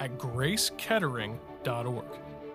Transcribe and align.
at 0.00 0.18
gracekettering.org. 0.18 2.04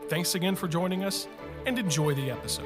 Thanks 0.09 0.35
again 0.35 0.55
for 0.55 0.67
joining 0.67 1.03
us 1.03 1.27
and 1.65 1.79
enjoy 1.79 2.13
the 2.15 2.29
episode. 2.29 2.65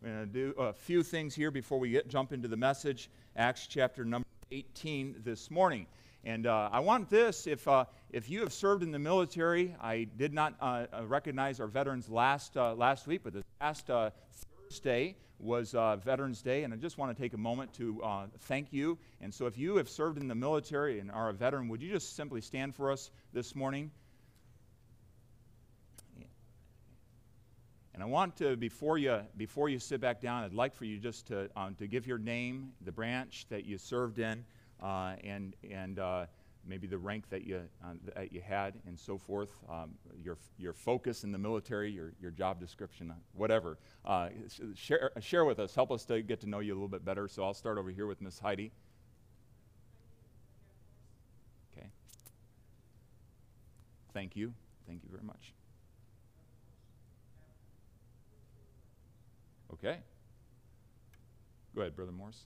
We're 0.00 0.08
going 0.08 0.20
to 0.20 0.32
do 0.32 0.54
a 0.58 0.72
few 0.72 1.02
things 1.02 1.34
here 1.34 1.50
before 1.50 1.78
we 1.78 1.90
get, 1.90 2.08
jump 2.08 2.32
into 2.32 2.48
the 2.48 2.56
message. 2.56 3.10
Acts 3.36 3.66
chapter 3.66 4.04
number 4.04 4.26
18 4.52 5.16
this 5.24 5.50
morning. 5.50 5.86
And 6.24 6.46
uh, 6.46 6.70
I 6.72 6.80
want 6.80 7.10
this 7.10 7.46
if, 7.46 7.68
uh, 7.68 7.84
if 8.10 8.30
you 8.30 8.40
have 8.40 8.52
served 8.52 8.82
in 8.82 8.90
the 8.90 8.98
military, 8.98 9.76
I 9.80 10.08
did 10.16 10.32
not 10.32 10.54
uh, 10.60 10.86
uh 10.92 11.04
recognize 11.06 11.60
our 11.60 11.66
veterans 11.66 12.08
last, 12.08 12.56
uh, 12.56 12.74
last 12.74 13.06
week, 13.06 13.20
but 13.24 13.34
this 13.34 13.44
past 13.60 13.90
Thursday, 14.74 15.14
was 15.38 15.72
uh, 15.76 15.94
Veterans 15.96 16.42
Day, 16.42 16.64
and 16.64 16.74
I 16.74 16.76
just 16.76 16.98
want 16.98 17.16
to 17.16 17.22
take 17.22 17.32
a 17.32 17.38
moment 17.38 17.72
to 17.74 18.02
uh, 18.02 18.26
thank 18.40 18.72
you. 18.72 18.98
And 19.20 19.32
so, 19.32 19.46
if 19.46 19.56
you 19.56 19.76
have 19.76 19.88
served 19.88 20.18
in 20.18 20.26
the 20.26 20.34
military 20.34 20.98
and 20.98 21.12
are 21.12 21.28
a 21.28 21.32
veteran, 21.32 21.68
would 21.68 21.80
you 21.80 21.92
just 21.92 22.16
simply 22.16 22.40
stand 22.40 22.74
for 22.74 22.90
us 22.90 23.12
this 23.32 23.54
morning? 23.54 23.92
And 27.94 28.02
I 28.02 28.06
want 28.06 28.36
to, 28.38 28.56
before 28.56 28.98
you, 28.98 29.20
before 29.36 29.68
you 29.68 29.78
sit 29.78 30.00
back 30.00 30.20
down, 30.20 30.42
I'd 30.42 30.52
like 30.52 30.74
for 30.74 30.86
you 30.86 30.98
just 30.98 31.28
to, 31.28 31.48
um, 31.54 31.76
to 31.76 31.86
give 31.86 32.08
your 32.08 32.18
name, 32.18 32.72
the 32.84 32.90
branch 32.90 33.46
that 33.50 33.64
you 33.64 33.78
served 33.78 34.18
in, 34.18 34.44
uh, 34.82 35.14
and, 35.22 35.54
and 35.70 36.00
uh, 36.00 36.26
maybe 36.66 36.86
the 36.86 36.98
rank 36.98 37.28
that 37.30 37.44
you, 37.46 37.60
uh, 37.84 37.88
that 38.14 38.32
you 38.32 38.40
had 38.40 38.74
and 38.86 38.98
so 38.98 39.18
forth, 39.18 39.50
um, 39.70 39.90
your, 40.22 40.36
your 40.58 40.72
focus 40.72 41.24
in 41.24 41.32
the 41.32 41.38
military, 41.38 41.90
your, 41.90 42.12
your 42.20 42.30
job 42.30 42.60
description, 42.60 43.10
uh, 43.10 43.14
whatever. 43.34 43.78
Uh, 44.04 44.28
share, 44.74 45.10
share 45.20 45.44
with 45.44 45.58
us. 45.58 45.74
Help 45.74 45.90
us 45.90 46.04
to 46.04 46.22
get 46.22 46.40
to 46.40 46.48
know 46.48 46.60
you 46.60 46.72
a 46.72 46.76
little 46.76 46.88
bit 46.88 47.04
better. 47.04 47.28
So 47.28 47.44
I'll 47.44 47.54
start 47.54 47.78
over 47.78 47.90
here 47.90 48.06
with 48.06 48.20
Miss 48.20 48.38
Heidi. 48.38 48.72
Okay. 51.76 51.86
Thank 54.12 54.36
you. 54.36 54.52
Thank 54.86 55.02
you 55.02 55.08
very 55.10 55.24
much. 55.24 55.52
Okay. 59.72 59.98
Go 61.74 61.80
ahead, 61.80 61.96
Brother 61.96 62.12
Morse. 62.12 62.44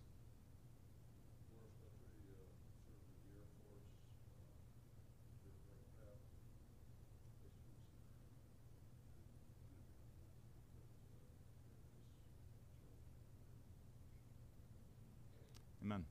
Amen. 15.89 16.05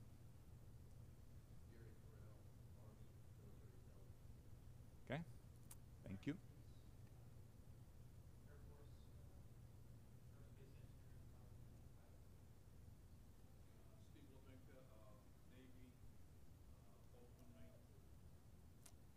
Okay. 5.06 5.22
Thank 6.08 6.26
you. 6.26 6.34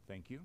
Thank 0.07 0.29
you. 0.29 0.41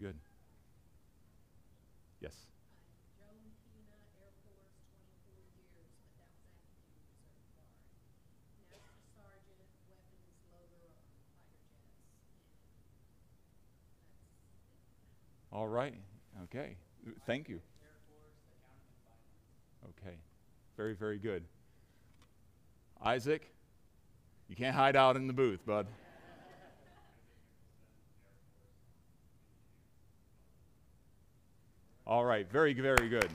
good. 0.00 0.16
Yes. 2.20 2.46
All 15.60 15.68
right. 15.68 15.92
Okay. 16.44 16.74
Thank 17.26 17.50
you. 17.50 17.60
Okay. 19.84 20.16
Very, 20.74 20.94
very 20.94 21.18
good. 21.18 21.44
Isaac, 23.04 23.52
you 24.48 24.56
can't 24.56 24.74
hide 24.74 24.96
out 24.96 25.16
in 25.16 25.26
the 25.26 25.34
booth, 25.34 25.60
bud. 25.66 25.86
All 32.06 32.24
right, 32.24 32.50
very, 32.50 32.72
very 32.72 33.10
good. 33.10 33.28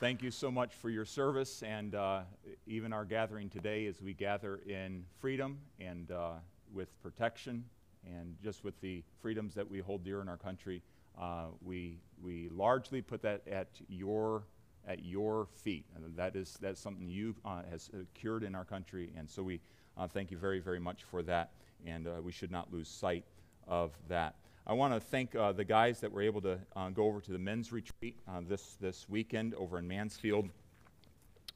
Thank 0.00 0.22
you 0.22 0.30
so 0.30 0.48
much 0.48 0.74
for 0.74 0.90
your 0.90 1.04
service 1.04 1.64
and 1.64 1.96
uh, 1.96 2.20
even 2.68 2.92
our 2.92 3.04
gathering 3.04 3.50
today 3.50 3.86
as 3.86 4.00
we 4.00 4.14
gather 4.14 4.60
in 4.64 5.04
freedom 5.18 5.58
and 5.80 6.12
uh, 6.12 6.34
with 6.72 6.88
protection 7.02 7.64
and 8.06 8.36
just 8.40 8.62
with 8.62 8.80
the 8.80 9.02
freedoms 9.20 9.56
that 9.56 9.68
we 9.68 9.80
hold 9.80 10.04
dear 10.04 10.20
in 10.20 10.28
our 10.28 10.36
country. 10.36 10.82
Uh, 11.20 11.46
we, 11.64 11.98
we 12.22 12.48
largely 12.50 13.02
put 13.02 13.22
that 13.22 13.42
at 13.50 13.66
your, 13.88 14.44
at 14.86 15.04
your 15.04 15.48
feet. 15.64 15.84
And 15.96 16.16
that 16.16 16.36
is 16.36 16.56
that's 16.60 16.80
something 16.80 17.08
you 17.08 17.34
uh, 17.44 17.62
has 17.68 17.90
secured 17.90 18.44
in 18.44 18.54
our 18.54 18.64
country. 18.64 19.10
And 19.18 19.28
so 19.28 19.42
we 19.42 19.58
uh, 19.96 20.06
thank 20.06 20.30
you 20.30 20.38
very, 20.38 20.60
very 20.60 20.78
much 20.78 21.02
for 21.02 21.24
that 21.24 21.50
and 21.84 22.06
uh, 22.06 22.12
we 22.22 22.30
should 22.30 22.52
not 22.52 22.72
lose 22.72 22.86
sight 22.86 23.24
of 23.66 23.90
that. 24.08 24.36
I 24.70 24.74
want 24.74 24.92
to 24.92 25.00
thank 25.00 25.34
uh, 25.34 25.52
the 25.52 25.64
guys 25.64 25.98
that 26.00 26.12
were 26.12 26.20
able 26.20 26.42
to 26.42 26.58
uh, 26.76 26.90
go 26.90 27.04
over 27.04 27.22
to 27.22 27.32
the 27.32 27.38
men's 27.38 27.72
retreat 27.72 28.18
uh, 28.28 28.42
this, 28.46 28.76
this 28.78 29.08
weekend 29.08 29.54
over 29.54 29.78
in 29.78 29.88
Mansfield. 29.88 30.50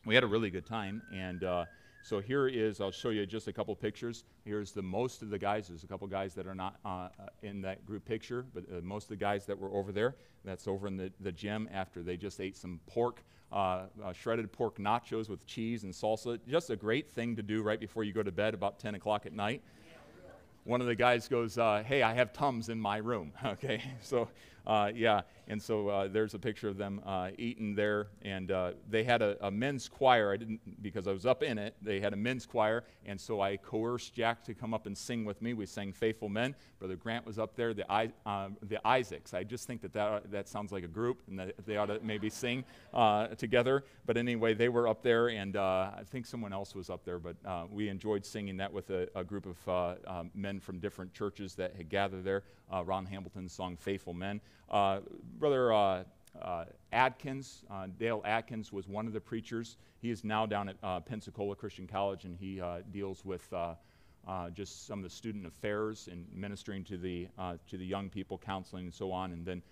We 0.07 0.15
had 0.15 0.25
a 0.25 0.27
really 0.27 0.49
good 0.49 0.65
time, 0.65 1.03
and 1.13 1.45
uh, 1.45 1.67
so 2.03 2.21
here 2.21 2.49
is, 2.49 2.81
I'll 2.81 2.91
show 2.91 3.11
you 3.11 3.27
just 3.27 3.49
a 3.49 3.53
couple 3.53 3.77
pictures. 3.77 4.25
Here's 4.47 4.73
the 4.73 4.81
most 4.81 5.21
of 5.21 5.29
the 5.29 5.39
guys. 5.39 5.69
There's 5.69 5.85
a 5.85 5.87
couple 5.87 6.07
guys 6.07 6.33
that 6.33 6.47
are 6.47 6.55
not 6.55 6.77
uh, 6.87 7.09
in 7.43 7.61
that 7.61 7.85
group 7.85 8.07
picture, 8.07 8.47
but 8.55 8.65
uh, 8.73 8.81
most 8.81 9.05
of 9.05 9.11
the 9.11 9.17
guys 9.17 9.45
that 9.45 9.59
were 9.59 9.71
over 9.75 9.93
there, 9.93 10.17
that's 10.43 10.67
over 10.67 10.87
in 10.87 10.97
the, 10.97 11.13
the 11.21 11.33
gym 11.33 11.69
after 11.71 12.03
they 12.03 12.17
just 12.17 12.41
ate 12.41 12.57
some 12.57 12.81
pork, 12.87 13.23
uh, 13.53 13.83
uh, 14.03 14.15
shredded 14.15 14.51
pork 14.53 14.79
nachos 14.79 15.29
with 15.29 15.47
cheese 15.47 15.85
and 15.85 15.93
salsa. 15.93 16.39
Just 16.49 16.71
a 16.71 16.77
great 16.77 17.11
thing 17.11 17.37
to 17.37 17.43
do 17.43 17.63
right 17.63 17.79
before 17.79 18.05
you 18.05 18.15
go 18.15 18.23
to 18.23 18.33
bed 18.33 18.55
about 18.55 18.79
10 18.79 18.95
o'clock 18.95 19.27
at 19.27 19.35
night 19.35 19.63
one 20.65 20.81
of 20.81 20.87
the 20.87 20.95
guys 20.95 21.29
goes, 21.29 21.59
uh, 21.59 21.83
Hey, 21.85 22.03
I 22.03 22.15
have 22.15 22.33
Tums 22.33 22.69
in 22.69 22.81
my 22.81 22.99
room. 22.99 23.33
Okay, 23.45 23.83
so 24.01 24.29
yeah, 24.95 25.23
and 25.49 25.61
so 25.61 25.89
uh, 25.89 26.09
there's 26.09 26.35
a 26.35 26.39
picture 26.39 26.69
of 26.69 26.77
them 26.77 27.01
uh, 27.05 27.31
eating 27.37 27.75
there, 27.75 28.09
and 28.23 28.51
uh, 28.51 28.73
they 28.89 29.05
had 29.05 29.23
a, 29.23 29.37
a, 29.47 29.51
men's 29.51 29.89
choir. 29.89 30.33
I 30.33 30.37
didn't 30.37 30.83
because 30.83 31.09
I 31.09 31.13
was 31.13 31.27
up 31.27 31.43
in 31.43 31.59
it. 31.59 31.75
They 31.83 32.01
had 32.01 32.13
a 32.13 32.17
men's 32.17 32.47
choir, 32.47 32.85
and 33.05 33.21
so 33.21 33.41
I 33.41 33.57
coerced 33.57 34.15
Jack 34.15 34.45
to 34.45 34.55
come 34.55 34.73
up 34.73 34.87
and 34.87 34.97
sing 34.97 35.25
with 35.25 35.43
me. 35.43 35.53
We 35.55 35.67
sang 35.67 35.93
"Faithful 35.93 36.29
Men." 36.29 36.55
Brother 36.79 36.97
Grant 36.97 37.27
was 37.27 37.39
up 37.39 37.57
there. 37.57 37.75
The 37.75 37.91
uh, 37.91 38.49
the 38.63 38.87
Isaacs. 38.87 39.35
I 39.35 39.45
just 39.45 39.67
think 39.67 39.83
that 39.83 39.93
that, 39.93 40.31
that 40.31 40.49
sounds 40.49 40.73
like 40.73 40.85
a 40.85 40.89
group, 40.89 41.23
and 41.29 41.39
that 41.39 41.55
they 41.67 41.77
ought 41.77 41.87
to 41.87 42.01
maybe 42.03 42.31
sing 42.31 42.65
uh, 42.95 43.29
together. 43.29 43.85
But 44.07 44.17
anyway, 44.17 44.55
they 44.55 44.69
were 44.69 44.89
up 44.89 45.03
there, 45.03 45.29
and 45.29 45.57
uh, 45.57 45.91
I 45.99 46.03
think 46.05 46.25
someone 46.27 46.53
else 46.53 46.75
was 46.75 46.89
up 46.89 47.05
there. 47.05 47.19
But 47.19 47.37
we 47.71 47.89
enjoyed 47.89 48.25
singing 48.25 48.57
that 48.59 48.73
with 48.73 48.91
a, 48.91 49.09
a 49.15 49.25
group 49.25 49.47
of 49.47 50.01
um, 50.07 50.31
men 50.35 50.61
from 50.61 50.79
different 50.79 51.13
churches 51.13 51.55
that 51.57 51.75
had 51.77 51.89
gathered 51.89 52.25
there. 52.25 52.45
Ron 52.85 53.05
Hamilton's 53.05 53.53
song 53.53 53.77
"Faithful 53.77 54.15
Men." 54.15 54.41
Uh, 54.71 55.01
Brother 55.39 55.73
uh, 55.73 56.05
uh, 56.41 56.65
Adkins, 56.93 57.65
Dale 57.99 58.23
Atkins, 58.25 58.73
was 58.73 58.89
one 58.89 59.07
of 59.07 59.13
the 59.13 59.21
preachers. 59.21 59.77
He 60.01 60.11
is 60.11 60.25
now 60.25 60.47
down 60.47 60.69
at 60.69 61.07
Pensacola 61.07 61.55
Christian 61.55 61.87
College, 61.87 62.25
and 62.25 62.37
he 62.37 62.61
deals 62.91 63.25
with 63.25 63.53
just 64.55 64.87
some 64.87 64.99
of 65.01 65.03
the 65.05 65.11
student 65.11 65.47
affairs 65.47 66.09
and 66.11 66.27
ministering 66.35 66.85
to 66.85 66.97
the, 66.97 67.29
to 67.69 67.77
the 67.77 67.85
young 67.85 68.09
people, 68.09 68.39
counseling 68.39 68.85
and 68.85 68.95
so 68.95 69.13
on. 69.13 69.33
And 69.33 69.45
then 69.45 69.63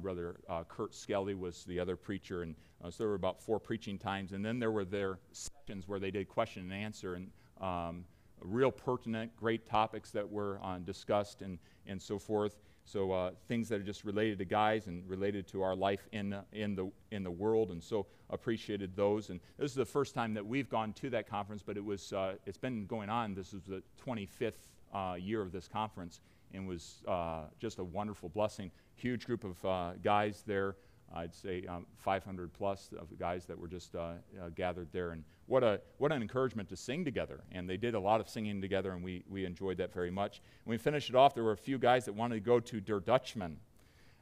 Brother 0.00 0.36
Kurt 0.68 0.94
Skelly 0.94 1.34
was 1.34 1.64
the 1.64 1.78
other 1.78 1.96
preacher. 1.96 2.42
And 2.42 2.54
so 2.82 2.90
there 2.98 3.08
were 3.08 3.14
about 3.14 3.40
four 3.40 3.60
preaching 3.60 3.98
times. 3.98 4.32
And 4.32 4.44
then 4.44 4.58
there 4.58 4.72
were 4.72 4.84
their 4.84 5.18
sessions 5.32 5.86
where 5.86 6.00
they 6.00 6.10
did 6.10 6.28
question 6.28 6.64
and 6.64 6.72
answer. 6.72 7.14
And 7.14 7.30
um, 7.60 8.04
real 8.40 8.70
pertinent, 8.70 9.34
great 9.36 9.66
topics 9.66 10.10
that 10.12 10.28
were 10.28 10.60
uh, 10.62 10.78
discussed 10.78 11.42
and, 11.42 11.58
and 11.86 12.00
so 12.00 12.18
forth. 12.18 12.56
So 12.88 13.12
uh, 13.12 13.30
things 13.48 13.68
that 13.68 13.80
are 13.80 13.84
just 13.84 14.04
related 14.04 14.38
to 14.38 14.44
guys 14.46 14.86
and 14.86 15.08
related 15.08 15.46
to 15.48 15.62
our 15.62 15.76
life 15.76 16.08
in, 16.12 16.34
in, 16.52 16.74
the, 16.74 16.90
in 17.10 17.22
the 17.22 17.30
world. 17.30 17.70
And 17.70 17.82
so 17.82 18.06
appreciated 18.30 18.96
those. 18.96 19.28
And 19.28 19.40
this 19.58 19.70
is 19.70 19.76
the 19.76 19.84
first 19.84 20.14
time 20.14 20.32
that 20.34 20.46
we've 20.46 20.70
gone 20.70 20.94
to 20.94 21.10
that 21.10 21.28
conference, 21.28 21.62
but 21.62 21.76
it 21.76 21.84
was, 21.84 22.12
uh, 22.12 22.34
it's 22.46 22.58
been 22.58 22.86
going 22.86 23.10
on. 23.10 23.34
This 23.34 23.52
is 23.52 23.62
the 23.64 23.82
25th 24.04 24.52
uh, 24.94 25.16
year 25.18 25.42
of 25.42 25.52
this 25.52 25.68
conference 25.68 26.20
and 26.54 26.66
was 26.66 27.02
uh, 27.06 27.42
just 27.58 27.78
a 27.78 27.84
wonderful 27.84 28.30
blessing. 28.30 28.70
Huge 28.96 29.26
group 29.26 29.44
of 29.44 29.64
uh, 29.64 29.92
guys 30.02 30.42
there. 30.46 30.76
I'd 31.14 31.34
say 31.34 31.64
um, 31.68 31.86
500 31.96 32.52
plus 32.52 32.90
of 32.98 33.06
guys 33.18 33.46
that 33.46 33.58
were 33.58 33.68
just 33.68 33.94
uh, 33.94 33.98
uh, 34.40 34.50
gathered 34.54 34.88
there. 34.92 35.10
And 35.10 35.24
what, 35.46 35.64
a, 35.64 35.80
what 35.98 36.12
an 36.12 36.22
encouragement 36.22 36.68
to 36.68 36.76
sing 36.76 37.04
together. 37.04 37.40
And 37.52 37.68
they 37.68 37.76
did 37.76 37.94
a 37.94 38.00
lot 38.00 38.20
of 38.20 38.28
singing 38.28 38.60
together, 38.60 38.92
and 38.92 39.02
we, 39.02 39.24
we 39.28 39.44
enjoyed 39.44 39.78
that 39.78 39.92
very 39.92 40.10
much. 40.10 40.42
When 40.64 40.74
we 40.74 40.78
finished 40.78 41.08
it 41.08 41.16
off, 41.16 41.34
there 41.34 41.44
were 41.44 41.52
a 41.52 41.56
few 41.56 41.78
guys 41.78 42.04
that 42.04 42.14
wanted 42.14 42.34
to 42.34 42.40
go 42.40 42.60
to 42.60 42.80
Der 42.80 43.00
Dutchman. 43.00 43.58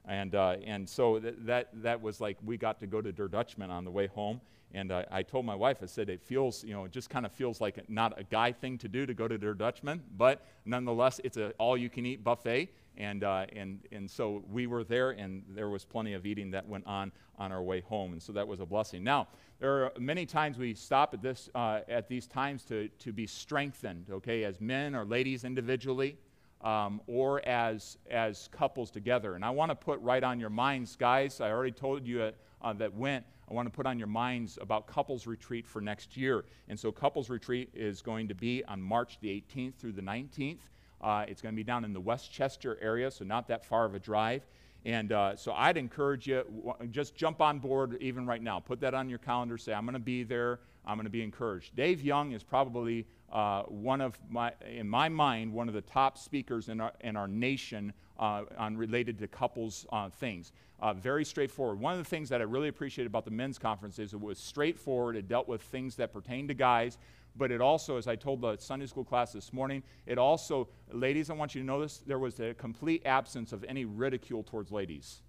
And, 0.04 0.34
uh, 0.34 0.56
and 0.64 0.88
so 0.88 1.18
th- 1.18 1.34
that, 1.40 1.70
that 1.82 2.00
was 2.00 2.20
like 2.20 2.38
we 2.44 2.56
got 2.56 2.78
to 2.80 2.86
go 2.86 3.00
to 3.02 3.10
Der 3.10 3.28
Dutchman 3.28 3.70
on 3.70 3.84
the 3.84 3.90
way 3.90 4.06
home. 4.06 4.40
And 4.74 4.92
uh, 4.92 5.04
I 5.10 5.22
told 5.22 5.46
my 5.46 5.54
wife, 5.54 5.78
I 5.82 5.86
said, 5.86 6.08
it 6.10 6.20
feels, 6.20 6.64
you 6.64 6.74
know, 6.74 6.84
it 6.84 6.92
just 6.92 7.08
kind 7.08 7.24
of 7.24 7.32
feels 7.32 7.60
like 7.60 7.88
not 7.88 8.18
a 8.18 8.24
guy 8.24 8.52
thing 8.52 8.78
to 8.78 8.88
do 8.88 9.06
to 9.06 9.14
go 9.14 9.28
to 9.28 9.38
Der 9.38 9.54
Dutchman, 9.54 10.02
but 10.16 10.44
nonetheless, 10.64 11.20
it's 11.24 11.36
an 11.36 11.52
all 11.58 11.76
you 11.76 11.88
can 11.88 12.04
eat 12.04 12.22
buffet. 12.22 12.70
And, 12.98 13.24
uh, 13.24 13.44
and, 13.54 13.80
and 13.92 14.10
so 14.10 14.42
we 14.50 14.66
were 14.66 14.82
there, 14.82 15.10
and 15.10 15.44
there 15.50 15.68
was 15.68 15.84
plenty 15.84 16.14
of 16.14 16.24
eating 16.24 16.50
that 16.52 16.66
went 16.66 16.86
on 16.86 17.12
on 17.38 17.52
our 17.52 17.62
way 17.62 17.80
home. 17.80 18.12
And 18.12 18.22
so 18.22 18.32
that 18.32 18.48
was 18.48 18.60
a 18.60 18.66
blessing. 18.66 19.04
Now, 19.04 19.28
there 19.60 19.84
are 19.84 19.92
many 19.98 20.24
times 20.24 20.56
we 20.56 20.72
stop 20.74 21.12
at, 21.12 21.20
this, 21.20 21.50
uh, 21.54 21.80
at 21.88 22.08
these 22.08 22.26
times 22.26 22.64
to, 22.64 22.88
to 22.88 23.12
be 23.12 23.26
strengthened, 23.26 24.06
okay, 24.10 24.44
as 24.44 24.60
men 24.60 24.94
or 24.94 25.04
ladies 25.04 25.44
individually. 25.44 26.16
Um, 26.62 27.02
or 27.06 27.46
as, 27.46 27.98
as 28.10 28.48
couples 28.50 28.90
together. 28.90 29.34
And 29.34 29.44
I 29.44 29.50
want 29.50 29.70
to 29.70 29.76
put 29.76 30.00
right 30.00 30.24
on 30.24 30.40
your 30.40 30.48
minds, 30.50 30.96
guys. 30.96 31.40
I 31.40 31.50
already 31.50 31.70
told 31.70 32.06
you 32.06 32.32
uh, 32.62 32.72
that 32.72 32.94
went. 32.94 33.26
I 33.48 33.54
want 33.54 33.66
to 33.66 33.70
put 33.70 33.86
on 33.86 33.98
your 33.98 34.08
minds 34.08 34.58
about 34.60 34.86
couples 34.86 35.26
retreat 35.26 35.66
for 35.66 35.80
next 35.80 36.16
year. 36.16 36.44
And 36.68 36.78
so, 36.78 36.90
couples 36.90 37.30
retreat 37.30 37.70
is 37.74 38.02
going 38.02 38.28
to 38.28 38.34
be 38.34 38.64
on 38.64 38.82
March 38.82 39.18
the 39.20 39.28
18th 39.28 39.74
through 39.76 39.92
the 39.92 40.02
19th. 40.02 40.58
Uh, 41.00 41.24
it's 41.28 41.42
going 41.42 41.54
to 41.54 41.56
be 41.56 41.64
down 41.64 41.84
in 41.84 41.92
the 41.92 42.00
Westchester 42.00 42.78
area, 42.80 43.10
so 43.10 43.24
not 43.24 43.46
that 43.48 43.64
far 43.64 43.84
of 43.84 43.94
a 43.94 43.98
drive. 43.98 44.46
And 44.84 45.12
uh, 45.12 45.34
so 45.36 45.52
I'd 45.52 45.76
encourage 45.76 46.28
you, 46.28 46.44
just 46.90 47.16
jump 47.16 47.40
on 47.40 47.58
board 47.58 47.98
even 48.00 48.24
right 48.24 48.42
now. 48.42 48.60
Put 48.60 48.80
that 48.80 48.94
on 48.94 49.08
your 49.08 49.18
calendar. 49.18 49.58
Say, 49.58 49.72
I'm 49.72 49.84
going 49.84 49.94
to 49.94 49.98
be 49.98 50.22
there. 50.22 50.60
I'm 50.84 50.96
going 50.96 51.06
to 51.06 51.10
be 51.10 51.22
encouraged. 51.22 51.74
Dave 51.74 52.02
Young 52.02 52.32
is 52.32 52.44
probably 52.44 53.04
uh, 53.32 53.62
one 53.64 54.00
of 54.00 54.16
my, 54.30 54.52
in 54.64 54.88
my 54.88 55.08
mind, 55.08 55.52
one 55.52 55.66
of 55.66 55.74
the 55.74 55.80
top 55.80 56.16
speakers 56.16 56.68
in 56.68 56.80
our, 56.80 56.92
in 57.00 57.16
our 57.16 57.26
nation 57.26 57.92
uh, 58.18 58.44
on 58.58 58.76
related 58.76 59.18
to 59.18 59.28
couples 59.28 59.86
uh, 59.92 60.08
things. 60.08 60.52
Uh, 60.80 60.92
very 60.92 61.24
straightforward. 61.24 61.80
One 61.80 61.92
of 61.92 61.98
the 61.98 62.04
things 62.04 62.28
that 62.28 62.40
I 62.40 62.44
really 62.44 62.68
appreciate 62.68 63.06
about 63.06 63.24
the 63.24 63.30
men's 63.30 63.58
conference 63.58 63.98
is 63.98 64.12
it 64.12 64.20
was 64.20 64.38
straightforward. 64.38 65.16
It 65.16 65.28
dealt 65.28 65.48
with 65.48 65.62
things 65.62 65.96
that 65.96 66.12
pertain 66.12 66.48
to 66.48 66.54
guys, 66.54 66.98
but 67.36 67.50
it 67.50 67.60
also, 67.60 67.96
as 67.96 68.06
I 68.06 68.16
told 68.16 68.40
the 68.40 68.56
Sunday 68.56 68.86
school 68.86 69.04
class 69.04 69.32
this 69.32 69.52
morning, 69.52 69.82
it 70.06 70.18
also, 70.18 70.68
ladies, 70.92 71.30
I 71.30 71.34
want 71.34 71.54
you 71.54 71.60
to 71.62 71.66
know 71.66 71.80
this, 71.80 71.98
there 72.06 72.18
was 72.18 72.40
a 72.40 72.54
complete 72.54 73.02
absence 73.06 73.52
of 73.52 73.64
any 73.64 73.84
ridicule 73.84 74.42
towards 74.42 74.70
ladies. 74.70 75.20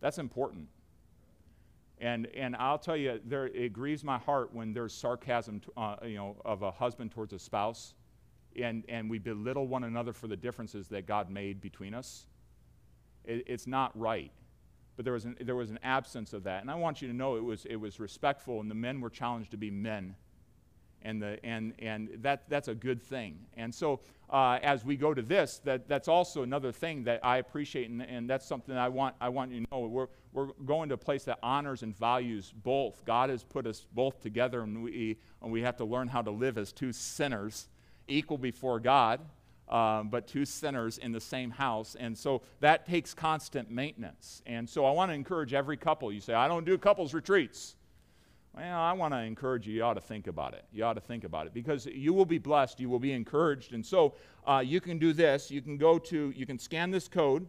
That's 0.00 0.18
important. 0.18 0.68
And, 1.98 2.26
and 2.26 2.54
I'll 2.56 2.78
tell 2.78 2.96
you, 2.96 3.20
there, 3.24 3.46
it 3.46 3.72
grieves 3.72 4.04
my 4.04 4.18
heart 4.18 4.54
when 4.54 4.72
there's 4.72 4.92
sarcasm 4.92 5.62
uh, 5.76 5.96
you 6.04 6.16
know, 6.16 6.36
of 6.44 6.62
a 6.62 6.70
husband 6.70 7.10
towards 7.10 7.32
a 7.32 7.38
spouse, 7.38 7.94
and, 8.60 8.84
and 8.88 9.08
we 9.10 9.18
belittle 9.18 9.66
one 9.66 9.84
another 9.84 10.12
for 10.12 10.28
the 10.28 10.36
differences 10.36 10.88
that 10.88 11.06
God 11.06 11.30
made 11.30 11.60
between 11.60 11.94
us. 11.94 12.26
It, 13.24 13.44
it's 13.46 13.66
not 13.66 13.98
right 13.98 14.32
but 14.96 15.04
there 15.04 15.14
was, 15.14 15.26
an, 15.26 15.36
there 15.40 15.54
was 15.54 15.70
an 15.70 15.78
absence 15.82 16.32
of 16.32 16.42
that. 16.44 16.62
And 16.62 16.70
I 16.70 16.74
want 16.74 17.02
you 17.02 17.08
to 17.08 17.14
know 17.14 17.36
it 17.36 17.44
was, 17.44 17.66
it 17.66 17.76
was 17.76 18.00
respectful, 18.00 18.60
and 18.60 18.70
the 18.70 18.74
men 18.74 19.00
were 19.00 19.10
challenged 19.10 19.50
to 19.50 19.56
be 19.56 19.70
men. 19.70 20.16
And, 21.02 21.22
the, 21.22 21.38
and, 21.44 21.74
and 21.78 22.08
that, 22.22 22.48
that's 22.48 22.68
a 22.68 22.74
good 22.74 23.00
thing. 23.00 23.38
And 23.56 23.72
so, 23.72 24.00
uh, 24.28 24.58
as 24.62 24.84
we 24.84 24.96
go 24.96 25.14
to 25.14 25.22
this, 25.22 25.60
that, 25.64 25.86
that's 25.86 26.08
also 26.08 26.42
another 26.42 26.72
thing 26.72 27.04
that 27.04 27.24
I 27.24 27.36
appreciate, 27.36 27.90
and, 27.90 28.02
and 28.02 28.28
that's 28.28 28.44
something 28.44 28.76
I 28.76 28.88
want, 28.88 29.14
I 29.20 29.28
want 29.28 29.52
you 29.52 29.60
to 29.60 29.66
know. 29.70 29.80
We're, 29.80 30.08
we're 30.32 30.48
going 30.64 30.88
to 30.88 30.94
a 30.94 30.98
place 30.98 31.22
that 31.24 31.38
honors 31.42 31.82
and 31.84 31.96
values 31.96 32.52
both. 32.64 33.04
God 33.04 33.30
has 33.30 33.44
put 33.44 33.66
us 33.66 33.86
both 33.92 34.20
together, 34.20 34.62
and 34.62 34.82
we, 34.82 35.18
and 35.42 35.52
we 35.52 35.62
have 35.62 35.76
to 35.76 35.84
learn 35.84 36.08
how 36.08 36.22
to 36.22 36.30
live 36.30 36.58
as 36.58 36.72
two 36.72 36.92
sinners, 36.92 37.68
equal 38.08 38.38
before 38.38 38.80
God 38.80 39.20
um, 39.68 40.08
but 40.08 40.26
two 40.26 40.44
sinners 40.44 40.98
in 40.98 41.12
the 41.12 41.20
same 41.20 41.50
house. 41.50 41.96
And 41.98 42.16
so 42.16 42.42
that 42.60 42.86
takes 42.86 43.14
constant 43.14 43.70
maintenance. 43.70 44.42
And 44.46 44.68
so 44.68 44.84
I 44.84 44.92
want 44.92 45.10
to 45.10 45.14
encourage 45.14 45.54
every 45.54 45.76
couple. 45.76 46.12
You 46.12 46.20
say, 46.20 46.34
I 46.34 46.48
don't 46.48 46.64
do 46.64 46.78
couples 46.78 47.14
retreats. 47.14 47.74
Well, 48.54 48.80
I 48.80 48.92
want 48.92 49.12
to 49.12 49.20
encourage 49.20 49.66
you. 49.66 49.74
You 49.74 49.82
ought 49.82 49.94
to 49.94 50.00
think 50.00 50.28
about 50.28 50.54
it. 50.54 50.64
You 50.72 50.84
ought 50.84 50.94
to 50.94 51.00
think 51.00 51.24
about 51.24 51.46
it 51.46 51.52
because 51.52 51.86
you 51.86 52.14
will 52.14 52.24
be 52.24 52.38
blessed. 52.38 52.80
You 52.80 52.88
will 52.88 52.98
be 52.98 53.12
encouraged. 53.12 53.74
And 53.74 53.84
so 53.84 54.14
uh, 54.46 54.62
you 54.64 54.80
can 54.80 54.98
do 54.98 55.12
this. 55.12 55.50
You 55.50 55.60
can 55.60 55.76
go 55.76 55.98
to, 55.98 56.32
you 56.34 56.46
can 56.46 56.58
scan 56.58 56.90
this 56.90 57.08
code. 57.08 57.46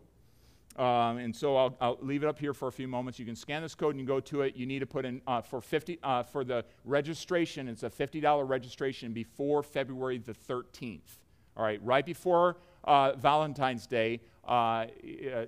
Um, 0.77 1.17
and 1.17 1.35
so 1.35 1.57
I'll, 1.57 1.77
I'll, 1.81 1.97
leave 2.01 2.23
it 2.23 2.27
up 2.27 2.37
here 2.37 2.53
for 2.53 2.67
a 2.67 2.71
few 2.71 2.87
moments. 2.87 3.17
You 3.17 3.25
can 3.25 3.35
scan 3.35 3.63
this 3.63 3.73
code 3.73 3.95
and 3.95 3.99
you 3.99 4.05
go 4.05 4.19
to 4.19 4.41
it. 4.43 4.55
You 4.55 4.67
need 4.67 4.79
to 4.79 4.85
put 4.85 5.05
in 5.05 5.21
uh, 5.25 5.41
for 5.41 5.59
50 5.59 5.97
uh, 6.03 6.21
for 6.21 6.43
the 6.43 6.65
registration. 6.85 7.67
It's 7.67 7.81
a 7.81 7.89
$50 7.89 8.47
registration 8.47 9.11
before 9.11 9.63
February 9.63 10.19
the 10.19 10.33
13th. 10.33 10.99
All 11.55 11.63
right, 11.63 11.83
right 11.83 12.05
before 12.05 12.57
uh, 12.83 13.13
Valentine's 13.13 13.87
Day, 13.87 14.21
uh, 14.47 14.85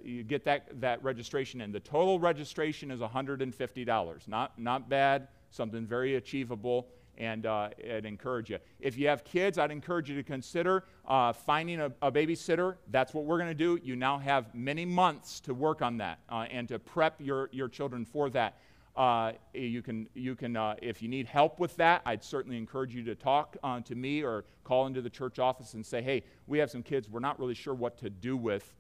you 0.04 0.24
get 0.24 0.44
that, 0.46 0.82
that 0.82 1.04
registration 1.04 1.62
in. 1.62 1.72
The 1.72 1.80
total 1.80 2.20
registration 2.20 2.90
is 2.90 3.00
$150. 3.00 4.28
Not, 4.28 4.60
not 4.60 4.90
bad, 4.90 5.28
something 5.52 5.86
very 5.86 6.16
achievable, 6.16 6.88
and 7.20 7.46
uh, 7.46 7.70
I'd 7.94 8.06
encourage 8.06 8.50
you. 8.50 8.58
If 8.80 8.98
you 8.98 9.08
have 9.10 9.24
kids, 9.24 9.58
I'd 9.58 9.72
encourage 9.72 10.10
you 10.10 10.16
to 10.16 10.24
consider 10.24 10.86
uh, 11.06 11.34
finding 11.34 11.82
a, 11.82 11.92
a, 12.02 12.12
babysitter. 12.12 12.78
That's 12.90 13.14
what 13.14 13.26
we're 13.26 13.38
going 13.38 13.50
to 13.50 13.54
do. 13.54 13.80
You 13.84 13.96
now 13.96 14.18
have 14.18 14.56
many 14.56 14.86
months 14.86 15.40
to 15.42 15.54
work 15.54 15.82
on 15.82 15.98
that 15.98 16.20
uh, 16.30 16.46
and 16.50 16.68
to 16.70 16.80
prep 16.80 17.16
your, 17.20 17.50
your 17.52 17.68
children 17.68 18.06
for 18.06 18.30
that. 18.32 18.58
Uh, 18.96 19.34
you 19.54 19.82
can, 19.82 20.10
you 20.14 20.36
can 20.36 20.56
uh, 20.56 20.76
if 20.82 21.02
you 21.02 21.08
need 21.08 21.28
help 21.28 21.60
with 21.60 21.76
that, 21.78 22.02
I'd 22.06 22.24
certainly 22.24 22.58
encourage 22.58 22.96
you 22.96 23.04
to 23.04 23.16
talk 23.16 23.56
uh, 23.64 23.80
to 23.82 23.96
me 23.96 24.24
or 24.24 24.46
call 24.64 24.88
into 24.88 25.02
the 25.02 25.10
church 25.10 25.40
office 25.40 25.74
and 25.74 25.86
say, 25.86 26.02
hey, 26.02 26.24
we 26.48 26.58
have 26.60 26.72
some 26.72 26.84
kids 26.84 27.10
we're 27.10 27.20
not 27.20 27.40
really 27.40 27.54
sure 27.54 27.74
what 27.74 27.98
to 28.00 28.10
do 28.10 28.36
with. 28.36 28.74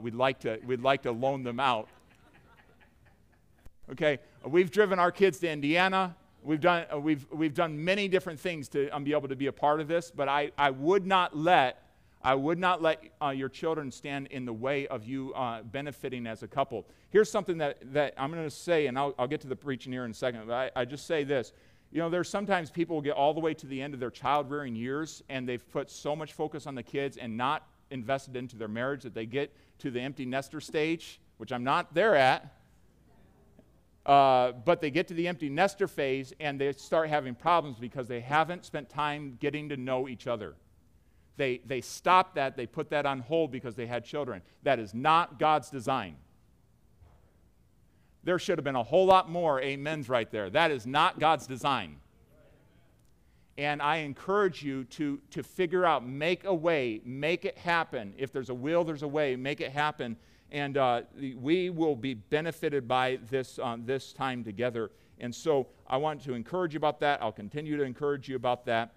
We'd, 0.00 0.14
like 0.14 0.40
to, 0.40 0.58
we'd 0.64 0.82
like 0.82 1.02
to 1.02 1.12
loan 1.12 1.42
them 1.42 1.58
out. 1.58 1.88
Okay, 3.90 4.20
we've 4.44 4.70
driven 4.70 4.98
our 4.98 5.10
kids 5.10 5.38
to 5.40 5.50
Indiana. 5.50 6.16
We've 6.42 6.60
done, 6.60 6.86
uh, 6.92 6.98
we've, 6.98 7.26
we've 7.32 7.54
done 7.54 7.84
many 7.84 8.08
different 8.08 8.40
things 8.40 8.68
to 8.70 8.88
um, 8.90 9.04
be 9.04 9.12
able 9.12 9.28
to 9.28 9.36
be 9.36 9.46
a 9.46 9.52
part 9.52 9.80
of 9.80 9.88
this, 9.88 10.10
but 10.10 10.28
I, 10.28 10.50
I 10.58 10.70
would 10.70 11.06
not 11.06 11.36
let 11.36 11.78
I 12.24 12.36
would 12.36 12.58
not 12.58 12.80
let 12.80 13.02
uh, 13.20 13.30
your 13.30 13.48
children 13.48 13.90
stand 13.90 14.28
in 14.28 14.44
the 14.44 14.52
way 14.52 14.86
of 14.86 15.04
you 15.04 15.34
uh, 15.34 15.62
benefiting 15.62 16.26
as 16.28 16.44
a 16.44 16.48
couple. 16.48 16.86
Here's 17.10 17.28
something 17.28 17.58
that, 17.58 17.78
that 17.92 18.14
I'm 18.16 18.30
going 18.30 18.44
to 18.44 18.50
say, 18.50 18.86
and 18.86 18.96
I'll, 18.96 19.12
I'll, 19.18 19.26
get 19.26 19.40
to 19.40 19.48
the 19.48 19.56
preaching 19.56 19.92
here 19.92 20.04
in 20.04 20.12
a 20.12 20.14
second, 20.14 20.46
but 20.46 20.54
I, 20.76 20.82
I 20.82 20.84
just 20.84 21.06
say 21.06 21.24
this. 21.24 21.52
You 21.90 21.98
know, 21.98 22.08
there's 22.08 22.28
sometimes 22.28 22.70
people 22.70 23.00
get 23.00 23.14
all 23.14 23.34
the 23.34 23.40
way 23.40 23.54
to 23.54 23.66
the 23.66 23.82
end 23.82 23.92
of 23.92 24.00
their 24.00 24.10
child 24.10 24.50
rearing 24.50 24.76
years 24.76 25.22
and 25.28 25.48
they've 25.48 25.68
put 25.72 25.90
so 25.90 26.14
much 26.14 26.32
focus 26.32 26.66
on 26.66 26.76
the 26.76 26.82
kids 26.82 27.16
and 27.16 27.36
not 27.36 27.66
invested 27.90 28.36
into 28.36 28.56
their 28.56 28.68
marriage 28.68 29.02
that 29.02 29.14
they 29.14 29.26
get 29.26 29.52
to 29.80 29.90
the 29.90 30.00
empty 30.00 30.24
nester 30.24 30.60
stage, 30.60 31.20
which 31.38 31.52
I'm 31.52 31.64
not 31.64 31.92
there 31.92 32.14
at. 32.14 32.54
Uh, 34.04 34.52
but 34.64 34.80
they 34.80 34.90
get 34.90 35.06
to 35.08 35.14
the 35.14 35.28
empty 35.28 35.48
nester 35.48 35.86
phase 35.86 36.32
and 36.40 36.60
they 36.60 36.72
start 36.72 37.08
having 37.08 37.34
problems 37.34 37.78
because 37.78 38.08
they 38.08 38.20
haven't 38.20 38.64
spent 38.64 38.88
time 38.88 39.36
getting 39.40 39.68
to 39.68 39.76
know 39.76 40.08
each 40.08 40.26
other. 40.26 40.54
They, 41.36 41.60
they 41.64 41.80
stopped 41.80 42.34
that, 42.34 42.56
they 42.56 42.66
put 42.66 42.90
that 42.90 43.06
on 43.06 43.20
hold 43.20 43.52
because 43.52 43.74
they 43.74 43.86
had 43.86 44.04
children. 44.04 44.42
That 44.64 44.78
is 44.78 44.92
not 44.92 45.38
God's 45.38 45.70
design. 45.70 46.16
There 48.24 48.38
should 48.38 48.58
have 48.58 48.64
been 48.64 48.76
a 48.76 48.82
whole 48.82 49.06
lot 49.06 49.30
more 49.30 49.62
amens 49.62 50.08
right 50.08 50.30
there. 50.30 50.50
That 50.50 50.70
is 50.70 50.86
not 50.86 51.18
God's 51.18 51.46
design. 51.46 51.96
And 53.58 53.82
I 53.82 53.96
encourage 53.98 54.62
you 54.62 54.84
to, 54.84 55.20
to 55.30 55.42
figure 55.42 55.84
out, 55.84 56.06
make 56.06 56.44
a 56.44 56.54
way, 56.54 57.00
make 57.04 57.44
it 57.44 57.58
happen. 57.58 58.14
If 58.16 58.32
there's 58.32 58.48
a 58.48 58.54
will, 58.54 58.82
there's 58.84 59.02
a 59.02 59.08
way, 59.08 59.36
make 59.36 59.60
it 59.60 59.72
happen. 59.72 60.16
And 60.52 60.76
uh, 60.76 61.02
we 61.18 61.70
will 61.70 61.96
be 61.96 62.12
benefited 62.14 62.86
by 62.86 63.18
this, 63.30 63.58
uh, 63.58 63.78
this 63.80 64.12
time 64.12 64.44
together. 64.44 64.90
And 65.18 65.34
so 65.34 65.68
I 65.86 65.96
want 65.96 66.22
to 66.24 66.34
encourage 66.34 66.74
you 66.74 66.76
about 66.76 67.00
that. 67.00 67.22
I'll 67.22 67.32
continue 67.32 67.78
to 67.78 67.82
encourage 67.82 68.28
you 68.28 68.36
about 68.36 68.66
that. 68.66 68.92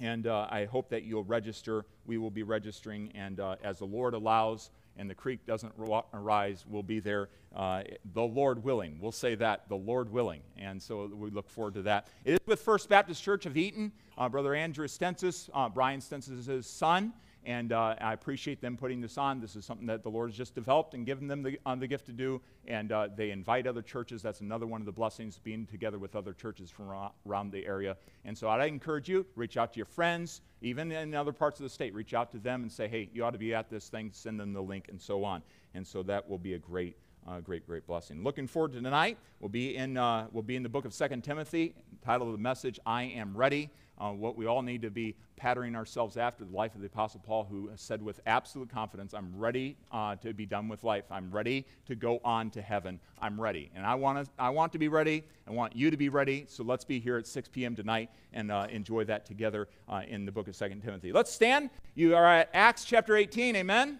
And 0.00 0.26
uh, 0.26 0.48
I 0.50 0.64
hope 0.64 0.88
that 0.88 1.04
you'll 1.04 1.24
register. 1.24 1.84
We 2.06 2.16
will 2.16 2.30
be 2.30 2.42
registering, 2.42 3.12
and 3.14 3.38
uh, 3.38 3.56
as 3.62 3.78
the 3.78 3.84
Lord 3.84 4.14
allows, 4.14 4.70
and 4.96 5.08
the 5.08 5.14
creek 5.14 5.44
doesn't 5.46 5.72
rise, 5.76 6.64
we'll 6.66 6.82
be 6.82 7.00
there, 7.00 7.28
uh, 7.54 7.82
the 8.14 8.22
Lord 8.22 8.64
willing. 8.64 8.98
We'll 8.98 9.12
say 9.12 9.34
that, 9.36 9.68
the 9.68 9.76
Lord 9.76 10.10
willing. 10.10 10.40
And 10.56 10.80
so 10.82 11.10
we 11.14 11.30
look 11.30 11.48
forward 11.50 11.74
to 11.74 11.82
that. 11.82 12.08
It 12.24 12.32
is 12.32 12.38
with 12.46 12.60
First 12.60 12.88
Baptist 12.88 13.22
Church 13.22 13.44
of 13.44 13.56
Eaton, 13.56 13.92
uh, 14.16 14.28
Brother 14.28 14.54
Andrew 14.54 14.88
Stensis, 14.88 15.50
uh, 15.52 15.68
Brian 15.68 16.00
Stensis' 16.00 16.64
son. 16.64 17.12
And 17.44 17.72
uh, 17.72 17.96
I 18.00 18.12
appreciate 18.12 18.60
them 18.60 18.76
putting 18.76 19.00
this 19.00 19.18
on. 19.18 19.40
This 19.40 19.56
is 19.56 19.64
something 19.64 19.86
that 19.86 20.02
the 20.02 20.08
Lord 20.08 20.30
has 20.30 20.36
just 20.36 20.54
developed 20.54 20.94
and 20.94 21.04
given 21.04 21.26
them 21.26 21.42
the, 21.42 21.58
uh, 21.66 21.74
the 21.74 21.88
gift 21.88 22.06
to 22.06 22.12
do. 22.12 22.40
And 22.68 22.92
uh, 22.92 23.08
they 23.16 23.30
invite 23.30 23.66
other 23.66 23.82
churches. 23.82 24.22
That's 24.22 24.40
another 24.40 24.66
one 24.66 24.80
of 24.80 24.86
the 24.86 24.92
blessings, 24.92 25.38
being 25.38 25.66
together 25.66 25.98
with 25.98 26.14
other 26.14 26.32
churches 26.32 26.70
from 26.70 26.92
around 27.26 27.50
the 27.50 27.66
area. 27.66 27.96
And 28.24 28.36
so 28.36 28.48
I'd 28.48 28.66
encourage 28.68 29.08
you, 29.08 29.26
reach 29.34 29.56
out 29.56 29.72
to 29.72 29.78
your 29.78 29.86
friends, 29.86 30.42
even 30.60 30.92
in 30.92 31.14
other 31.14 31.32
parts 31.32 31.58
of 31.58 31.64
the 31.64 31.70
state. 31.70 31.94
Reach 31.94 32.14
out 32.14 32.30
to 32.32 32.38
them 32.38 32.62
and 32.62 32.70
say, 32.70 32.86
hey, 32.86 33.08
you 33.12 33.24
ought 33.24 33.32
to 33.32 33.38
be 33.38 33.54
at 33.54 33.68
this 33.68 33.88
thing. 33.88 34.10
Send 34.12 34.38
them 34.38 34.52
the 34.52 34.62
link 34.62 34.86
and 34.88 35.00
so 35.00 35.24
on. 35.24 35.42
And 35.74 35.84
so 35.84 36.02
that 36.04 36.28
will 36.28 36.38
be 36.38 36.54
a 36.54 36.58
great 36.58 36.96
uh, 37.28 37.38
great, 37.38 37.64
great 37.64 37.86
blessing. 37.86 38.24
Looking 38.24 38.48
forward 38.48 38.72
to 38.72 38.80
tonight. 38.80 39.16
We'll 39.38 39.48
be 39.48 39.76
in, 39.76 39.96
uh, 39.96 40.26
we'll 40.32 40.42
be 40.42 40.56
in 40.56 40.64
the 40.64 40.68
book 40.68 40.84
of 40.84 40.92
Second 40.92 41.22
Timothy, 41.22 41.72
title 42.04 42.26
of 42.26 42.32
the 42.32 42.42
message, 42.42 42.80
I 42.84 43.04
Am 43.04 43.36
Ready 43.36 43.70
uh, 43.98 44.10
what 44.10 44.36
we 44.36 44.46
all 44.46 44.62
need 44.62 44.82
to 44.82 44.90
be 44.90 45.14
patterning 45.36 45.74
ourselves 45.74 46.16
after 46.16 46.44
the 46.44 46.54
life 46.54 46.74
of 46.74 46.80
the 46.80 46.86
Apostle 46.86 47.20
Paul, 47.24 47.44
who 47.44 47.70
said 47.76 48.02
with 48.02 48.20
absolute 48.26 48.70
confidence, 48.70 49.12
I'm 49.14 49.32
ready 49.36 49.76
uh, 49.90 50.16
to 50.16 50.32
be 50.32 50.46
done 50.46 50.68
with 50.68 50.84
life. 50.84 51.04
I'm 51.10 51.30
ready 51.30 51.66
to 51.86 51.94
go 51.94 52.20
on 52.24 52.50
to 52.50 52.62
heaven. 52.62 53.00
I'm 53.20 53.40
ready. 53.40 53.70
And 53.74 53.84
I, 53.84 53.94
wanna, 53.94 54.26
I 54.38 54.50
want 54.50 54.72
to 54.72 54.78
be 54.78 54.88
ready. 54.88 55.24
I 55.46 55.50
want 55.50 55.74
you 55.76 55.90
to 55.90 55.96
be 55.96 56.08
ready. 56.08 56.44
So 56.48 56.62
let's 56.64 56.84
be 56.84 57.00
here 57.00 57.16
at 57.16 57.26
6 57.26 57.48
p.m. 57.48 57.74
tonight 57.74 58.10
and 58.32 58.50
uh, 58.50 58.66
enjoy 58.70 59.04
that 59.04 59.26
together 59.26 59.68
uh, 59.88 60.02
in 60.06 60.24
the 60.24 60.32
book 60.32 60.48
of 60.48 60.56
2 60.56 60.68
Timothy. 60.84 61.12
Let's 61.12 61.32
stand. 61.32 61.70
You 61.94 62.14
are 62.16 62.26
at 62.26 62.50
Acts 62.54 62.84
chapter 62.84 63.16
18. 63.16 63.56
Amen? 63.56 63.98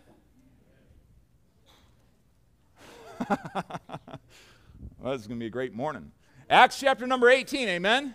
well, 3.29 5.13
this 5.13 5.21
is 5.21 5.27
going 5.27 5.39
to 5.39 5.43
be 5.43 5.47
a 5.47 5.51
great 5.51 5.75
morning. 5.75 6.13
Acts 6.49 6.81
chapter 6.81 7.07
number 7.07 7.29
18. 7.29 7.69
Amen? 7.69 8.15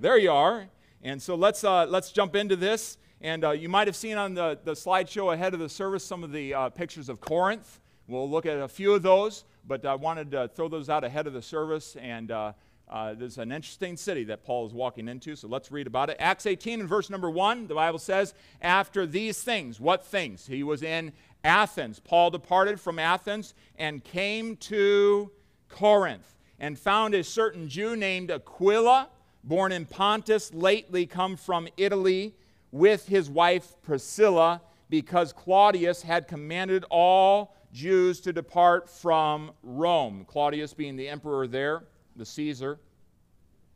There 0.00 0.16
you 0.16 0.30
are. 0.30 0.68
And 1.02 1.20
so 1.20 1.34
let's, 1.34 1.64
uh, 1.64 1.84
let's 1.86 2.12
jump 2.12 2.36
into 2.36 2.54
this. 2.54 2.98
And 3.20 3.44
uh, 3.44 3.50
you 3.50 3.68
might 3.68 3.88
have 3.88 3.96
seen 3.96 4.16
on 4.16 4.34
the, 4.34 4.56
the 4.62 4.74
slideshow 4.74 5.34
ahead 5.34 5.54
of 5.54 5.60
the 5.60 5.68
service 5.68 6.04
some 6.04 6.22
of 6.22 6.30
the 6.30 6.54
uh, 6.54 6.68
pictures 6.68 7.08
of 7.08 7.20
Corinth. 7.20 7.80
We'll 8.06 8.30
look 8.30 8.46
at 8.46 8.58
a 8.58 8.68
few 8.68 8.94
of 8.94 9.02
those, 9.02 9.44
but 9.66 9.84
I 9.84 9.96
wanted 9.96 10.30
to 10.30 10.46
throw 10.54 10.68
those 10.68 10.88
out 10.88 11.02
ahead 11.02 11.26
of 11.26 11.32
the 11.32 11.42
service. 11.42 11.96
And 12.00 12.30
uh, 12.30 12.52
uh, 12.88 13.14
there's 13.14 13.38
an 13.38 13.50
interesting 13.50 13.96
city 13.96 14.22
that 14.24 14.44
Paul 14.44 14.68
is 14.68 14.72
walking 14.72 15.08
into, 15.08 15.34
so 15.34 15.48
let's 15.48 15.72
read 15.72 15.88
about 15.88 16.10
it. 16.10 16.16
Acts 16.20 16.46
18 16.46 16.78
and 16.78 16.88
verse 16.88 17.10
number 17.10 17.28
1, 17.28 17.66
the 17.66 17.74
Bible 17.74 17.98
says, 17.98 18.34
After 18.62 19.04
these 19.04 19.42
things, 19.42 19.80
what 19.80 20.06
things? 20.06 20.46
He 20.46 20.62
was 20.62 20.84
in 20.84 21.12
Athens. 21.42 21.98
Paul 21.98 22.30
departed 22.30 22.78
from 22.78 23.00
Athens 23.00 23.52
and 23.76 24.04
came 24.04 24.54
to 24.58 25.32
Corinth 25.68 26.36
and 26.60 26.78
found 26.78 27.14
a 27.14 27.24
certain 27.24 27.68
Jew 27.68 27.96
named 27.96 28.30
Aquila 28.30 29.08
born 29.44 29.72
in 29.72 29.86
Pontus, 29.86 30.52
lately 30.52 31.06
come 31.06 31.36
from 31.36 31.68
Italy 31.76 32.34
with 32.70 33.06
his 33.06 33.30
wife 33.30 33.74
Priscilla, 33.82 34.60
because 34.90 35.32
Claudius 35.32 36.02
had 36.02 36.28
commanded 36.28 36.84
all 36.90 37.54
Jews 37.72 38.20
to 38.20 38.32
depart 38.32 38.88
from 38.88 39.52
Rome. 39.62 40.24
Claudius 40.26 40.72
being 40.74 40.96
the 40.96 41.08
emperor 41.08 41.46
there, 41.46 41.84
the 42.16 42.24
Caesar, 42.24 42.78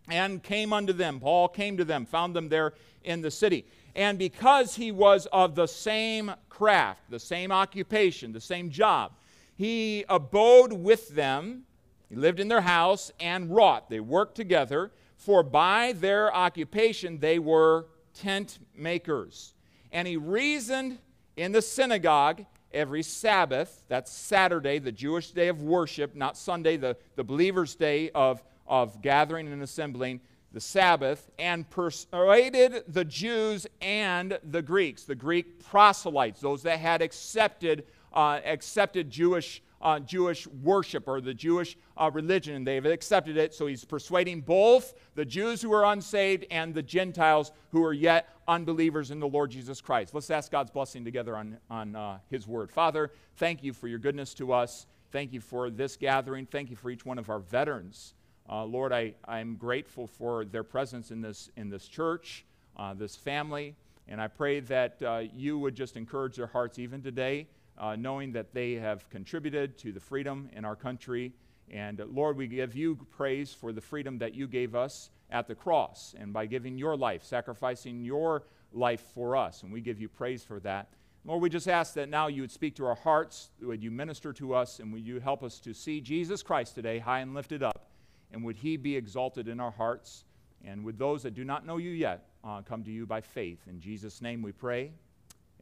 and 0.08 0.42
came 0.42 0.72
unto 0.72 0.92
them. 0.92 1.20
Paul 1.20 1.48
came 1.48 1.76
to 1.76 1.84
them, 1.84 2.06
found 2.06 2.34
them 2.34 2.48
there 2.48 2.74
in 3.04 3.20
the 3.20 3.30
city. 3.30 3.66
And 3.94 4.18
because 4.18 4.74
he 4.74 4.90
was 4.90 5.26
of 5.26 5.54
the 5.54 5.66
same 5.66 6.32
craft, 6.48 7.10
the 7.10 7.20
same 7.20 7.52
occupation, 7.52 8.32
the 8.32 8.40
same 8.40 8.70
job, 8.70 9.12
he 9.54 10.04
abode 10.08 10.72
with 10.72 11.10
them. 11.10 11.64
He 12.08 12.16
lived 12.16 12.40
in 12.40 12.48
their 12.48 12.62
house 12.62 13.12
and 13.20 13.54
wrought. 13.54 13.90
They 13.90 14.00
worked 14.00 14.34
together 14.34 14.90
for 15.24 15.42
by 15.44 15.92
their 15.92 16.34
occupation 16.34 17.18
they 17.18 17.38
were 17.38 17.86
tent 18.14 18.58
makers. 18.74 19.54
And 19.92 20.08
he 20.08 20.16
reasoned 20.16 20.98
in 21.36 21.52
the 21.52 21.62
synagogue 21.62 22.44
every 22.72 23.02
Sabbath, 23.02 23.84
that's 23.88 24.10
Saturday, 24.10 24.78
the 24.78 24.90
Jewish 24.90 25.30
day 25.30 25.48
of 25.48 25.62
worship, 25.62 26.16
not 26.16 26.36
Sunday, 26.36 26.76
the, 26.76 26.96
the 27.14 27.22
believer's 27.22 27.74
day 27.76 28.10
of, 28.10 28.42
of 28.66 29.00
gathering 29.00 29.46
and 29.52 29.62
assembling, 29.62 30.20
the 30.52 30.60
Sabbath, 30.60 31.30
and 31.38 31.68
persuaded 31.70 32.82
the 32.88 33.04
Jews 33.04 33.66
and 33.80 34.38
the 34.42 34.62
Greeks, 34.62 35.04
the 35.04 35.14
Greek 35.14 35.62
proselytes, 35.64 36.40
those 36.40 36.62
that 36.64 36.78
had 36.78 37.00
accepted, 37.00 37.84
uh, 38.12 38.40
accepted 38.44 39.10
Jewish 39.10 39.62
uh, 39.82 39.98
Jewish 39.98 40.46
worship 40.46 41.08
or 41.08 41.20
the 41.20 41.34
Jewish 41.34 41.76
uh, 41.96 42.10
religion, 42.12 42.54
and 42.54 42.66
they've 42.66 42.84
accepted 42.84 43.36
it. 43.36 43.52
So 43.52 43.66
he's 43.66 43.84
persuading 43.84 44.42
both 44.42 44.94
the 45.14 45.24
Jews 45.24 45.60
who 45.60 45.72
are 45.72 45.84
unsaved 45.84 46.46
and 46.50 46.74
the 46.74 46.82
Gentiles 46.82 47.52
who 47.70 47.84
are 47.84 47.92
yet 47.92 48.28
unbelievers 48.46 49.10
in 49.10 49.20
the 49.20 49.28
Lord 49.28 49.50
Jesus 49.50 49.80
Christ. 49.80 50.14
Let's 50.14 50.30
ask 50.30 50.50
God's 50.50 50.70
blessing 50.70 51.04
together 51.04 51.36
on, 51.36 51.58
on 51.68 51.96
uh, 51.96 52.18
his 52.30 52.46
word. 52.46 52.70
Father, 52.70 53.10
thank 53.36 53.62
you 53.62 53.72
for 53.72 53.88
your 53.88 53.98
goodness 53.98 54.34
to 54.34 54.52
us. 54.52 54.86
Thank 55.10 55.32
you 55.32 55.40
for 55.40 55.68
this 55.68 55.96
gathering. 55.96 56.46
Thank 56.46 56.70
you 56.70 56.76
for 56.76 56.90
each 56.90 57.04
one 57.04 57.18
of 57.18 57.28
our 57.28 57.40
veterans. 57.40 58.14
Uh, 58.48 58.64
Lord, 58.64 58.92
I, 58.92 59.14
I'm 59.26 59.56
grateful 59.56 60.06
for 60.06 60.44
their 60.44 60.64
presence 60.64 61.10
in 61.10 61.20
this, 61.20 61.50
in 61.56 61.68
this 61.68 61.86
church, 61.86 62.44
uh, 62.76 62.94
this 62.94 63.14
family, 63.14 63.76
and 64.08 64.20
I 64.20 64.28
pray 64.28 64.60
that 64.60 65.00
uh, 65.02 65.22
you 65.34 65.58
would 65.58 65.74
just 65.74 65.96
encourage 65.96 66.36
their 66.36 66.48
hearts 66.48 66.78
even 66.78 67.02
today 67.02 67.46
uh, 67.82 67.96
knowing 67.96 68.30
that 68.32 68.54
they 68.54 68.74
have 68.74 69.10
contributed 69.10 69.76
to 69.76 69.90
the 69.90 69.98
freedom 69.98 70.48
in 70.54 70.64
our 70.64 70.76
country. 70.76 71.32
And 71.68 72.00
uh, 72.00 72.04
Lord, 72.08 72.36
we 72.36 72.46
give 72.46 72.76
you 72.76 72.96
praise 73.10 73.52
for 73.52 73.72
the 73.72 73.80
freedom 73.80 74.18
that 74.18 74.34
you 74.34 74.46
gave 74.46 74.76
us 74.76 75.10
at 75.30 75.48
the 75.48 75.54
cross 75.56 76.14
and 76.16 76.32
by 76.32 76.46
giving 76.46 76.78
your 76.78 76.96
life, 76.96 77.24
sacrificing 77.24 78.04
your 78.04 78.44
life 78.72 79.02
for 79.14 79.34
us. 79.34 79.64
And 79.64 79.72
we 79.72 79.80
give 79.80 80.00
you 80.00 80.08
praise 80.08 80.44
for 80.44 80.60
that. 80.60 80.90
Lord, 81.24 81.42
we 81.42 81.50
just 81.50 81.68
ask 81.68 81.94
that 81.94 82.08
now 82.08 82.28
you 82.28 82.42
would 82.42 82.52
speak 82.52 82.76
to 82.76 82.86
our 82.86 82.94
hearts, 82.94 83.50
would 83.60 83.82
you 83.82 83.90
minister 83.90 84.32
to 84.34 84.54
us, 84.54 84.78
and 84.78 84.92
would 84.92 85.06
you 85.06 85.18
help 85.18 85.42
us 85.42 85.58
to 85.60 85.74
see 85.74 86.00
Jesus 86.00 86.42
Christ 86.42 86.76
today 86.76 87.00
high 87.00 87.20
and 87.20 87.34
lifted 87.34 87.62
up? 87.64 87.90
And 88.32 88.44
would 88.44 88.56
he 88.56 88.76
be 88.76 88.96
exalted 88.96 89.48
in 89.48 89.58
our 89.58 89.70
hearts? 89.72 90.24
And 90.64 90.84
would 90.84 90.98
those 90.98 91.24
that 91.24 91.34
do 91.34 91.44
not 91.44 91.66
know 91.66 91.78
you 91.78 91.90
yet 91.90 92.28
uh, 92.44 92.62
come 92.62 92.84
to 92.84 92.92
you 92.92 93.06
by 93.06 93.20
faith? 93.20 93.60
In 93.68 93.80
Jesus' 93.80 94.22
name 94.22 94.40
we 94.40 94.52
pray. 94.52 94.92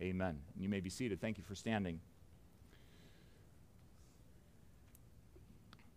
Amen. 0.02 0.38
And 0.54 0.62
You 0.62 0.68
may 0.68 0.80
be 0.80 0.90
seated. 0.90 1.20
Thank 1.20 1.36
you 1.38 1.44
for 1.44 1.54
standing. 1.54 2.00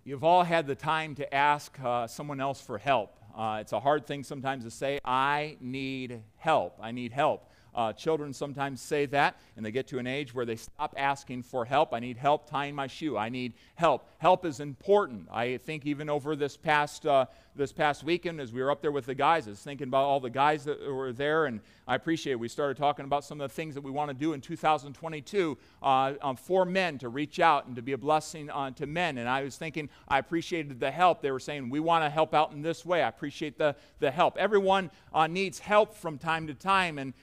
You've 0.04 0.26
all 0.26 0.44
had 0.44 0.68
the 0.68 0.76
time 0.76 1.16
to 1.16 1.34
ask 1.34 1.80
uh, 1.80 2.08
someone 2.08 2.42
else 2.42 2.60
for 2.60 2.78
help. 2.78 3.16
Uh, 3.36 3.60
it's 3.62 3.72
a 3.72 3.80
hard 3.80 4.06
thing 4.06 4.24
sometimes 4.24 4.66
to 4.66 4.72
say, 4.72 5.00
I 5.06 5.56
need 5.62 6.22
help. 6.36 6.78
I 6.82 6.92
need 6.92 7.14
help. 7.14 7.50
Uh, 7.76 7.94
children 7.94 8.34
sometimes 8.34 8.82
say 8.82 9.06
that, 9.08 9.38
and 9.56 9.66
they 9.66 9.72
get 9.72 9.88
to 9.88 10.00
an 10.00 10.08
age 10.08 10.34
where 10.34 10.46
they 10.46 10.56
stop 10.56 10.94
asking 10.98 11.44
for 11.44 11.66
help. 11.66 11.94
I 11.94 12.00
need 12.00 12.18
help 12.18 12.50
tying 12.50 12.76
my 12.76 12.88
shoe. 12.88 13.18
I 13.18 13.30
need 13.30 13.54
help. 13.76 14.08
Help 14.18 14.46
is 14.46 14.60
important. 14.60 15.28
I 15.32 15.58
think 15.58 15.86
even 15.86 16.10
over 16.10 16.36
this 16.36 16.58
past 16.58 17.06
uh, 17.06 17.26
this 17.56 17.72
past 17.72 18.04
weekend, 18.04 18.42
as 18.42 18.52
we 18.52 18.62
were 18.62 18.72
up 18.72 18.82
there 18.82 18.92
with 18.92 19.06
the 19.06 19.14
guys, 19.14 19.48
I 19.48 19.52
was 19.52 19.60
thinking 19.60 19.88
about 19.88 20.06
all 20.06 20.20
the 20.20 20.30
guys 20.30 20.66
that 20.66 20.82
were 20.82 21.14
there, 21.14 21.46
and 21.46 21.60
I 21.88 21.96
appreciate 21.96 22.34
it. 22.34 22.40
We 22.40 22.48
started 22.48 22.78
talking 22.78 23.06
about 23.06 23.24
some 23.24 23.40
of 23.40 23.50
the 23.50 23.54
things 23.54 23.76
that 23.76 23.82
we 23.82 23.92
want 23.92 24.10
to 24.10 24.14
do 24.14 24.34
in 24.34 24.42
2022 24.42 25.58
uh, 25.82 26.14
um, 26.22 26.36
for 26.36 26.66
men 26.66 26.98
to 27.00 27.10
reach 27.10 27.40
out 27.40 27.68
and 27.68 27.76
to 27.76 27.82
be 27.82 27.92
a 27.92 27.98
blessing 27.98 28.50
uh, 28.50 28.72
to 28.72 28.88
men. 28.88 29.18
And 29.18 29.30
I 29.30 29.44
was 29.44 29.56
thinking, 29.56 29.90
I 30.08 30.20
appreciated 30.20 30.80
the 30.80 30.90
help. 30.90 31.22
They 31.22 31.32
were 31.32 31.40
saying, 31.40 31.70
we 31.70 31.80
want 31.80 32.04
to 32.06 32.10
help 32.10 32.34
out 32.34 32.52
in 32.54 32.62
this 32.62 32.86
way. 32.86 33.04
I 33.04 33.10
appreciate 33.10 33.58
the, 33.58 33.76
the 34.00 34.10
help. 34.10 34.38
Everyone 34.38 34.90
uh, 35.14 35.28
needs 35.28 35.60
help 35.60 35.96
from 35.96 36.18
time 36.18 36.48
to 36.48 36.54
time, 36.54 36.98
and 36.98 37.14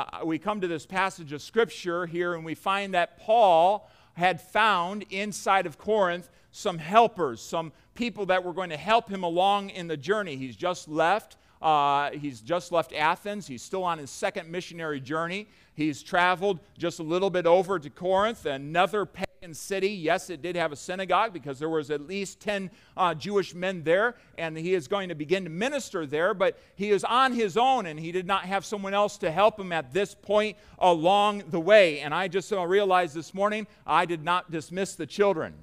uh, 0.00 0.24
we 0.24 0.38
come 0.38 0.60
to 0.60 0.68
this 0.68 0.86
passage 0.86 1.32
of 1.32 1.42
Scripture 1.42 2.06
here 2.06 2.34
and 2.34 2.44
we 2.44 2.54
find 2.54 2.94
that 2.94 3.18
Paul 3.18 3.88
had 4.14 4.40
found 4.40 5.04
inside 5.10 5.66
of 5.66 5.78
Corinth 5.78 6.30
some 6.50 6.78
helpers, 6.78 7.40
some 7.40 7.72
people 7.94 8.26
that 8.26 8.44
were 8.44 8.52
going 8.52 8.70
to 8.70 8.76
help 8.76 9.08
him 9.08 9.22
along 9.22 9.70
in 9.70 9.86
the 9.86 9.96
journey. 9.96 10.36
He's 10.36 10.56
just 10.56 10.88
left. 10.88 11.36
Uh, 11.60 12.10
he's 12.12 12.40
just 12.40 12.72
left 12.72 12.92
Athens. 12.92 13.46
He's 13.46 13.62
still 13.62 13.84
on 13.84 13.98
his 13.98 14.10
second 14.10 14.50
missionary 14.50 15.00
journey. 15.00 15.46
He's 15.74 16.02
traveled 16.02 16.60
just 16.78 16.98
a 16.98 17.02
little 17.02 17.30
bit 17.30 17.46
over 17.46 17.78
to 17.78 17.90
Corinth, 17.90 18.46
another 18.46 19.06
city. 19.54 19.88
Yes, 19.88 20.28
it 20.28 20.42
did 20.42 20.54
have 20.54 20.70
a 20.70 20.76
synagogue 20.76 21.32
because 21.32 21.58
there 21.58 21.70
was 21.70 21.90
at 21.90 22.02
least 22.02 22.40
10 22.40 22.70
uh, 22.96 23.14
Jewish 23.14 23.54
men 23.54 23.82
there, 23.82 24.16
and 24.36 24.56
he 24.56 24.74
is 24.74 24.86
going 24.86 25.08
to 25.08 25.14
begin 25.14 25.44
to 25.44 25.50
minister 25.50 26.04
there, 26.06 26.34
but 26.34 26.58
he 26.76 26.90
is 26.90 27.04
on 27.04 27.32
his 27.32 27.56
own, 27.56 27.86
and 27.86 27.98
he 27.98 28.12
did 28.12 28.26
not 28.26 28.44
have 28.44 28.64
someone 28.64 28.92
else 28.92 29.16
to 29.18 29.30
help 29.30 29.58
him 29.58 29.72
at 29.72 29.94
this 29.94 30.14
point 30.14 30.58
along 30.78 31.44
the 31.48 31.60
way. 31.60 32.00
And 32.00 32.14
I 32.14 32.28
just 32.28 32.52
uh, 32.52 32.66
realized 32.66 33.14
this 33.14 33.32
morning 33.32 33.66
I 33.86 34.04
did 34.04 34.22
not 34.22 34.50
dismiss 34.50 34.94
the 34.94 35.06
children. 35.06 35.54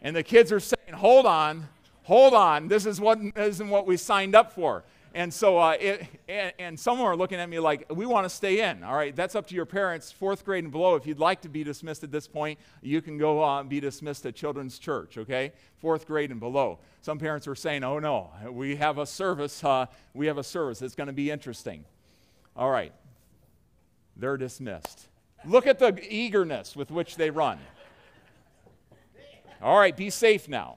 And 0.00 0.14
the 0.14 0.22
kids 0.22 0.52
are 0.52 0.60
saying, 0.60 0.94
hold 0.94 1.26
on, 1.26 1.68
hold 2.04 2.34
on, 2.34 2.68
this 2.68 2.86
is 2.86 3.00
what, 3.00 3.18
this 3.34 3.54
isn't 3.54 3.68
what 3.68 3.86
we 3.86 3.96
signed 3.96 4.36
up 4.36 4.52
for. 4.52 4.84
And 5.16 5.32
so, 5.32 5.56
uh, 5.56 5.76
it, 5.80 6.06
and, 6.28 6.52
and 6.58 6.78
some 6.78 7.00
are 7.00 7.16
looking 7.16 7.40
at 7.40 7.48
me 7.48 7.58
like, 7.58 7.86
we 7.88 8.04
want 8.04 8.26
to 8.26 8.28
stay 8.28 8.60
in. 8.60 8.84
All 8.84 8.94
right, 8.94 9.16
that's 9.16 9.34
up 9.34 9.46
to 9.46 9.54
your 9.54 9.64
parents, 9.64 10.12
fourth 10.12 10.44
grade 10.44 10.62
and 10.62 10.70
below. 10.70 10.94
If 10.94 11.06
you'd 11.06 11.18
like 11.18 11.40
to 11.40 11.48
be 11.48 11.64
dismissed 11.64 12.04
at 12.04 12.12
this 12.12 12.28
point, 12.28 12.58
you 12.82 13.00
can 13.00 13.16
go 13.16 13.42
uh, 13.42 13.62
be 13.62 13.80
dismissed 13.80 14.26
at 14.26 14.34
Children's 14.34 14.78
Church, 14.78 15.16
okay? 15.16 15.52
Fourth 15.78 16.06
grade 16.06 16.30
and 16.30 16.38
below. 16.38 16.80
Some 17.00 17.18
parents 17.18 17.48
are 17.48 17.54
saying, 17.54 17.82
oh 17.82 17.98
no, 17.98 18.30
we 18.50 18.76
have 18.76 18.98
a 18.98 19.06
service. 19.06 19.64
Uh, 19.64 19.86
we 20.12 20.26
have 20.26 20.36
a 20.36 20.44
service. 20.44 20.82
It's 20.82 20.94
going 20.94 21.06
to 21.06 21.14
be 21.14 21.30
interesting. 21.30 21.86
All 22.54 22.70
right, 22.70 22.92
they're 24.16 24.36
dismissed. 24.36 25.08
Look 25.46 25.66
at 25.66 25.78
the 25.78 25.98
eagerness 26.08 26.76
with 26.76 26.90
which 26.90 27.16
they 27.16 27.30
run. 27.30 27.58
All 29.62 29.78
right, 29.78 29.96
be 29.96 30.10
safe 30.10 30.46
now. 30.46 30.76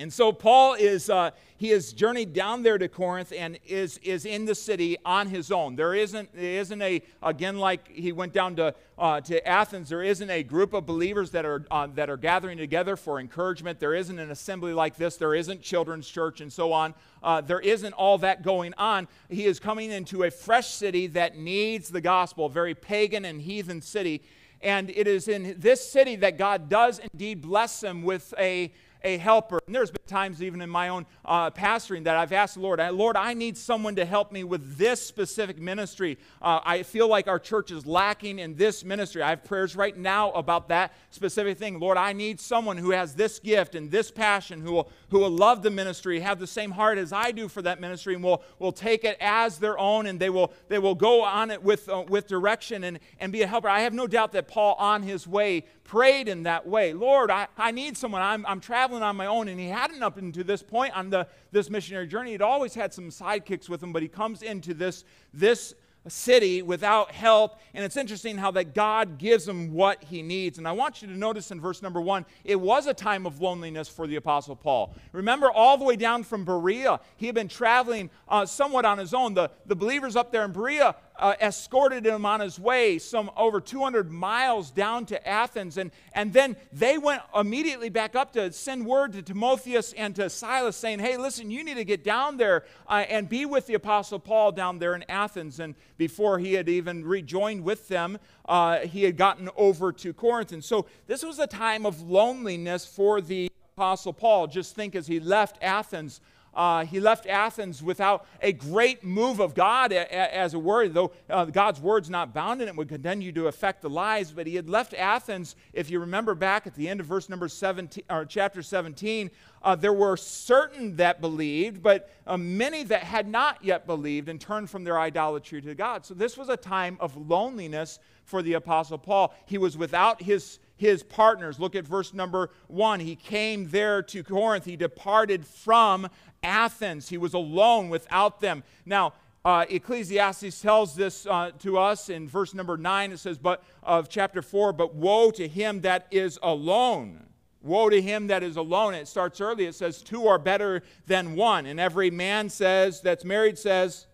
And 0.00 0.10
so 0.10 0.32
Paul 0.32 0.74
is, 0.74 1.10
uh, 1.10 1.32
he 1.58 1.68
has 1.68 1.92
journeyed 1.92 2.32
down 2.32 2.62
there 2.62 2.78
to 2.78 2.88
Corinth 2.88 3.34
and 3.36 3.58
is, 3.66 3.98
is 3.98 4.24
in 4.24 4.46
the 4.46 4.54
city 4.54 4.96
on 5.04 5.28
his 5.28 5.52
own. 5.52 5.76
There 5.76 5.94
isn't, 5.94 6.34
there 6.34 6.58
isn't 6.58 6.80
a, 6.80 7.02
again, 7.22 7.58
like 7.58 7.86
he 7.86 8.10
went 8.10 8.32
down 8.32 8.56
to, 8.56 8.74
uh, 8.96 9.20
to 9.20 9.46
Athens, 9.46 9.90
there 9.90 10.02
isn't 10.02 10.30
a 10.30 10.42
group 10.42 10.72
of 10.72 10.86
believers 10.86 11.32
that 11.32 11.44
are, 11.44 11.66
uh, 11.70 11.86
that 11.96 12.08
are 12.08 12.16
gathering 12.16 12.56
together 12.56 12.96
for 12.96 13.20
encouragement. 13.20 13.78
There 13.78 13.94
isn't 13.94 14.18
an 14.18 14.30
assembly 14.30 14.72
like 14.72 14.96
this. 14.96 15.18
There 15.18 15.34
isn't 15.34 15.60
children's 15.60 16.08
church 16.08 16.40
and 16.40 16.50
so 16.50 16.72
on. 16.72 16.94
Uh, 17.22 17.42
there 17.42 17.60
isn't 17.60 17.92
all 17.92 18.16
that 18.18 18.42
going 18.42 18.72
on. 18.78 19.06
He 19.28 19.44
is 19.44 19.60
coming 19.60 19.90
into 19.90 20.22
a 20.22 20.30
fresh 20.30 20.68
city 20.68 21.08
that 21.08 21.36
needs 21.36 21.90
the 21.90 22.00
gospel, 22.00 22.46
a 22.46 22.50
very 22.50 22.74
pagan 22.74 23.26
and 23.26 23.38
heathen 23.38 23.82
city. 23.82 24.22
And 24.62 24.88
it 24.88 25.06
is 25.06 25.28
in 25.28 25.56
this 25.58 25.86
city 25.86 26.16
that 26.16 26.38
God 26.38 26.70
does 26.70 27.00
indeed 27.12 27.42
bless 27.42 27.82
him 27.82 28.02
with 28.02 28.32
a 28.38 28.72
a 29.02 29.16
helper. 29.18 29.60
And 29.66 29.74
there's 29.74 29.90
been 29.90 30.00
times, 30.06 30.42
even 30.42 30.60
in 30.60 30.68
my 30.68 30.88
own 30.88 31.06
uh, 31.24 31.50
pastoring, 31.50 32.04
that 32.04 32.16
I've 32.16 32.32
asked 32.32 32.54
the 32.54 32.60
Lord, 32.60 32.80
Lord, 32.92 33.16
I 33.16 33.34
need 33.34 33.56
someone 33.56 33.96
to 33.96 34.04
help 34.04 34.32
me 34.32 34.44
with 34.44 34.76
this 34.76 35.00
specific 35.00 35.58
ministry. 35.58 36.18
Uh, 36.42 36.60
I 36.64 36.82
feel 36.82 37.08
like 37.08 37.28
our 37.28 37.38
church 37.38 37.70
is 37.70 37.86
lacking 37.86 38.38
in 38.38 38.56
this 38.56 38.84
ministry. 38.84 39.22
I 39.22 39.30
have 39.30 39.44
prayers 39.44 39.76
right 39.76 39.96
now 39.96 40.32
about 40.32 40.68
that 40.68 40.92
specific 41.10 41.58
thing. 41.58 41.78
Lord, 41.78 41.96
I 41.96 42.12
need 42.12 42.40
someone 42.40 42.76
who 42.76 42.90
has 42.90 43.14
this 43.14 43.38
gift 43.38 43.74
and 43.74 43.90
this 43.90 44.10
passion, 44.10 44.60
who 44.60 44.72
will, 44.72 44.90
who 45.10 45.20
will 45.20 45.30
love 45.30 45.62
the 45.62 45.70
ministry, 45.70 46.20
have 46.20 46.38
the 46.38 46.46
same 46.46 46.72
heart 46.72 46.98
as 46.98 47.12
I 47.12 47.30
do 47.30 47.48
for 47.48 47.62
that 47.62 47.80
ministry, 47.80 48.14
and 48.14 48.24
will, 48.24 48.42
will 48.58 48.72
take 48.72 49.04
it 49.04 49.16
as 49.20 49.58
their 49.58 49.78
own, 49.78 50.06
and 50.06 50.18
they 50.18 50.30
will, 50.30 50.52
they 50.68 50.78
will 50.78 50.94
go 50.94 51.22
on 51.22 51.50
it 51.50 51.62
with, 51.62 51.88
uh, 51.88 52.04
with 52.08 52.26
direction 52.26 52.84
and, 52.84 52.98
and 53.18 53.32
be 53.32 53.42
a 53.42 53.46
helper. 53.46 53.68
I 53.68 53.80
have 53.80 53.94
no 53.94 54.06
doubt 54.06 54.32
that 54.32 54.48
Paul, 54.48 54.74
on 54.78 55.02
his 55.02 55.26
way, 55.26 55.64
prayed 55.90 56.28
in 56.28 56.44
that 56.44 56.64
way. 56.68 56.92
Lord, 56.92 57.32
I, 57.32 57.48
I 57.58 57.72
need 57.72 57.96
someone. 57.96 58.22
I'm, 58.22 58.46
I'm 58.46 58.60
traveling 58.60 59.02
on 59.02 59.16
my 59.16 59.26
own. 59.26 59.48
And 59.48 59.58
he 59.58 59.66
hadn't 59.66 60.04
up 60.04 60.18
until 60.18 60.44
this 60.44 60.62
point 60.62 60.96
on 60.96 61.10
the, 61.10 61.26
this 61.50 61.68
missionary 61.68 62.06
journey. 62.06 62.30
He'd 62.30 62.42
always 62.42 62.74
had 62.74 62.94
some 62.94 63.08
sidekicks 63.08 63.68
with 63.68 63.82
him, 63.82 63.92
but 63.92 64.00
he 64.00 64.06
comes 64.06 64.42
into 64.42 64.72
this, 64.72 65.04
this 65.34 65.74
city 66.06 66.62
without 66.62 67.10
help. 67.10 67.58
And 67.74 67.84
it's 67.84 67.96
interesting 67.96 68.38
how 68.38 68.52
that 68.52 68.72
God 68.72 69.18
gives 69.18 69.48
him 69.48 69.72
what 69.72 70.04
he 70.04 70.22
needs. 70.22 70.58
And 70.58 70.68
I 70.68 70.72
want 70.72 71.02
you 71.02 71.08
to 71.08 71.16
notice 71.16 71.50
in 71.50 71.60
verse 71.60 71.82
number 71.82 72.00
one, 72.00 72.24
it 72.44 72.58
was 72.58 72.86
a 72.86 72.94
time 72.94 73.26
of 73.26 73.40
loneliness 73.40 73.88
for 73.88 74.06
the 74.06 74.14
Apostle 74.14 74.54
Paul. 74.54 74.94
Remember, 75.12 75.50
all 75.50 75.76
the 75.76 75.84
way 75.84 75.96
down 75.96 76.22
from 76.22 76.44
Berea, 76.44 77.00
he 77.16 77.26
had 77.26 77.34
been 77.34 77.48
traveling 77.48 78.10
uh, 78.28 78.46
somewhat 78.46 78.84
on 78.84 78.98
his 78.98 79.12
own. 79.12 79.34
The, 79.34 79.50
the 79.66 79.76
believers 79.76 80.14
up 80.14 80.30
there 80.30 80.44
in 80.44 80.52
Berea 80.52 80.94
uh, 81.20 81.34
escorted 81.40 82.06
him 82.06 82.24
on 82.24 82.40
his 82.40 82.58
way 82.58 82.98
some 82.98 83.30
over 83.36 83.60
200 83.60 84.10
miles 84.10 84.70
down 84.70 85.04
to 85.06 85.28
Athens. 85.28 85.76
And, 85.76 85.92
and 86.14 86.32
then 86.32 86.56
they 86.72 86.98
went 86.98 87.22
immediately 87.38 87.90
back 87.90 88.16
up 88.16 88.32
to 88.32 88.50
send 88.52 88.86
word 88.86 89.12
to 89.12 89.22
Timotheus 89.22 89.92
and 89.92 90.16
to 90.16 90.30
Silas 90.30 90.76
saying, 90.76 90.98
hey, 90.98 91.16
listen, 91.18 91.50
you 91.50 91.62
need 91.62 91.74
to 91.74 91.84
get 91.84 92.02
down 92.02 92.38
there 92.38 92.64
uh, 92.88 93.04
and 93.08 93.28
be 93.28 93.44
with 93.44 93.66
the 93.66 93.74
Apostle 93.74 94.18
Paul 94.18 94.52
down 94.52 94.78
there 94.78 94.94
in 94.94 95.04
Athens. 95.08 95.60
And 95.60 95.74
before 95.98 96.38
he 96.38 96.54
had 96.54 96.68
even 96.68 97.04
rejoined 97.04 97.62
with 97.62 97.88
them, 97.88 98.18
uh, 98.48 98.78
he 98.80 99.04
had 99.04 99.16
gotten 99.16 99.50
over 99.56 99.92
to 99.92 100.12
Corinth. 100.14 100.52
And 100.52 100.64
so 100.64 100.86
this 101.06 101.22
was 101.22 101.38
a 101.38 101.46
time 101.46 101.84
of 101.84 102.00
loneliness 102.00 102.86
for 102.86 103.20
the 103.20 103.50
Apostle 103.76 104.14
Paul. 104.14 104.46
Just 104.46 104.74
think 104.74 104.94
as 104.94 105.06
he 105.06 105.20
left 105.20 105.58
Athens 105.62 106.20
uh, 106.54 106.84
he 106.84 106.98
left 106.98 107.26
Athens 107.26 107.82
without 107.82 108.26
a 108.42 108.52
great 108.52 109.04
move 109.04 109.40
of 109.40 109.54
God 109.54 109.92
as 109.92 110.54
a 110.54 110.58
word, 110.58 110.94
though 110.94 111.12
uh, 111.28 111.44
God's 111.44 111.80
word's 111.80 112.10
not 112.10 112.34
bound 112.34 112.60
in 112.60 112.68
it 112.68 112.74
would 112.74 112.88
continue 112.88 113.30
to 113.32 113.46
affect 113.46 113.82
the 113.82 113.90
lives. 113.90 114.32
But 114.32 114.46
he 114.46 114.56
had 114.56 114.68
left 114.68 114.92
Athens, 114.94 115.54
if 115.72 115.90
you 115.90 116.00
remember 116.00 116.34
back 116.34 116.66
at 116.66 116.74
the 116.74 116.88
end 116.88 117.00
of 117.00 117.06
verse 117.06 117.28
number 117.28 117.48
17, 117.48 118.04
or 118.10 118.24
chapter 118.24 118.62
17, 118.62 119.30
uh, 119.62 119.76
there 119.76 119.92
were 119.92 120.16
certain 120.16 120.96
that 120.96 121.20
believed, 121.20 121.82
but 121.82 122.10
uh, 122.26 122.36
many 122.36 122.82
that 122.84 123.02
had 123.02 123.28
not 123.28 123.62
yet 123.62 123.86
believed 123.86 124.28
and 124.28 124.40
turned 124.40 124.70
from 124.70 124.84
their 124.84 124.98
idolatry 124.98 125.60
to 125.60 125.74
God. 125.74 126.04
So 126.04 126.14
this 126.14 126.36
was 126.36 126.48
a 126.48 126.56
time 126.56 126.96
of 126.98 127.16
loneliness 127.16 127.98
for 128.24 128.42
the 128.42 128.54
Apostle 128.54 128.98
Paul. 128.98 129.34
He 129.46 129.58
was 129.58 129.76
without 129.76 130.22
his 130.22 130.58
his 130.80 131.02
partners. 131.02 131.60
Look 131.60 131.76
at 131.76 131.86
verse 131.86 132.14
number 132.14 132.48
one. 132.66 133.00
He 133.00 133.14
came 133.14 133.68
there 133.68 134.00
to 134.04 134.24
Corinth. 134.24 134.64
He 134.64 134.76
departed 134.76 135.46
from 135.46 136.08
Athens. 136.42 137.08
He 137.08 137.18
was 137.18 137.34
alone 137.34 137.88
without 137.88 138.40
them. 138.40 138.62
Now, 138.86 139.14
uh, 139.44 139.64
Ecclesiastes 139.68 140.60
tells 140.60 140.94
this 140.94 141.26
uh, 141.26 141.50
to 141.60 141.78
us 141.78 142.08
in 142.10 142.28
verse 142.28 142.52
number 142.52 142.76
9. 142.76 143.12
It 143.12 143.18
says, 143.18 143.38
but 143.38 143.62
of 143.82 144.08
chapter 144.08 144.42
4, 144.42 144.72
but 144.72 144.94
woe 144.94 145.30
to 145.32 145.48
him 145.48 145.80
that 145.80 146.06
is 146.10 146.38
alone. 146.42 147.26
Woe 147.62 147.88
to 147.88 148.00
him 148.00 148.26
that 148.28 148.42
is 148.42 148.56
alone. 148.56 148.94
It 148.94 149.08
starts 149.08 149.40
early. 149.40 149.66
It 149.66 149.74
says, 149.74 150.02
two 150.02 150.26
are 150.26 150.38
better 150.38 150.82
than 151.06 151.36
one. 151.36 151.66
And 151.66 151.80
every 151.80 152.10
man 152.10 152.48
says, 152.48 153.00
that's 153.00 153.24
married 153.24 153.58
says, 153.58 154.06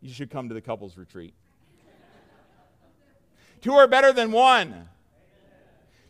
you 0.00 0.12
should 0.12 0.30
come 0.30 0.48
to 0.48 0.54
the 0.54 0.60
couples 0.60 0.96
retreat. 0.96 1.34
two 3.60 3.74
are 3.74 3.86
better 3.86 4.12
than 4.12 4.32
one 4.32 4.88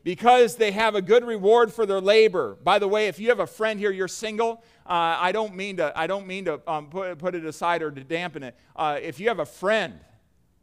because 0.05 0.57
they 0.57 0.73
have 0.73 0.95
a 0.95 1.03
good 1.03 1.25
reward 1.25 1.73
for 1.73 1.87
their 1.87 2.01
labor. 2.01 2.57
By 2.63 2.79
the 2.79 2.89
way, 2.89 3.09
if 3.09 3.19
you 3.19 3.29
have 3.29 3.41
a 3.41 3.47
friend 3.47 3.79
here, 3.79 3.91
you're 3.91 4.09
single. 4.09 4.63
Uh, 4.85 5.17
I 5.19 5.33
don't 5.33 5.55
mean 5.55 5.77
to. 5.77 5.93
I 5.97 6.07
don't 6.07 6.27
mean 6.27 6.47
to 6.47 6.61
um, 6.67 6.89
put, 6.89 7.19
put 7.19 7.35
it 7.35 7.45
aside 7.45 7.83
or 7.83 7.91
to 7.91 8.03
dampen 8.03 8.43
it. 8.43 8.57
Uh, 8.75 8.99
if 9.01 9.21
you 9.21 9.29
have 9.29 9.39
a 9.39 9.47
friend, 9.47 10.01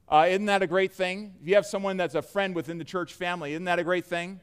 uh, 0.10 0.26
isn't 0.30 0.46
that 0.46 0.62
a 0.62 0.68
great 0.68 0.92
thing? 0.92 1.36
If 1.42 1.48
you 1.48 1.56
have 1.56 1.66
someone 1.66 1.98
that's 1.98 2.16
a 2.16 2.22
friend 2.22 2.56
within 2.56 2.78
the 2.78 2.84
church 2.84 3.14
family, 3.14 3.54
isn't 3.54 3.66
that 3.66 3.80
a 3.80 3.84
great 3.84 4.06
thing? 4.06 4.42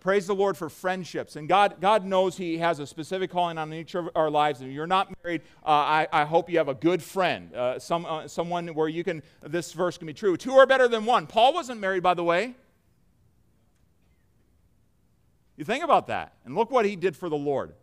Praise 0.00 0.26
the 0.26 0.34
Lord 0.34 0.56
for 0.56 0.68
friendships. 0.68 1.36
And 1.36 1.48
God, 1.48 1.76
God 1.80 2.04
knows 2.04 2.36
He 2.36 2.58
has 2.58 2.80
a 2.80 2.86
specific 2.88 3.30
calling 3.30 3.56
on 3.56 3.72
each 3.72 3.94
of 3.94 4.10
our 4.16 4.30
lives. 4.30 4.60
And 4.60 4.68
if 4.68 4.74
you're 4.74 4.88
not 4.88 5.14
married, 5.22 5.42
uh, 5.64 5.68
I, 5.68 6.08
I, 6.12 6.24
hope 6.24 6.50
you 6.50 6.58
have 6.58 6.66
a 6.66 6.74
good 6.74 7.00
friend, 7.00 7.54
uh, 7.54 7.78
some, 7.78 8.04
uh, 8.04 8.26
someone 8.26 8.66
where 8.74 8.88
you 8.88 9.04
can, 9.04 9.22
this 9.42 9.72
verse 9.72 9.96
can 9.96 10.08
be 10.08 10.12
true. 10.12 10.36
Two 10.36 10.54
are 10.54 10.66
better 10.66 10.88
than 10.88 11.04
one. 11.04 11.28
Paul 11.28 11.54
wasn't 11.54 11.80
married, 11.80 12.02
by 12.02 12.14
the 12.14 12.24
way. 12.24 12.56
You 15.62 15.66
think 15.66 15.84
about 15.84 16.08
that. 16.08 16.32
And 16.44 16.56
look 16.56 16.72
what 16.72 16.86
he 16.86 16.96
did 16.96 17.16
for 17.16 17.28
the 17.28 17.36
Lord 17.36 17.74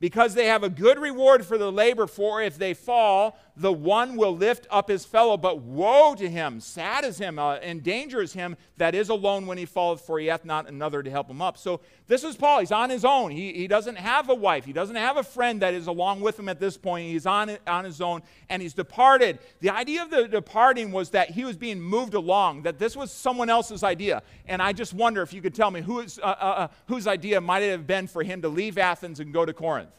because 0.00 0.32
they 0.32 0.46
have 0.46 0.62
a 0.62 0.70
good 0.70 0.98
reward 0.98 1.44
for 1.44 1.58
their 1.58 1.68
labor, 1.68 2.06
for 2.06 2.40
if 2.40 2.56
they 2.56 2.72
fall, 2.72 3.38
the 3.56 3.72
one 3.72 4.16
will 4.16 4.36
lift 4.36 4.66
up 4.70 4.88
his 4.88 5.04
fellow. 5.04 5.36
But 5.36 5.58
woe 5.58 6.14
to 6.14 6.28
him, 6.28 6.60
sad 6.60 7.04
is 7.04 7.18
him, 7.18 7.38
uh, 7.38 7.56
is 7.56 8.32
him 8.32 8.56
that 8.76 8.94
is 8.94 9.08
alone 9.08 9.46
when 9.46 9.56
he 9.56 9.64
falleth, 9.64 10.02
for 10.02 10.18
he 10.18 10.26
hath 10.26 10.44
not 10.44 10.68
another 10.68 11.02
to 11.02 11.10
help 11.10 11.28
him 11.28 11.40
up. 11.40 11.56
So 11.56 11.80
this 12.06 12.22
is 12.22 12.36
Paul. 12.36 12.60
He's 12.60 12.72
on 12.72 12.90
his 12.90 13.04
own. 13.04 13.30
He, 13.30 13.52
he 13.54 13.66
doesn't 13.66 13.96
have 13.96 14.28
a 14.28 14.34
wife, 14.34 14.64
he 14.64 14.72
doesn't 14.72 14.96
have 14.96 15.16
a 15.16 15.22
friend 15.22 15.62
that 15.62 15.74
is 15.74 15.86
along 15.86 16.20
with 16.20 16.38
him 16.38 16.48
at 16.48 16.60
this 16.60 16.76
point. 16.76 17.08
He's 17.08 17.26
on, 17.26 17.56
on 17.66 17.84
his 17.84 18.00
own, 18.00 18.22
and 18.50 18.60
he's 18.60 18.74
departed. 18.74 19.38
The 19.60 19.70
idea 19.70 20.02
of 20.02 20.10
the 20.10 20.28
departing 20.28 20.92
was 20.92 21.10
that 21.10 21.30
he 21.30 21.44
was 21.44 21.56
being 21.56 21.80
moved 21.80 22.14
along, 22.14 22.62
that 22.62 22.78
this 22.78 22.96
was 22.96 23.10
someone 23.10 23.48
else's 23.48 23.82
idea. 23.82 24.22
And 24.46 24.60
I 24.60 24.72
just 24.72 24.92
wonder 24.92 25.22
if 25.22 25.32
you 25.32 25.40
could 25.40 25.54
tell 25.54 25.70
me 25.70 25.80
whose, 25.80 26.18
uh, 26.18 26.22
uh, 26.22 26.44
uh 26.44 26.68
whose 26.86 27.06
idea 27.06 27.40
might 27.40 27.62
it 27.62 27.70
have 27.70 27.86
been 27.86 28.06
for 28.06 28.22
him 28.22 28.42
to 28.42 28.48
leave 28.48 28.76
Athens 28.78 29.20
and 29.20 29.32
go 29.32 29.44
to 29.44 29.52
Corinth. 29.52 29.90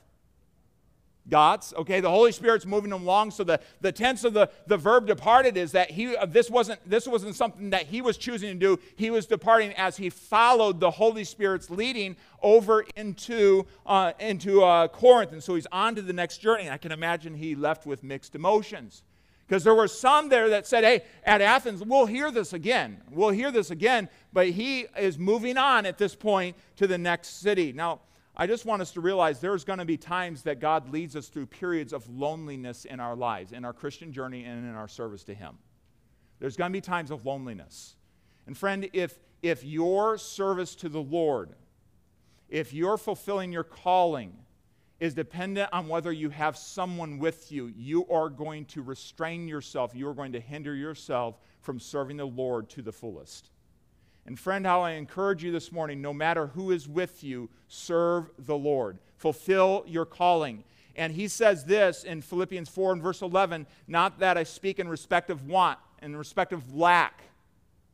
God's. 1.30 1.74
Okay, 1.78 2.00
the 2.00 2.10
Holy 2.10 2.32
Spirit's 2.32 2.66
moving 2.66 2.92
him 2.92 3.02
along. 3.02 3.32
So 3.32 3.44
the, 3.44 3.60
the 3.82 3.92
tense 3.92 4.24
of 4.24 4.34
the, 4.34 4.50
the 4.68 4.78
verb 4.78 5.08
departed 5.08 5.58
is 5.58 5.72
that 5.74 5.92
he 5.92 6.16
uh, 6.16 6.26
this 6.26 6.50
wasn't 6.50 6.80
this 6.90 7.08
wasn't 7.08 7.36
something 7.36 7.70
that 7.72 7.84
he 7.88 8.02
was 8.02 8.18
choosing 8.18 8.50
to 8.50 8.60
do. 8.60 8.82
He 8.96 9.10
was 9.10 9.26
departing 9.26 9.74
as 9.74 9.98
he 9.98 10.10
followed 10.10 10.80
the 10.80 10.92
Holy 10.92 11.24
Spirit's 11.24 11.70
leading 11.70 12.16
over 12.42 12.86
into 12.96 13.66
uh, 13.86 14.14
into 14.20 14.64
uh, 14.64 14.88
Corinth, 14.88 15.34
and 15.34 15.44
so 15.44 15.56
he's 15.56 15.68
on 15.72 15.96
to 15.96 16.02
the 16.02 16.14
next 16.14 16.38
journey. 16.38 16.70
I 16.70 16.78
can 16.78 16.92
imagine 16.92 17.34
he 17.36 17.56
left 17.56 17.86
with 17.86 18.04
mixed 18.04 18.36
emotions. 18.36 19.04
Because 19.48 19.64
there 19.64 19.76
were 19.76 19.88
some 19.88 20.28
there 20.28 20.50
that 20.50 20.68
said, 20.68 20.84
hey, 20.84 21.04
at 21.24 21.40
Athens, 21.40 21.82
we'll 21.82 22.06
hear 22.06 22.32
this 22.32 22.52
again. 22.52 23.02
We'll 23.10 23.30
hear 23.30 23.50
this 23.50 23.72
again. 23.72 24.10
But 24.34 24.50
he 24.50 24.88
is 24.98 25.18
moving 25.18 25.56
on 25.56 25.86
at 25.86 25.98
this 25.98 26.16
point 26.16 26.58
to 26.76 26.86
the 26.86 26.98
next 26.98 27.40
city. 27.40 27.72
Now, 27.72 28.02
I 28.40 28.46
just 28.46 28.66
want 28.66 28.84
us 28.84 28.92
to 28.92 29.02
realize 29.02 29.40
there's 29.40 29.64
going 29.64 29.80
to 29.80 29.86
be 29.86 29.98
times 29.98 30.44
that 30.44 30.60
God 30.60 30.94
leads 30.94 31.16
us 31.16 31.28
through 31.28 31.48
periods 31.48 31.92
of 31.92 32.08
loneliness 32.08 32.86
in 32.86 33.00
our 33.00 33.16
lives, 33.16 33.52
in 33.52 33.66
our 33.66 33.74
Christian 33.74 34.14
journey, 34.14 34.44
and 34.44 34.64
in 34.64 34.76
our 34.76 34.88
service 34.88 35.24
to 35.24 35.34
Him. 35.34 35.58
There's 36.40 36.56
going 36.56 36.72
to 36.72 36.74
be 36.74 36.82
times 36.82 37.10
of 37.10 37.26
loneliness. 37.26 37.96
And 38.46 38.56
friend, 38.56 38.88
if, 38.94 39.18
if 39.42 39.64
your 39.64 40.20
service 40.20 40.76
to 40.76 40.90
the 40.90 41.02
Lord, 41.02 41.56
if 42.48 42.74
you're 42.74 42.98
fulfilling 42.98 43.52
your 43.52 43.64
calling, 43.64 44.38
is 45.00 45.14
dependent 45.14 45.70
on 45.74 45.88
whether 45.88 46.12
you 46.12 46.30
have 46.30 46.58
someone 46.58 47.20
with 47.20 47.52
you. 47.52 47.68
You 47.76 48.08
are 48.08 48.30
going 48.30 48.66
to 48.66 48.82
restrain 48.82 49.48
yourself, 49.48 49.96
you 49.96 50.08
are 50.08 50.14
going 50.14 50.32
to 50.34 50.40
hinder 50.40 50.76
yourself 50.76 51.40
from 51.62 51.80
serving 51.80 52.18
the 52.18 52.26
Lord 52.26 52.70
to 52.70 52.82
the 52.82 52.92
fullest. 52.92 53.50
And 54.28 54.38
friend, 54.38 54.66
how 54.66 54.82
I 54.82 54.92
encourage 54.92 55.42
you 55.42 55.54
this 55.54 55.72
morning 55.72 56.02
no 56.02 56.14
matter 56.14 56.48
who 56.48 56.72
is 56.72 56.88
with 56.88 57.24
you, 57.24 57.50
serve 57.70 58.30
the 58.38 58.58
Lord, 58.58 59.00
fulfill 59.16 59.86
your 59.88 60.06
calling. 60.06 60.66
And 60.98 61.14
he 61.14 61.30
says 61.30 61.64
this 61.64 62.04
in 62.04 62.22
Philippians 62.22 62.68
4 62.68 62.92
and 62.92 63.02
verse 63.02 63.22
11 63.22 63.66
not 63.88 64.20
that 64.20 64.38
I 64.38 64.44
speak 64.44 64.80
in 64.80 64.90
respect 64.90 65.30
of 65.30 65.48
want, 65.48 65.80
in 66.02 66.16
respect 66.16 66.52
of 66.52 66.76
lack. 66.76 67.24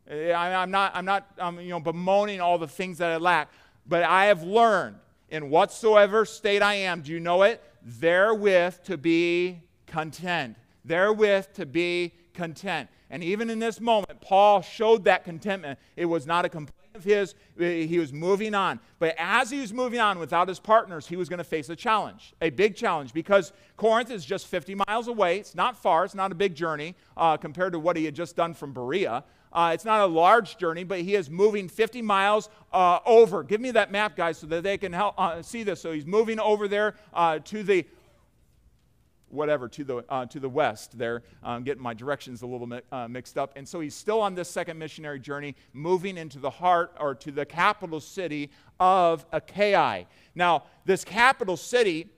I'm 0.09 0.71
not, 0.71 0.95
I'm 0.95 1.05
not 1.05 1.27
um, 1.37 1.59
you 1.59 1.69
know, 1.69 1.79
bemoaning 1.79 2.41
all 2.41 2.57
the 2.57 2.67
things 2.67 2.97
that 2.97 3.11
I 3.11 3.17
lack, 3.17 3.51
but 3.87 4.03
I 4.03 4.25
have 4.25 4.41
learned 4.41 4.95
in 5.29 5.51
whatsoever 5.51 6.25
state 6.25 6.63
I 6.63 6.73
am, 6.75 7.01
do 7.01 7.11
you 7.11 7.19
know 7.19 7.43
it? 7.43 7.63
Therewith 7.83 8.83
to 8.85 8.97
be 8.97 9.61
content. 9.85 10.57
Therewith 10.83 11.53
to 11.53 11.65
be 11.67 12.13
content. 12.33 12.89
And 13.13 13.23
even 13.23 13.51
in 13.51 13.59
this 13.59 13.79
moment, 13.79 14.21
Paul 14.21 14.63
showed 14.63 15.03
that 15.03 15.23
contentment. 15.23 15.77
It 15.95 16.05
was 16.05 16.25
not 16.25 16.45
a 16.45 16.49
complaint 16.49 16.95
of 16.95 17.03
his, 17.03 17.35
he 17.59 17.99
was 17.99 18.11
moving 18.11 18.55
on. 18.55 18.79
But 18.97 19.13
as 19.19 19.51
he 19.51 19.61
was 19.61 19.71
moving 19.71 19.99
on 19.99 20.17
without 20.17 20.47
his 20.47 20.59
partners, 20.59 21.05
he 21.05 21.15
was 21.15 21.29
going 21.29 21.37
to 21.37 21.43
face 21.43 21.69
a 21.69 21.75
challenge, 21.75 22.33
a 22.41 22.49
big 22.49 22.75
challenge, 22.75 23.13
because 23.13 23.53
Corinth 23.77 24.09
is 24.09 24.25
just 24.25 24.47
50 24.47 24.73
miles 24.87 25.07
away. 25.07 25.37
It's 25.37 25.53
not 25.53 25.77
far, 25.77 26.05
it's 26.05 26.15
not 26.15 26.31
a 26.31 26.35
big 26.35 26.55
journey 26.55 26.95
uh, 27.15 27.37
compared 27.37 27.73
to 27.73 27.79
what 27.79 27.97
he 27.97 28.03
had 28.03 28.15
just 28.15 28.35
done 28.35 28.55
from 28.55 28.73
Berea. 28.73 29.23
Uh, 29.53 29.69
it's 29.75 29.85
not 29.85 30.01
a 30.01 30.07
large 30.07 30.57
journey, 30.57 30.83
but 30.83 31.01
he 31.01 31.13
is 31.13 31.29
moving 31.29 31.69
50 31.69 32.01
miles 32.01 32.49
uh, 32.73 32.97
over. 33.05 33.43
Give 33.43 33.61
me 33.61 33.69
that 33.71 33.91
map, 33.91 34.15
guys, 34.15 34.39
so 34.39 34.47
that 34.47 34.63
they 34.63 34.79
can 34.79 34.91
help 34.91 35.13
uh, 35.19 35.43
see 35.43 35.61
this. 35.61 35.79
So 35.79 35.91
he's 35.91 36.07
moving 36.07 36.39
over 36.39 36.67
there 36.67 36.95
uh, 37.13 37.37
to 37.37 37.61
the 37.61 37.85
whatever 39.33 39.67
to 39.67 39.83
the 39.83 39.97
uh, 40.09 40.25
to 40.25 40.39
the 40.39 40.49
west 40.49 40.97
there 40.97 41.23
i'm 41.43 41.63
getting 41.63 41.81
my 41.81 41.93
directions 41.93 42.41
a 42.41 42.45
little 42.45 42.67
uh, 42.91 43.07
mixed 43.07 43.37
up. 43.37 43.53
And 43.55 43.67
so 43.67 43.79
he's 43.79 43.95
still 43.95 44.21
on 44.21 44.35
this 44.35 44.49
second 44.49 44.77
missionary 44.77 45.19
journey 45.19 45.55
moving 45.73 46.17
into 46.17 46.39
the 46.39 46.49
heart 46.49 46.95
or 46.99 47.15
to 47.15 47.31
the 47.31 47.45
capital 47.45 47.99
city 47.99 48.51
of 48.79 49.25
achaia. 49.31 50.05
Now 50.35 50.63
this 50.85 51.03
capital 51.03 51.57
city 51.57 52.09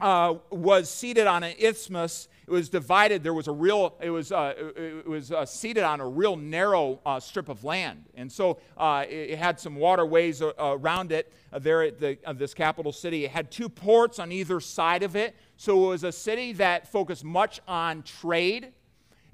uh, 0.00 0.34
was 0.50 0.90
seated 0.90 1.26
on 1.26 1.42
an 1.42 1.54
isthmus 1.58 2.28
it 2.46 2.52
was 2.52 2.68
divided. 2.68 3.24
There 3.24 3.34
was 3.34 3.48
a 3.48 3.52
real, 3.52 3.96
it 4.00 4.10
was, 4.10 4.30
uh, 4.30 4.54
it 4.76 5.06
was 5.06 5.32
uh, 5.32 5.44
seated 5.44 5.82
on 5.82 6.00
a 6.00 6.06
real 6.06 6.36
narrow 6.36 7.00
uh, 7.04 7.18
strip 7.18 7.48
of 7.48 7.64
land. 7.64 8.04
And 8.14 8.30
so 8.30 8.58
uh, 8.76 9.04
it, 9.08 9.30
it, 9.30 9.38
had 9.38 9.58
some 9.58 9.74
waterways 9.74 10.40
uh, 10.40 10.52
around 10.58 11.10
it 11.10 11.32
there 11.58 11.82
at 11.82 11.98
the, 11.98 12.16
this 12.34 12.54
capital 12.54 12.92
city. 12.92 13.24
It 13.24 13.32
had 13.32 13.50
two 13.50 13.68
ports 13.68 14.20
on 14.20 14.30
either 14.30 14.60
side 14.60 15.02
of 15.02 15.16
it. 15.16 15.34
So 15.56 15.86
it 15.86 15.88
was 15.88 16.04
a 16.04 16.12
city 16.12 16.52
that 16.52 16.86
focused 16.86 17.24
much 17.24 17.60
on 17.66 18.04
trade. 18.04 18.72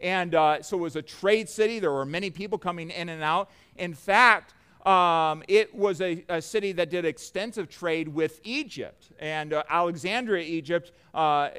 And 0.01 0.33
so 0.33 0.79
it 0.79 0.81
was 0.81 0.97
a 0.97 1.03
trade 1.03 1.51
city. 1.51 1.81
There 1.81 1.93
were 1.93 2.07
many 2.07 2.31
people 2.31 2.57
coming 2.57 2.91
in 2.91 3.11
and 3.11 3.23
out. 3.23 3.51
In 3.77 3.93
fact, 3.93 4.55
um, 4.85 5.45
it 5.47 5.73
was 5.73 6.01
a, 6.01 6.25
a, 6.29 6.43
city 6.43 6.73
that 6.73 6.91
did 6.91 7.05
extensive 7.05 7.69
trade 7.69 8.09
with 8.09 8.41
Egypt 8.43 9.11
and 9.21 9.53
uh, 9.53 9.63
Alexandria, 9.71 10.43
Egypt, 10.43 10.91
uh, 11.15 11.51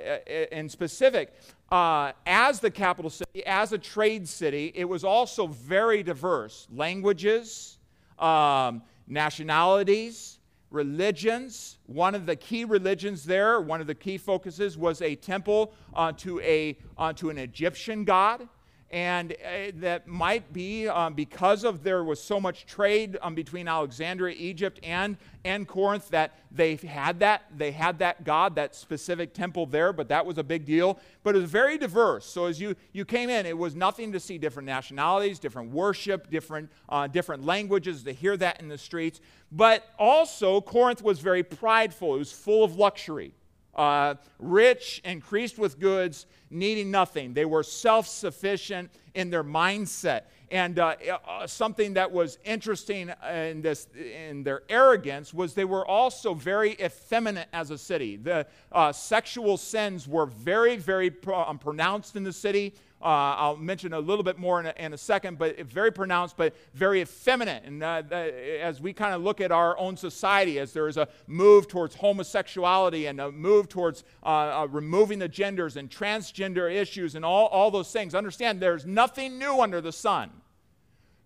in 0.51 0.67
specific. 0.67 1.33
Uh, 1.71 2.11
as 2.25 2.59
the 2.59 2.69
capital 2.69 3.09
city, 3.09 3.45
as 3.45 3.71
a 3.71 3.77
trade 3.77 4.27
city, 4.27 4.73
it 4.75 4.83
was 4.83 5.05
also 5.05 5.47
very 5.47 6.03
diverse 6.03 6.67
languages, 6.75 7.77
um, 8.19 8.83
nationalities, 9.07 10.39
religions. 10.69 11.77
One 11.85 12.15
of 12.15 12.25
the 12.25 12.35
key 12.35 12.65
religions 12.65 13.23
there, 13.23 13.61
one 13.61 13.79
of 13.79 13.87
the 13.87 13.95
key 13.95 14.17
focuses 14.17 14.77
was 14.77 15.01
a 15.01 15.15
temple 15.15 15.73
uh, 15.95 16.11
to, 16.17 16.41
a, 16.41 16.77
uh, 16.97 17.13
to 17.13 17.29
an 17.29 17.37
Egyptian 17.37 18.03
god 18.03 18.49
and 18.93 19.31
uh, 19.31 19.71
that 19.77 20.07
might 20.07 20.53
be 20.53 20.87
um, 20.87 21.15
because 21.15 21.63
of 21.63 21.83
there 21.83 22.03
was 22.03 22.21
so 22.21 22.39
much 22.39 22.67
trade 22.67 23.17
um, 23.23 23.33
between 23.33 23.67
Alexandria, 23.67 24.35
Egypt, 24.37 24.79
and, 24.83 25.17
and 25.43 25.67
Corinth 25.67 26.09
that 26.09 26.37
they 26.51 26.75
had 26.75 27.19
that 27.19 27.45
they 27.57 27.71
had 27.71 27.97
that 27.99 28.23
God, 28.23 28.53
that 28.55 28.75
specific 28.75 29.33
temple 29.33 29.65
there, 29.65 29.91
but 29.93 30.09
that 30.09 30.23
was 30.23 30.37
a 30.37 30.43
big 30.43 30.63
deal. 30.63 30.99
But 31.23 31.35
it 31.35 31.39
was 31.39 31.49
very 31.49 31.79
diverse. 31.79 32.27
So 32.27 32.45
as 32.45 32.61
you 32.61 32.75
you 32.91 33.03
came 33.03 33.31
in, 33.31 33.47
it 33.47 33.57
was 33.57 33.73
nothing 33.73 34.11
to 34.11 34.19
see 34.19 34.37
different 34.37 34.67
nationalities, 34.67 35.39
different 35.39 35.71
worship, 35.71 36.29
different 36.29 36.71
uh, 36.87 37.07
different 37.07 37.43
languages 37.43 38.03
to 38.03 38.11
hear 38.11 38.37
that 38.37 38.61
in 38.61 38.67
the 38.67 38.77
streets. 38.77 39.21
But 39.51 39.87
also 39.97 40.61
Corinth 40.61 41.01
was 41.01 41.19
very 41.19 41.41
prideful. 41.41 42.13
It 42.13 42.19
was 42.19 42.31
full 42.31 42.63
of 42.63 42.75
luxury 42.75 43.33
uh, 43.75 44.15
rich, 44.39 45.01
increased 45.03 45.57
with 45.57 45.79
goods, 45.79 46.25
needing 46.49 46.91
nothing. 46.91 47.33
They 47.33 47.45
were 47.45 47.63
self 47.63 48.07
sufficient 48.07 48.91
in 49.13 49.29
their 49.29 49.43
mindset. 49.43 50.23
And 50.51 50.77
uh, 50.77 50.95
uh, 51.27 51.47
something 51.47 51.95
that 51.95 52.11
was 52.11 52.37
interesting 52.45 53.11
in, 53.27 53.63
this, 53.63 53.87
in 53.95 54.43
their 54.43 54.61
arrogance 54.69 55.33
was 55.33 55.55
they 55.55 55.65
were 55.65 55.85
also 55.87 56.35
very 56.35 56.73
effeminate 56.73 57.47
as 57.53 57.71
a 57.71 57.77
city. 57.77 58.17
The 58.17 58.45
uh, 58.71 58.91
sexual 58.91 59.57
sins 59.57 60.07
were 60.07 60.27
very, 60.27 60.77
very 60.77 61.11
um, 61.33 61.57
pronounced 61.57 62.15
in 62.15 62.23
the 62.23 62.33
city. 62.33 62.75
Uh, 63.03 63.35
I'll 63.37 63.57
mention 63.57 63.91
a 63.91 63.99
little 63.99 64.23
bit 64.23 64.37
more 64.37 64.61
in 64.61 64.67
a, 64.67 64.73
in 64.77 64.93
a, 64.93 64.97
second, 64.97 65.37
but 65.37 65.59
very 65.59 65.91
pronounced, 65.91 66.37
but 66.37 66.55
very 66.73 67.01
effeminate. 67.01 67.63
And 67.65 67.83
uh, 67.83 68.01
as 68.09 68.79
we 68.79 68.93
kind 68.93 69.13
of 69.13 69.21
look 69.21 69.41
at 69.41 69.51
our 69.51 69.77
own 69.77 69.97
society, 69.97 70.57
as 70.57 70.71
there 70.71 70.87
is 70.87 70.95
a 70.95 71.09
move 71.27 71.67
towards 71.67 71.95
homosexuality 71.95 73.07
and 73.07 73.19
a 73.19 73.29
move 73.29 73.67
towards 73.67 74.05
uh, 74.23 74.61
uh, 74.61 74.67
removing 74.71 75.19
the 75.19 75.27
genders 75.27 75.75
and 75.75 75.89
transgender 75.89 76.73
issues 76.73 77.15
and 77.15 77.25
all, 77.25 77.47
all 77.47 77.69
those 77.69 77.91
things, 77.91 78.15
understand 78.15 78.61
there's 78.61 78.85
nothing 78.85 79.37
new 79.37 79.59
under 79.59 79.81
the 79.81 79.91
sun. 79.91 80.29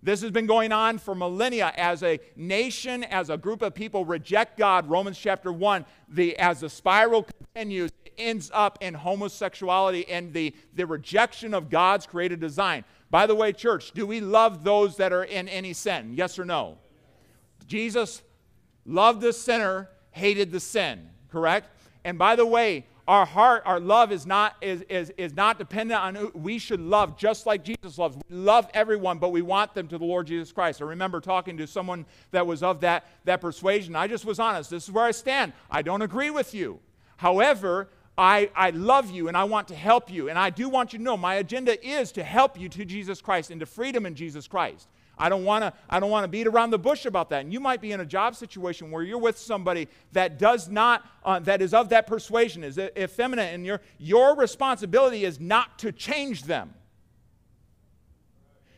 This 0.07 0.21
has 0.21 0.31
been 0.31 0.45
going 0.45 0.71
on 0.71 0.99
for 0.99 1.13
millennia 1.13 1.73
as 1.75 2.01
a 2.01 2.21
nation, 2.37 3.03
as 3.03 3.29
a 3.29 3.35
group 3.35 3.61
of 3.61 3.75
people 3.75 4.05
reject 4.05 4.57
God. 4.57 4.89
Romans 4.89 5.19
chapter 5.19 5.51
1, 5.51 5.85
the, 6.07 6.39
as 6.39 6.61
the 6.61 6.69
spiral 6.69 7.27
continues, 7.53 7.91
it 8.05 8.13
ends 8.17 8.49
up 8.53 8.77
in 8.79 8.93
homosexuality 8.93 10.07
and 10.07 10.31
the, 10.31 10.55
the 10.75 10.87
rejection 10.87 11.53
of 11.53 11.69
God's 11.69 12.05
created 12.05 12.39
design. 12.39 12.85
By 13.09 13.27
the 13.27 13.35
way, 13.35 13.51
church, 13.51 13.91
do 13.91 14.07
we 14.07 14.21
love 14.21 14.63
those 14.63 14.95
that 14.95 15.11
are 15.11 15.25
in 15.25 15.49
any 15.49 15.73
sin? 15.73 16.13
Yes 16.13 16.39
or 16.39 16.45
no? 16.45 16.77
Jesus 17.65 18.21
loved 18.85 19.19
the 19.19 19.33
sinner, 19.33 19.89
hated 20.11 20.53
the 20.53 20.61
sin, 20.61 21.09
correct? 21.29 21.69
And 22.05 22.17
by 22.17 22.37
the 22.37 22.45
way, 22.45 22.85
our 23.07 23.25
heart, 23.25 23.63
our 23.65 23.79
love 23.79 24.11
is 24.11 24.25
not, 24.25 24.55
is, 24.61 24.81
is, 24.83 25.13
is 25.17 25.33
not 25.33 25.57
dependent 25.57 26.01
on 26.01 26.15
who 26.15 26.31
we 26.33 26.59
should 26.59 26.81
love 26.81 27.17
just 27.17 27.45
like 27.45 27.63
Jesus 27.63 27.97
loves. 27.97 28.17
We 28.29 28.35
love 28.35 28.69
everyone, 28.73 29.17
but 29.17 29.31
we 29.31 29.41
want 29.41 29.73
them 29.73 29.87
to 29.87 29.97
the 29.97 30.03
Lord 30.03 30.27
Jesus 30.27 30.51
Christ. 30.51 30.81
I 30.81 30.85
remember 30.85 31.21
talking 31.21 31.57
to 31.57 31.67
someone 31.67 32.05
that 32.31 32.45
was 32.45 32.63
of 32.63 32.81
that, 32.81 33.05
that 33.23 33.39
persuasion. 33.39 33.95
I 33.95 34.07
just 34.07 34.25
was 34.25 34.39
honest. 34.39 34.69
This 34.69 34.83
is 34.83 34.91
where 34.91 35.05
I 35.05 35.11
stand. 35.11 35.53
I 35.71 35.81
don't 35.81 36.01
agree 36.01 36.31
with 36.31 36.53
you. 36.53 36.79
However, 37.15 37.87
I, 38.17 38.49
I 38.55 38.71
love 38.71 39.09
you 39.09 39.29
and 39.29 39.37
I 39.37 39.45
want 39.45 39.69
to 39.69 39.75
help 39.75 40.11
you. 40.11 40.29
And 40.29 40.37
I 40.37 40.49
do 40.49 40.67
want 40.67 40.91
you 40.91 40.99
to 40.99 41.03
know 41.03 41.15
my 41.15 41.35
agenda 41.35 41.85
is 41.87 42.11
to 42.13 42.23
help 42.23 42.59
you 42.59 42.67
to 42.69 42.83
Jesus 42.83 43.21
Christ 43.21 43.51
and 43.51 43.59
to 43.61 43.65
freedom 43.65 44.05
in 44.05 44.15
Jesus 44.15 44.47
Christ. 44.47 44.89
I 45.17 45.30
don't 45.30 45.43
want 45.43 45.63
to 45.63 45.73
I 45.89 45.99
don't 45.99 46.10
want 46.10 46.23
to 46.23 46.27
beat 46.27 46.47
around 46.47 46.71
the 46.71 46.80
bush 46.80 47.06
about 47.06 47.30
that. 47.30 47.41
And 47.41 47.51
you 47.51 47.60
might 47.60 47.82
be 47.82 47.91
in 47.91 47.99
a 47.99 48.06
job 48.06 48.36
situation 48.36 48.91
where 48.91 49.03
you're 49.03 49.17
with 49.17 49.38
somebody 49.38 49.88
that 50.12 50.38
does 50.38 50.69
not 50.69 51.06
uh, 51.23 51.39
that 51.39 51.62
is 51.62 51.73
of 51.73 51.89
that 51.89 52.08
persuasion, 52.08 52.63
is 52.63 52.77
effeminate, 52.77 53.53
and 53.53 53.65
your 53.65 53.82
your 53.97 54.36
responsibility 54.36 55.25
is 55.25 55.39
not 55.39 55.80
to 55.80 55.91
change 55.91 56.43
them. 56.43 56.73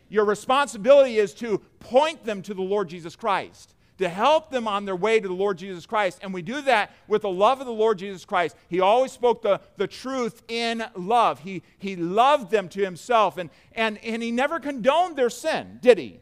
Your 0.07 0.25
responsibility 0.25 1.17
is 1.17 1.33
to 1.35 1.59
point 1.79 2.23
them 2.25 2.41
to 2.43 2.53
the 2.53 2.61
Lord 2.61 2.89
Jesus 2.89 3.15
Christ 3.15 3.75
to 3.99 4.07
help 4.07 4.49
them 4.49 4.65
on 4.67 4.85
their 4.85 4.95
way 4.95 5.19
to 5.19 5.27
the 5.27 5.33
Lord 5.33 5.57
Jesus 5.57 5.85
Christ. 5.85 6.19
And 6.21 6.33
we 6.33 6.41
do 6.41 6.61
that 6.61 6.91
with 7.07 7.21
the 7.21 7.29
love 7.29 7.59
of 7.59 7.65
the 7.65 7.73
Lord 7.73 7.99
Jesus 7.99 8.23
Christ. 8.23 8.55
He 8.69 8.79
always 8.79 9.11
spoke 9.11 9.41
the, 9.41 9.59
the 9.75 9.87
truth 9.87 10.41
in 10.47 10.85
love. 10.95 11.41
He, 11.41 11.63
he 11.77 11.97
loved 11.97 12.49
them 12.49 12.69
to 12.69 12.81
himself, 12.81 13.37
and, 13.37 13.49
and, 13.73 13.97
and 13.97 14.23
he 14.23 14.31
never 14.31 14.59
condoned 14.59 15.17
their 15.17 15.29
sin, 15.29 15.79
did 15.81 15.97
he? 15.97 16.21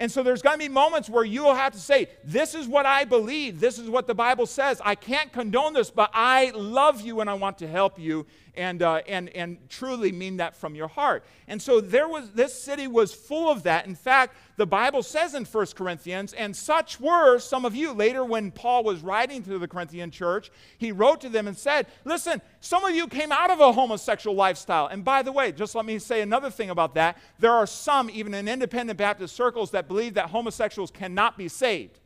And 0.00 0.10
so 0.10 0.22
there's 0.22 0.40
going 0.40 0.54
to 0.54 0.58
be 0.58 0.68
moments 0.68 1.10
where 1.10 1.24
you 1.24 1.44
will 1.44 1.54
have 1.54 1.74
to 1.74 1.78
say, 1.78 2.08
This 2.24 2.54
is 2.54 2.66
what 2.66 2.86
I 2.86 3.04
believe. 3.04 3.60
This 3.60 3.78
is 3.78 3.90
what 3.90 4.06
the 4.06 4.14
Bible 4.14 4.46
says. 4.46 4.80
I 4.82 4.94
can't 4.94 5.30
condone 5.30 5.74
this, 5.74 5.90
but 5.90 6.10
I 6.14 6.50
love 6.54 7.02
you 7.02 7.20
and 7.20 7.28
I 7.28 7.34
want 7.34 7.58
to 7.58 7.68
help 7.68 7.98
you 7.98 8.26
and, 8.54 8.82
uh, 8.82 9.02
and, 9.06 9.28
and 9.30 9.58
truly 9.68 10.12
mean 10.12 10.38
that 10.38 10.56
from 10.56 10.74
your 10.74 10.88
heart. 10.88 11.24
And 11.48 11.60
so 11.60 11.80
there 11.80 12.08
was, 12.08 12.30
this 12.32 12.54
city 12.54 12.86
was 12.86 13.14
full 13.14 13.50
of 13.50 13.62
that. 13.64 13.86
In 13.86 13.94
fact, 13.94 14.36
the 14.56 14.66
Bible 14.66 15.02
says 15.02 15.34
in 15.34 15.44
1 15.44 15.66
Corinthians, 15.74 16.32
and 16.32 16.54
such 16.54 17.00
were 17.00 17.38
some 17.38 17.64
of 17.64 17.74
you. 17.74 17.92
Later, 17.92 18.24
when 18.24 18.50
Paul 18.50 18.84
was 18.84 19.00
writing 19.00 19.42
to 19.44 19.58
the 19.58 19.68
Corinthian 19.68 20.10
church, 20.10 20.50
he 20.78 20.92
wrote 20.92 21.20
to 21.22 21.28
them 21.28 21.48
and 21.48 21.56
said, 21.56 21.86
Listen, 22.04 22.42
some 22.60 22.84
of 22.84 22.94
you 22.94 23.06
came 23.06 23.32
out 23.32 23.50
of 23.50 23.60
a 23.60 23.72
homosexual 23.72 24.36
lifestyle. 24.36 24.86
And 24.86 25.04
by 25.04 25.22
the 25.22 25.32
way, 25.32 25.52
just 25.52 25.74
let 25.74 25.84
me 25.84 25.98
say 25.98 26.20
another 26.20 26.50
thing 26.50 26.70
about 26.70 26.94
that. 26.94 27.18
There 27.38 27.52
are 27.52 27.66
some, 27.66 28.10
even 28.10 28.34
in 28.34 28.48
independent 28.48 28.98
Baptist 28.98 29.34
circles, 29.34 29.70
that 29.70 29.88
believe 29.88 30.14
that 30.14 30.30
homosexuals 30.30 30.90
cannot 30.90 31.38
be 31.38 31.48
saved. 31.48 31.98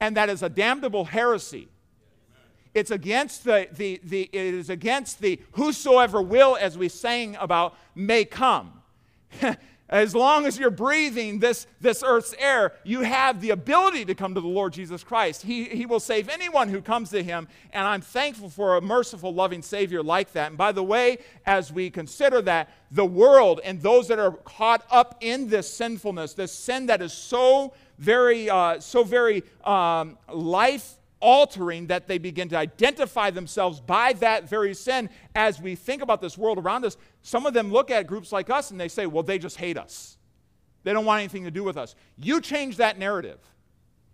And 0.00 0.16
that 0.16 0.30
is 0.30 0.42
a 0.42 0.48
damnable 0.48 1.04
heresy. 1.04 1.68
It's 2.74 2.90
against 2.90 3.44
the, 3.44 3.68
the, 3.72 4.00
the 4.04 4.22
it 4.32 4.54
is 4.54 4.70
against 4.70 5.20
the 5.20 5.40
whosoever 5.52 6.22
will, 6.22 6.56
as 6.56 6.78
we 6.78 6.88
sang 6.88 7.36
about, 7.40 7.76
may 7.94 8.24
come. 8.24 8.82
as 9.90 10.14
long 10.14 10.46
as 10.46 10.56
you're 10.56 10.70
breathing 10.70 11.40
this, 11.40 11.66
this 11.80 12.04
earth's 12.06 12.32
air, 12.38 12.72
you 12.84 13.00
have 13.00 13.40
the 13.40 13.50
ability 13.50 14.04
to 14.04 14.14
come 14.14 14.34
to 14.36 14.40
the 14.40 14.46
Lord 14.46 14.72
Jesus 14.72 15.02
Christ. 15.02 15.42
He, 15.42 15.64
he 15.64 15.84
will 15.84 15.98
save 15.98 16.28
anyone 16.28 16.68
who 16.68 16.80
comes 16.80 17.10
to 17.10 17.22
him, 17.22 17.48
and 17.72 17.86
I'm 17.86 18.00
thankful 18.00 18.48
for 18.48 18.76
a 18.76 18.80
merciful, 18.80 19.34
loving 19.34 19.62
Savior 19.62 20.02
like 20.02 20.32
that. 20.32 20.48
And 20.48 20.56
by 20.56 20.70
the 20.70 20.84
way, 20.84 21.18
as 21.44 21.72
we 21.72 21.90
consider 21.90 22.40
that, 22.42 22.70
the 22.92 23.04
world 23.04 23.60
and 23.64 23.82
those 23.82 24.06
that 24.08 24.20
are 24.20 24.32
caught 24.32 24.86
up 24.92 25.16
in 25.20 25.48
this 25.48 25.72
sinfulness, 25.72 26.34
this 26.34 26.52
sin 26.52 26.86
that 26.86 27.02
is 27.02 27.12
so 27.12 27.72
very, 27.98 28.48
uh, 28.48 28.78
so 28.78 29.02
very 29.02 29.42
um, 29.64 30.16
life 30.32 30.94
altering 31.20 31.86
that 31.88 32.08
they 32.08 32.18
begin 32.18 32.48
to 32.48 32.56
identify 32.56 33.30
themselves 33.30 33.80
by 33.80 34.14
that 34.14 34.48
very 34.48 34.74
sin. 34.74 35.08
As 35.34 35.60
we 35.60 35.74
think 35.74 36.02
about 36.02 36.20
this 36.20 36.36
world 36.36 36.58
around 36.58 36.84
us, 36.84 36.96
some 37.22 37.46
of 37.46 37.54
them 37.54 37.70
look 37.70 37.90
at 37.90 38.06
groups 38.06 38.32
like 38.32 38.50
us 38.50 38.70
and 38.70 38.80
they 38.80 38.88
say, 38.88 39.06
well, 39.06 39.22
they 39.22 39.38
just 39.38 39.56
hate 39.56 39.76
us. 39.76 40.16
They 40.82 40.92
don't 40.92 41.04
want 41.04 41.20
anything 41.20 41.44
to 41.44 41.50
do 41.50 41.62
with 41.62 41.76
us. 41.76 41.94
You 42.16 42.40
change 42.40 42.78
that 42.78 42.98
narrative. 42.98 43.38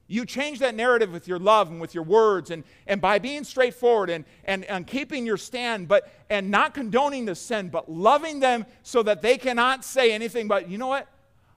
You 0.09 0.25
change 0.25 0.61
that 0.61 0.75
narrative 0.75 1.13
with 1.13 1.27
your 1.27 1.39
love 1.39 1.69
and 1.71 1.81
with 1.81 1.95
your 1.95 2.05
words 2.05 2.51
and, 2.51 2.63
and 2.87 3.01
by 3.01 3.19
being 3.19 3.43
straightforward 3.43 4.09
and, 4.09 4.25
and, 4.45 4.65
and 4.67 4.87
keeping 4.87 5.27
your 5.27 5.37
stand, 5.37 5.89
but 5.89 6.09
and 6.31 6.51
not 6.51 6.75
condoning 6.75 7.25
the 7.25 7.35
sin, 7.35 7.69
but 7.69 7.91
loving 7.91 8.39
them 8.39 8.67
so 8.83 9.03
that 9.03 9.23
they 9.23 9.37
cannot 9.37 9.85
say 9.85 10.13
anything 10.13 10.47
but, 10.47 10.69
you 10.69 10.79
know 10.79 10.87
what? 10.87 11.09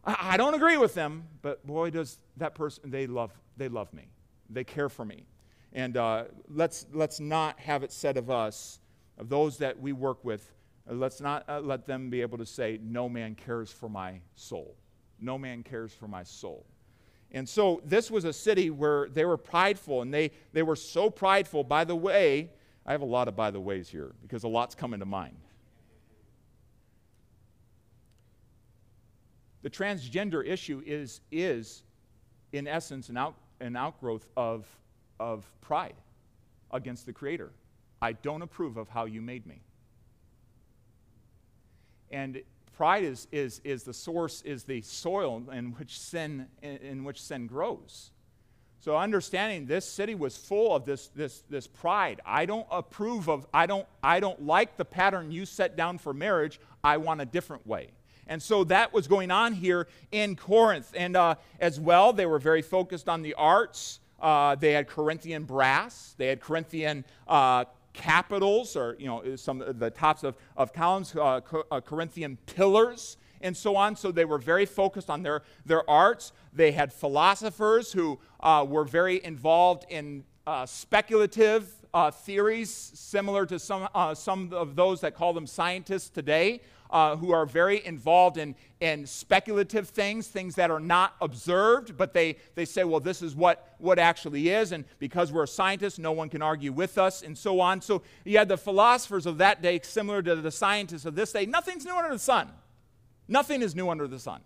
I, 0.03 0.33
I 0.33 0.37
don't 0.37 0.55
agree 0.55 0.77
with 0.77 0.95
them, 0.95 1.25
but 1.41 1.65
boy, 1.65 1.91
does 1.91 2.17
that 2.37 2.55
person, 2.55 2.89
they 2.89 3.05
love, 3.05 3.31
they 3.57 3.67
love 3.67 3.93
me. 3.93 4.07
They 4.49 4.63
care 4.63 4.89
for 4.89 5.05
me. 5.05 5.25
And 5.73 5.97
uh, 5.97 6.25
let's, 6.47 6.85
let's 6.93 7.19
not 7.19 7.59
have 7.59 7.83
it 7.83 7.91
said 7.91 8.17
of 8.17 8.29
us, 8.29 8.79
of 9.17 9.29
those 9.29 9.57
that 9.57 9.79
we 9.79 9.93
work 9.93 10.23
with, 10.23 10.51
uh, 10.89 10.93
let's 10.93 11.21
not 11.21 11.45
uh, 11.47 11.59
let 11.59 11.85
them 11.85 12.09
be 12.09 12.21
able 12.21 12.37
to 12.37 12.45
say, 12.45 12.79
No 12.81 13.07
man 13.07 13.35
cares 13.35 13.71
for 13.71 13.89
my 13.89 14.19
soul. 14.35 14.75
No 15.19 15.37
man 15.37 15.63
cares 15.63 15.93
for 15.93 16.07
my 16.07 16.23
soul. 16.23 16.65
And 17.31 17.47
so 17.47 17.81
this 17.85 18.09
was 18.09 18.25
a 18.25 18.33
city 18.33 18.71
where 18.71 19.07
they 19.09 19.25
were 19.25 19.37
prideful, 19.37 20.01
and 20.01 20.11
they, 20.11 20.31
they 20.51 20.63
were 20.63 20.75
so 20.75 21.09
prideful. 21.09 21.63
By 21.63 21.83
the 21.83 21.95
way, 21.95 22.49
I 22.85 22.91
have 22.91 23.01
a 23.01 23.05
lot 23.05 23.27
of 23.27 23.35
by 23.35 23.51
the 23.51 23.59
ways 23.59 23.87
here 23.87 24.15
because 24.23 24.43
a 24.43 24.47
lot's 24.47 24.73
coming 24.73 24.99
to 24.99 25.05
mind. 25.05 25.37
The 29.61 29.69
transgender 29.69 30.45
issue 30.45 30.81
is, 30.85 31.21
is 31.31 31.83
in 32.53 32.67
essence, 32.67 33.09
an, 33.09 33.17
out, 33.17 33.35
an 33.59 33.75
outgrowth 33.75 34.27
of 34.35 34.65
of 35.19 35.45
pride 35.61 35.95
against 36.71 37.05
the 37.05 37.13
Creator. 37.13 37.51
I 38.01 38.13
don't 38.13 38.41
approve 38.41 38.77
of 38.77 38.89
how 38.89 39.05
you 39.05 39.21
made 39.21 39.45
me. 39.45 39.61
And 42.11 42.41
pride 42.73 43.03
is, 43.03 43.27
is, 43.31 43.61
is 43.63 43.83
the 43.83 43.93
source, 43.93 44.41
is 44.43 44.63
the 44.63 44.81
soil 44.81 45.43
in 45.51 45.71
which 45.73 45.99
sin, 45.99 46.47
in, 46.61 47.03
which 47.03 47.21
sin 47.21 47.45
grows. 47.45 48.11
So 48.79 48.95
understanding 48.95 49.65
this 49.65 49.85
city 49.85 50.15
was 50.15 50.37
full 50.37 50.73
of 50.73 50.85
this, 50.85 51.07
this, 51.09 51.43
this 51.49 51.67
pride. 51.67 52.21
I 52.25 52.45
don't 52.45 52.65
approve 52.71 53.27
of, 53.27 53.45
I 53.53 53.65
don't, 53.65 53.85
I 54.01 54.21
don't 54.21 54.45
like 54.45 54.77
the 54.77 54.85
pattern 54.85 55.31
you 55.31 55.45
set 55.45 55.75
down 55.75 55.97
for 55.97 56.13
marriage. 56.13 56.59
I 56.81 56.97
want 56.97 57.19
a 57.19 57.25
different 57.25 57.67
way. 57.67 57.89
And 58.27 58.41
so 58.41 58.63
that 58.65 58.93
was 58.93 59.07
going 59.07 59.31
on 59.31 59.53
here 59.53 59.87
in 60.11 60.37
Corinth. 60.37 60.93
And 60.95 61.17
uh, 61.17 61.35
as 61.59 61.79
well, 61.79 62.13
they 62.13 62.25
were 62.25 62.39
very 62.39 62.61
focused 62.61 63.09
on 63.09 63.23
the 63.23 63.33
arts. 63.33 63.99
Uh, 64.21 64.55
they 64.55 64.73
had 64.73 64.87
Corinthian 64.87 65.43
brass. 65.43 66.15
They 66.17 66.27
had 66.27 66.41
Corinthian 66.41 67.05
uh, 67.27 67.65
capitals, 67.93 68.75
or 68.75 68.95
you 68.99 69.07
know, 69.07 69.35
some 69.35 69.63
the 69.67 69.89
tops 69.89 70.23
of, 70.23 70.35
of 70.55 70.73
columns, 70.73 71.15
uh, 71.15 71.41
uh, 71.71 71.81
Corinthian 71.81 72.37
pillars, 72.45 73.17
and 73.41 73.55
so 73.55 73.75
on. 73.75 73.95
So 73.95 74.11
they 74.11 74.25
were 74.25 74.37
very 74.37 74.65
focused 74.65 75.09
on 75.09 75.23
their, 75.23 75.43
their 75.65 75.89
arts. 75.89 76.33
They 76.53 76.71
had 76.71 76.91
philosophers 76.91 77.91
who 77.91 78.19
uh, 78.39 78.65
were 78.67 78.85
very 78.85 79.23
involved 79.23 79.85
in 79.89 80.23
uh, 80.45 80.65
speculative 80.65 81.69
theories, 82.23 82.69
similar 82.69 83.45
to 83.47 83.57
some, 83.57 83.87
some 84.13 84.53
of 84.53 84.75
those 84.75 85.01
that 85.01 85.15
call 85.15 85.33
them 85.33 85.47
scientists 85.47 86.09
today 86.09 86.61
uh, 86.89 87.15
who 87.15 87.31
are 87.31 87.45
very 87.45 87.85
involved 87.85 88.37
in, 88.37 88.55
in 88.79 89.05
speculative 89.05 89.89
things, 89.89 90.27
things 90.27 90.55
that 90.55 90.71
are 90.71 90.79
not 90.79 91.15
observed, 91.21 91.95
but 91.97 92.13
they, 92.13 92.37
they 92.55 92.65
say, 92.65 92.83
well, 92.83 92.99
this 92.99 93.21
is 93.21 93.35
what, 93.35 93.75
what 93.77 93.99
actually 93.99 94.49
is, 94.49 94.71
and 94.71 94.85
because 94.97 95.31
we're 95.31 95.45
scientists, 95.45 95.99
no 95.99 96.11
one 96.11 96.29
can 96.29 96.41
argue 96.41 96.71
with 96.71 96.97
us, 96.97 97.21
and 97.21 97.37
so 97.37 97.59
on. 97.59 97.81
So 97.81 98.01
you 98.25 98.37
had 98.37 98.47
the 98.47 98.57
philosophers 98.57 99.25
of 99.25 99.37
that 99.37 99.61
day, 99.61 99.79
similar 99.83 100.21
to 100.23 100.35
the 100.35 100.51
scientists 100.51 101.05
of 101.05 101.15
this 101.15 101.31
day. 101.31 101.45
Nothing's 101.45 101.85
new 101.85 101.95
under 101.95 102.11
the 102.11 102.19
sun. 102.19 102.49
Nothing 103.27 103.61
is 103.61 103.75
new 103.75 103.89
under 103.89 104.07
the 104.07 104.19
sun. 104.19 104.41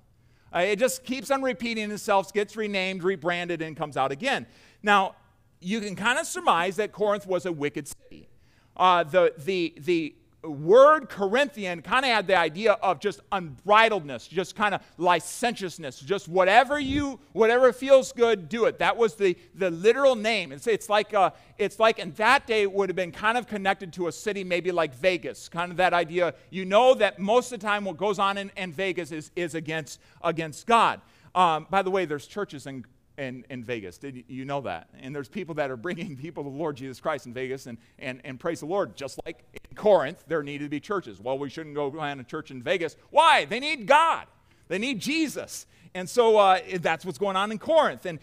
Uh, 0.54 0.60
it 0.60 0.78
just 0.78 1.04
keeps 1.04 1.32
on 1.32 1.42
repeating 1.42 1.90
itself, 1.90 2.32
gets 2.34 2.56
renamed, 2.56 3.04
rebranded, 3.04 3.62
and 3.62 3.76
comes 3.76 3.98
out 3.98 4.12
again. 4.12 4.46
Now, 4.84 5.16
you 5.62 5.80
can 5.80 5.96
kind 5.96 6.20
of 6.20 6.28
surmise 6.28 6.76
that 6.76 6.92
Corinth 6.92 7.26
was 7.26 7.46
a 7.46 7.52
wicked 7.52 7.88
city. 7.88 8.28
Uh, 8.76 9.04
the, 9.04 9.34
the, 9.38 9.74
the 9.78 10.16
word 10.44 11.10
Corinthian 11.10 11.82
kind 11.82 12.06
of 12.06 12.12
had 12.12 12.28
the 12.28 12.38
idea 12.38 12.74
of 12.74 13.00
just 13.00 13.22
unbridledness, 13.32 14.28
just 14.28 14.56
kind 14.56 14.76
of 14.76 14.82
licentiousness, 14.98 16.00
just 16.00 16.28
whatever 16.28 16.80
you, 16.80 17.20
whatever 17.32 17.72
feels 17.72 18.12
good, 18.12 18.50
do 18.50 18.66
it. 18.66 18.80
That 18.80 18.98
was 18.98 19.16
the, 19.16 19.38
the 19.56 19.72
literal 19.72 20.16
name. 20.16 20.52
It's, 20.52 20.68
it's 20.68 20.90
like, 20.90 21.14
uh, 21.14 21.32
it's 21.58 21.80
like 21.80 22.00
in 22.00 22.12
that 22.14 22.46
day 22.46 22.68
would 22.68 22.90
have 22.90 22.96
been 22.96 23.12
kind 23.12 23.38
of 23.38 23.48
connected 23.48 23.94
to 23.94 24.08
a 24.08 24.12
city 24.12 24.44
maybe 24.44 24.72
like 24.72 24.94
Vegas, 24.96 25.48
kind 25.48 25.72
of 25.72 25.78
that 25.78 25.94
idea. 25.94 26.34
You 26.50 26.66
know 26.66 26.94
that 26.96 27.20
most 27.20 27.52
of 27.52 27.60
the 27.60 27.66
time 27.66 27.86
what 27.86 27.98
goes 27.98 28.20
on 28.20 28.38
in, 28.38 28.52
in 28.58 28.72
Vegas 28.74 29.12
is, 29.12 29.32
is 29.36 29.56
against, 29.56 30.00
against 30.24 30.68
God. 30.68 31.02
Um, 31.36 31.66
by 31.70 31.82
the 31.82 31.90
way, 31.90 32.06
there's 32.06 32.28
churches 32.28 32.68
in, 32.68 32.86
in, 33.18 33.46
in 33.50 33.64
Vegas. 33.64 33.98
Did 33.98 34.24
you 34.28 34.46
know 34.46 34.62
that? 34.62 34.90
And 35.00 35.16
there's 35.16 35.30
people 35.30 35.56
that 35.56 35.70
are 35.70 35.78
bringing 35.78 36.18
people 36.22 36.44
to 36.44 36.50
the 36.50 36.56
Lord 36.56 36.76
Jesus 36.76 37.00
Christ 37.00 37.26
in 37.26 37.34
Vegas, 37.34 37.68
and, 37.68 37.78
and, 38.00 38.22
and 38.24 38.40
praise 38.40 38.60
the 38.60 38.66
Lord. 38.66 38.96
Just 38.96 39.20
like 39.26 39.44
in 39.54 39.76
Corinth, 39.76 40.24
there 40.28 40.44
needed 40.44 40.66
to 40.66 40.70
be 40.70 40.80
churches. 40.80 41.20
Well, 41.20 41.38
we 41.38 41.50
shouldn't 41.50 41.76
go 41.76 41.92
plant 41.92 42.20
a 42.20 42.24
church 42.24 42.52
in 42.52 42.62
Vegas. 42.62 42.96
Why? 43.10 43.46
They 43.46 43.60
need 43.60 43.88
God, 43.88 44.28
they 44.68 44.78
need 44.78 45.00
Jesus. 45.00 45.66
And 45.96 46.10
so 46.10 46.38
uh, 46.38 46.60
that's 46.80 47.06
what's 47.06 47.20
going 47.20 47.36
on 47.36 47.52
in 47.52 47.60
Corinth. 47.60 48.08
And 48.08 48.18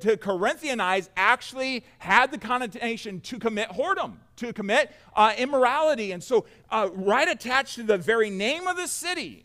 to 0.00 0.16
Corinthianize 0.16 1.08
actually 1.16 1.84
had 1.98 2.32
the 2.32 2.38
connotation 2.38 3.20
to 3.20 3.38
commit 3.38 3.68
whoredom, 3.68 4.14
to 4.36 4.52
commit 4.52 4.90
uh, 5.14 5.32
immorality. 5.38 6.10
And 6.10 6.22
so, 6.22 6.46
uh, 6.68 6.88
right 6.92 7.28
attached 7.28 7.76
to 7.76 7.84
the 7.84 7.96
very 7.96 8.28
name 8.28 8.66
of 8.66 8.76
the 8.76 8.88
city, 8.88 9.44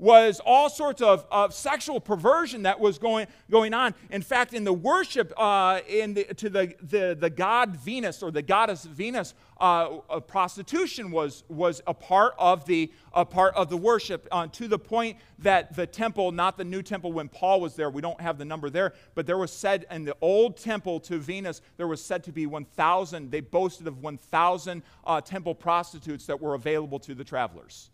was 0.00 0.40
all 0.46 0.70
sorts 0.70 1.02
of, 1.02 1.26
of 1.30 1.52
sexual 1.52 2.00
perversion 2.00 2.62
that 2.62 2.80
was 2.80 2.98
going, 2.98 3.26
going 3.50 3.74
on. 3.74 3.94
In 4.10 4.22
fact, 4.22 4.54
in 4.54 4.64
the 4.64 4.72
worship 4.72 5.32
uh, 5.36 5.80
in 5.86 6.14
the, 6.14 6.24
to 6.24 6.48
the, 6.48 6.74
the, 6.82 7.16
the 7.18 7.28
god 7.28 7.76
Venus 7.76 8.22
or 8.22 8.30
the 8.30 8.42
goddess 8.42 8.84
Venus, 8.84 9.34
uh, 9.60 10.20
prostitution 10.20 11.10
was, 11.10 11.44
was 11.48 11.82
a 11.86 11.92
part 11.92 12.32
of 12.38 12.64
the, 12.64 12.90
a 13.12 13.26
part 13.26 13.54
of 13.54 13.68
the 13.68 13.76
worship 13.76 14.26
uh, 14.32 14.46
to 14.46 14.66
the 14.66 14.78
point 14.78 15.18
that 15.38 15.76
the 15.76 15.86
temple, 15.86 16.32
not 16.32 16.56
the 16.56 16.64
new 16.64 16.82
temple 16.82 17.12
when 17.12 17.28
Paul 17.28 17.60
was 17.60 17.76
there, 17.76 17.90
we 17.90 18.00
don't 18.00 18.20
have 18.22 18.38
the 18.38 18.44
number 18.46 18.70
there, 18.70 18.94
but 19.14 19.26
there 19.26 19.36
was 19.36 19.52
said 19.52 19.84
in 19.90 20.06
the 20.06 20.16
old 20.22 20.56
temple 20.56 20.98
to 21.00 21.18
Venus, 21.18 21.60
there 21.76 21.86
was 21.86 22.02
said 22.02 22.24
to 22.24 22.32
be 22.32 22.46
1,000, 22.46 23.30
they 23.30 23.40
boasted 23.40 23.86
of 23.86 24.02
1,000 24.02 24.82
uh, 25.04 25.20
temple 25.20 25.54
prostitutes 25.54 26.24
that 26.24 26.40
were 26.40 26.54
available 26.54 26.98
to 27.00 27.14
the 27.14 27.24
travelers 27.24 27.90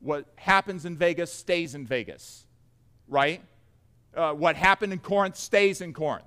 what 0.00 0.26
happens 0.36 0.84
in 0.84 0.96
Vegas 0.96 1.32
stays 1.32 1.74
in 1.74 1.86
Vegas, 1.86 2.46
right? 3.08 3.42
Uh, 4.14 4.32
what 4.32 4.56
happened 4.56 4.92
in 4.92 4.98
Corinth 4.98 5.36
stays 5.36 5.80
in 5.80 5.92
Corinth. 5.92 6.24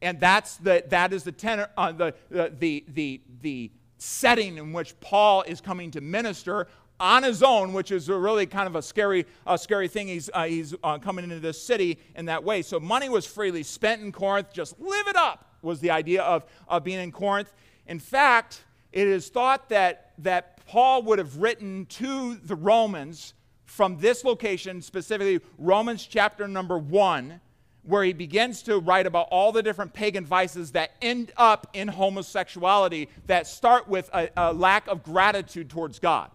And 0.00 0.18
that's 0.18 0.56
the, 0.56 0.84
that 0.88 1.12
is 1.12 1.22
the, 1.22 1.32
tenor, 1.32 1.68
uh, 1.76 1.92
the, 1.92 2.14
the, 2.30 2.84
the, 2.88 3.20
the 3.40 3.70
setting 3.98 4.58
in 4.58 4.72
which 4.72 4.98
Paul 5.00 5.42
is 5.42 5.60
coming 5.60 5.92
to 5.92 6.00
minister 6.00 6.66
on 6.98 7.22
his 7.22 7.42
own, 7.42 7.72
which 7.72 7.90
is 7.90 8.08
really 8.08 8.46
kind 8.46 8.66
of 8.66 8.76
a 8.76 8.82
scary, 8.82 9.26
a 9.46 9.56
scary 9.56 9.88
thing. 9.88 10.08
He's, 10.08 10.28
uh, 10.32 10.44
he's 10.44 10.74
uh, 10.82 10.98
coming 10.98 11.24
into 11.24 11.40
this 11.40 11.60
city 11.60 11.98
in 12.16 12.26
that 12.26 12.42
way. 12.42 12.62
So 12.62 12.78
money 12.80 13.08
was 13.08 13.26
freely 13.26 13.62
spent 13.62 14.02
in 14.02 14.12
Corinth. 14.12 14.52
Just 14.52 14.78
live 14.80 15.06
it 15.08 15.16
up 15.16 15.56
was 15.62 15.80
the 15.80 15.90
idea 15.90 16.22
of, 16.22 16.44
of 16.68 16.84
being 16.84 17.00
in 17.00 17.12
Corinth. 17.12 17.52
In 17.86 17.98
fact, 17.98 18.64
it 18.92 19.06
is 19.06 19.28
thought 19.28 19.68
that, 19.70 20.12
that 20.18 20.51
Paul 20.66 21.02
would 21.04 21.18
have 21.18 21.36
written 21.36 21.86
to 21.86 22.36
the 22.36 22.54
Romans 22.54 23.34
from 23.64 23.98
this 23.98 24.24
location, 24.24 24.82
specifically 24.82 25.40
Romans 25.58 26.06
chapter 26.06 26.46
number 26.46 26.78
one, 26.78 27.40
where 27.84 28.04
he 28.04 28.12
begins 28.12 28.62
to 28.62 28.78
write 28.78 29.06
about 29.06 29.28
all 29.30 29.50
the 29.50 29.62
different 29.62 29.92
pagan 29.92 30.24
vices 30.24 30.72
that 30.72 30.92
end 31.02 31.32
up 31.36 31.66
in 31.72 31.88
homosexuality 31.88 33.08
that 33.26 33.46
start 33.46 33.88
with 33.88 34.08
a, 34.14 34.28
a 34.36 34.52
lack 34.52 34.86
of 34.86 35.02
gratitude 35.02 35.68
towards 35.68 35.98
God. 35.98 36.30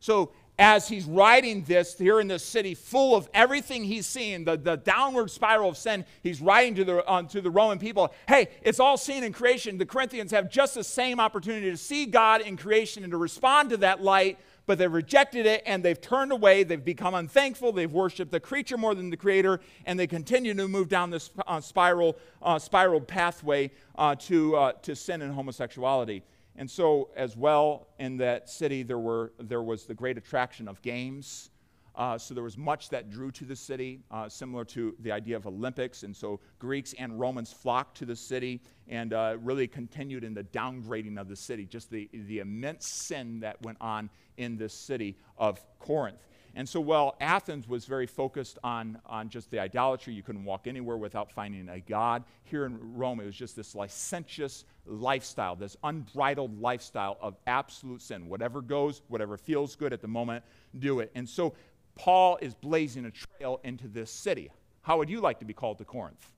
So 0.00 0.32
as 0.60 0.86
he's 0.86 1.06
writing 1.06 1.62
this 1.62 1.96
here 1.96 2.20
in 2.20 2.28
this 2.28 2.44
city 2.44 2.74
full 2.74 3.16
of 3.16 3.30
everything 3.32 3.82
he's 3.82 4.06
seeing, 4.06 4.44
the, 4.44 4.58
the 4.58 4.76
downward 4.76 5.30
spiral 5.30 5.70
of 5.70 5.76
sin, 5.78 6.04
he's 6.22 6.42
writing 6.42 6.74
to 6.74 6.84
the, 6.84 7.02
uh, 7.06 7.22
to 7.22 7.40
the 7.40 7.50
Roman 7.50 7.78
people, 7.78 8.12
hey, 8.28 8.48
it's 8.60 8.78
all 8.78 8.98
seen 8.98 9.24
in 9.24 9.32
creation. 9.32 9.78
The 9.78 9.86
Corinthians 9.86 10.30
have 10.32 10.50
just 10.50 10.74
the 10.74 10.84
same 10.84 11.18
opportunity 11.18 11.70
to 11.70 11.78
see 11.78 12.04
God 12.04 12.42
in 12.42 12.58
creation 12.58 13.04
and 13.04 13.10
to 13.10 13.16
respond 13.16 13.70
to 13.70 13.78
that 13.78 14.02
light, 14.02 14.38
but 14.66 14.76
they've 14.76 14.92
rejected 14.92 15.46
it 15.46 15.62
and 15.64 15.82
they've 15.82 16.00
turned 16.00 16.30
away. 16.30 16.62
They've 16.62 16.84
become 16.84 17.14
unthankful. 17.14 17.72
They've 17.72 17.90
worshiped 17.90 18.30
the 18.30 18.38
creature 18.38 18.76
more 18.76 18.94
than 18.94 19.08
the 19.08 19.16
creator, 19.16 19.60
and 19.86 19.98
they 19.98 20.06
continue 20.06 20.52
to 20.52 20.68
move 20.68 20.90
down 20.90 21.08
this 21.08 21.30
uh, 21.46 21.62
spiral, 21.62 22.18
uh, 22.42 22.58
spiraled 22.58 23.08
pathway 23.08 23.70
uh, 23.96 24.14
to, 24.16 24.56
uh, 24.56 24.72
to 24.82 24.94
sin 24.94 25.22
and 25.22 25.32
homosexuality. 25.32 26.22
And 26.60 26.70
so, 26.70 27.08
as 27.16 27.38
well, 27.38 27.88
in 27.98 28.18
that 28.18 28.50
city, 28.50 28.82
there, 28.82 28.98
were, 28.98 29.32
there 29.38 29.62
was 29.62 29.86
the 29.86 29.94
great 29.94 30.18
attraction 30.18 30.68
of 30.68 30.82
games. 30.82 31.48
Uh, 31.96 32.18
so 32.18 32.34
there 32.34 32.44
was 32.44 32.58
much 32.58 32.90
that 32.90 33.08
drew 33.08 33.30
to 33.30 33.46
the 33.46 33.56
city, 33.56 34.00
uh, 34.10 34.28
similar 34.28 34.66
to 34.66 34.94
the 35.00 35.10
idea 35.10 35.36
of 35.36 35.46
Olympics. 35.46 36.02
And 36.02 36.14
so 36.14 36.38
Greeks 36.58 36.92
and 36.98 37.18
Romans 37.18 37.50
flocked 37.50 37.96
to 37.96 38.04
the 38.04 38.14
city 38.14 38.60
and 38.88 39.14
uh, 39.14 39.38
really 39.40 39.66
continued 39.66 40.22
in 40.22 40.34
the 40.34 40.44
downgrading 40.44 41.18
of 41.18 41.28
the 41.28 41.36
city, 41.36 41.64
just 41.64 41.90
the, 41.90 42.10
the 42.12 42.40
immense 42.40 42.86
sin 42.86 43.40
that 43.40 43.60
went 43.62 43.78
on 43.80 44.10
in 44.36 44.58
this 44.58 44.74
city 44.74 45.16
of 45.38 45.64
Corinth. 45.78 46.18
And 46.54 46.68
so, 46.68 46.80
while 46.80 47.16
Athens 47.20 47.68
was 47.68 47.84
very 47.84 48.06
focused 48.06 48.58
on, 48.64 48.98
on 49.06 49.28
just 49.28 49.50
the 49.50 49.60
idolatry, 49.60 50.14
you 50.14 50.22
couldn't 50.22 50.44
walk 50.44 50.66
anywhere 50.66 50.96
without 50.96 51.30
finding 51.30 51.68
a 51.68 51.80
God. 51.80 52.24
Here 52.42 52.66
in 52.66 52.76
Rome, 52.96 53.20
it 53.20 53.26
was 53.26 53.36
just 53.36 53.54
this 53.54 53.74
licentious 53.74 54.64
lifestyle, 54.84 55.54
this 55.54 55.76
unbridled 55.84 56.60
lifestyle 56.60 57.18
of 57.20 57.36
absolute 57.46 58.02
sin. 58.02 58.28
Whatever 58.28 58.62
goes, 58.62 59.02
whatever 59.08 59.36
feels 59.36 59.76
good 59.76 59.92
at 59.92 60.00
the 60.00 60.08
moment, 60.08 60.44
do 60.78 60.98
it. 61.00 61.12
And 61.14 61.28
so, 61.28 61.54
Paul 61.94 62.38
is 62.40 62.54
blazing 62.54 63.04
a 63.04 63.10
trail 63.10 63.60
into 63.62 63.86
this 63.86 64.10
city. 64.10 64.50
How 64.82 64.98
would 64.98 65.10
you 65.10 65.20
like 65.20 65.38
to 65.40 65.44
be 65.44 65.52
called 65.52 65.78
to 65.78 65.84
Corinth? 65.84 66.32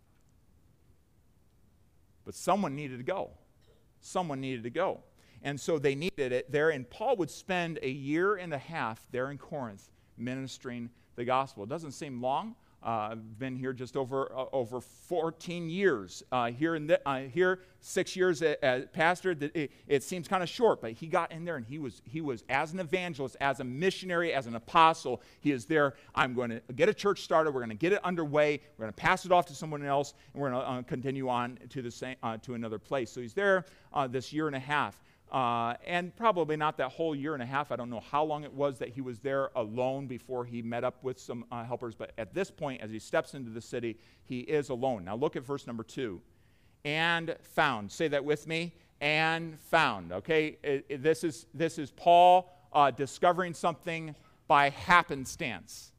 But 2.24 2.34
someone 2.34 2.74
needed 2.74 2.98
to 2.98 3.04
go. 3.04 3.30
Someone 4.00 4.40
needed 4.40 4.64
to 4.64 4.70
go. 4.70 5.00
And 5.42 5.60
so 5.60 5.78
they 5.78 5.94
needed 5.94 6.32
it 6.32 6.50
there. 6.52 6.70
And 6.70 6.88
Paul 6.88 7.16
would 7.16 7.30
spend 7.30 7.78
a 7.82 7.90
year 7.90 8.36
and 8.36 8.52
a 8.52 8.58
half 8.58 9.06
there 9.10 9.30
in 9.30 9.38
Corinth 9.38 9.88
ministering 10.16 10.90
the 11.16 11.24
gospel. 11.24 11.64
It 11.64 11.68
doesn't 11.68 11.92
seem 11.92 12.20
long. 12.20 12.54
Uh, 12.84 13.10
I've 13.12 13.38
been 13.38 13.54
here 13.54 13.72
just 13.72 13.96
over 13.96 14.32
uh, 14.36 14.46
over 14.52 14.80
14 14.80 15.70
years. 15.70 16.24
Uh, 16.32 16.50
here 16.50 16.74
in 16.74 16.88
the, 16.88 17.00
uh, 17.08 17.20
here 17.20 17.60
six 17.80 18.16
years 18.16 18.42
as 18.42 18.86
pastor. 18.92 19.36
It, 19.40 19.70
it 19.86 20.02
seems 20.02 20.26
kind 20.26 20.42
of 20.42 20.48
short, 20.48 20.80
but 20.80 20.92
he 20.92 21.06
got 21.06 21.30
in 21.30 21.44
there 21.44 21.56
and 21.56 21.64
he 21.64 21.78
was 21.78 22.02
he 22.04 22.20
was 22.20 22.42
as 22.48 22.72
an 22.72 22.80
evangelist, 22.80 23.36
as 23.40 23.60
a 23.60 23.64
missionary, 23.64 24.32
as 24.32 24.48
an 24.48 24.56
apostle. 24.56 25.22
He 25.40 25.52
is 25.52 25.66
there. 25.66 25.94
I'm 26.16 26.34
going 26.34 26.50
to 26.50 26.60
get 26.74 26.88
a 26.88 26.94
church 26.94 27.22
started. 27.22 27.54
We're 27.54 27.60
going 27.60 27.70
to 27.70 27.76
get 27.76 27.92
it 27.92 28.04
underway. 28.04 28.60
We're 28.76 28.86
going 28.86 28.94
to 28.94 29.00
pass 29.00 29.24
it 29.24 29.30
off 29.30 29.46
to 29.46 29.54
someone 29.54 29.84
else, 29.84 30.14
and 30.34 30.42
we're 30.42 30.50
going 30.50 30.62
to 30.62 30.68
uh, 30.68 30.82
continue 30.82 31.28
on 31.28 31.60
to 31.70 31.82
the 31.82 31.90
same 31.90 32.16
uh, 32.24 32.38
to 32.38 32.54
another 32.54 32.80
place. 32.80 33.12
So 33.12 33.20
he's 33.20 33.34
there 33.34 33.64
this 34.08 34.32
year 34.32 34.48
and 34.48 34.56
a 34.56 34.60
half. 34.60 35.00
Uh, 35.32 35.74
and 35.86 36.14
probably 36.14 36.56
not 36.58 36.76
that 36.76 36.92
whole 36.92 37.14
year 37.14 37.32
and 37.32 37.42
a 37.42 37.46
half. 37.46 37.72
I 37.72 37.76
don't 37.76 37.88
know 37.88 38.02
how 38.10 38.22
long 38.22 38.44
it 38.44 38.52
was 38.52 38.78
that 38.80 38.90
he 38.90 39.00
was 39.00 39.18
there 39.18 39.50
alone 39.56 40.06
before 40.06 40.44
he 40.44 40.60
met 40.60 40.84
up 40.84 41.02
with 41.02 41.18
some 41.18 41.46
uh, 41.50 41.64
helpers. 41.64 41.94
But 41.94 42.12
at 42.18 42.34
this 42.34 42.50
point, 42.50 42.82
as 42.82 42.90
he 42.90 42.98
steps 42.98 43.32
into 43.32 43.50
the 43.50 43.62
city, 43.62 43.96
he 44.24 44.40
is 44.40 44.68
alone. 44.68 45.06
Now 45.06 45.16
look 45.16 45.34
at 45.34 45.42
verse 45.42 45.66
number 45.66 45.84
two. 45.84 46.20
And 46.84 47.34
found. 47.54 47.90
Say 47.90 48.08
that 48.08 48.22
with 48.22 48.46
me. 48.46 48.74
And 49.00 49.58
found. 49.58 50.12
Okay? 50.12 50.58
It, 50.62 50.84
it, 50.90 51.02
this, 51.02 51.24
is, 51.24 51.46
this 51.54 51.78
is 51.78 51.90
Paul 51.92 52.52
uh, 52.70 52.90
discovering 52.90 53.54
something 53.54 54.14
by 54.48 54.68
happenstance. 54.68 55.92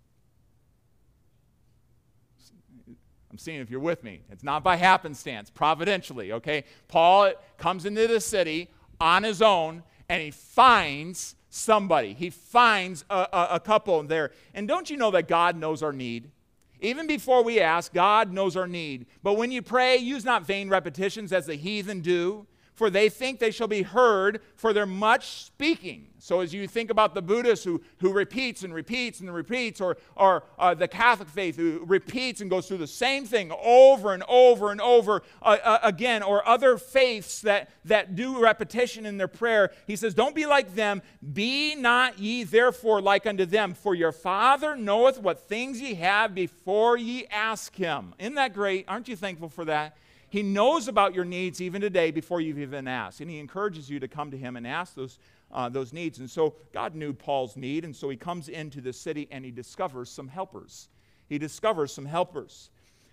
I'm 3.32 3.40
seeing 3.40 3.62
if 3.62 3.72
you're 3.72 3.80
with 3.80 4.04
me. 4.04 4.22
It's 4.30 4.44
not 4.44 4.64
by 4.64 4.76
happenstance, 4.76 5.50
providentially, 5.50 6.34
okay? 6.34 6.66
Paul 6.88 7.34
comes 7.58 7.88
into 7.88 8.08
the 8.08 8.22
city 8.22 8.70
on 9.04 9.24
his 9.24 9.42
own 9.42 9.84
and 10.08 10.22
he 10.22 10.32
finds 10.32 11.36
somebody. 11.50 12.14
He 12.14 12.30
finds 12.30 13.04
a, 13.10 13.28
a, 13.32 13.48
a, 13.52 13.60
couple 13.60 14.02
there. 14.04 14.32
And 14.54 14.68
don't 14.68 14.90
you 14.90 14.98
know 14.98 15.12
that 15.12 15.28
God 15.28 15.58
knows 15.58 15.84
our 15.84 15.92
need? 15.92 16.32
Even 16.80 17.06
before 17.06 17.44
we 17.44 17.60
ask, 17.60 17.94
God 17.94 18.32
knows 18.32 18.56
our 18.56 18.68
need. 18.68 19.06
But 19.22 19.34
when 19.34 19.52
you 19.52 19.62
pray, 19.62 19.98
use 19.98 20.26
not 20.26 20.46
vain 20.46 20.70
repetitions 20.70 21.32
as 21.34 21.46
the 21.46 21.56
heathen 21.56 22.00
do, 22.00 22.48
for 22.76 22.90
they 22.90 23.10
think 23.10 23.40
they 23.40 23.52
shall 23.52 23.68
be 23.68 23.84
heard 23.84 24.42
for 24.56 24.74
their 24.74 24.86
much 24.86 25.44
speaking. 25.44 26.08
So, 26.18 26.40
as 26.40 26.54
you 26.54 26.68
think 26.68 26.90
about 26.90 27.16
the 27.16 27.22
Buddhist 27.22 27.66
who, 27.66 27.82
who 27.98 28.14
repeats 28.14 28.64
and 28.64 28.74
repeats 28.74 29.20
and 29.20 29.34
repeats, 29.34 29.82
or, 29.82 29.98
or 30.16 30.44
uh, 30.58 30.74
the 30.74 30.88
Catholic 30.88 31.28
faith 31.28 31.58
who 31.58 31.84
repeats 31.86 32.40
and 32.40 32.50
goes 32.50 32.66
through 32.66 32.78
the 32.78 32.88
same 32.88 33.26
thing 33.26 33.52
over 33.62 34.14
and 34.14 34.24
over 34.30 34.72
and 34.72 34.80
over 34.80 35.22
uh, 35.42 35.58
uh, 35.62 35.80
again, 35.84 36.24
or 36.24 36.48
other 36.48 36.78
faiths 36.78 37.42
that, 37.42 37.70
that 37.84 38.16
do 38.16 38.42
repetition 38.42 39.06
in 39.06 39.18
their 39.18 39.28
prayer, 39.28 39.72
he 39.86 39.98
says, 39.98 40.14
Don't 40.14 40.34
be 40.34 40.46
like 40.46 40.76
them. 40.76 41.02
Be 41.34 41.76
not 41.76 42.20
ye 42.20 42.46
therefore 42.46 43.02
like 43.02 43.26
unto 43.26 43.46
them, 43.46 43.74
for 43.74 43.94
your 43.94 44.14
Father 44.14 44.78
knoweth 44.78 45.20
what 45.20 45.50
things 45.50 45.82
ye 45.82 45.96
have 45.96 46.34
before 46.34 46.98
ye 46.98 47.26
ask 47.28 47.76
him. 47.76 48.16
Isn't 48.18 48.36
that 48.36 48.54
great? 48.54 48.86
Aren't 48.88 49.10
you 49.10 49.18
thankful 49.18 49.50
for 49.50 49.66
that? 49.66 49.98
He 50.34 50.42
knows 50.42 50.88
about 50.88 51.14
your 51.14 51.26
needs 51.26 51.62
even 51.62 51.80
today 51.80 52.10
before 52.10 52.42
you've 52.42 52.58
even 52.58 52.88
asked. 52.88 53.22
And 53.22 53.30
He 53.30 53.38
encourages 53.38 53.88
you 53.88 54.00
to 54.00 54.08
come 54.08 54.32
to 54.32 54.38
Him 54.38 54.56
and 54.56 54.66
ask 54.66 54.96
those, 54.96 55.20
uh, 55.52 55.70
those 55.70 55.94
needs. 55.94 56.18
And 56.18 56.28
so 56.28 56.56
God 56.74 56.96
knew 56.96 57.14
Paul's 57.14 57.56
need. 57.56 57.86
And 57.86 57.96
so 57.96 58.10
he 58.10 58.18
comes 58.18 58.50
into 58.50 58.82
the 58.82 58.94
city 58.94 59.28
and 59.30 59.46
he 59.46 59.52
discovers 59.52 60.10
some 60.10 60.28
helpers. 60.28 60.90
He 61.30 61.38
discovers 61.38 61.94
some 61.94 62.08
helpers. 62.08 62.72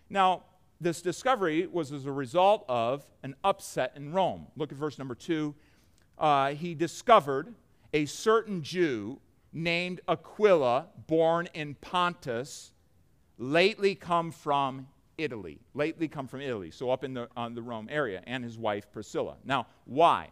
Now, 0.08 0.44
this 0.80 1.02
discovery 1.02 1.66
was 1.66 1.92
as 1.92 2.06
a 2.06 2.10
result 2.10 2.64
of 2.70 3.04
an 3.22 3.34
upset 3.44 3.92
in 3.96 4.14
Rome. 4.14 4.46
Look 4.56 4.72
at 4.72 4.78
verse 4.78 4.98
number 4.98 5.14
two. 5.14 5.54
Uh, 6.16 6.54
he 6.54 6.74
discovered 6.74 7.52
a 7.92 8.06
certain 8.06 8.62
Jew 8.62 9.20
named 9.52 10.00
Aquila, 10.08 10.86
born 11.06 11.50
in 11.52 11.74
Pontus, 11.82 12.72
lately 13.36 13.94
come 13.94 14.30
from 14.30 14.86
Italy, 15.20 15.60
lately 15.74 16.08
come 16.08 16.26
from 16.26 16.40
Italy, 16.40 16.70
so 16.70 16.90
up 16.90 17.04
in 17.04 17.14
the, 17.14 17.28
on 17.36 17.54
the 17.54 17.62
Rome 17.62 17.88
area, 17.90 18.22
and 18.26 18.42
his 18.42 18.58
wife 18.58 18.90
Priscilla. 18.92 19.36
Now, 19.44 19.66
why? 19.84 20.30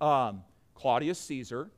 Um, 0.00 0.42
Claudius 0.74 1.18
Caesar 1.20 1.70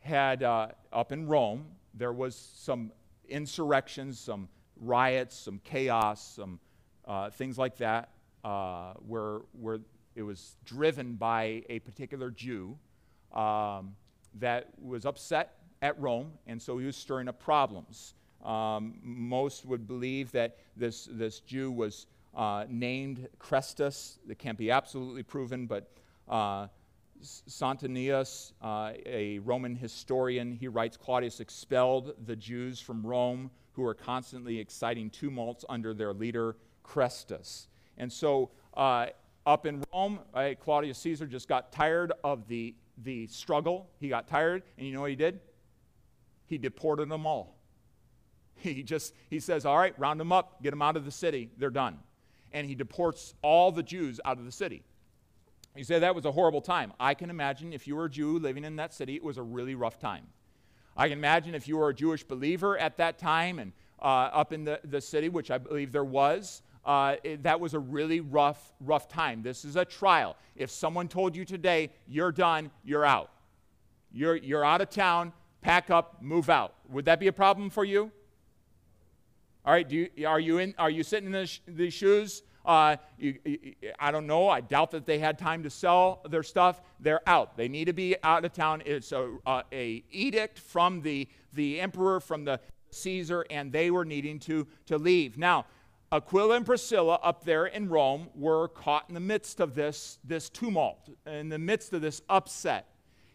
had, 0.00 0.42
uh, 0.42 0.68
up 0.92 1.12
in 1.12 1.26
Rome, 1.26 1.66
there 1.94 2.12
was 2.12 2.34
some 2.54 2.92
insurrections, 3.28 4.18
some 4.18 4.48
riots, 4.76 5.36
some 5.36 5.60
chaos, 5.64 6.34
some 6.36 6.58
uh, 7.06 7.30
things 7.30 7.58
like 7.58 7.76
that, 7.78 8.10
uh, 8.44 8.94
where, 9.06 9.40
where 9.52 9.78
it 10.14 10.22
was 10.22 10.56
driven 10.64 11.14
by 11.14 11.62
a 11.68 11.78
particular 11.80 12.30
Jew 12.30 12.76
um, 13.32 13.94
that 14.38 14.68
was 14.80 15.06
upset 15.06 15.56
at 15.82 16.00
Rome, 16.00 16.32
and 16.46 16.60
so 16.60 16.78
he 16.78 16.86
was 16.86 16.96
stirring 16.96 17.28
up 17.28 17.40
problems. 17.40 18.14
Um, 18.44 18.98
most 19.02 19.64
would 19.66 19.86
believe 19.86 20.32
that 20.32 20.56
this, 20.76 21.08
this 21.10 21.40
Jew 21.40 21.70
was 21.70 22.06
uh, 22.34 22.64
named 22.68 23.28
Chrestus. 23.38 24.18
That 24.26 24.38
can't 24.38 24.58
be 24.58 24.70
absolutely 24.70 25.22
proven, 25.22 25.66
but 25.66 25.90
uh, 26.28 26.68
Suetonius, 27.22 28.52
uh, 28.62 28.92
a 29.04 29.38
Roman 29.40 29.76
historian, 29.76 30.52
he 30.52 30.68
writes 30.68 30.96
Claudius 30.96 31.40
expelled 31.40 32.14
the 32.26 32.36
Jews 32.36 32.80
from 32.80 33.06
Rome 33.06 33.50
who 33.72 33.82
were 33.82 33.94
constantly 33.94 34.58
exciting 34.58 35.10
tumults 35.10 35.64
under 35.68 35.94
their 35.94 36.12
leader 36.12 36.56
Chrestus. 36.84 37.66
And 37.98 38.12
so 38.12 38.50
uh, 38.74 39.06
up 39.46 39.66
in 39.66 39.82
Rome, 39.92 40.20
right, 40.34 40.58
Claudius 40.58 40.98
Caesar 40.98 41.26
just 41.26 41.48
got 41.48 41.72
tired 41.72 42.12
of 42.24 42.46
the, 42.48 42.74
the 43.04 43.26
struggle. 43.28 43.88
He 43.98 44.08
got 44.08 44.26
tired, 44.26 44.62
and 44.76 44.86
you 44.86 44.94
know 44.94 45.02
what 45.02 45.10
he 45.10 45.16
did? 45.16 45.40
He 46.46 46.58
deported 46.58 47.08
them 47.08 47.26
all. 47.26 47.59
He 48.74 48.82
just 48.82 49.14
he 49.28 49.40
says, 49.40 49.64
"All 49.64 49.78
right, 49.78 49.98
round 49.98 50.20
them 50.20 50.32
up, 50.32 50.62
get 50.62 50.70
them 50.70 50.82
out 50.82 50.96
of 50.96 51.04
the 51.04 51.10
city. 51.10 51.50
They're 51.56 51.70
done." 51.70 51.98
And 52.52 52.66
he 52.66 52.74
deports 52.74 53.34
all 53.42 53.72
the 53.72 53.82
Jews 53.82 54.20
out 54.24 54.38
of 54.38 54.44
the 54.44 54.52
city. 54.52 54.82
You 55.76 55.84
say 55.84 56.00
that 56.00 56.14
was 56.14 56.24
a 56.24 56.32
horrible 56.32 56.60
time. 56.60 56.92
I 56.98 57.14
can 57.14 57.30
imagine 57.30 57.72
if 57.72 57.86
you 57.86 57.94
were 57.94 58.06
a 58.06 58.10
Jew 58.10 58.38
living 58.38 58.64
in 58.64 58.76
that 58.76 58.92
city, 58.92 59.14
it 59.14 59.22
was 59.22 59.38
a 59.38 59.42
really 59.42 59.76
rough 59.76 59.98
time. 59.98 60.26
I 60.96 61.08
can 61.08 61.18
imagine 61.18 61.54
if 61.54 61.68
you 61.68 61.76
were 61.76 61.88
a 61.88 61.94
Jewish 61.94 62.24
believer 62.24 62.76
at 62.76 62.96
that 62.96 63.18
time 63.18 63.60
and 63.60 63.72
uh, 64.02 64.30
up 64.32 64.52
in 64.52 64.64
the, 64.64 64.80
the 64.84 65.00
city, 65.00 65.28
which 65.28 65.50
I 65.50 65.58
believe 65.58 65.92
there 65.92 66.04
was, 66.04 66.62
uh, 66.84 67.16
it, 67.22 67.42
that 67.44 67.60
was 67.60 67.74
a 67.74 67.78
really 67.78 68.20
rough, 68.20 68.72
rough 68.80 69.08
time. 69.08 69.42
This 69.42 69.64
is 69.64 69.76
a 69.76 69.84
trial. 69.84 70.36
If 70.56 70.70
someone 70.70 71.08
told 71.08 71.36
you 71.36 71.44
today, 71.44 71.90
you're 72.08 72.32
done, 72.32 72.70
you're 72.82 73.04
out. 73.04 73.30
You're, 74.12 74.36
you're 74.36 74.64
out 74.64 74.80
of 74.80 74.90
town, 74.90 75.32
pack 75.60 75.90
up, 75.90 76.20
move 76.20 76.50
out. 76.50 76.74
Would 76.88 77.04
that 77.04 77.20
be 77.20 77.28
a 77.28 77.32
problem 77.32 77.70
for 77.70 77.84
you? 77.84 78.10
All 79.64 79.72
right, 79.72 79.88
do 79.88 80.08
you, 80.14 80.26
are, 80.26 80.40
you 80.40 80.58
in, 80.58 80.74
are 80.78 80.90
you 80.90 81.02
sitting 81.02 81.26
in 81.26 81.32
the, 81.32 81.46
sh- 81.46 81.60
the 81.66 81.90
shoes 81.90 82.42
Uh, 82.64 82.96
you, 83.18 83.38
you, 83.44 83.74
I 83.98 84.10
don't 84.10 84.26
know. 84.26 84.48
I 84.48 84.60
doubt 84.60 84.90
that 84.90 85.06
they 85.06 85.18
had 85.18 85.38
time 85.38 85.62
to 85.62 85.70
sell 85.70 86.20
their 86.28 86.42
stuff. 86.42 86.80
They're 87.00 87.26
out. 87.26 87.56
They 87.56 87.68
need 87.68 87.86
to 87.86 87.94
be 87.94 88.16
out 88.22 88.44
of 88.44 88.52
town. 88.52 88.82
It's 88.84 89.12
a, 89.12 89.36
uh, 89.46 89.62
a 89.72 90.04
edict 90.10 90.58
from 90.58 91.00
the, 91.00 91.26
the 91.54 91.80
emperor, 91.80 92.20
from 92.20 92.44
the 92.44 92.60
Caesar, 92.90 93.46
and 93.50 93.72
they 93.72 93.90
were 93.90 94.04
needing 94.04 94.38
to, 94.40 94.66
to 94.86 94.98
leave. 94.98 95.38
Now, 95.38 95.64
Aquila 96.12 96.56
and 96.56 96.66
Priscilla 96.66 97.18
up 97.22 97.44
there 97.44 97.66
in 97.66 97.88
Rome 97.88 98.28
were 98.34 98.68
caught 98.68 99.04
in 99.08 99.14
the 99.14 99.20
midst 99.20 99.60
of 99.60 99.74
this, 99.74 100.18
this 100.24 100.50
tumult, 100.50 101.08
in 101.26 101.48
the 101.48 101.58
midst 101.58 101.92
of 101.92 102.02
this 102.02 102.20
upset, 102.28 102.84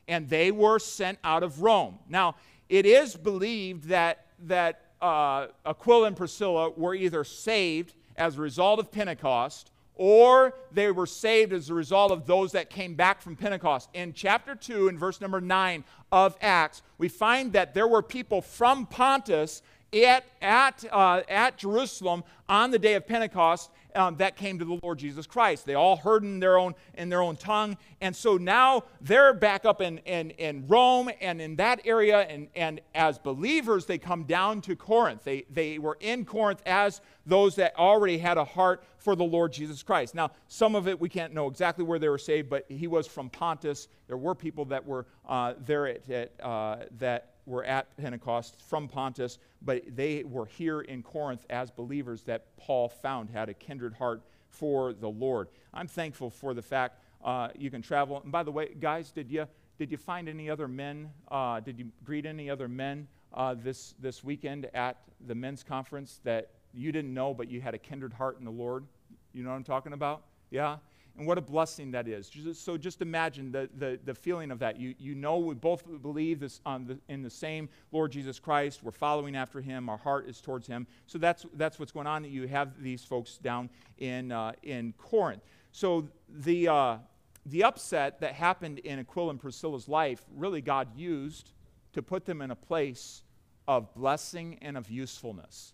and 0.07 0.30
they 0.30 0.51
were 0.51 0.78
sent 0.78 1.17
out 1.23 1.41
of 1.41 1.61
Rome. 1.61 1.97
Now, 2.07 2.36
it 2.69 2.86
is 2.86 3.15
believed 3.15 3.86
that, 3.86 4.28
that 4.47 4.84
uh, 5.06 5.47
Aquila 5.66 6.08
and 6.08 6.18
Priscilla 6.18 6.72
were 6.72 6.95
either 6.95 7.24
saved 7.24 7.93
as 8.18 8.38
a 8.38 8.41
result 8.41 8.80
of 8.80 8.91
Pentecost 8.91 9.72
or 9.97 10.56
they 10.72 10.91
were 10.91 11.06
saved 11.06 11.53
as 11.53 11.70
a 11.70 11.74
result 11.74 12.12
of 12.12 12.26
those 12.26 12.51
that 12.51 12.70
came 12.70 12.95
back 12.95 13.22
from 13.22 13.36
Pentecost. 13.36 13.89
In 13.93 14.14
chapter 14.14 14.56
2, 14.56 14.89
in 14.89 14.97
verse 14.97 15.22
number 15.22 15.39
9 15.39 15.84
of 16.12 16.36
Acts, 16.41 16.82
we 16.97 17.08
find 17.08 17.53
that 17.53 17.74
there 17.74 17.88
were 17.88 18.01
people 18.01 18.41
from 18.41 18.88
Pontus 18.88 19.62
at, 19.93 20.26
at, 20.41 20.84
uh, 20.91 21.22
at 21.30 21.58
Jerusalem 21.58 22.24
on 22.49 22.72
the 22.72 22.80
day 22.80 22.95
of 22.95 23.08
Pentecost 23.08 23.70
um, 23.96 24.18
that 24.18 24.36
came 24.36 24.60
to 24.60 24.66
the 24.66 24.80
Lord 24.84 25.00
Jesus 25.00 25.26
Christ. 25.26 25.66
They 25.66 25.74
all 25.74 25.98
heard 25.98 26.24
in 26.24 26.39
their 26.39 26.58
own, 26.58 26.76
in 26.96 27.10
their 27.10 27.22
own 27.22 27.36
tongue. 27.36 27.78
And 28.02 28.16
so 28.16 28.38
now 28.38 28.84
they're 29.02 29.34
back 29.34 29.66
up 29.66 29.82
in, 29.82 30.00
in, 30.00 30.32
in 30.32 30.68
Rome 30.68 31.10
and 31.22 31.41
in 31.41 31.56
that 31.58 31.82
area. 31.86 32.22
And, 32.22 32.48
and 32.56 32.82
as 32.93 33.18
believers, 33.18 33.86
they 33.86 33.98
come 33.98 34.24
down 34.24 34.62
to 34.62 34.76
Corinth. 34.76 35.24
They, 35.24 35.46
they 35.50 35.80
were 35.80 35.98
in 36.00 36.26
Corinth 36.26 36.62
as 36.66 37.02
those 37.26 37.56
that 37.56 37.76
already 37.78 38.18
had 38.18 38.38
a 38.38 38.46
heart 38.46 38.84
for 38.98 39.16
the 39.16 39.24
Lord 39.24 39.54
Jesus 39.54 39.84
Christ. 39.84 40.16
Now, 40.16 40.32
some 40.48 40.76
of 40.76 40.88
it 40.88 41.00
we 41.00 41.10
can't 41.10 41.34
know 41.34 41.48
exactly 41.48 41.84
where 41.84 42.00
they 42.00 42.10
were 42.10 42.18
saved, 42.18 42.50
but 42.50 42.66
he 42.70 42.88
was 42.88 43.08
from 43.08 43.30
Pontus. 43.30 43.88
There 44.08 44.18
were 44.18 44.36
people 44.36 44.66
that 44.66 44.86
were 44.86 45.06
uh, 45.28 45.54
there 45.66 45.88
at, 45.88 46.10
at 46.10 46.32
uh, 46.41 46.78
that 47.00 47.34
were 47.46 47.64
at 47.64 47.96
Pentecost 47.98 48.60
from 48.62 48.88
Pontus, 48.88 49.38
but 49.62 49.84
they 49.96 50.24
were 50.24 50.46
here 50.46 50.82
in 50.82 51.04
Corinth 51.04 51.46
as 51.50 51.72
believers 51.72 52.24
that 52.24 52.56
Paul 52.58 52.89
found 52.89 53.30
had 53.30 53.50
a 53.50 53.54
kindred 53.54 53.93
heart 53.93 54.22
for 54.50 54.93
the 54.93 55.10
Lord. 55.10 55.50
I'm 55.74 55.88
thankful 55.88 56.30
for 56.30 56.54
the 56.54 56.62
fact 56.62 57.02
uh, 57.24 57.50
you 57.58 57.70
can 57.70 57.82
travel. 57.82 58.22
And 58.22 58.32
by 58.32 58.43
the 58.43 58.52
way, 58.52 58.74
guys, 58.80 59.12
did 59.12 59.32
you 59.32 59.48
did 59.78 59.91
you 59.91 59.98
find 59.98 60.30
any 60.30 60.50
other 60.50 60.70
men? 60.70 61.10
Uh, 61.30 61.60
did 61.60 61.78
you 61.78 61.91
greet 62.04 62.26
any 62.26 62.50
other 62.50 62.68
men 62.68 63.08
uh, 63.34 63.56
this 63.56 63.93
this 64.00 64.24
weekend 64.24 64.70
at 64.74 64.98
the 65.28 65.36
men's 65.36 65.64
conference 65.64 66.22
that 66.24 66.52
you 66.74 66.91
didn't 66.91 67.14
know, 67.14 67.34
but 67.34 67.50
you 67.50 67.62
had 67.62 67.74
a 67.74 67.78
kindred 67.78 68.14
heart 68.14 68.38
in 68.39 68.46
the 68.46 68.52
Lord? 68.52 68.86
You 69.34 69.43
know 69.43 69.50
what 69.50 69.58
I'm 69.58 69.64
talking 69.64 69.93
about? 69.93 70.24
Yeah. 70.50 70.78
And 71.18 71.26
what 71.26 71.38
a 71.38 71.41
blessing 71.41 71.91
that 71.91 72.09
is. 72.09 72.30
So 72.53 72.78
just 72.78 73.01
imagine 73.01 73.51
the, 73.51 73.70
the, 73.78 73.97
the 74.03 74.13
feeling 74.13 74.51
of 74.51 74.59
that. 74.59 74.78
You, 74.78 74.95
you 74.99 75.16
know, 75.16 75.38
we 75.38 75.55
both 75.55 75.84
believe 76.01 76.41
this 76.41 76.59
on 76.66 76.86
the, 76.86 76.99
in 77.07 77.22
the 77.22 77.30
same 77.30 77.70
Lord 77.93 78.11
Jesus 78.11 78.38
Christ. 78.38 78.84
We're 78.84 78.91
following 78.91 79.36
after 79.36 79.61
him. 79.61 79.88
Our 79.88 79.97
heart 79.97 80.28
is 80.28 80.41
towards 80.41 80.68
him. 80.68 80.86
So 81.07 81.18
that's, 81.18 81.45
that's 81.53 81.80
what's 81.80 81.93
going 81.93 82.07
on. 82.07 82.26
You 82.26 82.47
have 82.47 82.82
these 82.82 83.05
folks 83.05 83.38
down 83.38 83.70
in, 83.97 84.34
uh, 84.34 84.53
in 84.63 84.93
Corinth. 84.97 85.41
So 85.72 86.09
the, 86.28 86.68
uh, 86.68 86.97
the 87.45 87.63
upset 87.63 88.20
that 88.20 88.34
happened 88.34 88.80
in 88.80 88.99
Aquila 88.99 89.30
and 89.32 89.39
Priscilla's 89.39 89.88
life, 89.88 90.26
really 90.36 90.59
God 90.59 90.89
used 90.97 91.53
to 91.93 92.01
put 92.01 92.26
them 92.26 92.41
in 92.41 92.51
a 92.51 92.55
place 92.55 93.24
of 93.70 93.93
blessing 93.93 94.57
and 94.61 94.76
of 94.76 94.89
usefulness. 94.89 95.72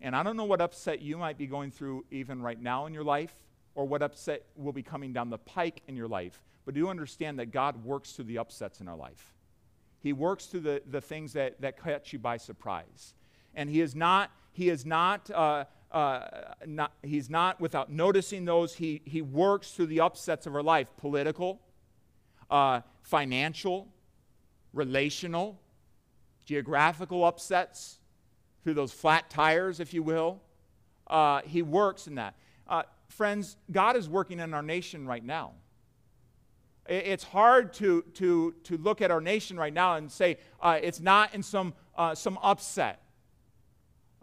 And 0.00 0.14
I 0.14 0.22
don't 0.22 0.36
know 0.36 0.44
what 0.44 0.60
upset 0.60 1.02
you 1.02 1.18
might 1.18 1.36
be 1.36 1.48
going 1.48 1.72
through 1.72 2.04
even 2.12 2.40
right 2.40 2.60
now 2.60 2.86
in 2.86 2.94
your 2.94 3.02
life 3.02 3.34
or 3.78 3.84
what 3.84 4.02
upset 4.02 4.42
will 4.56 4.72
be 4.72 4.82
coming 4.82 5.12
down 5.12 5.30
the 5.30 5.38
pike 5.38 5.82
in 5.86 5.94
your 5.94 6.08
life. 6.08 6.42
But 6.64 6.74
do 6.74 6.88
understand 6.88 7.38
that 7.38 7.52
God 7.52 7.84
works 7.84 8.10
through 8.10 8.24
the 8.24 8.38
upsets 8.38 8.80
in 8.80 8.88
our 8.88 8.96
life. 8.96 9.36
He 10.00 10.12
works 10.12 10.46
through 10.46 10.62
the, 10.62 10.82
the 10.90 11.00
things 11.00 11.32
that, 11.34 11.60
that 11.60 11.80
catch 11.80 12.12
you 12.12 12.18
by 12.18 12.38
surprise. 12.38 13.14
And 13.54 13.70
He 13.70 13.80
is 13.80 13.94
not, 13.94 14.32
he 14.50 14.68
is 14.68 14.84
not, 14.84 15.30
uh, 15.30 15.66
uh, 15.92 16.26
not, 16.66 16.90
He's 17.04 17.30
not 17.30 17.60
without 17.60 17.88
noticing 17.88 18.44
those. 18.44 18.74
He, 18.74 19.00
he 19.04 19.22
works 19.22 19.70
through 19.70 19.86
the 19.86 20.00
upsets 20.00 20.48
of 20.48 20.56
our 20.56 20.62
life 20.62 20.88
political, 20.96 21.60
uh, 22.50 22.80
financial, 23.02 23.86
relational, 24.72 25.60
geographical 26.44 27.24
upsets, 27.24 28.00
through 28.64 28.74
those 28.74 28.90
flat 28.90 29.30
tires, 29.30 29.78
if 29.78 29.94
you 29.94 30.02
will. 30.02 30.40
Uh, 31.06 31.42
he 31.44 31.62
works 31.62 32.08
in 32.08 32.16
that. 32.16 32.34
Uh, 33.08 33.14
friends, 33.14 33.56
God 33.70 33.96
is 33.96 34.08
working 34.08 34.40
in 34.40 34.54
our 34.54 34.62
nation 34.62 35.06
right 35.06 35.24
now. 35.24 35.52
It's 36.88 37.24
hard 37.24 37.74
to, 37.74 38.02
to, 38.14 38.54
to 38.64 38.78
look 38.78 39.02
at 39.02 39.10
our 39.10 39.20
nation 39.20 39.58
right 39.58 39.72
now 39.72 39.96
and 39.96 40.10
say 40.10 40.38
uh, 40.62 40.78
it's 40.82 41.00
not 41.00 41.34
in 41.34 41.42
some, 41.42 41.74
uh, 41.96 42.14
some 42.14 42.38
upset. 42.42 43.02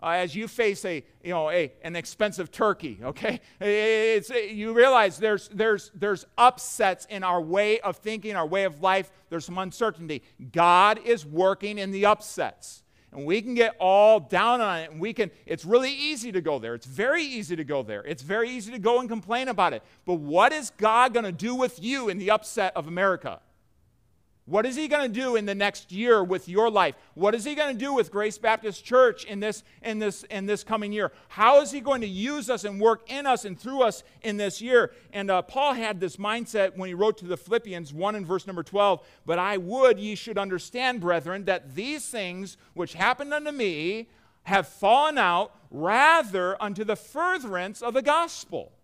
Uh, 0.01 0.07
as 0.17 0.35
you 0.35 0.47
face 0.47 0.83
a, 0.83 1.03
you 1.23 1.29
know, 1.29 1.49
a, 1.49 1.71
an 1.83 1.95
expensive 1.95 2.51
turkey, 2.51 2.99
okay? 3.03 3.39
It's, 3.61 4.29
you 4.29 4.73
realize 4.73 5.17
there's, 5.19 5.47
there's, 5.49 5.91
there's 5.93 6.25
upsets 6.37 7.05
in 7.05 7.23
our 7.23 7.39
way 7.39 7.79
of 7.79 7.97
thinking, 7.97 8.35
our 8.35 8.47
way 8.47 8.63
of 8.63 8.81
life. 8.81 9.11
There's 9.29 9.45
some 9.45 9.57
uncertainty. 9.59 10.23
God 10.51 10.99
is 11.05 11.25
working 11.25 11.77
in 11.77 11.91
the 11.91 12.07
upsets 12.07 12.83
and 13.15 13.25
we 13.25 13.41
can 13.41 13.55
get 13.55 13.75
all 13.79 14.19
down 14.19 14.61
on 14.61 14.79
it 14.79 14.91
and 14.91 14.99
we 14.99 15.13
can 15.13 15.31
it's 15.45 15.65
really 15.65 15.91
easy 15.91 16.31
to 16.31 16.41
go 16.41 16.59
there. 16.59 16.75
It's 16.75 16.85
very 16.85 17.23
easy 17.23 17.55
to 17.55 17.63
go 17.63 17.83
there. 17.83 18.03
It's 18.03 18.23
very 18.23 18.49
easy 18.49 18.71
to 18.71 18.79
go 18.79 18.99
and 18.99 19.09
complain 19.09 19.47
about 19.47 19.73
it. 19.73 19.83
But 20.05 20.15
what 20.15 20.51
is 20.53 20.71
god 20.77 21.13
going 21.13 21.25
to 21.25 21.31
do 21.31 21.55
with 21.55 21.81
you 21.83 22.09
in 22.09 22.17
the 22.17 22.31
upset 22.31 22.75
of 22.75 22.87
america 22.87 23.39
what 24.47 24.67
is 24.67 24.75
he 24.75 24.87
going 24.87 25.11
to 25.11 25.19
do 25.19 25.35
in 25.35 25.47
the 25.47 25.55
next 25.55 25.91
year 25.91 26.23
with 26.23 26.47
your 26.47 26.69
life? 26.69 26.93
What 27.15 27.33
is 27.33 27.43
he 27.43 27.55
going 27.55 27.75
to 27.75 27.85
do 27.85 27.93
with 27.93 28.11
Grace 28.11 28.37
Baptist 28.37 28.85
Church 28.85 29.25
in 29.25 29.39
this, 29.39 29.63
in, 29.81 29.97
this, 29.97 30.21
in 30.25 30.45
this 30.45 30.63
coming 30.63 30.93
year? 30.93 31.11
How 31.29 31.61
is 31.61 31.71
he 31.71 31.81
going 31.81 32.01
to 32.01 32.07
use 32.07 32.47
us 32.47 32.63
and 32.63 32.79
work 32.79 33.09
in 33.11 33.25
us 33.25 33.43
and 33.43 33.59
through 33.59 33.81
us 33.81 34.03
in 34.21 34.37
this 34.37 34.61
year? 34.61 34.93
And 35.11 35.31
uh, 35.31 35.41
Paul 35.41 35.73
had 35.73 35.99
this 35.99 36.17
mindset 36.17 36.77
when 36.77 36.87
he 36.87 36.93
wrote 36.93 37.17
to 37.19 37.25
the 37.25 37.37
Philippians 37.37 37.91
1 37.91 38.15
in 38.15 38.23
verse 38.23 38.45
number 38.45 38.61
12. 38.61 39.03
But 39.25 39.39
I 39.39 39.57
would 39.57 39.97
ye 39.97 40.13
should 40.13 40.37
understand, 40.37 41.01
brethren, 41.01 41.45
that 41.45 41.73
these 41.73 42.07
things 42.07 42.55
which 42.75 42.93
happened 42.93 43.33
unto 43.33 43.51
me 43.51 44.09
have 44.43 44.67
fallen 44.67 45.17
out 45.17 45.55
rather 45.71 46.61
unto 46.61 46.83
the 46.83 46.95
furtherance 46.95 47.81
of 47.81 47.95
the 47.95 48.03
gospel 48.03 48.74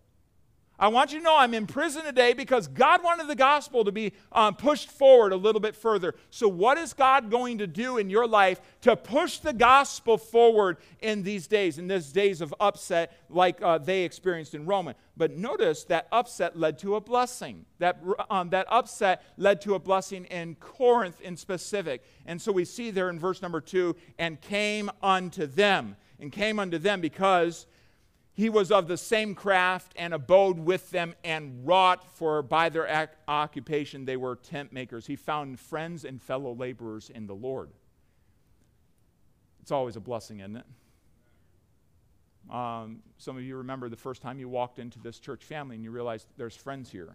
I 0.78 0.88
want 0.88 1.12
you 1.12 1.18
to 1.18 1.24
know 1.24 1.36
I'm 1.36 1.54
in 1.54 1.66
prison 1.66 2.02
today 2.04 2.32
because 2.32 2.66
God 2.66 3.04
wanted 3.04 3.28
the 3.28 3.36
gospel 3.36 3.84
to 3.84 3.92
be 3.92 4.12
um, 4.32 4.56
pushed 4.56 4.90
forward 4.90 5.32
a 5.32 5.36
little 5.36 5.60
bit 5.60 5.76
further. 5.76 6.14
So, 6.30 6.48
what 6.48 6.78
is 6.78 6.92
God 6.92 7.30
going 7.30 7.58
to 7.58 7.66
do 7.66 7.98
in 7.98 8.10
your 8.10 8.26
life 8.26 8.60
to 8.80 8.96
push 8.96 9.38
the 9.38 9.52
gospel 9.52 10.18
forward 10.18 10.78
in 11.00 11.22
these 11.22 11.46
days, 11.46 11.78
in 11.78 11.88
these 11.88 12.10
days 12.10 12.40
of 12.40 12.54
upset 12.58 13.16
like 13.28 13.60
uh, 13.62 13.78
they 13.78 14.02
experienced 14.02 14.54
in 14.54 14.66
Rome? 14.66 14.92
But 15.16 15.36
notice 15.36 15.84
that 15.84 16.08
upset 16.10 16.58
led 16.58 16.78
to 16.78 16.96
a 16.96 17.00
blessing. 17.00 17.66
That, 17.78 18.02
um, 18.30 18.50
that 18.50 18.66
upset 18.70 19.22
led 19.36 19.60
to 19.62 19.74
a 19.74 19.78
blessing 19.78 20.24
in 20.26 20.56
Corinth 20.56 21.20
in 21.20 21.36
specific. 21.36 22.02
And 22.26 22.40
so 22.40 22.50
we 22.50 22.64
see 22.64 22.90
there 22.90 23.10
in 23.10 23.18
verse 23.20 23.42
number 23.42 23.60
two, 23.60 23.94
and 24.18 24.40
came 24.40 24.90
unto 25.02 25.46
them. 25.46 25.96
And 26.18 26.32
came 26.32 26.58
unto 26.58 26.78
them 26.78 27.00
because 27.00 27.66
he 28.34 28.48
was 28.48 28.72
of 28.72 28.88
the 28.88 28.96
same 28.96 29.34
craft 29.34 29.92
and 29.96 30.14
abode 30.14 30.58
with 30.58 30.90
them 30.90 31.14
and 31.22 31.66
wrought, 31.66 32.10
for 32.16 32.42
by 32.42 32.70
their 32.70 33.10
occupation 33.28 34.06
they 34.06 34.16
were 34.16 34.36
tent 34.36 34.72
makers. 34.72 35.06
He 35.06 35.16
found 35.16 35.60
friends 35.60 36.04
and 36.04 36.20
fellow 36.20 36.54
laborers 36.54 37.10
in 37.10 37.26
the 37.26 37.34
Lord. 37.34 37.70
It's 39.60 39.70
always 39.70 39.96
a 39.96 40.00
blessing, 40.00 40.40
isn't 40.40 40.56
it? 40.56 40.64
Um, 42.50 43.02
some 43.18 43.36
of 43.36 43.44
you 43.44 43.56
remember 43.56 43.88
the 43.88 43.96
first 43.96 44.22
time 44.22 44.38
you 44.38 44.48
walked 44.48 44.78
into 44.78 44.98
this 44.98 45.18
church 45.18 45.44
family 45.44 45.76
and 45.76 45.84
you 45.84 45.90
realized 45.90 46.26
there's 46.36 46.56
friends 46.56 46.90
here. 46.90 47.14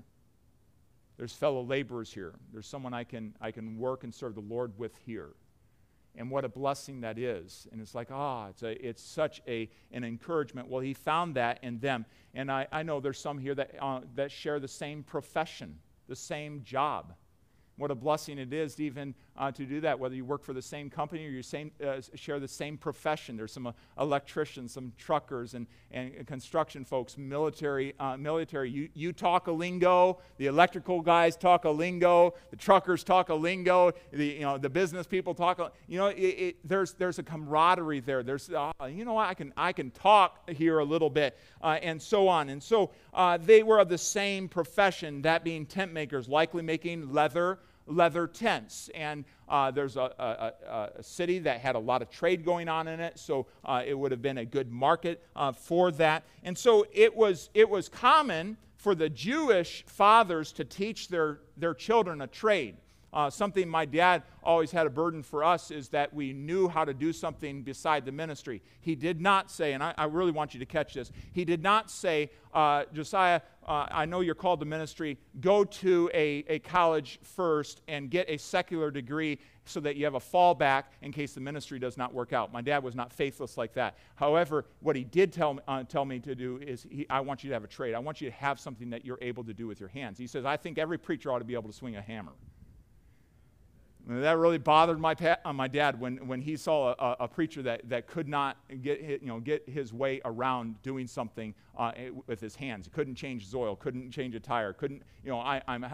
There's 1.17 1.33
fellow 1.33 1.63
laborers 1.63 2.13
here. 2.13 2.35
There's 2.53 2.67
someone 2.67 2.93
I 2.93 3.03
can, 3.03 3.33
I 3.41 3.49
can 3.51 3.77
work 3.77 4.03
and 4.03 4.13
serve 4.13 4.35
the 4.35 4.41
Lord 4.41 4.71
with 4.77 4.95
here 5.03 5.31
and 6.17 6.31
what 6.31 6.43
a 6.43 6.49
blessing 6.49 7.01
that 7.01 7.17
is. 7.17 7.67
And 7.71 7.79
it's 7.79 7.93
like, 7.93 8.09
ah, 8.11 8.45
oh, 8.45 8.49
it's, 8.49 8.63
it's 8.63 9.03
such 9.03 9.41
a, 9.47 9.69
an 9.91 10.03
encouragement. 10.03 10.67
Well, 10.67 10.81
he 10.81 10.93
found 10.93 11.35
that 11.35 11.59
in 11.63 11.79
them. 11.79 12.05
And 12.33 12.51
I, 12.51 12.67
I 12.71 12.83
know 12.83 12.99
there's 12.99 13.19
some 13.19 13.37
here 13.37 13.55
that, 13.55 13.75
uh, 13.79 14.01
that 14.15 14.31
share 14.31 14.59
the 14.59 14.67
same 14.67 15.03
profession, 15.03 15.77
the 16.07 16.15
same 16.15 16.63
job. 16.63 17.13
what 17.77 17.91
a 17.91 17.95
blessing 17.95 18.39
it 18.39 18.51
is 18.51 18.75
to 18.75 18.83
even 18.83 19.13
uh, 19.37 19.51
to 19.51 19.65
do 19.65 19.79
that, 19.81 19.99
whether 19.99 20.15
you 20.15 20.25
work 20.25 20.43
for 20.43 20.53
the 20.53 20.61
same 20.61 20.89
company 20.89 21.25
or 21.25 21.29
you 21.29 21.43
same, 21.43 21.71
uh, 21.85 22.01
share 22.15 22.39
the 22.39 22.47
same 22.47 22.77
profession. 22.77 23.37
There's 23.37 23.51
some 23.51 23.67
uh, 23.67 23.71
electricians, 23.99 24.73
some 24.73 24.93
truckers, 24.97 25.53
and, 25.53 25.67
and 25.91 26.25
construction 26.25 26.83
folks, 26.83 27.17
military. 27.17 27.93
Uh, 27.99 28.17
military. 28.17 28.69
You, 28.69 28.89
you 28.93 29.13
talk 29.13 29.47
a 29.47 29.51
lingo, 29.51 30.19
the 30.37 30.47
electrical 30.47 31.01
guys 31.01 31.35
talk 31.35 31.65
a 31.65 31.69
lingo, 31.69 32.33
the 32.49 32.55
truckers 32.55 33.03
talk 33.03 33.29
a 33.29 33.35
lingo, 33.35 33.91
the, 34.11 34.25
you 34.25 34.41
know, 34.41 34.57
the 34.57 34.69
business 34.69 35.05
people 35.05 35.33
talk 35.33 35.59
a, 35.59 35.71
you 35.87 35.97
know, 35.97 36.07
it, 36.07 36.21
it, 36.21 36.55
there's, 36.67 36.93
there's 36.93 37.19
a 37.19 37.23
camaraderie 37.23 37.99
there. 37.99 38.23
There's, 38.23 38.49
uh, 38.49 38.71
you 38.89 39.05
know, 39.05 39.17
I 39.17 39.33
can, 39.33 39.53
I 39.55 39.71
can 39.71 39.91
talk 39.91 40.49
here 40.49 40.79
a 40.79 40.85
little 40.85 41.09
bit, 41.09 41.37
uh, 41.61 41.77
and 41.81 42.01
so 42.01 42.27
on. 42.27 42.49
And 42.49 42.61
so 42.61 42.91
they 43.41 43.63
were 43.63 43.79
of 43.79 43.89
the 43.89 43.97
same 43.97 44.47
profession, 44.47 45.21
that 45.21 45.43
being 45.43 45.65
tent 45.65 45.93
makers, 45.93 46.27
likely 46.27 46.63
making 46.63 47.13
leather 47.13 47.59
leather 47.87 48.27
tents. 48.27 48.89
And 48.93 49.25
uh, 49.49 49.71
there's 49.71 49.97
a, 49.97 50.11
a, 50.19 50.89
a, 50.99 51.03
city 51.03 51.39
that 51.39 51.61
had 51.61 51.75
a 51.75 51.79
lot 51.79 52.01
of 52.01 52.09
trade 52.09 52.43
going 52.43 52.67
on 52.67 52.87
in 52.87 52.99
it, 52.99 53.17
so 53.17 53.47
uh, 53.63 53.81
it 53.85 53.97
would 53.97 54.11
have 54.11 54.21
been 54.21 54.39
a 54.39 54.45
good 54.45 54.71
market 54.71 55.23
uh, 55.35 55.51
for 55.51 55.91
that. 55.91 56.23
And 56.43 56.57
so 56.57 56.85
it 56.93 57.15
was, 57.15 57.49
it 57.53 57.69
was 57.69 57.87
common 57.87 58.57
for 58.75 58.93
the 58.93 59.09
Jewish 59.09 59.85
fathers 59.87 60.51
to 60.53 60.65
teach 60.65 61.07
their, 61.07 61.39
their 61.55 61.73
children 61.73 62.21
a 62.21 62.27
trade. 62.27 62.77
Uh, 63.17 63.31
something 63.31 63.67
my 63.67 63.83
dad 63.83 64.21
always 64.43 64.69
had 64.69 64.85
a 64.85 64.89
burden 64.91 65.23
for 65.23 65.43
us 65.43 65.71
is 65.71 65.89
that 65.89 66.13
we 66.13 66.33
knew 66.33 66.67
how 66.67 66.85
to 66.85 66.93
do 66.93 67.11
something 67.11 67.63
beside 67.63 68.05
the 68.05 68.11
ministry. 68.11 68.61
He 68.79 68.93
did 68.93 69.19
not 69.19 69.49
say, 69.49 69.73
and 69.73 69.81
I, 69.81 69.91
I 69.97 70.03
really 70.03 70.31
want 70.31 70.53
you 70.53 70.59
to 70.59 70.67
catch 70.67 70.93
this, 70.93 71.11
he 71.33 71.43
did 71.43 71.63
not 71.63 71.89
say, 71.89 72.29
uh, 72.53 72.83
Josiah, 72.93 73.41
uh, 73.67 73.87
I 73.89 74.05
know 74.05 74.19
you're 74.21 74.35
called 74.35 74.59
to 74.59 74.67
ministry, 74.67 75.17
go 75.41 75.63
to 75.63 76.11
a, 76.13 76.45
a 76.47 76.59
college 76.59 77.17
first 77.23 77.81
and 77.87 78.11
get 78.11 78.29
a 78.29 78.37
secular 78.37 78.91
degree 78.91 79.39
so 79.65 79.79
that 79.79 79.95
you 79.95 80.05
have 80.05 80.13
a 80.13 80.19
fallback 80.19 80.83
in 81.01 81.11
case 81.11 81.33
the 81.33 81.41
ministry 81.41 81.79
does 81.79 81.97
not 81.97 82.13
work 82.13 82.33
out. 82.33 82.53
My 82.53 82.61
dad 82.61 82.83
was 82.83 82.93
not 82.93 83.11
faithless 83.11 83.57
like 83.57 83.73
that. 83.73 83.97
However, 84.13 84.65
what 84.81 84.95
he 84.95 85.03
did 85.03 85.33
tell, 85.33 85.59
uh, 85.67 85.83
tell 85.85 86.05
me 86.05 86.19
to 86.19 86.35
do 86.35 86.57
is 86.57 86.85
he, 86.87 87.07
I 87.09 87.21
want 87.21 87.43
you 87.43 87.49
to 87.49 87.55
have 87.55 87.63
a 87.63 87.67
trade. 87.67 87.95
I 87.95 87.99
want 87.99 88.21
you 88.21 88.29
to 88.29 88.35
have 88.35 88.59
something 88.59 88.91
that 88.91 89.03
you're 89.03 89.19
able 89.23 89.43
to 89.45 89.55
do 89.55 89.65
with 89.65 89.79
your 89.79 89.89
hands. 89.89 90.19
He 90.19 90.27
says, 90.27 90.45
I 90.45 90.55
think 90.55 90.77
every 90.77 90.99
preacher 90.99 91.31
ought 91.31 91.39
to 91.39 91.45
be 91.45 91.55
able 91.55 91.69
to 91.69 91.75
swing 91.75 91.95
a 91.95 92.01
hammer. 92.01 92.33
That 94.09 94.37
really 94.37 94.57
bothered 94.57 94.99
my, 94.99 95.15
pa- 95.15 95.37
uh, 95.43 95.51
my 95.51 95.67
dad 95.67 95.99
when, 95.99 96.27
when 96.27 96.39
he 96.39 96.55
saw 96.55 96.95
a, 96.97 97.23
a, 97.25 97.27
preacher 97.27 97.61
that, 97.63 97.89
that 97.89 98.07
could 98.07 98.29
not 98.29 98.55
get, 98.81 99.01
his, 99.03 99.21
you 99.21 99.27
know, 99.27 99.41
get 99.41 99.67
his 99.67 99.91
way 99.91 100.21
around 100.23 100.81
doing 100.81 101.07
something 101.07 101.53
uh, 101.77 101.91
with 102.25 102.39
his 102.39 102.55
hands. 102.55 102.85
He 102.85 102.91
couldn't 102.91 103.15
change 103.15 103.43
his 103.43 103.53
oil, 103.53 103.75
couldn't 103.75 104.11
change 104.11 104.33
a 104.33 104.39
tire, 104.39 104.71
couldn't, 104.71 105.03
you 105.25 105.29
know, 105.29 105.39
I, 105.39 105.61
I'm, 105.67 105.85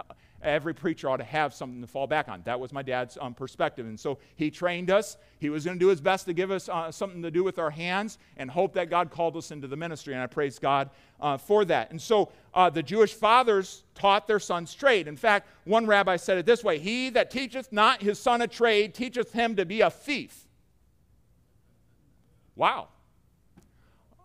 every 0.43 0.76
preacher 0.76 1.09
ought 1.09 1.18
to 1.18 1.24
have 1.24 1.55
something 1.55 1.82
to 1.82 1.88
fall 1.88 2.05
back 2.05 2.30
on. 2.30 2.43
That 2.43 2.59
was 2.59 2.72
my 2.72 2.84
dad's 2.84 3.18
um, 3.20 3.34
perspective. 3.34 3.88
And 3.88 3.99
so 3.99 4.20
he 4.36 4.51
trained 4.51 4.91
us. 4.91 5.18
He 5.39 5.49
was 5.49 5.66
going 5.66 5.78
to 5.78 5.84
do 5.84 5.89
his 5.89 6.01
best 6.01 6.26
to 6.28 6.34
give 6.34 6.51
us 6.51 6.70
uh, 6.70 6.91
something 6.91 7.24
to 7.24 7.32
do 7.32 7.43
with 7.43 7.57
our 7.57 7.72
hands 7.72 8.20
and 8.38 8.51
hope 8.51 8.74
that 8.74 8.91
God 8.91 9.09
called 9.09 9.36
us 9.38 9.49
into 9.49 9.68
the 9.68 9.76
ministry. 9.76 10.14
And 10.14 10.22
I 10.22 10.28
praise 10.28 10.59
God 10.59 10.91
uh, 11.24 11.38
for 11.38 11.65
that. 11.65 11.89
And 11.89 11.99
so 11.99 12.32
uh, 12.53 12.69
the 12.69 12.84
Jewish 12.84 13.13
fathers 13.13 13.84
taught 13.95 14.28
their 14.28 14.39
sons 14.39 14.74
trade. 14.76 15.07
In 15.07 15.15
fact, 15.15 15.47
one 15.63 15.88
rabbi 15.88 16.17
said 16.17 16.38
it 16.38 16.45
this 16.45 16.63
way 16.63 16.78
He 16.78 17.09
that 17.11 17.32
teacheth 17.32 17.71
not 17.71 18.03
his 18.03 18.19
son 18.19 18.41
a 18.41 18.47
trade 18.47 18.93
teacheth 18.93 19.32
him 19.32 19.55
to 19.55 19.65
be 19.65 19.82
a 19.82 19.89
thief. 19.89 20.45
Wow. 22.55 22.89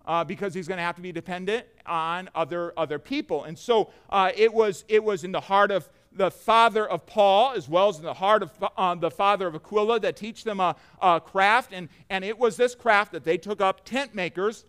Uh, 0.04 0.24
because 0.24 0.54
he's 0.54 0.66
going 0.66 0.78
to 0.78 0.82
have 0.82 0.96
to 0.96 1.02
be 1.02 1.12
dependent 1.12 1.66
on 1.86 2.28
other, 2.34 2.72
other 2.76 2.98
people. 2.98 3.44
And 3.44 3.58
so 3.58 3.90
uh, 4.08 4.32
it, 4.34 4.52
was, 4.52 4.84
it 4.88 5.04
was 5.04 5.22
in 5.22 5.32
the 5.32 5.40
heart 5.40 5.70
of 5.70 5.88
the 6.12 6.30
father 6.30 6.88
of 6.88 7.06
Paul, 7.06 7.52
as 7.52 7.68
well 7.68 7.90
as 7.90 7.98
in 7.98 8.04
the 8.04 8.14
heart 8.14 8.42
of 8.42 8.50
uh, 8.76 8.94
the 8.94 9.10
father 9.10 9.46
of 9.46 9.54
Aquila, 9.54 10.00
that 10.00 10.16
teach 10.16 10.44
them 10.44 10.60
a, 10.60 10.76
a, 11.00 11.20
craft. 11.20 11.72
And, 11.74 11.90
and 12.08 12.24
it 12.24 12.38
was 12.38 12.56
this 12.56 12.74
craft 12.74 13.12
that 13.12 13.24
they 13.24 13.36
took 13.36 13.60
up 13.60 13.84
tent 13.84 14.14
makers. 14.14 14.64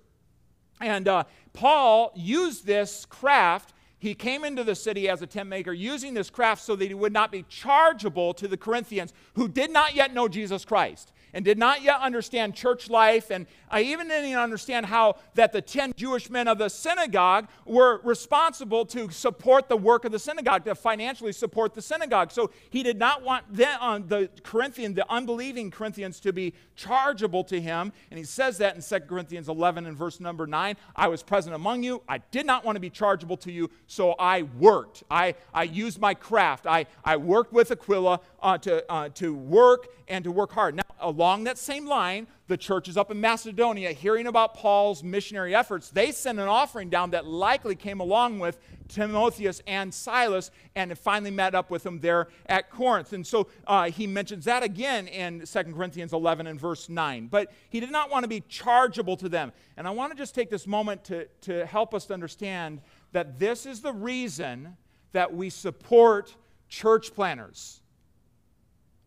And 0.82 1.08
uh, 1.08 1.24
Paul 1.54 2.12
used 2.16 2.66
this 2.66 3.06
craft. 3.06 3.74
He 3.98 4.16
came 4.16 4.46
into 4.46 4.64
the 4.64 4.76
city 4.76 5.10
as 5.10 5.22
a 5.22 5.28
tent 5.28 5.50
maker 5.50 5.74
using 5.74 6.14
this 6.14 6.30
craft 6.30 6.62
so 6.64 6.76
that 6.76 6.88
he 6.88 6.94
would 6.94 7.14
not 7.14 7.32
be 7.32 7.44
chargeable 7.50 8.34
to 8.36 8.48
the 8.48 8.58
Corinthians 8.58 9.14
who 9.34 9.48
did 9.48 9.72
not 9.72 9.96
yet 9.96 10.14
know 10.14 10.28
Jesus 10.28 10.64
Christ 10.64 11.12
and 11.34 11.46
did 11.46 11.58
not 11.58 11.82
yet 11.82 12.00
understand 12.02 12.56
church 12.56 12.90
life. 12.90 13.30
And 13.30 13.46
I 13.70 13.82
even 13.82 14.08
didn't 14.08 14.36
understand 14.36 14.86
how 14.86 15.18
that 15.36 15.52
the 15.52 15.62
10 15.62 15.94
Jewish 15.96 16.30
men 16.30 16.48
of 16.48 16.58
the 16.58 16.70
synagogue 16.70 17.48
were 17.66 18.02
responsible 18.04 18.86
to 18.88 19.10
support 19.10 19.70
the 19.70 19.78
work 19.78 20.06
of 20.06 20.12
the 20.12 20.20
synagogue, 20.20 20.66
to 20.66 20.76
financially 20.76 21.32
support 21.32 21.74
the 21.74 21.82
synagogue. 21.82 22.32
So 22.32 22.52
he 22.70 22.84
did 22.84 22.98
not 22.98 23.24
want 23.24 23.54
the, 23.54 23.68
uh, 23.82 24.00
the 24.00 24.30
Corinthian, 24.44 24.94
the 24.94 25.10
unbelieving 25.12 25.72
Corinthians, 25.72 26.20
to 26.22 26.34
be 26.34 26.54
chargeable 26.76 27.44
to 27.46 27.60
him. 27.60 27.92
And 28.10 28.18
he 28.18 28.26
says 28.26 28.58
that 28.60 28.76
in 28.76 28.82
2 28.82 29.06
Corinthians 29.08 29.50
11 29.50 29.86
and 29.86 29.98
verse 29.98 30.20
number 30.20 30.48
9 30.48 30.76
I 30.96 31.08
was 31.08 31.24
present 31.24 31.56
among 31.56 31.84
you. 31.84 32.02
I 32.08 32.20
did 32.32 32.46
not 32.46 32.66
want 32.66 32.76
to 32.76 32.80
be 32.80 32.90
chargeable 32.90 33.38
to 33.38 33.52
you, 33.52 33.70
so 33.88 34.16
I 34.20 34.44
worked. 34.44 35.04
I, 35.10 35.36
I 35.54 35.64
used 35.64 36.00
my 36.00 36.14
craft. 36.14 36.66
I, 36.66 36.86
I 37.04 37.18
worked 37.18 37.54
with 37.54 37.72
Aquila 37.72 38.20
uh, 38.42 38.58
to, 38.60 38.92
uh, 38.92 39.10
to 39.16 39.34
work 39.34 39.88
and 40.08 40.24
to 40.24 40.32
work 40.32 40.52
hard. 40.52 40.76
Now, 40.76 40.84
along 41.02 41.46
that 41.46 41.58
same 41.58 41.86
line, 41.86 42.28
the 42.48 42.58
churches 42.58 42.98
up 42.98 43.12
in 43.12 43.22
Macedonia, 43.22 43.92
hearing 43.92 44.28
about 44.28 44.54
Paul's 44.54 45.04
missionary 45.04 45.54
efforts, 45.54 45.90
they 45.90 46.12
sent 46.12 46.40
an 46.40 46.48
offering 46.48 46.90
down 46.90 47.12
that 47.12 47.26
likely 47.26 47.76
came 47.76 48.00
along 48.00 48.40
with 48.40 48.58
Timotheus 48.88 49.62
and 49.68 49.94
Silas 49.94 50.52
and 50.76 50.98
finally 50.98 51.32
met 51.32 51.56
up 51.56 51.70
with 51.70 51.84
them 51.84 52.00
there 52.00 52.28
at 52.48 52.70
Corinth. 52.70 53.14
And 53.14 53.26
so 53.26 53.48
uh, 53.68 53.92
he 53.92 54.08
mentions 54.08 54.46
that 54.46 54.64
again 54.64 55.08
in 55.08 55.46
2 55.46 55.64
Corinthians 55.74 56.12
11 56.12 56.48
and 56.48 56.60
verse 56.60 56.90
9. 56.90 57.28
But 57.28 57.52
he 57.70 57.80
did 57.80 57.92
not 57.92 58.10
want 58.10 58.24
to 58.24 58.28
be 58.28 58.42
chargeable 58.50 59.16
to 59.18 59.30
them. 59.30 59.52
And 59.78 59.88
I 59.88 59.92
want 59.92 60.12
to 60.12 60.18
just 60.18 60.36
take 60.36 60.50
this 60.50 60.68
moment 60.68 61.04
to, 61.06 61.28
to 61.42 61.66
help 61.66 61.94
us 61.94 62.06
to 62.08 62.14
understand 62.14 62.82
that 63.12 63.40
this 63.40 63.66
is 63.66 63.82
the 63.82 63.94
reason 63.94 64.76
that 65.12 65.34
we 65.34 65.50
support 65.50 66.36
church 66.68 67.14
planners. 67.14 67.82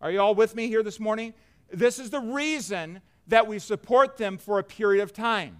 Are 0.01 0.11
you 0.11 0.20
all 0.20 0.34
with 0.34 0.57
me 0.57 0.66
here 0.66 0.82
this 0.82 0.99
morning? 0.99 1.32
This 1.72 1.98
is 1.98 2.10
the 2.10 2.20
reason 2.20 3.00
that 3.28 3.46
we 3.46 3.58
support 3.58 4.16
them 4.16 4.38
for 4.38 4.58
a 4.58 4.64
period 4.64 5.02
of 5.02 5.12
time. 5.12 5.56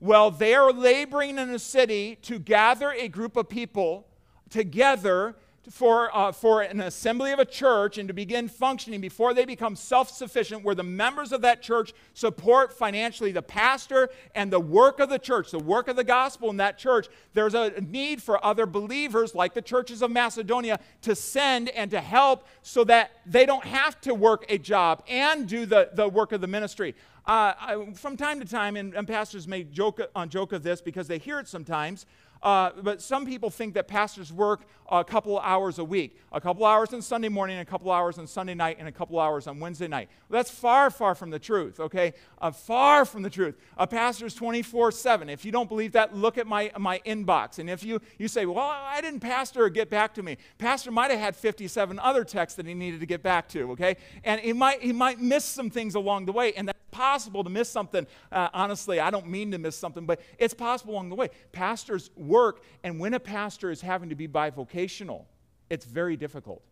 Well, 0.00 0.30
they 0.30 0.54
are 0.54 0.72
laboring 0.72 1.38
in 1.38 1.50
a 1.50 1.58
city 1.58 2.16
to 2.22 2.38
gather 2.38 2.92
a 2.92 3.08
group 3.08 3.36
of 3.36 3.48
people 3.48 4.06
together 4.50 5.36
for, 5.70 6.14
uh, 6.16 6.32
for 6.32 6.62
an 6.62 6.80
assembly 6.80 7.32
of 7.32 7.38
a 7.38 7.44
church 7.44 7.98
and 7.98 8.08
to 8.08 8.14
begin 8.14 8.48
functioning 8.48 9.00
before 9.00 9.34
they 9.34 9.44
become 9.44 9.76
self 9.76 10.10
sufficient, 10.10 10.62
where 10.62 10.74
the 10.74 10.82
members 10.82 11.32
of 11.32 11.42
that 11.42 11.62
church 11.62 11.92
support 12.14 12.72
financially 12.72 13.32
the 13.32 13.42
pastor 13.42 14.08
and 14.34 14.52
the 14.52 14.60
work 14.60 15.00
of 15.00 15.08
the 15.08 15.18
church, 15.18 15.50
the 15.50 15.58
work 15.58 15.88
of 15.88 15.96
the 15.96 16.04
gospel 16.04 16.50
in 16.50 16.56
that 16.58 16.78
church. 16.78 17.08
There's 17.34 17.54
a 17.54 17.80
need 17.80 18.22
for 18.22 18.44
other 18.44 18.66
believers, 18.66 19.34
like 19.34 19.54
the 19.54 19.62
churches 19.62 20.02
of 20.02 20.10
Macedonia, 20.10 20.80
to 21.02 21.14
send 21.14 21.68
and 21.70 21.90
to 21.90 22.00
help 22.00 22.46
so 22.62 22.84
that 22.84 23.10
they 23.26 23.46
don't 23.46 23.64
have 23.64 24.00
to 24.02 24.14
work 24.14 24.44
a 24.48 24.58
job 24.58 25.02
and 25.08 25.48
do 25.48 25.66
the, 25.66 25.90
the 25.94 26.08
work 26.08 26.32
of 26.32 26.40
the 26.40 26.46
ministry. 26.46 26.94
Uh, 27.26 27.54
I, 27.60 27.86
from 27.94 28.16
time 28.16 28.38
to 28.38 28.46
time, 28.46 28.76
and, 28.76 28.94
and 28.94 29.06
pastors 29.06 29.48
may 29.48 29.64
joke, 29.64 30.00
uh, 30.14 30.26
joke 30.26 30.52
of 30.52 30.62
this 30.62 30.80
because 30.80 31.08
they 31.08 31.18
hear 31.18 31.40
it 31.40 31.48
sometimes. 31.48 32.06
Uh, 32.46 32.70
but 32.80 33.02
some 33.02 33.26
people 33.26 33.50
think 33.50 33.74
that 33.74 33.88
pastors 33.88 34.32
work 34.32 34.60
a 34.88 35.02
couple 35.02 35.36
hours 35.40 35.80
a 35.80 35.84
week 35.84 36.16
a 36.36 36.40
couple 36.40 36.66
hours 36.66 36.92
on 36.92 37.00
Sunday 37.00 37.30
morning, 37.30 37.58
a 37.58 37.64
couple 37.64 37.90
hours 37.90 38.18
on 38.18 38.26
Sunday 38.26 38.54
night, 38.54 38.76
and 38.78 38.86
a 38.86 38.92
couple 38.92 39.18
hours 39.18 39.46
on 39.46 39.58
Wednesday 39.58 39.88
night. 39.88 40.10
Well, 40.28 40.38
that's 40.38 40.50
far, 40.50 40.90
far 40.90 41.14
from 41.14 41.30
the 41.30 41.38
truth, 41.38 41.80
okay? 41.80 42.12
Uh, 42.40 42.50
far 42.50 43.06
from 43.06 43.22
the 43.22 43.30
truth. 43.30 43.56
A 43.78 43.86
pastor's 43.86 44.34
24 44.34 44.92
7. 44.92 45.30
If 45.30 45.46
you 45.46 45.50
don't 45.50 45.68
believe 45.68 45.92
that, 45.92 46.14
look 46.14 46.36
at 46.36 46.46
my, 46.46 46.70
my 46.78 47.00
inbox. 47.06 47.58
And 47.58 47.70
if 47.70 47.82
you, 47.82 48.00
you 48.18 48.28
say, 48.28 48.44
well, 48.44 48.58
I 48.58 49.00
didn't 49.00 49.20
pastor 49.20 49.68
get 49.70 49.88
back 49.88 50.12
to 50.14 50.22
me, 50.22 50.36
pastor 50.58 50.90
might 50.90 51.10
have 51.10 51.20
had 51.20 51.34
57 51.34 51.98
other 51.98 52.22
texts 52.22 52.56
that 52.58 52.66
he 52.66 52.74
needed 52.74 53.00
to 53.00 53.06
get 53.06 53.22
back 53.22 53.48
to, 53.48 53.72
okay? 53.72 53.96
And 54.22 54.40
he 54.40 54.52
might, 54.52 54.82
he 54.82 54.92
might 54.92 55.18
miss 55.18 55.44
some 55.44 55.70
things 55.70 55.94
along 55.94 56.26
the 56.26 56.32
way, 56.32 56.52
and 56.52 56.68
that's 56.68 56.78
possible 56.96 57.44
to 57.44 57.50
miss 57.50 57.68
something. 57.68 58.06
Uh, 58.32 58.48
honestly, 58.54 58.98
I 58.98 59.10
don't 59.10 59.28
mean 59.28 59.50
to 59.50 59.58
miss 59.58 59.76
something, 59.76 60.06
but 60.06 60.20
it's 60.38 60.54
possible 60.54 60.94
along 60.94 61.10
the 61.10 61.14
way. 61.14 61.28
Pastors 61.52 62.10
work, 62.16 62.62
and 62.82 62.98
when 62.98 63.12
a 63.12 63.20
pastor 63.20 63.70
is 63.70 63.82
having 63.82 64.08
to 64.08 64.14
be 64.14 64.26
bivocational, 64.26 65.26
it's 65.68 65.84
very 65.84 66.16
difficult 66.16 66.62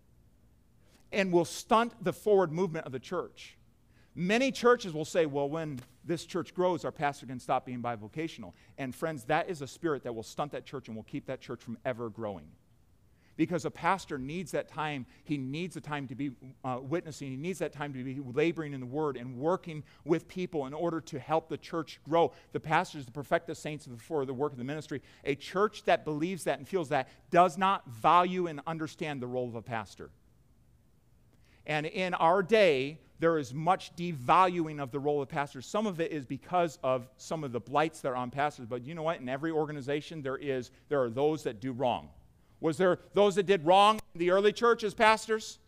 and 1.12 1.30
will 1.30 1.44
stunt 1.44 1.92
the 2.02 2.12
forward 2.12 2.50
movement 2.50 2.86
of 2.86 2.92
the 2.92 2.98
church. 2.98 3.56
Many 4.14 4.50
churches 4.50 4.92
will 4.94 5.04
say, 5.04 5.26
well, 5.26 5.48
when 5.48 5.80
this 6.04 6.24
church 6.24 6.54
grows, 6.54 6.84
our 6.84 6.92
pastor 6.92 7.26
can 7.26 7.38
stop 7.38 7.66
being 7.66 7.82
bivocational. 7.82 8.52
And 8.78 8.94
friends, 8.94 9.24
that 9.24 9.50
is 9.50 9.60
a 9.60 9.66
spirit 9.66 10.04
that 10.04 10.14
will 10.14 10.22
stunt 10.22 10.52
that 10.52 10.64
church 10.64 10.88
and 10.88 10.96
will 10.96 11.04
keep 11.04 11.26
that 11.26 11.40
church 11.40 11.62
from 11.62 11.78
ever 11.84 12.08
growing 12.08 12.46
because 13.36 13.64
a 13.64 13.70
pastor 13.70 14.18
needs 14.18 14.52
that 14.52 14.68
time. 14.68 15.06
He 15.24 15.36
needs 15.36 15.74
the 15.74 15.80
time 15.80 16.06
to 16.08 16.14
be 16.14 16.32
uh, 16.64 16.78
witnessing. 16.80 17.30
He 17.30 17.36
needs 17.36 17.58
that 17.58 17.72
time 17.72 17.92
to 17.92 18.04
be 18.04 18.20
laboring 18.32 18.74
in 18.74 18.80
the 18.80 18.86
word 18.86 19.16
and 19.16 19.36
working 19.36 19.82
with 20.04 20.28
people 20.28 20.66
in 20.66 20.74
order 20.74 21.00
to 21.02 21.18
help 21.18 21.48
the 21.48 21.58
church 21.58 22.00
grow. 22.08 22.32
The 22.52 22.60
pastors, 22.60 23.06
to 23.06 23.12
perfect 23.12 23.46
the 23.46 23.54
saints 23.54 23.88
for 23.98 24.24
the 24.24 24.34
work 24.34 24.52
of 24.52 24.58
the 24.58 24.64
ministry. 24.64 25.02
A 25.24 25.34
church 25.34 25.84
that 25.84 26.04
believes 26.04 26.44
that 26.44 26.58
and 26.58 26.68
feels 26.68 26.88
that 26.90 27.08
does 27.30 27.58
not 27.58 27.88
value 27.88 28.46
and 28.46 28.60
understand 28.66 29.20
the 29.20 29.26
role 29.26 29.48
of 29.48 29.54
a 29.54 29.62
pastor. 29.62 30.10
And 31.66 31.86
in 31.86 32.14
our 32.14 32.42
day, 32.42 32.98
there 33.20 33.38
is 33.38 33.54
much 33.54 33.94
devaluing 33.96 34.82
of 34.82 34.90
the 34.90 34.98
role 34.98 35.22
of 35.22 35.28
pastors. 35.28 35.66
Some 35.66 35.86
of 35.86 36.00
it 36.00 36.12
is 36.12 36.26
because 36.26 36.78
of 36.82 37.08
some 37.16 37.44
of 37.44 37.52
the 37.52 37.60
blights 37.60 38.00
that 38.00 38.08
are 38.08 38.16
on 38.16 38.30
pastors. 38.30 38.66
But 38.66 38.84
you 38.84 38.94
know 38.94 39.02
what? 39.02 39.20
In 39.20 39.28
every 39.28 39.50
organization, 39.50 40.20
there 40.20 40.36
is 40.36 40.70
there 40.88 41.02
are 41.02 41.10
those 41.10 41.42
that 41.44 41.60
do 41.60 41.72
wrong. 41.72 42.10
Was 42.60 42.76
there 42.76 42.98
those 43.12 43.34
that 43.34 43.46
did 43.46 43.64
wrong 43.64 44.00
in 44.14 44.18
the 44.18 44.30
early 44.30 44.52
church 44.52 44.84
as 44.84 44.94
pastors? 44.94 45.58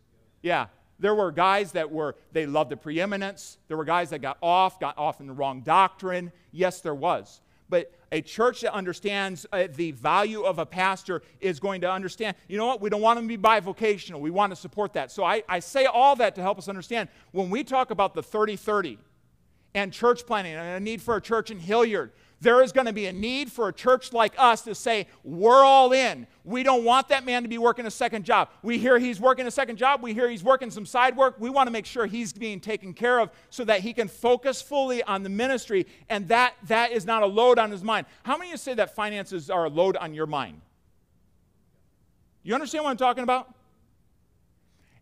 Yeah. 0.41 0.67
There 0.99 1.13
were 1.13 1.31
guys 1.31 1.73
that 1.73 1.91
were 1.91 2.15
they 2.31 2.45
loved 2.45 2.71
the 2.71 2.77
preeminence. 2.77 3.57
There 3.67 3.77
were 3.77 3.85
guys 3.85 4.09
that 4.09 4.19
got 4.19 4.37
off, 4.41 4.79
got 4.79 4.97
off 4.97 5.19
in 5.19 5.27
the 5.27 5.33
wrong 5.33 5.61
doctrine. 5.61 6.31
Yes, 6.51 6.81
there 6.81 6.95
was. 6.95 7.41
But 7.69 7.91
a 8.11 8.21
church 8.21 8.61
that 8.61 8.73
understands 8.73 9.45
uh, 9.51 9.67
the 9.75 9.91
value 9.91 10.43
of 10.43 10.57
a 10.57 10.65
pastor 10.65 11.21
is 11.41 11.59
going 11.59 11.81
to 11.81 11.91
understand, 11.91 12.35
you 12.47 12.57
know 12.57 12.65
what, 12.65 12.81
we 12.81 12.89
don't 12.89 13.01
want 13.01 13.17
them 13.17 13.27
to 13.27 13.37
be 13.37 13.41
bivocational. 13.41 14.21
We 14.21 14.31
want 14.31 14.51
to 14.51 14.55
support 14.55 14.93
that. 14.93 15.11
So 15.11 15.23
I, 15.23 15.43
I 15.49 15.59
say 15.59 15.85
all 15.85 16.15
that 16.15 16.35
to 16.35 16.41
help 16.41 16.57
us 16.57 16.69
understand 16.69 17.09
when 17.31 17.49
we 17.49 17.63
talk 17.63 17.91
about 17.91 18.13
the 18.13 18.23
30 18.23 18.55
30 18.55 18.97
and 19.75 19.91
church 19.91 20.25
planning 20.25 20.53
and 20.53 20.77
a 20.77 20.79
need 20.79 21.01
for 21.01 21.17
a 21.17 21.21
church 21.21 21.51
in 21.51 21.59
Hilliard, 21.59 22.11
there 22.39 22.61
is 22.61 22.71
going 22.71 22.85
to 22.85 22.93
be 22.93 23.07
a 23.07 23.13
need 23.13 23.51
for 23.51 23.67
a 23.67 23.73
church 23.73 24.13
like 24.13 24.33
us 24.37 24.61
to 24.61 24.75
say, 24.75 25.07
we're 25.23 25.63
all 25.63 25.91
in. 25.91 26.27
We 26.43 26.63
don't 26.63 26.83
want 26.83 27.09
that 27.09 27.25
man 27.25 27.41
to 27.43 27.49
be 27.49 27.57
working 27.57 27.85
a 27.85 27.91
second 27.91 28.25
job. 28.25 28.49
We 28.61 28.77
hear 28.77 28.99
he's 28.99 29.19
working 29.19 29.47
a 29.47 29.51
second 29.51 29.77
job. 29.77 30.03
We 30.03 30.13
hear 30.13 30.29
he's 30.29 30.43
working 30.43 30.69
some 30.69 30.85
side 30.85 31.17
work. 31.17 31.35
We 31.39 31.49
want 31.49 31.67
to 31.67 31.71
make 31.71 31.85
sure 31.85 32.05
he's 32.05 32.31
being 32.33 32.59
taken 32.59 32.93
care 32.93 33.19
of 33.19 33.31
so 33.49 33.63
that 33.65 33.81
he 33.81 33.91
can 33.91 34.07
focus 34.07 34.61
fully 34.61 35.01
on 35.03 35.23
the 35.23 35.29
ministry 35.29 35.87
and 36.09 36.27
that, 36.27 36.53
that 36.67 36.91
is 36.91 37.05
not 37.05 37.23
a 37.23 37.25
load 37.25 37.57
on 37.57 37.71
his 37.71 37.83
mind. 37.83 38.05
How 38.23 38.37
many 38.37 38.51
of 38.51 38.53
you 38.53 38.57
say 38.57 38.75
that 38.75 38.93
finances 38.93 39.49
are 39.49 39.65
a 39.65 39.69
load 39.69 39.97
on 39.97 40.13
your 40.13 40.27
mind? 40.27 40.61
You 42.43 42.53
understand 42.53 42.83
what 42.83 42.91
I'm 42.91 42.97
talking 42.97 43.23
about? 43.23 43.53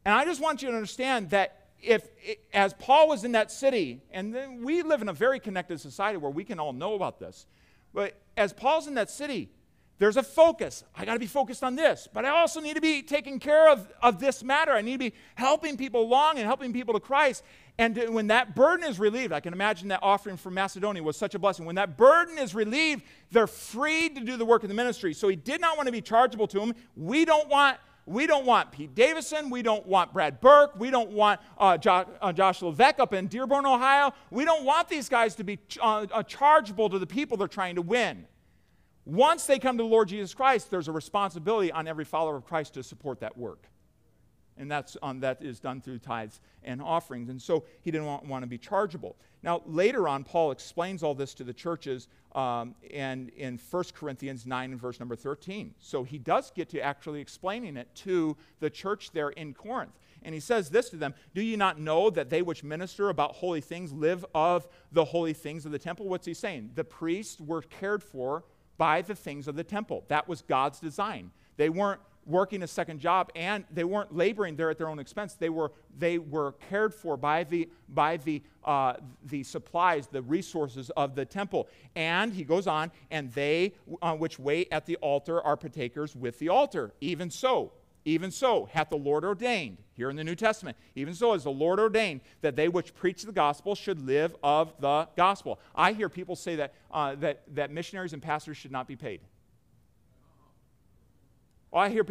And 0.06 0.14
I 0.14 0.24
just 0.24 0.42
want 0.42 0.62
you 0.62 0.70
to 0.70 0.74
understand 0.74 1.32
that 1.32 1.65
if, 1.86 2.10
as 2.54 2.74
Paul 2.74 3.08
was 3.08 3.24
in 3.24 3.34
that 3.34 3.52
city, 3.52 4.02
and 4.12 4.34
then 4.34 4.64
we 4.64 4.82
live 4.82 5.02
in 5.02 5.10
a 5.10 5.14
very 5.14 5.40
connected 5.40 5.80
society 5.80 6.18
where 6.18 6.32
we 6.32 6.44
can 6.44 6.60
all 6.60 6.74
know 6.74 6.96
about 6.96 7.20
this, 7.20 7.46
but 7.94 8.20
as 8.36 8.52
Paul's 8.52 8.88
in 8.88 8.96
that 8.96 9.10
city, 9.10 9.50
there's 9.98 10.18
a 10.18 10.24
focus. 10.24 10.84
I 10.94 11.06
got 11.06 11.14
to 11.14 11.20
be 11.20 11.26
focused 11.26 11.64
on 11.64 11.78
this, 11.78 12.10
but 12.12 12.26
I 12.26 12.30
also 12.30 12.60
need 12.60 12.74
to 12.74 12.82
be 12.82 13.02
taking 13.02 13.40
care 13.40 13.70
of, 13.70 13.88
of 14.02 14.20
this 14.20 14.44
matter. 14.44 14.74
I 14.74 14.82
need 14.82 14.94
to 14.94 15.12
be 15.12 15.14
helping 15.36 15.78
people 15.78 16.02
along 16.02 16.38
and 16.38 16.46
helping 16.46 16.74
people 16.74 16.94
to 16.96 17.00
Christ. 17.00 17.44
And 17.78 17.98
when 18.14 18.28
that 18.28 18.56
burden 18.56 18.90
is 18.90 19.00
relieved, 19.00 19.32
I 19.32 19.40
can 19.40 19.54
imagine 19.54 19.88
that 19.90 20.00
offering 20.02 20.36
from 20.36 20.54
Macedonia 20.54 21.02
was 21.02 21.16
such 21.16 21.34
a 21.34 21.40
blessing. 21.40 21.66
When 21.66 21.76
that 21.76 21.96
burden 21.98 22.38
is 22.38 22.54
relieved, 22.54 23.04
they're 23.32 23.48
free 23.48 24.10
to 24.10 24.20
do 24.22 24.36
the 24.36 24.46
work 24.46 24.64
of 24.64 24.70
the 24.70 24.76
ministry. 24.76 25.14
So 25.14 25.30
he 25.30 25.38
did 25.38 25.62
not 25.62 25.78
want 25.78 25.88
to 25.88 25.94
be 25.94 26.02
chargeable 26.02 26.48
to 26.48 26.60
them. 26.60 26.74
We 26.98 27.24
don't 27.24 27.48
want 27.48 27.78
we 28.06 28.28
don't 28.28 28.46
want 28.46 28.72
Pete 28.72 28.94
Davison. 28.94 29.50
We 29.50 29.64
don't 29.64 29.86
want 29.88 30.14
Brad 30.14 30.40
Burke. 30.40 30.80
We 30.80 30.92
don't 30.92 31.10
want 31.12 31.40
uh, 31.58 31.78
jo- 31.78 32.08
uh, 32.22 32.32
Josh 32.32 32.62
Levesque 32.62 33.00
up 33.00 33.14
in 33.14 33.28
Dearborn, 33.28 33.66
Ohio. 33.66 34.14
We 34.30 34.46
don't 34.46 34.64
want 34.64 34.88
these 34.90 35.10
guys 35.10 35.34
to 35.36 35.44
be 35.44 35.58
ch- 35.58 35.80
uh, 35.82 36.06
uh, 36.12 36.22
chargeable 36.24 36.90
to 36.90 37.00
the 37.00 37.08
people 37.08 37.36
they're 37.38 37.48
trying 37.48 37.76
to 37.76 37.82
win. 37.82 38.28
Once 39.06 39.46
they 39.46 39.58
come 39.58 39.78
to 39.78 39.84
the 39.84 39.90
Lord 39.90 40.08
Jesus 40.08 40.34
Christ, 40.34 40.70
there's 40.70 40.88
a 40.88 40.92
responsibility 40.92 41.72
on 41.72 41.88
every 41.88 42.06
follower 42.06 42.36
of 42.36 42.46
Christ 42.46 42.76
to 42.76 42.84
support 42.84 43.20
that 43.22 43.38
work. 43.38 43.68
And 44.58 44.72
that's, 44.72 44.96
um, 45.04 45.20
that 45.20 45.42
is 45.42 45.60
done 45.60 45.82
through 45.82 46.00
tithes 46.00 46.40
and 46.64 46.82
offerings. 46.82 47.30
And 47.30 47.42
so 47.42 47.66
he 47.82 47.92
didn't 47.92 48.08
want, 48.08 48.26
want 48.26 48.44
to 48.44 48.48
be 48.48 48.58
chargeable. 48.58 49.18
Now, 49.44 49.62
later 49.66 50.08
on, 50.08 50.24
Paul 50.24 50.52
explains 50.52 51.04
all 51.04 51.14
this 51.14 51.34
to 51.36 51.44
the 51.44 51.54
churches 51.54 52.08
um, 52.34 52.74
and 52.94 53.30
in 53.30 53.60
1 53.70 53.84
Corinthians 53.94 54.46
9 54.46 54.72
and 54.72 54.80
verse 54.80 55.00
number 55.00 55.16
13. 55.16 55.76
So 55.80 56.04
he 56.04 56.18
does 56.18 56.52
get 56.52 56.70
to 56.70 56.80
actually 56.80 57.22
explaining 57.22 57.78
it 57.78 57.94
to 57.96 58.38
the 58.60 58.70
church 58.70 59.12
there 59.12 59.30
in 59.30 59.54
Corinth. 59.54 59.94
And 60.24 60.34
he 60.34 60.40
says 60.40 60.70
this 60.70 60.90
to 60.90 60.98
them 60.98 61.14
Do 61.34 61.42
you 61.42 61.58
not 61.58 61.80
know 61.80 62.10
that 62.10 62.30
they 62.30 62.42
which 62.42 62.64
minister 62.64 63.10
about 63.10 63.36
holy 63.36 63.62
things 63.62 63.94
live 63.94 64.26
of 64.34 64.68
the 64.92 65.06
holy 65.06 65.34
things 65.34 65.66
of 65.66 65.72
the 65.72 65.80
temple? 65.80 66.10
What's 66.10 66.26
he 66.26 66.34
saying? 66.34 66.72
The 66.76 66.84
priests 66.84 67.40
were 67.40 67.62
cared 67.62 68.02
for 68.02 68.44
by 68.78 69.02
the 69.02 69.16
things 69.16 69.48
of 69.48 69.56
the 69.56 69.64
temple. 69.64 70.04
That 70.08 70.28
was 70.28 70.42
God's 70.42 70.80
design. 70.80 71.32
They 71.58 71.70
weren't 71.70 72.02
working 72.26 72.64
a 72.64 72.68
second 72.68 73.00
job 73.00 73.32
and 73.36 73.64
they 73.72 73.84
weren't 73.84 74.16
laboring 74.16 74.56
there 74.56 74.70
at 74.70 74.78
their 74.78 74.90
own 74.90 75.00
expense. 75.00 75.34
They 75.36 75.50
were, 75.50 75.72
they 75.98 76.18
were 76.18 76.54
cared 76.70 76.94
for 76.94 77.18
by, 77.18 77.44
the, 77.44 77.70
by 77.90 78.18
the, 78.18 78.42
uh, 78.64 78.94
the 79.24 79.44
supplies, 79.44 80.08
the 80.08 80.22
resources 80.22 80.90
of 80.92 81.16
the 81.16 81.26
temple. 81.26 81.68
And 81.96 82.34
he 82.34 82.44
goes 82.44 82.68
on, 82.68 82.92
and 83.12 83.32
they 83.34 83.74
uh, 84.02 84.16
which 84.16 84.40
wait 84.40 84.68
at 84.72 84.86
the 84.86 84.96
altar 84.98 85.42
are 85.42 85.56
partakers 85.56 86.16
with 86.16 86.40
the 86.40 86.50
altar. 86.50 86.94
Even 87.02 87.30
so, 87.30 87.74
even 88.06 88.32
so 88.32 88.70
hath 88.72 88.90
the 88.90 88.98
Lord 88.98 89.24
ordained, 89.24 89.78
here 89.94 90.10
in 90.10 90.16
the 90.16 90.24
New 90.24 90.36
Testament, 90.36 90.78
even 90.96 91.14
so 91.14 91.34
has 91.34 91.44
the 91.44 91.52
Lord 91.52 91.80
ordained 91.80 92.22
that 92.42 92.56
they 92.56 92.68
which 92.68 92.94
preach 92.94 93.24
the 93.24 93.32
gospel 93.32 93.76
should 93.76 94.06
live 94.06 94.36
of 94.44 94.74
the 94.80 95.08
gospel. 95.16 95.60
I 95.74 95.94
hear 95.94 96.10
people 96.10 96.36
say 96.36 96.56
that, 96.58 96.74
uh, 96.92 97.16
that, 97.16 97.44
that 97.56 97.72
missionaries 97.72 98.14
and 98.14 98.22
pastors 98.22 98.58
should 98.58 98.72
not 98.72 98.88
be 98.88 98.96
paid. 98.96 99.22
Well, 101.76 101.84
I 101.84 101.90
hear, 101.90 102.06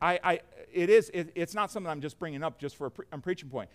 I, 0.00 0.20
I, 0.22 0.40
it 0.72 0.88
is, 0.88 1.10
it, 1.12 1.32
it's 1.34 1.52
not 1.52 1.72
something 1.72 1.90
I'm 1.90 2.00
just 2.00 2.16
bringing 2.16 2.44
up 2.44 2.60
just 2.60 2.76
for 2.76 2.86
a, 2.86 2.90
pre, 2.92 3.06
a 3.10 3.18
preaching 3.18 3.48
point. 3.48 3.68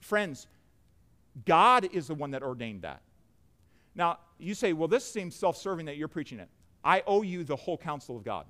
Friends, 0.00 0.48
God 1.46 1.88
is 1.92 2.08
the 2.08 2.16
one 2.16 2.32
that 2.32 2.42
ordained 2.42 2.82
that. 2.82 3.00
Now, 3.94 4.18
you 4.40 4.54
say, 4.54 4.72
well, 4.72 4.88
this 4.88 5.04
seems 5.04 5.36
self 5.36 5.56
serving 5.56 5.86
that 5.86 5.96
you're 5.96 6.08
preaching 6.08 6.40
it. 6.40 6.48
I 6.82 7.04
owe 7.06 7.22
you 7.22 7.44
the 7.44 7.54
whole 7.54 7.78
counsel 7.78 8.16
of 8.16 8.24
God. 8.24 8.44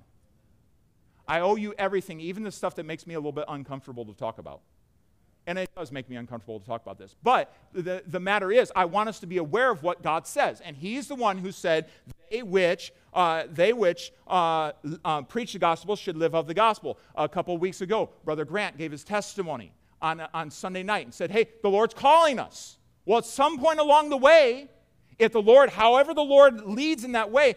I 1.29 1.41
owe 1.41 1.57
you 1.57 1.75
everything, 1.77 2.19
even 2.19 2.45
the 2.45 2.53
stuff 2.53 2.77
that 2.77 2.87
makes 2.87 3.07
me 3.07 3.13
a 3.13 3.19
little 3.19 3.31
bit 3.31 3.45
uncomfortable 3.47 4.07
to 4.07 4.15
talk 4.15 4.39
about. 4.39 4.63
And 5.47 5.59
it 5.59 5.69
does 5.77 5.93
make 5.93 6.09
me 6.09 6.17
uncomfortable 6.17 6.61
to 6.61 6.67
talk 6.67 6.81
about 6.81 6.97
this. 6.97 7.15
But 7.23 7.55
the, 7.75 8.03
the 8.07 8.21
matter 8.21 8.51
is, 8.51 8.73
I 8.75 8.87
want 8.87 9.11
us 9.11 9.21
to 9.21 9.27
be 9.27 9.37
aware 9.37 9.71
of 9.71 9.83
what 9.83 10.03
God 10.03 10.27
says. 10.27 10.63
And 10.63 10.79
He's 10.79 11.09
the 11.09 11.15
one 11.15 11.37
who 11.37 11.53
said, 11.53 11.91
they 12.31 12.43
which, 12.43 12.93
uh, 13.13 13.45
they 13.51 13.73
which 13.73 14.13
uh, 14.27 14.73
uh, 15.05 15.23
preach 15.23 15.53
the 15.53 15.59
gospel 15.59 15.97
should 15.97 16.17
live 16.17 16.35
of 16.35 16.47
the 16.47 16.55
gospel. 16.55 16.99
A 17.17 17.29
couple 17.29 17.55
of 17.55 17.61
weeks 17.61 17.81
ago, 17.81 18.11
Brother 18.25 18.45
Grant 18.45 18.79
gave 18.79 18.93
his 18.93 19.05
testimony 19.05 19.73
on, 20.01 20.21
on 20.33 20.51
Sunday 20.51 20.83
night 20.83 21.07
and 21.07 21.15
said, 21.15 21.31
hey, 21.31 21.49
the 21.63 21.69
Lord's 21.69 21.95
calling 21.95 22.39
us. 22.39 22.79
Well, 23.05 23.19
at 23.19 23.25
some 23.25 23.59
point 23.59 23.81
along 23.81 24.11
the 24.11 24.17
way, 24.17 24.69
if 25.19 25.33
the 25.33 25.43
Lord, 25.43 25.71
however 25.71 26.15
the 26.15 26.23
Lord 26.23 26.63
leads 26.63 27.05
in 27.05 27.13
that 27.13 27.31
way, 27.31 27.57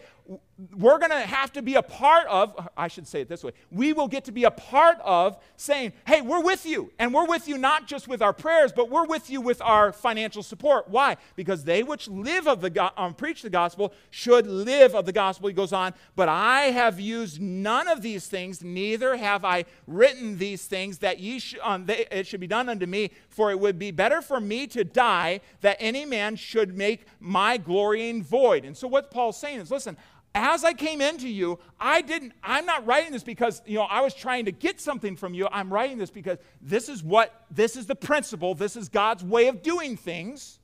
we're 0.76 1.00
going 1.00 1.12
to 1.12 1.20
have 1.20 1.52
to 1.54 1.62
be 1.62 1.76
a 1.76 1.82
part 1.82 2.28
of, 2.28 2.70
I 2.78 2.88
should 2.88 3.08
say 3.08 3.22
it 3.22 3.28
this 3.28 3.44
way, 3.44 3.52
we 3.72 3.92
will 3.92 4.08
get 4.08 4.26
to 4.26 4.32
be 4.32 4.44
a 4.44 4.52
part 4.52 4.98
of 5.04 5.38
saying, 5.58 5.94
hey, 6.06 6.22
we're 6.22 6.42
with 6.42 6.66
you. 6.66 6.92
And 7.00 7.14
we're 7.14 7.26
with 7.26 7.48
you 7.48 7.58
not 7.58 7.88
just 7.88 8.08
with 8.08 8.22
our 8.22 8.34
prayers, 8.34 8.72
but 8.72 8.90
we're 8.90 9.06
with 9.06 9.30
you 9.30 9.42
with 9.42 9.62
our 9.62 9.92
financial 9.92 10.44
support. 10.44 10.88
Why? 10.90 11.18
Because 11.36 11.64
they 11.64 11.84
which 11.84 12.08
live 12.08 12.48
of 12.48 12.62
the, 12.62 12.92
um, 12.96 13.14
preach 13.16 13.42
the 13.42 13.50
gospel 13.50 13.94
should 14.12 14.48
live 14.48 14.96
of 14.96 15.06
the 15.06 15.12
gospel. 15.12 15.48
He 15.48 15.54
goes 15.54 15.74
on, 15.74 15.94
but 16.16 16.30
I 16.30 16.66
have 16.66 17.00
used 17.00 17.42
none 17.42 17.88
of 17.88 18.02
these 18.02 18.28
things, 18.28 18.64
neither 18.64 19.18
have 19.18 19.44
I 19.44 19.66
written 19.88 20.38
these 20.38 20.66
things 20.66 21.00
that 21.00 21.20
ye 21.20 21.40
sh- 21.40 21.56
um, 21.64 21.86
they, 21.86 22.06
it 22.12 22.28
should 22.28 22.40
be 22.40 22.48
done 22.48 22.70
unto 22.70 22.86
me, 22.86 23.12
for 23.28 23.52
it 23.52 23.60
would 23.60 23.80
be 23.80 23.92
better 23.92 24.22
for 24.22 24.40
me 24.40 24.68
to 24.68 24.84
die 24.84 25.42
that 25.62 25.78
any 25.80 26.06
man 26.06 26.36
should 26.36 26.78
make 26.78 27.08
my 27.20 27.58
glorying 27.58 28.24
void. 28.24 28.66
And 28.66 28.78
so 28.78 28.88
what 28.88 29.12
Paul's 29.12 29.38
saying 29.38 29.60
is, 29.60 29.72
listen, 29.72 29.98
as 30.36 30.64
I 30.64 30.74
came 30.74 31.00
into 31.00 31.28
you, 31.28 31.60
I 31.80 32.02
didn't, 32.02 32.34
I'm 32.44 32.66
not 32.66 32.86
writing 32.86 33.12
this 33.12 33.24
because, 33.24 33.62
you 33.66 33.76
know, 33.76 33.84
I 33.84 34.02
was 34.02 34.14
trying 34.14 34.46
to 34.46 34.52
get 34.52 34.82
something 34.82 35.16
from 35.16 35.34
you. 35.34 35.48
I'm 35.52 35.72
writing 35.72 35.98
this 35.98 36.10
because 36.10 36.40
this 36.62 36.90
is 36.90 37.04
what, 37.04 37.46
this 37.52 37.76
is 37.76 37.86
the 37.86 37.96
principle. 37.96 38.56
This 38.56 38.76
is 38.76 38.90
God's 38.90 39.24
way 39.24 39.48
of 39.48 39.62
doing 39.62 39.96
things. 39.96 40.60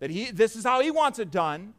That 0.00 0.10
he, 0.10 0.32
this 0.32 0.56
is 0.56 0.64
how 0.64 0.80
he 0.80 0.90
wants 0.90 1.20
it 1.20 1.30
done. 1.30 1.74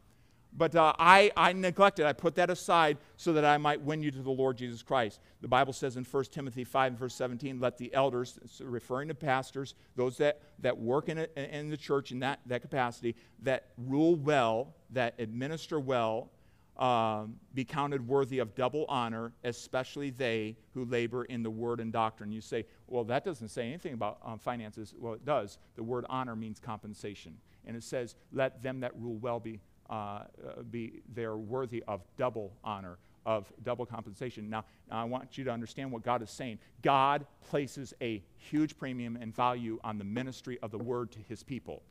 But 0.56 0.76
uh, 0.76 0.94
I, 0.98 1.32
I 1.36 1.52
neglected, 1.52 2.06
I 2.06 2.12
put 2.12 2.36
that 2.36 2.48
aside 2.48 2.98
so 3.16 3.32
that 3.32 3.44
I 3.44 3.58
might 3.58 3.80
win 3.80 4.02
you 4.02 4.12
to 4.12 4.22
the 4.22 4.30
Lord 4.30 4.56
Jesus 4.56 4.82
Christ. 4.82 5.18
The 5.40 5.48
Bible 5.48 5.72
says 5.72 5.96
in 5.96 6.04
1 6.04 6.24
Timothy 6.30 6.62
5 6.62 6.92
and 6.92 6.98
verse 6.98 7.14
17, 7.16 7.58
let 7.58 7.76
the 7.76 7.92
elders, 7.92 8.38
referring 8.60 9.08
to 9.08 9.14
pastors, 9.14 9.74
those 9.96 10.16
that, 10.18 10.40
that 10.60 10.78
work 10.78 11.08
in, 11.08 11.18
a, 11.18 11.26
in 11.36 11.70
the 11.70 11.76
church 11.76 12.12
in 12.12 12.20
that, 12.20 12.38
that 12.46 12.62
capacity, 12.62 13.16
that 13.42 13.66
rule 13.76 14.14
well, 14.14 14.74
that 14.90 15.14
administer 15.18 15.80
well, 15.80 16.30
um, 16.76 17.36
be 17.54 17.64
counted 17.64 18.06
worthy 18.06 18.40
of 18.40 18.54
double 18.54 18.84
honor, 18.88 19.32
especially 19.44 20.10
they 20.10 20.56
who 20.72 20.84
labor 20.84 21.24
in 21.24 21.42
the 21.42 21.50
word 21.50 21.80
and 21.80 21.92
doctrine. 21.92 22.32
You 22.32 22.40
say, 22.40 22.66
well, 22.88 23.04
that 23.04 23.24
doesn't 23.24 23.48
say 23.48 23.68
anything 23.68 23.94
about 23.94 24.18
um, 24.24 24.38
finances. 24.38 24.94
Well, 24.98 25.12
it 25.12 25.24
does. 25.24 25.58
The 25.76 25.82
word 25.84 26.04
honor 26.08 26.34
means 26.34 26.58
compensation. 26.58 27.36
And 27.66 27.76
it 27.76 27.84
says, 27.84 28.16
let 28.32 28.62
them 28.62 28.80
that 28.80 28.92
rule 29.00 29.16
well 29.16 29.40
be, 29.40 29.60
uh, 29.88 29.92
uh, 29.92 30.62
be 30.70 31.02
they're 31.14 31.36
worthy 31.36 31.82
of 31.86 32.02
double 32.16 32.52
honor, 32.64 32.98
of 33.24 33.50
double 33.62 33.86
compensation. 33.86 34.50
Now, 34.50 34.64
I 34.90 35.04
want 35.04 35.38
you 35.38 35.44
to 35.44 35.50
understand 35.50 35.92
what 35.92 36.02
God 36.02 36.22
is 36.22 36.30
saying. 36.30 36.58
God 36.82 37.24
places 37.48 37.94
a 38.02 38.22
huge 38.36 38.76
premium 38.76 39.16
and 39.20 39.34
value 39.34 39.78
on 39.84 39.96
the 39.96 40.04
ministry 40.04 40.58
of 40.62 40.72
the 40.72 40.78
word 40.78 41.12
to 41.12 41.18
his 41.28 41.42
people. 41.42 41.82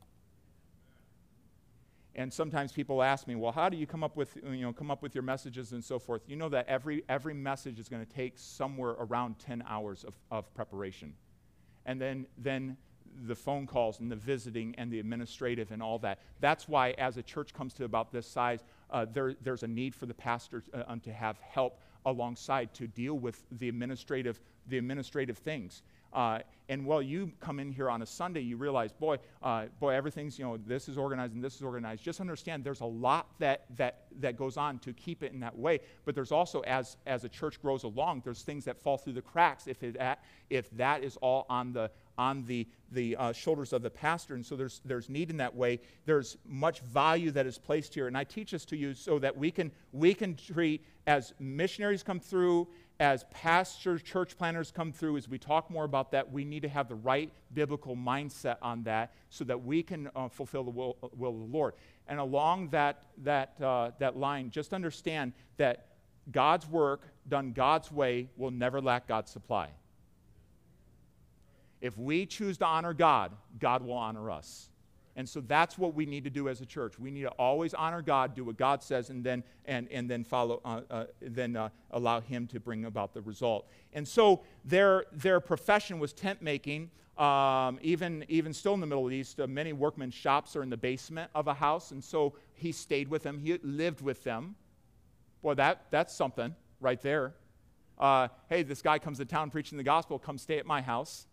And 2.16 2.32
sometimes 2.32 2.70
people 2.70 3.02
ask 3.02 3.26
me, 3.26 3.34
well, 3.34 3.50
how 3.50 3.68
do 3.68 3.76
you 3.76 3.86
come 3.86 4.04
up 4.04 4.16
with, 4.16 4.36
you 4.44 4.62
know, 4.62 4.72
come 4.72 4.90
up 4.90 5.02
with 5.02 5.14
your 5.14 5.22
messages 5.22 5.72
and 5.72 5.82
so 5.82 5.98
forth? 5.98 6.22
You 6.28 6.36
know 6.36 6.48
that 6.50 6.68
every, 6.68 7.02
every 7.08 7.34
message 7.34 7.78
is 7.80 7.88
going 7.88 8.04
to 8.04 8.12
take 8.12 8.34
somewhere 8.36 8.90
around 8.90 9.38
10 9.40 9.64
hours 9.66 10.04
of, 10.04 10.14
of 10.30 10.52
preparation. 10.54 11.14
and 11.86 12.00
then, 12.00 12.26
then 12.38 12.76
the 13.26 13.34
phone 13.34 13.66
calls 13.66 14.00
and 14.00 14.10
the 14.10 14.16
visiting 14.16 14.74
and 14.76 14.90
the 14.90 14.98
administrative 14.98 15.70
and 15.70 15.82
all 15.82 15.98
that. 16.00 16.18
That's 16.40 16.68
why, 16.68 16.90
as 16.92 17.16
a 17.16 17.22
church 17.22 17.54
comes 17.54 17.72
to 17.74 17.84
about 17.84 18.12
this 18.12 18.26
size, 18.26 18.64
uh, 18.90 19.06
there, 19.12 19.34
there's 19.40 19.62
a 19.62 19.68
need 19.68 19.94
for 19.94 20.06
the 20.06 20.14
pastors 20.14 20.64
uh, 20.72 20.82
um, 20.86 21.00
to 21.00 21.12
have 21.12 21.38
help 21.40 21.80
alongside 22.06 22.74
to 22.74 22.86
deal 22.86 23.14
with 23.14 23.44
the 23.52 23.68
administrative, 23.68 24.40
the 24.68 24.78
administrative 24.78 25.38
things. 25.38 25.82
Uh, 26.14 26.38
and 26.68 26.86
while 26.86 27.02
you 27.02 27.30
come 27.40 27.60
in 27.60 27.70
here 27.70 27.90
on 27.90 28.00
a 28.00 28.06
Sunday, 28.06 28.40
you 28.40 28.56
realize, 28.56 28.92
boy, 28.92 29.18
uh, 29.42 29.66
boy, 29.80 29.90
everything's, 29.90 30.38
you 30.38 30.46
know, 30.46 30.56
this 30.56 30.88
is 30.88 30.96
organized 30.96 31.34
and 31.34 31.44
this 31.44 31.56
is 31.56 31.62
organized. 31.62 32.02
Just 32.02 32.20
understand 32.20 32.64
there's 32.64 32.80
a 32.80 32.86
lot 32.86 33.26
that, 33.38 33.66
that, 33.76 34.04
that 34.20 34.38
goes 34.38 34.56
on 34.56 34.78
to 34.78 34.94
keep 34.94 35.22
it 35.22 35.32
in 35.32 35.40
that 35.40 35.58
way. 35.58 35.80
But 36.06 36.14
there's 36.14 36.32
also, 36.32 36.60
as, 36.60 36.96
as 37.04 37.24
a 37.24 37.28
church 37.28 37.60
grows 37.60 37.82
along, 37.82 38.22
there's 38.24 38.42
things 38.42 38.64
that 38.64 38.82
fall 38.82 38.96
through 38.96 39.12
the 39.12 39.22
cracks 39.22 39.66
if, 39.66 39.82
it, 39.82 39.96
if 40.48 40.70
that 40.70 41.04
is 41.04 41.18
all 41.18 41.44
on 41.50 41.74
the, 41.74 41.90
on 42.16 42.44
the, 42.46 42.66
the 42.92 43.14
uh, 43.16 43.32
shoulders 43.32 43.74
of 43.74 43.82
the 43.82 43.90
pastor. 43.90 44.34
And 44.34 44.46
so 44.46 44.56
there's, 44.56 44.80
there's 44.86 45.10
need 45.10 45.28
in 45.28 45.36
that 45.36 45.54
way. 45.54 45.80
There's 46.06 46.38
much 46.46 46.80
value 46.80 47.30
that 47.32 47.44
is 47.44 47.58
placed 47.58 47.92
here. 47.92 48.06
And 48.06 48.16
I 48.16 48.24
teach 48.24 48.52
this 48.52 48.64
to 48.66 48.76
you 48.76 48.94
so 48.94 49.18
that 49.18 49.36
we 49.36 49.50
can, 49.50 49.70
we 49.92 50.14
can 50.14 50.34
treat 50.34 50.82
as 51.06 51.34
missionaries 51.38 52.02
come 52.02 52.20
through 52.20 52.68
as 53.00 53.24
pastors, 53.32 54.02
church 54.02 54.38
planners 54.38 54.70
come 54.70 54.92
through, 54.92 55.16
as 55.16 55.28
we 55.28 55.38
talk 55.38 55.70
more 55.70 55.84
about 55.84 56.12
that, 56.12 56.30
we 56.30 56.44
need 56.44 56.62
to 56.62 56.68
have 56.68 56.88
the 56.88 56.94
right 56.94 57.30
biblical 57.52 57.96
mindset 57.96 58.56
on 58.62 58.84
that 58.84 59.12
so 59.30 59.44
that 59.44 59.64
we 59.64 59.82
can 59.82 60.08
uh, 60.14 60.28
fulfill 60.28 60.62
the 60.62 60.70
will, 60.70 60.96
will, 61.16 61.30
of 61.30 61.38
the 61.40 61.56
Lord. 61.56 61.74
And 62.06 62.20
along 62.20 62.68
that, 62.68 63.02
that, 63.24 63.60
uh, 63.60 63.90
that 63.98 64.16
line, 64.16 64.50
just 64.50 64.72
understand 64.72 65.32
that 65.56 65.86
God's 66.30 66.68
work 66.68 67.08
done 67.28 67.52
God's 67.52 67.90
way 67.90 68.28
will 68.36 68.52
never 68.52 68.80
lack 68.80 69.08
God's 69.08 69.30
supply. 69.30 69.68
If 71.80 71.98
we 71.98 72.26
choose 72.26 72.58
to 72.58 72.64
honor 72.64 72.94
God, 72.94 73.32
God 73.58 73.82
will 73.82 73.94
honor 73.94 74.30
us. 74.30 74.70
And 75.16 75.28
so 75.28 75.40
that's 75.40 75.78
what 75.78 75.94
we 75.94 76.06
need 76.06 76.24
to 76.24 76.30
do 76.30 76.48
as 76.48 76.60
a 76.60 76.66
church. 76.66 76.98
We 76.98 77.10
need 77.10 77.22
to 77.22 77.30
always 77.30 77.72
honor 77.72 78.02
God, 78.02 78.34
do 78.34 78.44
what 78.44 78.56
God 78.56 78.82
says, 78.82 79.10
and 79.10 79.22
then, 79.22 79.44
and, 79.64 79.88
and 79.92 80.10
then 80.10 80.24
follow, 80.24 80.60
uh, 80.64 80.80
uh, 80.90 81.04
then 81.20 81.54
uh, 81.54 81.68
allow 81.92 82.20
Him 82.20 82.48
to 82.48 82.58
bring 82.58 82.84
about 82.84 83.14
the 83.14 83.20
result. 83.20 83.68
And 83.92 84.06
so 84.06 84.42
their, 84.64 85.04
their 85.12 85.38
profession 85.38 85.98
was 86.00 86.12
tent 86.12 86.42
making. 86.42 86.90
Um, 87.16 87.78
even, 87.80 88.24
even 88.28 88.52
still 88.52 88.74
in 88.74 88.80
the 88.80 88.88
Middle 88.88 89.12
East, 89.12 89.38
uh, 89.38 89.46
many 89.46 89.72
workmen's 89.72 90.14
shops 90.14 90.56
are 90.56 90.64
in 90.64 90.70
the 90.70 90.76
basement 90.76 91.30
of 91.32 91.46
a 91.46 91.54
house. 91.54 91.92
And 91.92 92.02
so 92.02 92.34
he 92.54 92.72
stayed 92.72 93.08
with 93.08 93.22
them, 93.22 93.38
he 93.38 93.58
lived 93.62 94.00
with 94.00 94.24
them. 94.24 94.56
Boy, 95.42 95.54
that, 95.54 95.84
that's 95.90 96.12
something 96.12 96.56
right 96.80 97.00
there. 97.00 97.34
Uh, 97.98 98.26
hey, 98.48 98.64
this 98.64 98.82
guy 98.82 98.98
comes 98.98 99.18
to 99.18 99.24
town 99.24 99.50
preaching 99.50 99.78
the 99.78 99.84
gospel, 99.84 100.18
come 100.18 100.38
stay 100.38 100.58
at 100.58 100.66
my 100.66 100.82
house. 100.82 101.28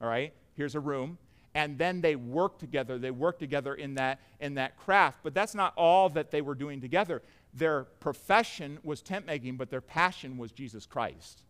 All 0.00 0.08
right, 0.08 0.32
here's 0.54 0.74
a 0.74 0.80
room 0.80 1.18
and 1.54 1.78
then 1.78 2.00
they 2.00 2.16
worked 2.16 2.60
together. 2.60 2.98
They 2.98 3.10
worked 3.10 3.40
together 3.40 3.74
in 3.74 3.94
that, 3.94 4.20
in 4.38 4.54
that 4.54 4.76
craft. 4.76 5.18
But 5.22 5.34
that's 5.34 5.54
not 5.54 5.72
all 5.76 6.08
that 6.10 6.30
they 6.30 6.42
were 6.42 6.54
doing 6.54 6.80
together. 6.80 7.22
Their 7.54 7.84
profession 7.84 8.78
was 8.84 9.02
tent 9.02 9.26
making, 9.26 9.56
but 9.56 9.70
their 9.70 9.80
passion 9.80 10.38
was 10.38 10.52
Jesus 10.52 10.86
Christ. 10.86 11.42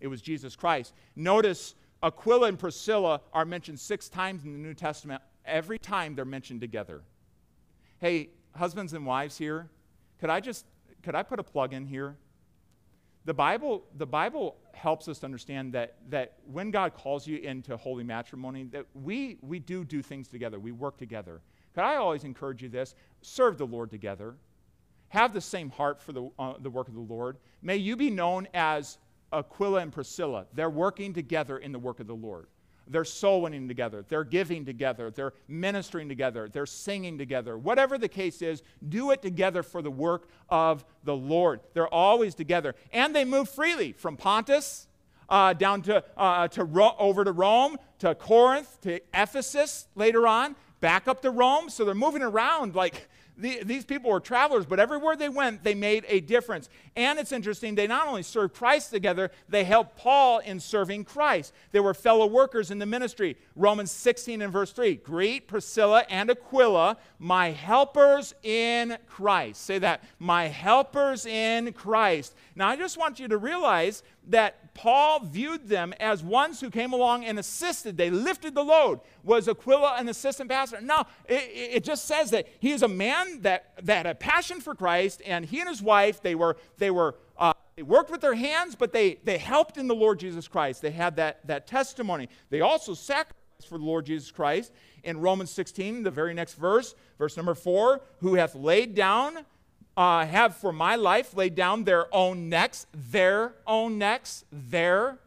It 0.00 0.06
was 0.06 0.22
Jesus 0.22 0.54
Christ. 0.54 0.94
Notice 1.16 1.74
Aquila 2.02 2.48
and 2.48 2.58
Priscilla 2.58 3.20
are 3.32 3.44
mentioned 3.44 3.80
six 3.80 4.08
times 4.08 4.44
in 4.44 4.52
the 4.52 4.58
New 4.58 4.74
Testament. 4.74 5.22
Every 5.44 5.78
time 5.78 6.14
they're 6.14 6.24
mentioned 6.24 6.60
together. 6.60 7.02
Hey, 7.98 8.30
husbands 8.56 8.92
and 8.92 9.06
wives 9.06 9.38
here, 9.38 9.68
could 10.20 10.30
I 10.30 10.40
just 10.40 10.66
could 11.02 11.14
I 11.16 11.22
put 11.24 11.40
a 11.40 11.42
plug 11.42 11.72
in 11.72 11.86
here? 11.86 12.16
The 13.24 13.34
Bible, 13.34 13.84
the 13.96 14.06
Bible 14.06 14.56
helps 14.82 15.06
us 15.06 15.20
to 15.20 15.24
understand 15.24 15.72
that, 15.72 15.94
that 16.10 16.32
when 16.44 16.72
God 16.72 16.92
calls 16.92 17.24
you 17.24 17.38
into 17.38 17.76
holy 17.76 18.02
matrimony, 18.02 18.64
that 18.64 18.84
we, 18.94 19.38
we 19.40 19.60
do 19.60 19.84
do 19.84 20.02
things 20.02 20.26
together. 20.26 20.58
We 20.58 20.72
work 20.72 20.98
together. 20.98 21.40
Could 21.72 21.84
I 21.84 21.96
always 21.96 22.24
encourage 22.24 22.64
you 22.64 22.68
this? 22.68 22.96
Serve 23.20 23.58
the 23.58 23.64
Lord 23.64 23.90
together. 23.90 24.34
Have 25.08 25.32
the 25.32 25.40
same 25.40 25.70
heart 25.70 26.02
for 26.02 26.12
the, 26.12 26.28
uh, 26.36 26.54
the 26.58 26.68
work 26.68 26.88
of 26.88 26.94
the 26.94 27.00
Lord. 27.00 27.36
May 27.62 27.76
you 27.76 27.94
be 27.94 28.10
known 28.10 28.48
as 28.54 28.98
Aquila 29.32 29.82
and 29.82 29.92
Priscilla. 29.92 30.46
They're 30.52 30.68
working 30.68 31.12
together 31.12 31.58
in 31.58 31.70
the 31.70 31.78
work 31.78 32.00
of 32.00 32.08
the 32.08 32.16
Lord. 32.16 32.48
They're 32.92 33.04
soul 33.04 33.42
winning 33.42 33.66
together. 33.68 34.04
They're 34.08 34.24
giving 34.24 34.64
together. 34.64 35.10
They're 35.10 35.32
ministering 35.48 36.08
together. 36.08 36.48
They're 36.48 36.66
singing 36.66 37.18
together. 37.18 37.58
Whatever 37.58 37.98
the 37.98 38.08
case 38.08 38.42
is, 38.42 38.62
do 38.88 39.10
it 39.10 39.22
together 39.22 39.62
for 39.62 39.82
the 39.82 39.90
work 39.90 40.28
of 40.48 40.84
the 41.04 41.16
Lord. 41.16 41.60
They're 41.74 41.92
always 41.92 42.34
together. 42.34 42.74
And 42.92 43.16
they 43.16 43.24
move 43.24 43.48
freely 43.48 43.92
from 43.92 44.16
Pontus 44.16 44.86
uh, 45.28 45.54
down 45.54 45.82
to, 45.82 46.04
uh, 46.16 46.48
to 46.48 46.64
Ro- 46.64 46.94
over 46.98 47.24
to 47.24 47.32
Rome, 47.32 47.78
to 48.00 48.14
Corinth, 48.14 48.80
to 48.82 49.00
Ephesus 49.14 49.88
later 49.94 50.26
on, 50.26 50.54
back 50.80 51.08
up 51.08 51.22
to 51.22 51.30
Rome. 51.30 51.70
So 51.70 51.84
they're 51.84 51.94
moving 51.94 52.22
around 52.22 52.74
like 52.74 53.08
the, 53.36 53.62
these 53.64 53.84
people 53.84 54.10
were 54.10 54.20
travelers, 54.20 54.66
but 54.66 54.78
everywhere 54.78 55.16
they 55.16 55.28
went, 55.28 55.64
they 55.64 55.74
made 55.74 56.04
a 56.08 56.20
difference. 56.20 56.68
And 56.96 57.18
it's 57.18 57.32
interesting, 57.32 57.74
they 57.74 57.86
not 57.86 58.06
only 58.06 58.22
served 58.22 58.54
Christ 58.54 58.90
together, 58.90 59.30
they 59.48 59.64
helped 59.64 59.96
Paul 59.96 60.38
in 60.38 60.60
serving 60.60 61.04
Christ. 61.04 61.52
They 61.72 61.80
were 61.80 61.94
fellow 61.94 62.26
workers 62.26 62.70
in 62.70 62.78
the 62.78 62.86
ministry. 62.86 63.36
Romans 63.56 63.90
16 63.90 64.42
and 64.42 64.52
verse 64.52 64.72
3 64.72 64.96
Greet 64.96 65.48
Priscilla 65.48 66.04
and 66.10 66.30
Aquila, 66.30 66.98
my 67.18 67.50
helpers 67.50 68.34
in 68.42 68.98
Christ. 69.06 69.62
Say 69.62 69.78
that, 69.78 70.04
my 70.18 70.44
helpers 70.44 71.24
in 71.24 71.72
Christ. 71.72 72.34
Now, 72.54 72.68
I 72.68 72.76
just 72.76 72.98
want 72.98 73.18
you 73.18 73.28
to 73.28 73.38
realize 73.38 74.02
that 74.28 74.61
Paul 74.74 75.20
viewed 75.20 75.68
them 75.68 75.92
as 76.00 76.22
ones 76.22 76.60
who 76.60 76.70
came 76.70 76.92
along 76.92 77.24
and 77.24 77.38
assisted. 77.38 77.96
They 77.96 78.10
lifted 78.10 78.54
the 78.54 78.64
load. 78.64 79.00
Was 79.22 79.48
Aquila 79.48 79.96
an 79.98 80.08
assistant 80.08 80.50
pastor? 80.50 80.80
No, 80.80 81.04
it, 81.26 81.50
it 81.54 81.84
just 81.84 82.06
says 82.06 82.30
that 82.30 82.46
he 82.58 82.72
is 82.72 82.82
a 82.82 82.88
man 82.88 83.42
that, 83.42 83.72
that 83.82 83.96
had 83.98 84.06
a 84.06 84.14
passion 84.14 84.60
for 84.60 84.74
Christ, 84.74 85.20
and 85.26 85.44
he 85.44 85.60
and 85.60 85.68
his 85.68 85.82
wife, 85.82 86.22
they 86.22 86.34
were, 86.34 86.56
they 86.78 86.90
were 86.90 87.16
uh, 87.36 87.52
they 87.76 87.82
worked 87.82 88.10
with 88.10 88.20
their 88.20 88.34
hands, 88.34 88.74
but 88.74 88.92
they, 88.92 89.18
they 89.24 89.38
helped 89.38 89.76
in 89.78 89.88
the 89.88 89.94
Lord 89.94 90.18
Jesus 90.18 90.46
Christ. 90.46 90.82
They 90.82 90.90
had 90.90 91.16
that, 91.16 91.46
that 91.46 91.66
testimony. 91.66 92.28
They 92.50 92.60
also 92.60 92.94
sacrificed 92.94 93.68
for 93.68 93.78
the 93.78 93.84
Lord 93.84 94.06
Jesus 94.06 94.30
Christ. 94.30 94.72
In 95.04 95.20
Romans 95.20 95.50
16, 95.50 96.02
the 96.02 96.10
very 96.10 96.34
next 96.34 96.54
verse, 96.54 96.94
verse 97.18 97.36
number 97.36 97.54
4, 97.54 98.00
who 98.20 98.34
hath 98.34 98.54
laid 98.54 98.94
down 98.94 99.44
uh, 99.96 100.26
have 100.26 100.56
for 100.56 100.72
my 100.72 100.96
life 100.96 101.34
laid 101.36 101.54
down 101.54 101.84
their 101.84 102.12
own 102.14 102.48
necks, 102.48 102.86
their 102.92 103.54
own 103.66 103.98
necks, 103.98 104.44
their 104.50 105.18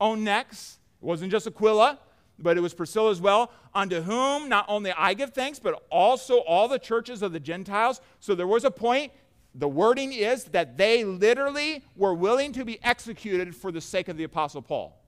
own 0.00 0.24
necks. 0.24 0.78
It 1.00 1.06
wasn't 1.06 1.30
just 1.30 1.46
Aquila, 1.46 1.98
but 2.38 2.56
it 2.56 2.60
was 2.60 2.74
Priscilla 2.74 3.10
as 3.10 3.20
well, 3.20 3.50
unto 3.74 4.02
whom 4.02 4.48
not 4.48 4.66
only 4.68 4.92
I 4.92 5.14
give 5.14 5.30
thanks, 5.30 5.58
but 5.58 5.82
also 5.90 6.38
all 6.38 6.68
the 6.68 6.78
churches 6.78 7.22
of 7.22 7.32
the 7.32 7.40
Gentiles. 7.40 8.00
So 8.20 8.34
there 8.34 8.46
was 8.46 8.64
a 8.64 8.70
point. 8.70 9.12
The 9.54 9.68
wording 9.68 10.12
is 10.12 10.44
that 10.44 10.76
they 10.76 11.04
literally 11.04 11.84
were 11.94 12.14
willing 12.14 12.52
to 12.52 12.64
be 12.64 12.82
executed 12.82 13.54
for 13.54 13.70
the 13.70 13.80
sake 13.80 14.08
of 14.08 14.16
the 14.16 14.24
Apostle 14.24 14.62
Paul. 14.62 14.98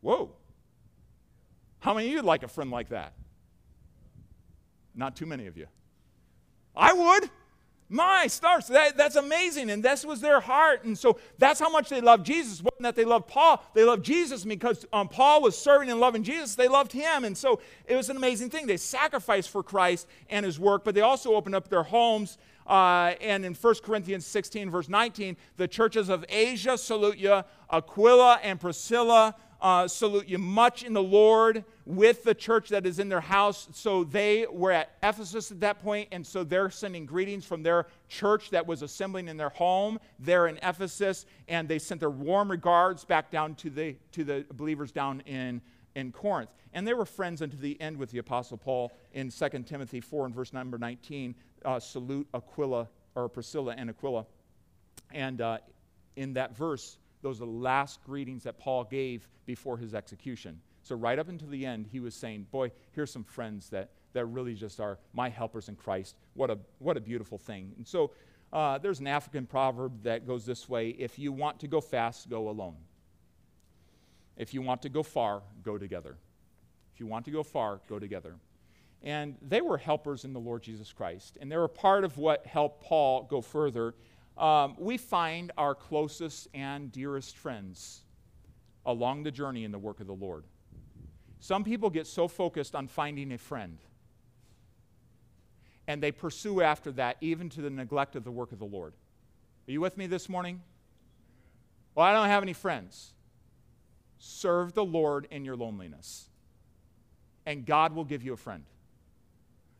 Whoa. 0.00 0.32
How 1.80 1.94
many 1.94 2.08
of 2.08 2.12
you 2.12 2.22
like 2.22 2.42
a 2.42 2.48
friend 2.48 2.70
like 2.70 2.90
that? 2.90 3.12
Not 4.94 5.16
too 5.16 5.26
many 5.26 5.46
of 5.46 5.56
you. 5.56 5.66
I 6.76 6.92
would. 6.92 7.30
My 7.88 8.26
stars, 8.26 8.68
that, 8.68 8.96
that's 8.96 9.16
amazing. 9.16 9.68
And 9.68 9.82
this 9.82 10.02
was 10.02 10.22
their 10.22 10.40
heart. 10.40 10.84
And 10.84 10.96
so 10.96 11.18
that's 11.36 11.60
how 11.60 11.68
much 11.68 11.90
they 11.90 12.00
loved 12.00 12.24
Jesus. 12.24 12.60
It 12.60 12.64
wasn't 12.64 12.84
that 12.84 12.96
they 12.96 13.04
loved 13.04 13.28
Paul. 13.28 13.62
They 13.74 13.84
loved 13.84 14.02
Jesus 14.02 14.44
because 14.44 14.86
um, 14.94 15.08
Paul 15.08 15.42
was 15.42 15.58
serving 15.58 15.90
and 15.90 16.00
loving 16.00 16.22
Jesus. 16.22 16.54
They 16.54 16.68
loved 16.68 16.90
him. 16.90 17.24
And 17.24 17.36
so 17.36 17.60
it 17.84 17.94
was 17.94 18.08
an 18.08 18.16
amazing 18.16 18.48
thing. 18.48 18.66
They 18.66 18.78
sacrificed 18.78 19.50
for 19.50 19.62
Christ 19.62 20.06
and 20.30 20.46
his 20.46 20.58
work, 20.58 20.84
but 20.84 20.94
they 20.94 21.02
also 21.02 21.34
opened 21.34 21.54
up 21.54 21.68
their 21.68 21.82
homes. 21.82 22.38
Uh, 22.66 23.12
and 23.20 23.44
in 23.44 23.52
1 23.52 23.74
Corinthians 23.82 24.24
16, 24.24 24.70
verse 24.70 24.88
19, 24.88 25.36
the 25.58 25.68
churches 25.68 26.08
of 26.08 26.24
Asia 26.30 26.78
salute 26.78 27.18
you, 27.18 27.42
Aquila 27.70 28.40
and 28.42 28.58
Priscilla 28.58 29.34
uh, 29.62 29.86
salute 29.86 30.28
you 30.28 30.38
much 30.38 30.82
in 30.82 30.92
the 30.92 31.02
Lord 31.02 31.64
with 31.86 32.24
the 32.24 32.34
church 32.34 32.68
that 32.70 32.84
is 32.84 32.98
in 32.98 33.08
their 33.08 33.20
house. 33.20 33.68
So 33.72 34.02
they 34.02 34.44
were 34.50 34.72
at 34.72 34.90
Ephesus 35.02 35.52
at 35.52 35.60
that 35.60 35.78
point, 35.78 36.08
and 36.10 36.26
so 36.26 36.42
they're 36.42 36.68
sending 36.68 37.06
greetings 37.06 37.44
from 37.44 37.62
their 37.62 37.86
church 38.08 38.50
that 38.50 38.66
was 38.66 38.82
assembling 38.82 39.28
in 39.28 39.36
their 39.36 39.50
home 39.50 40.00
there 40.18 40.48
in 40.48 40.58
Ephesus, 40.62 41.26
and 41.46 41.68
they 41.68 41.78
sent 41.78 42.00
their 42.00 42.10
warm 42.10 42.50
regards 42.50 43.04
back 43.04 43.30
down 43.30 43.54
to 43.54 43.70
the, 43.70 43.94
to 44.10 44.24
the 44.24 44.44
believers 44.52 44.90
down 44.90 45.20
in, 45.20 45.62
in 45.94 46.10
Corinth. 46.10 46.50
And 46.74 46.86
they 46.86 46.94
were 46.94 47.04
friends 47.04 47.40
unto 47.40 47.56
the 47.56 47.80
end 47.80 47.98
with 47.98 48.10
the 48.10 48.18
Apostle 48.18 48.56
Paul 48.56 48.90
in 49.12 49.30
2 49.30 49.48
Timothy 49.60 50.00
4 50.00 50.26
and 50.26 50.34
verse 50.34 50.52
number 50.52 50.76
19. 50.76 51.36
Uh, 51.64 51.78
salute 51.78 52.26
Aquila, 52.34 52.88
or 53.14 53.28
Priscilla 53.28 53.74
and 53.76 53.90
Aquila. 53.90 54.26
And 55.12 55.40
uh, 55.40 55.58
in 56.16 56.32
that 56.34 56.56
verse, 56.56 56.98
those 57.22 57.38
are 57.38 57.46
the 57.46 57.50
last 57.50 58.02
greetings 58.04 58.42
that 58.42 58.58
Paul 58.58 58.84
gave 58.84 59.28
before 59.46 59.78
his 59.78 59.94
execution. 59.94 60.60
So, 60.82 60.96
right 60.96 61.18
up 61.18 61.28
until 61.28 61.48
the 61.48 61.64
end, 61.64 61.86
he 61.90 62.00
was 62.00 62.14
saying, 62.14 62.48
Boy, 62.50 62.72
here's 62.90 63.12
some 63.12 63.24
friends 63.24 63.70
that, 63.70 63.90
that 64.12 64.26
really 64.26 64.54
just 64.54 64.80
are 64.80 64.98
my 65.12 65.28
helpers 65.28 65.68
in 65.68 65.76
Christ. 65.76 66.16
What 66.34 66.50
a, 66.50 66.58
what 66.78 66.96
a 66.96 67.00
beautiful 67.00 67.38
thing. 67.38 67.72
And 67.76 67.86
so, 67.86 68.10
uh, 68.52 68.78
there's 68.78 69.00
an 69.00 69.06
African 69.06 69.46
proverb 69.46 70.02
that 70.02 70.26
goes 70.26 70.44
this 70.44 70.68
way 70.68 70.90
If 70.90 71.18
you 71.18 71.32
want 71.32 71.60
to 71.60 71.68
go 71.68 71.80
fast, 71.80 72.28
go 72.28 72.48
alone. 72.48 72.76
If 74.36 74.52
you 74.54 74.62
want 74.62 74.82
to 74.82 74.88
go 74.88 75.02
far, 75.02 75.42
go 75.62 75.78
together. 75.78 76.16
If 76.92 77.00
you 77.00 77.06
want 77.06 77.24
to 77.26 77.30
go 77.30 77.42
far, 77.42 77.80
go 77.88 77.98
together. 77.98 78.36
And 79.02 79.36
they 79.42 79.60
were 79.60 79.78
helpers 79.78 80.24
in 80.24 80.32
the 80.32 80.40
Lord 80.40 80.62
Jesus 80.62 80.92
Christ, 80.92 81.36
and 81.40 81.50
they 81.50 81.56
were 81.56 81.68
part 81.68 82.04
of 82.04 82.18
what 82.18 82.46
helped 82.46 82.82
Paul 82.84 83.24
go 83.24 83.40
further. 83.40 83.94
Um, 84.36 84.76
we 84.78 84.96
find 84.96 85.52
our 85.58 85.74
closest 85.74 86.48
and 86.54 86.90
dearest 86.90 87.36
friends 87.36 88.02
along 88.84 89.22
the 89.22 89.30
journey 89.30 89.64
in 89.64 89.72
the 89.72 89.78
work 89.78 90.00
of 90.00 90.06
the 90.06 90.14
Lord. 90.14 90.44
Some 91.40 91.64
people 91.64 91.90
get 91.90 92.06
so 92.06 92.28
focused 92.28 92.74
on 92.74 92.86
finding 92.86 93.32
a 93.32 93.38
friend, 93.38 93.78
and 95.86 96.02
they 96.02 96.12
pursue 96.12 96.62
after 96.62 96.92
that, 96.92 97.16
even 97.20 97.48
to 97.50 97.60
the 97.60 97.70
neglect 97.70 98.16
of 98.16 98.24
the 98.24 98.30
work 98.30 98.52
of 98.52 98.58
the 98.58 98.64
Lord. 98.64 98.94
Are 99.68 99.72
you 99.72 99.80
with 99.80 99.96
me 99.96 100.06
this 100.06 100.28
morning? 100.28 100.62
Well, 101.94 102.06
I 102.06 102.12
don't 102.12 102.28
have 102.28 102.42
any 102.42 102.52
friends. 102.52 103.12
Serve 104.18 104.72
the 104.72 104.84
Lord 104.84 105.26
in 105.30 105.44
your 105.44 105.56
loneliness, 105.56 106.28
and 107.44 107.66
God 107.66 107.92
will 107.92 108.04
give 108.04 108.22
you 108.22 108.32
a 108.32 108.36
friend. 108.36 108.64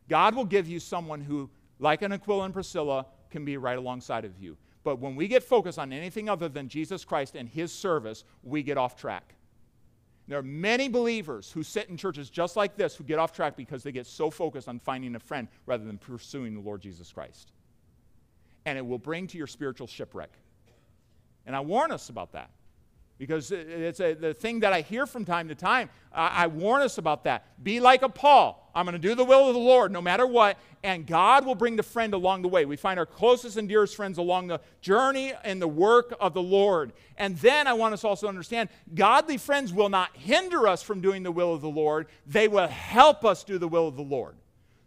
God 0.09 0.35
will 0.35 0.45
give 0.45 0.67
you 0.67 0.79
someone 0.79 1.21
who, 1.21 1.49
like 1.79 2.01
an 2.01 2.11
Aquila 2.11 2.43
and 2.43 2.53
Priscilla, 2.53 3.05
can 3.33 3.43
be 3.43 3.57
right 3.57 3.77
alongside 3.77 4.23
of 4.23 4.39
you. 4.39 4.55
But 4.85 4.99
when 4.99 5.17
we 5.17 5.27
get 5.27 5.43
focused 5.43 5.79
on 5.79 5.91
anything 5.91 6.29
other 6.29 6.47
than 6.47 6.69
Jesus 6.69 7.03
Christ 7.03 7.35
and 7.35 7.49
his 7.49 7.73
service, 7.73 8.23
we 8.43 8.63
get 8.63 8.77
off 8.77 8.95
track. 8.95 9.35
There 10.27 10.39
are 10.39 10.43
many 10.43 10.87
believers 10.87 11.51
who 11.51 11.63
sit 11.63 11.89
in 11.89 11.97
churches 11.97 12.29
just 12.29 12.55
like 12.55 12.77
this 12.77 12.95
who 12.95 13.03
get 13.03 13.19
off 13.19 13.33
track 13.33 13.57
because 13.57 13.83
they 13.83 13.91
get 13.91 14.07
so 14.07 14.29
focused 14.29 14.69
on 14.69 14.79
finding 14.79 15.15
a 15.15 15.19
friend 15.19 15.49
rather 15.65 15.83
than 15.83 15.97
pursuing 15.97 16.53
the 16.53 16.61
Lord 16.61 16.81
Jesus 16.81 17.11
Christ. 17.11 17.51
And 18.65 18.77
it 18.77 18.85
will 18.85 18.99
bring 18.99 19.27
to 19.27 19.37
your 19.37 19.47
spiritual 19.47 19.87
shipwreck. 19.87 20.31
And 21.45 21.55
I 21.55 21.59
warn 21.59 21.91
us 21.91 22.07
about 22.07 22.31
that 22.33 22.51
because 23.23 23.53
it's 23.53 24.01
a, 24.01 24.15
the 24.15 24.33
thing 24.33 24.59
that 24.59 24.73
I 24.73 24.81
hear 24.81 25.05
from 25.05 25.23
time 25.23 25.47
to 25.47 25.55
time. 25.55 25.89
I, 26.11 26.43
I 26.43 26.47
warn 26.47 26.81
us 26.81 26.97
about 26.97 27.23
that. 27.23 27.63
Be 27.63 27.79
like 27.79 28.01
a 28.01 28.09
Paul. 28.09 28.69
I'm 28.75 28.85
going 28.85 28.93
to 28.93 28.99
do 28.99 29.15
the 29.15 29.23
will 29.23 29.47
of 29.47 29.53
the 29.53 29.61
Lord 29.61 29.93
no 29.93 30.01
matter 30.01 30.27
what, 30.27 30.57
and 30.83 31.07
God 31.07 31.45
will 31.45 31.55
bring 31.55 31.77
the 31.77 31.83
friend 31.83 32.13
along 32.13 32.41
the 32.41 32.49
way. 32.49 32.65
We 32.65 32.75
find 32.75 32.99
our 32.99 33.05
closest 33.05 33.55
and 33.55 33.69
dearest 33.69 33.95
friends 33.95 34.17
along 34.17 34.47
the 34.47 34.59
journey 34.81 35.31
and 35.45 35.61
the 35.61 35.67
work 35.69 36.13
of 36.19 36.33
the 36.33 36.41
Lord. 36.41 36.91
And 37.17 37.37
then 37.37 37.65
I 37.65 37.73
want 37.73 37.93
us 37.93 38.03
also 38.03 38.25
to 38.25 38.29
understand 38.29 38.67
godly 38.93 39.37
friends 39.37 39.71
will 39.71 39.89
not 39.89 40.13
hinder 40.17 40.67
us 40.67 40.83
from 40.83 40.99
doing 40.99 41.23
the 41.23 41.31
will 41.31 41.53
of 41.53 41.61
the 41.61 41.69
Lord, 41.69 42.07
they 42.27 42.49
will 42.49 42.67
help 42.67 43.23
us 43.23 43.45
do 43.45 43.57
the 43.57 43.69
will 43.69 43.87
of 43.87 43.95
the 43.95 44.01
Lord. 44.01 44.35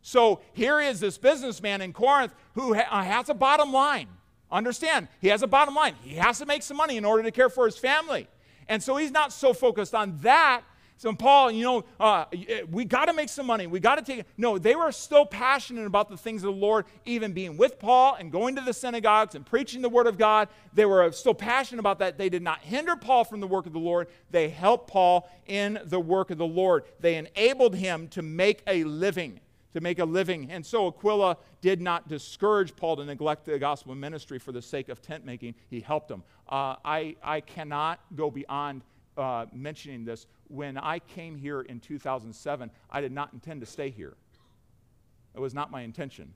So 0.02 0.40
here 0.52 0.78
is 0.78 1.00
this 1.00 1.16
businessman 1.16 1.80
in 1.80 1.94
Corinth 1.94 2.34
who 2.52 2.74
ha- 2.74 2.86
uh, 2.90 3.02
has 3.02 3.30
a 3.30 3.34
bottom 3.34 3.72
line. 3.72 4.08
Understand, 4.50 5.08
he 5.20 5.28
has 5.28 5.42
a 5.42 5.46
bottom 5.46 5.74
line. 5.74 5.94
He 6.02 6.14
has 6.16 6.38
to 6.38 6.46
make 6.46 6.62
some 6.62 6.76
money 6.76 6.96
in 6.96 7.04
order 7.04 7.22
to 7.22 7.30
care 7.30 7.48
for 7.48 7.66
his 7.66 7.76
family. 7.76 8.28
And 8.68 8.82
so 8.82 8.96
he's 8.96 9.10
not 9.10 9.32
so 9.32 9.52
focused 9.52 9.94
on 9.94 10.18
that. 10.22 10.62
So, 10.98 11.12
Paul, 11.12 11.50
you 11.50 11.62
know, 11.62 11.84
uh, 12.00 12.24
we 12.70 12.86
got 12.86 13.04
to 13.06 13.12
make 13.12 13.28
some 13.28 13.44
money. 13.44 13.66
We 13.66 13.80
got 13.80 13.96
to 13.96 14.02
take. 14.02 14.24
No, 14.38 14.56
they 14.56 14.74
were 14.74 14.90
still 14.92 15.26
passionate 15.26 15.84
about 15.84 16.08
the 16.08 16.16
things 16.16 16.42
of 16.42 16.54
the 16.54 16.60
Lord, 16.60 16.86
even 17.04 17.34
being 17.34 17.58
with 17.58 17.78
Paul 17.78 18.14
and 18.14 18.32
going 18.32 18.56
to 18.56 18.62
the 18.62 18.72
synagogues 18.72 19.34
and 19.34 19.44
preaching 19.44 19.82
the 19.82 19.90
word 19.90 20.06
of 20.06 20.16
God. 20.16 20.48
They 20.72 20.86
were 20.86 21.12
still 21.12 21.34
passionate 21.34 21.80
about 21.80 21.98
that. 21.98 22.16
They 22.16 22.30
did 22.30 22.40
not 22.40 22.60
hinder 22.60 22.96
Paul 22.96 23.24
from 23.24 23.40
the 23.40 23.46
work 23.46 23.66
of 23.66 23.74
the 23.74 23.78
Lord. 23.78 24.08
They 24.30 24.48
helped 24.48 24.88
Paul 24.88 25.30
in 25.44 25.78
the 25.84 26.00
work 26.00 26.30
of 26.30 26.38
the 26.38 26.46
Lord. 26.46 26.84
They 26.98 27.16
enabled 27.16 27.74
him 27.74 28.08
to 28.08 28.22
make 28.22 28.62
a 28.66 28.84
living 28.84 29.40
to 29.76 29.82
make 29.82 29.98
a 29.98 30.04
living. 30.06 30.50
And 30.50 30.64
so 30.64 30.86
Aquila 30.86 31.36
did 31.60 31.82
not 31.82 32.08
discourage 32.08 32.74
Paul 32.74 32.96
to 32.96 33.04
neglect 33.04 33.44
the 33.44 33.58
gospel 33.58 33.94
ministry 33.94 34.38
for 34.38 34.50
the 34.50 34.62
sake 34.62 34.88
of 34.88 35.02
tent 35.02 35.26
making. 35.26 35.54
He 35.68 35.80
helped 35.80 36.10
him. 36.10 36.22
Uh, 36.48 36.76
I, 36.82 37.16
I 37.22 37.42
cannot 37.42 38.00
go 38.16 38.30
beyond 38.30 38.80
uh, 39.18 39.44
mentioning 39.52 40.06
this. 40.06 40.26
When 40.48 40.78
I 40.78 40.98
came 41.00 41.36
here 41.36 41.60
in 41.60 41.80
2007, 41.80 42.70
I 42.88 43.00
did 43.02 43.12
not 43.12 43.34
intend 43.34 43.60
to 43.60 43.66
stay 43.66 43.90
here. 43.90 44.14
It 45.34 45.40
was 45.40 45.52
not 45.52 45.70
my 45.70 45.82
intention. 45.82 46.32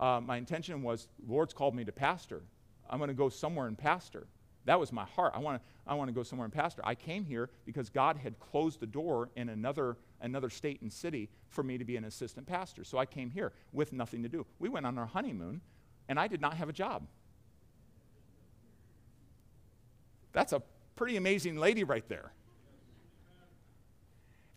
Uh, 0.00 0.22
my 0.24 0.38
intention 0.38 0.82
was, 0.82 1.08
Lord's 1.28 1.52
called 1.52 1.74
me 1.74 1.84
to 1.84 1.92
pastor. 1.92 2.44
I'm 2.88 2.98
going 2.98 3.08
to 3.08 3.14
go 3.14 3.28
somewhere 3.28 3.66
and 3.66 3.76
pastor. 3.76 4.26
That 4.64 4.80
was 4.80 4.90
my 4.90 5.04
heart. 5.04 5.34
I 5.36 5.38
want 5.40 5.62
to 5.62 5.68
I 5.86 5.92
want 5.92 6.08
to 6.08 6.14
go 6.14 6.22
somewhere 6.22 6.46
and 6.46 6.54
pastor. 6.54 6.80
I 6.82 6.94
came 6.94 7.26
here 7.26 7.50
because 7.66 7.90
God 7.90 8.16
had 8.16 8.38
closed 8.40 8.80
the 8.80 8.86
door 8.86 9.28
in 9.36 9.50
another 9.50 9.98
another 10.24 10.50
state 10.50 10.80
and 10.82 10.92
city 10.92 11.28
for 11.48 11.62
me 11.62 11.78
to 11.78 11.84
be 11.84 11.96
an 11.96 12.04
assistant 12.04 12.46
pastor. 12.46 12.82
So 12.84 12.98
I 12.98 13.06
came 13.06 13.30
here 13.30 13.52
with 13.72 13.92
nothing 13.92 14.22
to 14.22 14.28
do. 14.28 14.46
We 14.58 14.68
went 14.68 14.86
on 14.86 14.98
our 14.98 15.06
honeymoon 15.06 15.60
and 16.08 16.18
I 16.18 16.26
did 16.28 16.40
not 16.40 16.56
have 16.56 16.68
a 16.68 16.72
job. 16.72 17.06
That's 20.32 20.52
a 20.52 20.62
pretty 20.96 21.16
amazing 21.16 21.56
lady 21.56 21.84
right 21.84 22.06
there. 22.08 22.32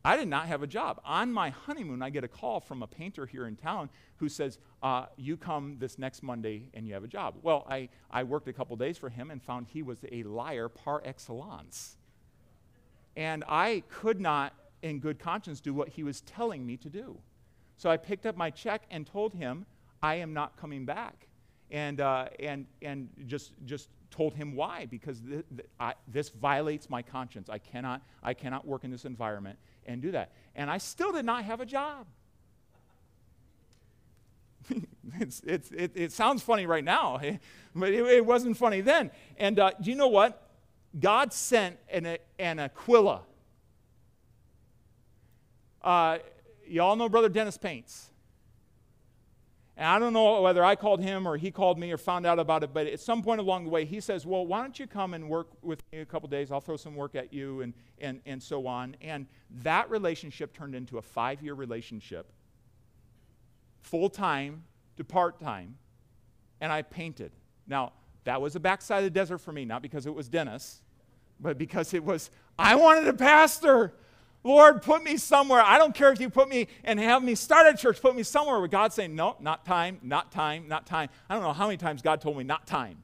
I 0.03 0.15
did 0.15 0.29
not 0.29 0.47
have 0.47 0.63
a 0.63 0.67
job. 0.67 1.01
On 1.03 1.33
my 1.33 1.49
honeymoon, 1.49 2.01
I 2.01 2.09
get 2.09 2.23
a 2.23 2.29
call 2.29 2.61
from 2.61 2.81
a 2.81 2.87
painter 2.87 3.25
here 3.25 3.45
in 3.45 3.57
town 3.57 3.89
who 4.17 4.29
says, 4.29 4.57
uh, 4.81 5.07
You 5.17 5.35
come 5.35 5.75
this 5.79 5.99
next 5.99 6.23
Monday 6.23 6.69
and 6.73 6.87
you 6.87 6.93
have 6.93 7.03
a 7.03 7.09
job. 7.09 7.35
Well, 7.41 7.65
I, 7.69 7.89
I 8.09 8.23
worked 8.23 8.47
a 8.47 8.53
couple 8.53 8.77
days 8.77 8.97
for 8.97 9.09
him 9.09 9.31
and 9.31 9.43
found 9.43 9.67
he 9.67 9.83
was 9.83 9.99
a 10.09 10.23
liar 10.23 10.69
par 10.69 11.01
excellence. 11.03 11.97
And 13.17 13.43
I 13.49 13.83
could 13.89 14.21
not, 14.21 14.53
in 14.81 14.99
good 14.99 15.19
conscience, 15.19 15.59
do 15.59 15.73
what 15.73 15.89
he 15.89 16.03
was 16.03 16.21
telling 16.21 16.65
me 16.65 16.77
to 16.77 16.89
do. 16.89 17.17
So 17.77 17.89
I 17.89 17.97
picked 17.97 18.25
up 18.25 18.35
my 18.35 18.49
check 18.49 18.83
and 18.89 19.05
told 19.05 19.33
him, 19.33 19.65
I 20.01 20.15
am 20.15 20.33
not 20.33 20.57
coming 20.57 20.85
back. 20.85 21.27
And, 21.69 21.99
uh, 21.99 22.27
and, 22.39 22.65
and 22.81 23.09
just, 23.25 23.53
just 23.65 23.89
told 24.09 24.33
him 24.33 24.55
why, 24.55 24.85
because 24.85 25.19
th- 25.19 25.43
th- 25.55 25.67
I, 25.79 25.93
this 26.07 26.29
violates 26.29 26.89
my 26.89 27.01
conscience. 27.01 27.49
I 27.49 27.57
cannot, 27.57 28.01
I 28.23 28.33
cannot 28.33 28.65
work 28.65 28.83
in 28.83 28.91
this 28.91 29.05
environment 29.05 29.59
and 29.85 30.01
do 30.01 30.11
that. 30.11 30.31
And 30.55 30.69
I 30.69 30.77
still 30.77 31.11
did 31.11 31.25
not 31.25 31.43
have 31.43 31.59
a 31.59 31.65
job. 31.65 32.07
it's, 35.19 35.41
it's, 35.45 35.71
it, 35.71 35.91
it, 35.95 36.11
sounds 36.11 36.41
funny 36.41 36.65
right 36.65 36.83
now, 36.83 37.19
but 37.75 37.89
it, 37.89 38.05
it 38.05 38.25
wasn't 38.25 38.57
funny 38.57 38.81
then. 38.81 39.11
And 39.37 39.59
uh, 39.59 39.71
do 39.81 39.89
you 39.89 39.95
know 39.95 40.07
what? 40.07 40.43
God 40.99 41.33
sent 41.33 41.77
an, 41.89 42.17
an 42.39 42.59
Aquila. 42.59 43.21
Uh, 45.87 46.17
you 46.67 46.81
all 46.81 46.97
know 46.97 47.07
Brother 47.07 47.29
Dennis 47.29 47.57
Paints. 47.57 48.09
And 49.77 49.85
I 49.85 49.97
don't 49.99 50.11
know 50.11 50.41
whether 50.41 50.61
I 50.61 50.75
called 50.75 51.01
him 51.01 51.25
or 51.25 51.37
he 51.37 51.49
called 51.49 51.79
me 51.79 51.93
or 51.93 51.97
found 51.97 52.25
out 52.25 52.39
about 52.39 52.61
it, 52.61 52.73
but 52.73 52.87
at 52.87 52.99
some 52.99 53.23
point 53.23 53.39
along 53.39 53.63
the 53.63 53.69
way, 53.69 53.85
he 53.85 54.01
says, 54.01 54.25
Well, 54.25 54.45
why 54.45 54.59
don't 54.59 54.77
you 54.77 54.85
come 54.85 55.13
and 55.13 55.29
work 55.29 55.47
with 55.61 55.81
me 55.93 55.99
a 55.99 56.05
couple 56.05 56.27
days? 56.27 56.51
I'll 56.51 56.59
throw 56.59 56.75
some 56.75 56.93
work 56.93 57.15
at 57.15 57.31
you, 57.31 57.61
and, 57.61 57.73
and, 57.99 58.19
and 58.25 58.43
so 58.43 58.67
on. 58.67 58.97
And 58.99 59.27
that 59.61 59.89
relationship 59.89 60.51
turned 60.51 60.75
into 60.75 60.97
a 60.97 61.01
five 61.01 61.41
year 61.41 61.53
relationship, 61.53 62.33
full 63.79 64.09
time 64.09 64.65
to 64.97 65.05
part 65.05 65.39
time, 65.39 65.77
and 66.59 66.69
I 66.69 66.81
painted. 66.81 67.31
Now, 67.65 67.93
that 68.25 68.41
was 68.41 68.57
a 68.57 68.59
backside 68.59 68.97
of 68.97 69.03
the 69.05 69.09
desert 69.09 69.37
for 69.37 69.53
me, 69.53 69.63
not 69.63 69.81
because 69.81 70.05
it 70.05 70.13
was 70.13 70.27
Dennis, 70.27 70.81
but 71.39 71.57
because 71.57 71.93
it 71.93 72.03
was, 72.03 72.29
I 72.59 72.75
wanted 72.75 73.07
a 73.07 73.13
pastor. 73.13 73.93
Lord, 74.47 74.81
put 74.81 75.03
me 75.03 75.17
somewhere. 75.17 75.61
I 75.61 75.77
don't 75.77 75.93
care 75.93 76.09
if 76.13 76.21
you 76.21 76.29
put 76.29 76.47
me 76.47 76.67
and 76.85 77.01
have 77.01 77.21
me 77.21 77.35
start 77.35 77.67
a 77.67 77.77
church, 77.77 78.01
put 78.01 78.15
me 78.15 78.23
somewhere 78.23 78.57
where 78.59 78.69
God's 78.69 78.95
saying, 78.95 79.13
no, 79.13 79.35
not 79.41 79.65
time, 79.65 79.99
not 80.01 80.31
time, 80.31 80.69
not 80.69 80.85
time. 80.85 81.09
I 81.29 81.33
don't 81.33 81.43
know 81.43 81.51
how 81.51 81.67
many 81.67 81.75
times 81.75 82.01
God 82.01 82.21
told 82.21 82.37
me, 82.37 82.45
not 82.45 82.65
time 82.65 83.03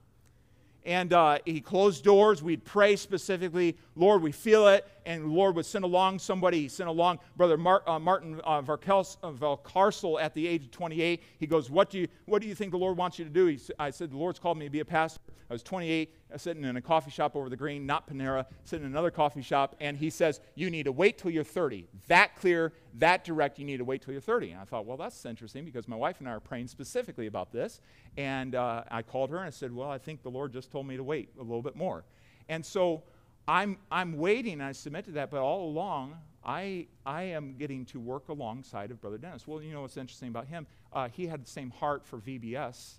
and 0.86 1.14
uh, 1.14 1.40
he 1.46 1.62
closed 1.62 2.04
doors. 2.04 2.44
We'd 2.44 2.66
pray 2.66 2.96
specifically, 2.96 3.78
Lord, 3.96 4.22
we 4.22 4.32
feel 4.32 4.68
it. 4.68 4.86
And 5.06 5.24
the 5.24 5.28
Lord 5.28 5.56
would 5.56 5.66
send 5.66 5.86
along 5.86 6.20
somebody. 6.20 6.62
He 6.62 6.70
sent 6.70 6.90
along 6.90 7.20
Brother 7.36 7.58
Mar- 7.58 7.84
uh, 7.88 8.00
Martin 8.00 8.40
uh, 8.44 8.62
Valcarcel 8.62 10.22
at 10.22 10.34
the 10.34 10.48
age 10.48 10.66
of 10.66 10.72
28. 10.72 11.24
He 11.40 11.48
goes, 11.48 11.70
what 11.70 11.90
do, 11.90 12.00
you, 12.00 12.08
what 12.26 12.42
do 12.42 12.48
you 12.48 12.56
think 12.56 12.72
the 12.72 12.78
Lord 12.78 12.98
wants 12.98 13.20
you 13.20 13.26
to 13.26 13.32
do? 13.32 13.48
He, 13.48 13.60
I 13.80 13.90
said, 13.90 14.12
The 14.12 14.18
Lord's 14.18 14.40
called 14.40 14.58
me 14.58 14.66
to 14.66 14.72
be 14.72 14.80
a 14.80 14.86
pastor. 14.86 15.20
I 15.50 15.54
was 15.54 15.64
28, 15.64 16.16
uh, 16.34 16.38
sitting 16.38 16.64
in 16.64 16.78
a 16.78 16.82
coffee 16.82 17.12
shop 17.12 17.36
over 17.36 17.50
the 17.50 17.58
green, 17.58 17.86
not 17.86 18.08
Panera, 18.08 18.46
sitting 18.64 18.86
in 18.86 18.92
another 18.92 19.12
coffee 19.12 19.42
shop. 19.42 19.76
And 19.80 19.98
he 19.98 20.10
says, 20.10 20.40
You 20.56 20.70
need 20.70 20.84
to 20.84 20.92
wait 20.92 21.18
till 21.18 21.32
you're 21.32 21.44
30. 21.44 21.88
That 22.08 22.36
clear, 22.36 22.74
that 22.96 23.24
direct, 23.24 23.60
you 23.60 23.66
need 23.66 23.78
to 23.78 23.86
wait 23.86 24.02
till 24.02 24.14
you're 24.14 24.22
30. 24.22 24.52
And 24.52 24.62
I 24.62 24.64
thought, 24.64 24.86
Well, 24.86 24.98
that's 24.98 25.26
interesting 25.26 25.66
because 25.66 25.88
my 25.88 25.96
wife 25.96 26.20
and 26.20 26.28
I 26.28 26.32
are 26.32 26.40
praying 26.40 26.68
specifically 26.68 27.28
about 27.28 27.52
this. 27.52 27.82
And 28.18 28.56
uh, 28.56 28.84
I 28.90 29.02
called 29.02 29.30
her 29.32 29.38
and 29.38 29.48
I 29.48 29.52
said, 29.52 29.74
Well, 29.74 29.90
I 29.90 29.98
think 29.98 30.24
the 30.24 30.32
Lord 30.32 30.54
just 30.54 30.72
told 30.72 30.88
me 30.88 30.98
to 30.98 31.04
wait 31.04 31.30
a 31.38 31.44
little 31.44 31.62
bit 31.62 31.76
more. 31.76 32.04
And 32.50 32.66
so 32.66 33.04
I'm, 33.48 33.78
I'm 33.92 34.18
waiting 34.18 34.62
I 34.62 34.72
submit 34.72 35.06
to 35.06 35.12
that, 35.12 35.30
but 35.30 35.42
all 35.42 35.68
along, 35.68 36.16
I, 36.46 36.88
I 37.06 37.24
am 37.24 37.56
getting 37.58 37.86
to 37.88 38.00
work 38.00 38.30
alongside 38.30 38.92
of 38.92 39.02
Brother 39.02 39.18
Dennis. 39.18 39.48
Well, 39.48 39.62
you 39.62 39.74
know 39.74 39.82
what's 39.82 39.98
interesting 39.98 40.30
about 40.30 40.48
him? 40.48 40.68
Uh, 40.92 41.10
he 41.10 41.28
had 41.28 41.44
the 41.44 41.50
same 41.50 41.72
heart 41.72 42.06
for 42.06 42.20
VBS 42.20 42.96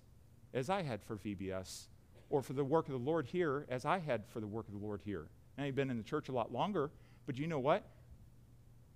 as 0.52 0.70
I 0.70 0.82
had 0.82 1.02
for 1.02 1.16
VBS, 1.16 1.86
or 2.30 2.42
for 2.42 2.52
the 2.52 2.64
work 2.64 2.86
of 2.86 2.92
the 2.92 2.98
Lord 2.98 3.26
here 3.26 3.66
as 3.68 3.84
I 3.84 3.98
had 3.98 4.24
for 4.26 4.40
the 4.40 4.46
work 4.46 4.66
of 4.68 4.74
the 4.74 4.84
Lord 4.84 5.00
here. 5.04 5.26
Now, 5.58 5.64
he'd 5.64 5.74
been 5.74 5.90
in 5.90 5.96
the 5.96 6.02
church 6.02 6.28
a 6.28 6.32
lot 6.32 6.52
longer, 6.52 6.90
but 7.26 7.38
you 7.38 7.46
know 7.46 7.58
what? 7.58 7.84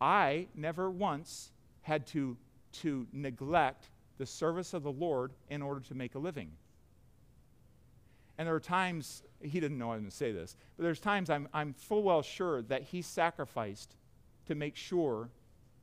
I 0.01 0.47
never 0.55 0.91
once 0.91 1.51
had 1.83 2.07
to, 2.09 2.37
to 2.75 3.07
neglect 3.13 3.91
the 4.19 4.27
service 4.27 4.75
of 4.75 4.83
the 4.83 4.93
Lord 4.93 5.33
in 5.51 5.63
order 5.63 5.81
to 5.81 5.95
make 5.95 6.15
a 6.15 6.19
living. 6.19 6.51
And 8.39 8.47
there 8.47 8.55
are 8.55 8.61
times, 8.61 9.25
he 9.43 9.59
didn't 9.59 9.79
know 9.79 9.91
I 9.91 9.95
was 9.95 10.01
going 10.01 10.11
to 10.11 10.17
say 10.17 10.33
this, 10.33 10.57
but 10.77 10.85
there's 10.85 11.01
times 11.01 11.29
I'm, 11.29 11.49
I'm 11.53 11.75
full 11.75 12.05
well 12.05 12.23
sure 12.23 12.63
that 12.63 12.85
he 12.85 13.03
sacrificed 13.03 13.97
to 14.47 14.55
make 14.55 14.77
sure 14.77 15.29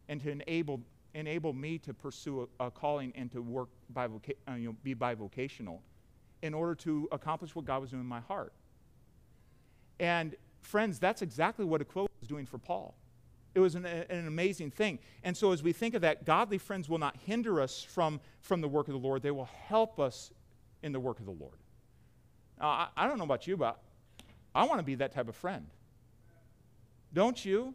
and 0.07 0.21
to 0.21 0.31
enable, 0.31 0.81
enable 1.13 1.51
me 1.51 1.77
to 1.79 1.93
pursue 1.93 2.47
a, 2.59 2.67
a 2.67 2.71
calling 2.71 3.11
and 3.15 3.29
to 3.33 3.41
work 3.41 3.69
bivoca- 3.93 4.35
uh, 4.49 4.53
you 4.53 4.69
know, 4.69 4.75
be 4.83 4.95
bivocational 4.95 5.79
in 6.41 6.53
order 6.53 6.75
to 6.75 7.09
accomplish 7.11 7.55
what 7.55 7.65
God 7.65 7.81
was 7.81 7.89
doing 7.89 8.01
in 8.01 8.07
my 8.07 8.21
heart. 8.21 8.53
And 9.99 10.35
friends, 10.61 10.99
that's 10.99 11.21
exactly 11.21 11.65
what 11.65 11.81
Aquila 11.81 12.07
was 12.19 12.27
doing 12.27 12.45
for 12.45 12.57
Paul. 12.57 12.95
It 13.53 13.59
was 13.59 13.75
an, 13.75 13.85
an, 13.85 14.27
amazing 14.27 14.71
thing. 14.71 14.99
And 15.23 15.35
so, 15.35 15.53
as 15.53 15.63
we 15.63 15.71
think 15.71 15.93
of 15.93 16.01
that, 16.01 16.25
godly 16.25 16.57
friends 16.57 16.89
will 16.89 16.97
not 16.97 17.15
hinder 17.25 17.61
us 17.61 17.81
from, 17.81 18.19
from 18.41 18.59
the 18.59 18.67
work 18.67 18.89
of 18.89 18.93
the 18.93 18.99
Lord, 18.99 19.21
they 19.21 19.31
will 19.31 19.49
help 19.67 19.97
us 19.97 20.31
in 20.83 20.91
the 20.91 20.99
work 20.99 21.19
of 21.19 21.25
the 21.25 21.31
Lord. 21.31 21.57
Now, 22.59 22.67
I, 22.67 22.87
I 22.97 23.07
don't 23.07 23.17
know 23.17 23.23
about 23.23 23.47
you, 23.47 23.57
but 23.57 23.79
I 24.53 24.65
want 24.65 24.79
to 24.79 24.83
be 24.83 24.95
that 24.95 25.11
type 25.13 25.27
of 25.27 25.35
friend. 25.35 25.67
Don't 27.13 27.43
you? 27.43 27.73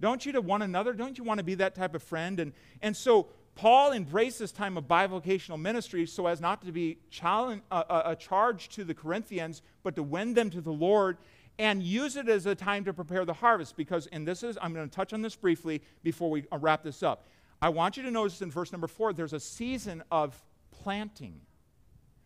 Don't 0.00 0.24
you 0.24 0.32
to 0.32 0.40
one 0.40 0.62
another? 0.62 0.92
Don't 0.92 1.18
you 1.18 1.24
want 1.24 1.38
to 1.38 1.44
be 1.44 1.54
that 1.56 1.74
type 1.74 1.94
of 1.94 2.02
friend? 2.02 2.40
And, 2.40 2.52
and 2.80 2.96
so, 2.96 3.28
Paul 3.54 3.92
embraced 3.92 4.38
this 4.38 4.52
time 4.52 4.78
of 4.78 4.84
bivocational 4.84 5.60
ministry 5.60 6.06
so 6.06 6.26
as 6.26 6.40
not 6.40 6.62
to 6.62 6.72
be 6.72 6.98
challenge, 7.10 7.62
uh, 7.70 8.02
a 8.06 8.16
charge 8.16 8.70
to 8.70 8.84
the 8.84 8.94
Corinthians, 8.94 9.60
but 9.82 9.96
to 9.96 10.02
win 10.02 10.34
them 10.34 10.48
to 10.50 10.60
the 10.60 10.72
Lord 10.72 11.18
and 11.58 11.82
use 11.82 12.16
it 12.16 12.28
as 12.28 12.46
a 12.46 12.54
time 12.54 12.84
to 12.84 12.94
prepare 12.94 13.26
the 13.26 13.34
harvest. 13.34 13.76
Because, 13.76 14.06
and 14.06 14.26
this 14.26 14.42
is, 14.42 14.56
I'm 14.62 14.72
going 14.72 14.88
to 14.88 14.94
touch 14.94 15.12
on 15.12 15.20
this 15.20 15.36
briefly 15.36 15.82
before 16.02 16.30
we 16.30 16.44
uh, 16.50 16.56
wrap 16.58 16.82
this 16.82 17.02
up. 17.02 17.26
I 17.60 17.68
want 17.68 17.98
you 17.98 18.02
to 18.04 18.10
notice 18.10 18.40
in 18.40 18.50
verse 18.50 18.72
number 18.72 18.86
four, 18.86 19.12
there's 19.12 19.34
a 19.34 19.40
season 19.40 20.02
of 20.10 20.42
planting. 20.70 21.40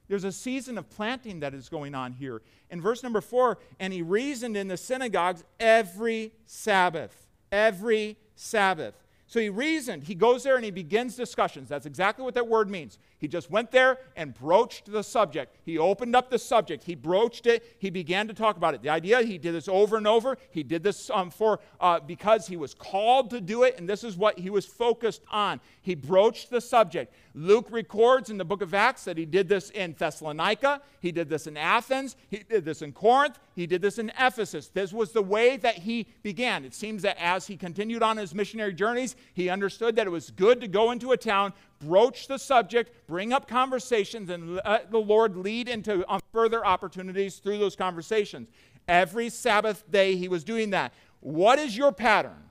There's 0.09 0.25
a 0.25 0.33
season 0.33 0.77
of 0.77 0.91
planting 0.91 1.41
that 1.41 1.55
is 1.55 1.69
going 1.69 1.95
on 1.95 2.13
here. 2.13 2.43
In 2.71 2.81
verse 2.81 3.03
number 3.03 3.21
four, 3.21 3.59
and 3.81 3.93
he 3.93 4.03
reasoned 4.03 4.57
in 4.57 4.69
the 4.69 4.77
synagogues 4.77 5.45
every 5.59 6.33
Sabbath. 6.47 7.27
Every 7.51 8.19
Sabbath. 8.35 8.95
So 9.27 9.41
he 9.41 9.49
reasoned. 9.49 10.05
He 10.05 10.15
goes 10.15 10.43
there 10.43 10.57
and 10.57 10.65
he 10.65 10.71
begins 10.71 11.17
discussions. 11.17 11.69
That's 11.69 11.87
exactly 11.87 12.25
what 12.25 12.35
that 12.35 12.47
word 12.47 12.69
means. 12.69 12.99
He 13.25 13.29
just 13.29 13.51
went 13.51 13.71
there 13.71 14.01
and 14.17 14.35
broached 14.35 14.93
the 14.93 15.03
subject. 15.03 15.57
He 15.65 15.79
opened 15.79 16.15
up 16.15 16.29
the 16.29 16.39
subject. 16.39 16.85
He 16.85 16.95
broached 16.95 17.47
it. 17.47 17.65
He 17.79 17.89
began 17.89 18.29
to 18.29 18.35
talk 18.35 18.59
about 18.59 18.75
it. 18.75 18.83
The 18.83 18.91
idea, 18.91 19.23
he 19.23 19.39
did 19.39 19.55
this 19.55 19.67
over 19.67 19.97
and 19.97 20.07
over. 20.07 20.37
He 20.51 20.63
did 20.63 20.83
this 20.83 21.09
um, 21.09 21.31
for 21.31 21.61
uh, 21.81 22.01
because 22.01 22.47
he 22.47 22.59
was 22.59 22.75
called 22.75 23.31
to 23.31 23.41
do 23.41 23.63
it, 23.63 23.79
and 23.79 23.89
this 23.89 24.05
is 24.05 24.19
what 24.19 24.39
he 24.39 24.51
was 24.51 24.67
focused 24.67 25.23
on. 25.31 25.63
He 25.81 25.95
broached 25.95 26.51
the 26.51 26.61
subject. 26.61 27.15
Luke 27.35 27.69
records 27.71 28.29
in 28.29 28.37
the 28.37 28.45
book 28.45 28.61
of 28.61 28.75
Acts 28.75 29.05
that 29.05 29.17
he 29.17 29.25
did 29.25 29.49
this 29.49 29.71
in 29.71 29.95
Thessalonica. 29.99 30.83
He 31.01 31.11
did 31.11 31.31
this 31.31 31.47
in 31.47 31.57
Athens. 31.57 32.17
He 32.29 32.45
did 32.49 32.67
this 32.67 32.83
in 32.83 32.93
Corinth. 32.93 33.39
He 33.57 33.67
did 33.67 33.81
this 33.81 33.99
in 33.99 34.13
Ephesus. 34.21 34.69
This 34.69 34.93
was 34.93 35.13
the 35.13 35.23
way 35.23 35.57
that 35.57 35.77
he 35.77 36.09
began. 36.23 36.65
It 36.65 36.75
seems 36.75 37.03
that 37.03 37.17
as 37.19 37.47
he 37.47 37.57
continued 37.57 38.03
on 38.03 38.19
his 38.19 38.35
missionary 38.35 38.75
journeys, 38.75 39.17
he 39.33 39.49
understood 39.49 39.97
that 39.97 40.07
it 40.07 40.11
was 40.11 40.31
good 40.31 40.61
to 40.61 40.69
go 40.69 40.91
into 40.91 41.13
a 41.13 41.17
town, 41.17 41.55
broach 41.81 42.29
the 42.29 42.39
subject, 42.39 43.07
bring 43.07 43.33
up 43.33 43.49
conversations, 43.49 44.31
and 44.31 44.57
let 44.57 44.91
the 44.91 44.99
Lord 44.99 45.37
lead 45.37 45.69
into 45.69 46.07
uh, 46.07 46.19
further 46.33 46.65
opportunities 46.65 47.37
through 47.37 47.59
those 47.59 47.77
conversations. 47.77 48.49
Every 48.87 49.29
Sabbath 49.29 49.91
day, 49.91 50.17
he 50.17 50.29
was 50.29 50.45
doing 50.45 50.71
that. 50.71 50.93
What 51.21 51.59
is 51.59 51.77
your 51.77 51.93
pattern? 51.93 52.51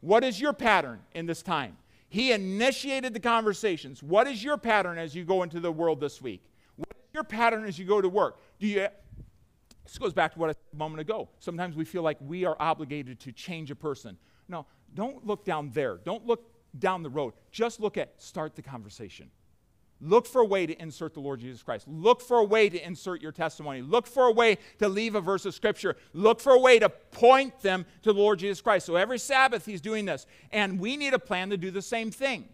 What 0.00 0.24
is 0.24 0.40
your 0.40 0.52
pattern 0.52 1.00
in 1.14 1.26
this 1.26 1.42
time? 1.42 1.76
He 2.08 2.32
initiated 2.32 3.12
the 3.12 3.20
conversations. 3.20 4.02
What 4.02 4.26
is 4.26 4.42
your 4.42 4.56
pattern 4.56 4.98
as 4.98 5.14
you 5.14 5.24
go 5.24 5.42
into 5.42 5.60
the 5.60 5.72
world 5.72 6.00
this 6.00 6.22
week? 6.22 6.42
What 6.76 6.88
is 6.90 7.14
your 7.14 7.24
pattern 7.24 7.64
as 7.64 7.78
you 7.78 7.84
go 7.84 8.00
to 8.00 8.08
work? 8.08 8.40
Do 8.58 8.66
you 8.66 8.88
this 9.86 9.98
goes 9.98 10.12
back 10.12 10.32
to 10.32 10.38
what 10.38 10.50
I 10.50 10.52
said 10.52 10.62
a 10.72 10.76
moment 10.76 11.00
ago. 11.00 11.28
Sometimes 11.38 11.76
we 11.76 11.84
feel 11.84 12.02
like 12.02 12.18
we 12.20 12.44
are 12.44 12.56
obligated 12.58 13.20
to 13.20 13.32
change 13.32 13.70
a 13.70 13.76
person. 13.76 14.18
No, 14.48 14.66
don't 14.94 15.24
look 15.24 15.44
down 15.44 15.70
there. 15.72 15.98
Don't 15.98 16.26
look 16.26 16.55
down 16.78 17.02
the 17.02 17.10
road. 17.10 17.34
Just 17.50 17.80
look 17.80 17.96
at 17.96 18.20
start 18.22 18.54
the 18.56 18.62
conversation. 18.62 19.30
Look 20.00 20.26
for 20.26 20.42
a 20.42 20.44
way 20.44 20.66
to 20.66 20.74
insert 20.80 21.14
the 21.14 21.20
Lord 21.20 21.40
Jesus 21.40 21.62
Christ. 21.62 21.88
Look 21.88 22.20
for 22.20 22.38
a 22.38 22.44
way 22.44 22.68
to 22.68 22.86
insert 22.86 23.22
your 23.22 23.32
testimony. 23.32 23.80
Look 23.80 24.06
for 24.06 24.24
a 24.24 24.32
way 24.32 24.58
to 24.78 24.88
leave 24.88 25.14
a 25.14 25.22
verse 25.22 25.46
of 25.46 25.54
Scripture. 25.54 25.96
Look 26.12 26.40
for 26.40 26.52
a 26.52 26.58
way 26.58 26.78
to 26.78 26.90
point 26.90 27.60
them 27.62 27.86
to 28.02 28.12
the 28.12 28.18
Lord 28.18 28.38
Jesus 28.38 28.60
Christ. 28.60 28.84
So 28.84 28.96
every 28.96 29.18
Sabbath, 29.18 29.64
he's 29.64 29.80
doing 29.80 30.04
this. 30.04 30.26
And 30.50 30.78
we 30.78 30.98
need 30.98 31.14
a 31.14 31.18
plan 31.18 31.48
to 31.48 31.56
do 31.56 31.70
the 31.70 31.80
same 31.80 32.10
thing. 32.10 32.44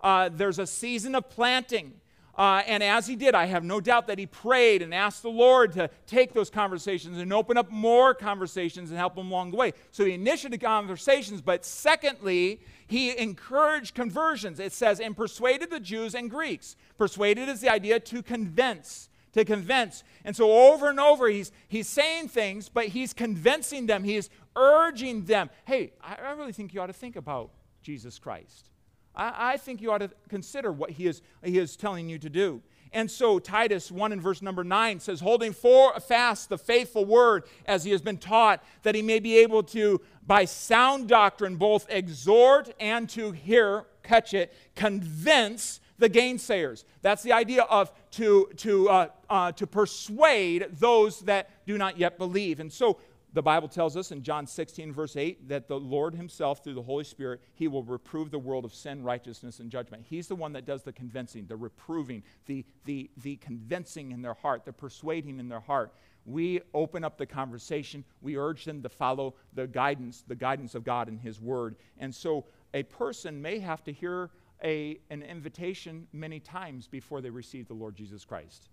Uh, 0.00 0.28
there's 0.32 0.60
a 0.60 0.66
season 0.66 1.16
of 1.16 1.28
planting. 1.28 1.94
Uh, 2.36 2.62
and 2.66 2.82
as 2.82 3.06
he 3.06 3.16
did, 3.16 3.34
I 3.34 3.46
have 3.46 3.64
no 3.64 3.80
doubt 3.80 4.06
that 4.08 4.18
he 4.18 4.26
prayed 4.26 4.82
and 4.82 4.92
asked 4.92 5.22
the 5.22 5.30
Lord 5.30 5.72
to 5.72 5.88
take 6.06 6.34
those 6.34 6.50
conversations 6.50 7.18
and 7.18 7.32
open 7.32 7.56
up 7.56 7.70
more 7.70 8.14
conversations 8.14 8.90
and 8.90 8.98
help 8.98 9.16
him 9.16 9.28
along 9.28 9.52
the 9.52 9.56
way. 9.56 9.72
So 9.90 10.04
he 10.04 10.12
initiated 10.12 10.60
conversations, 10.60 11.40
but 11.40 11.64
secondly, 11.64 12.60
he 12.86 13.16
encouraged 13.16 13.94
conversions. 13.94 14.60
It 14.60 14.72
says, 14.72 15.00
and 15.00 15.16
persuaded 15.16 15.70
the 15.70 15.80
Jews 15.80 16.14
and 16.14 16.30
Greeks. 16.30 16.76
Persuaded 16.98 17.48
is 17.48 17.60
the 17.60 17.70
idea 17.70 18.00
to 18.00 18.22
convince 18.22 19.08
to 19.36 19.44
convince. 19.44 20.02
And 20.24 20.34
so 20.34 20.50
over 20.50 20.88
and 20.88 20.98
over, 20.98 21.28
he's, 21.28 21.52
he's 21.68 21.86
saying 21.86 22.28
things, 22.28 22.70
but 22.70 22.86
he's 22.86 23.12
convincing 23.12 23.84
them. 23.84 24.02
He's 24.02 24.30
urging 24.56 25.26
them 25.26 25.50
hey, 25.66 25.92
I, 26.02 26.14
I 26.14 26.30
really 26.32 26.52
think 26.52 26.72
you 26.72 26.80
ought 26.80 26.86
to 26.86 26.94
think 26.94 27.16
about 27.16 27.50
Jesus 27.82 28.18
Christ. 28.18 28.70
I, 29.16 29.52
I 29.52 29.56
think 29.56 29.80
you 29.80 29.90
ought 29.92 29.98
to 29.98 30.10
consider 30.28 30.70
what 30.72 30.90
he 30.90 31.06
is, 31.06 31.22
he 31.42 31.58
is 31.58 31.76
telling 31.76 32.08
you 32.08 32.18
to 32.18 32.30
do. 32.30 32.62
And 32.92 33.10
so 33.10 33.38
Titus 33.38 33.90
1 33.90 34.12
in 34.12 34.20
verse 34.20 34.40
number 34.40 34.64
9 34.64 35.00
says, 35.00 35.20
holding 35.20 35.52
for, 35.52 35.98
fast 36.00 36.48
the 36.48 36.58
faithful 36.58 37.04
word 37.04 37.44
as 37.66 37.84
he 37.84 37.90
has 37.90 38.00
been 38.00 38.16
taught, 38.16 38.62
that 38.84 38.94
he 38.94 39.02
may 39.02 39.18
be 39.18 39.38
able 39.38 39.62
to, 39.64 40.00
by 40.26 40.44
sound 40.44 41.08
doctrine, 41.08 41.56
both 41.56 41.86
exhort 41.90 42.72
and 42.80 43.08
to 43.10 43.32
hear, 43.32 43.84
catch 44.02 44.34
it, 44.34 44.54
convince 44.74 45.80
the 45.98 46.08
gainsayers. 46.08 46.84
That's 47.02 47.22
the 47.22 47.32
idea 47.32 47.62
of 47.62 47.90
to, 48.12 48.50
to, 48.58 48.88
uh, 48.88 49.08
uh, 49.28 49.52
to 49.52 49.66
persuade 49.66 50.66
those 50.72 51.20
that 51.20 51.50
do 51.66 51.78
not 51.78 51.98
yet 51.98 52.18
believe. 52.18 52.60
And 52.60 52.72
so 52.72 52.98
the 53.36 53.42
Bible 53.42 53.68
tells 53.68 53.98
us 53.98 54.12
in 54.12 54.22
John 54.22 54.46
16, 54.46 54.94
verse 54.94 55.14
8, 55.14 55.46
that 55.50 55.68
the 55.68 55.78
Lord 55.78 56.14
Himself, 56.14 56.64
through 56.64 56.72
the 56.72 56.80
Holy 56.80 57.04
Spirit, 57.04 57.42
He 57.52 57.68
will 57.68 57.82
reprove 57.82 58.30
the 58.30 58.38
world 58.38 58.64
of 58.64 58.72
sin, 58.72 59.02
righteousness, 59.02 59.60
and 59.60 59.70
judgment. 59.70 60.06
He's 60.08 60.26
the 60.26 60.34
one 60.34 60.54
that 60.54 60.64
does 60.64 60.82
the 60.84 60.92
convincing, 60.94 61.44
the 61.44 61.54
reproving, 61.54 62.22
the, 62.46 62.64
the, 62.86 63.10
the 63.18 63.36
convincing 63.36 64.12
in 64.12 64.22
their 64.22 64.32
heart, 64.32 64.64
the 64.64 64.72
persuading 64.72 65.38
in 65.38 65.50
their 65.50 65.60
heart. 65.60 65.92
We 66.24 66.62
open 66.72 67.04
up 67.04 67.18
the 67.18 67.26
conversation. 67.26 68.04
We 68.22 68.38
urge 68.38 68.64
them 68.64 68.82
to 68.82 68.88
follow 68.88 69.34
the 69.52 69.66
guidance, 69.66 70.24
the 70.26 70.34
guidance 70.34 70.74
of 70.74 70.82
God 70.82 71.06
in 71.06 71.18
His 71.18 71.38
Word. 71.38 71.76
And 71.98 72.14
so 72.14 72.46
a 72.72 72.84
person 72.84 73.42
may 73.42 73.58
have 73.58 73.84
to 73.84 73.92
hear 73.92 74.30
a, 74.64 74.98
an 75.10 75.22
invitation 75.22 76.06
many 76.14 76.40
times 76.40 76.88
before 76.88 77.20
they 77.20 77.28
receive 77.28 77.68
the 77.68 77.74
Lord 77.74 77.96
Jesus 77.96 78.24
Christ. 78.24 78.70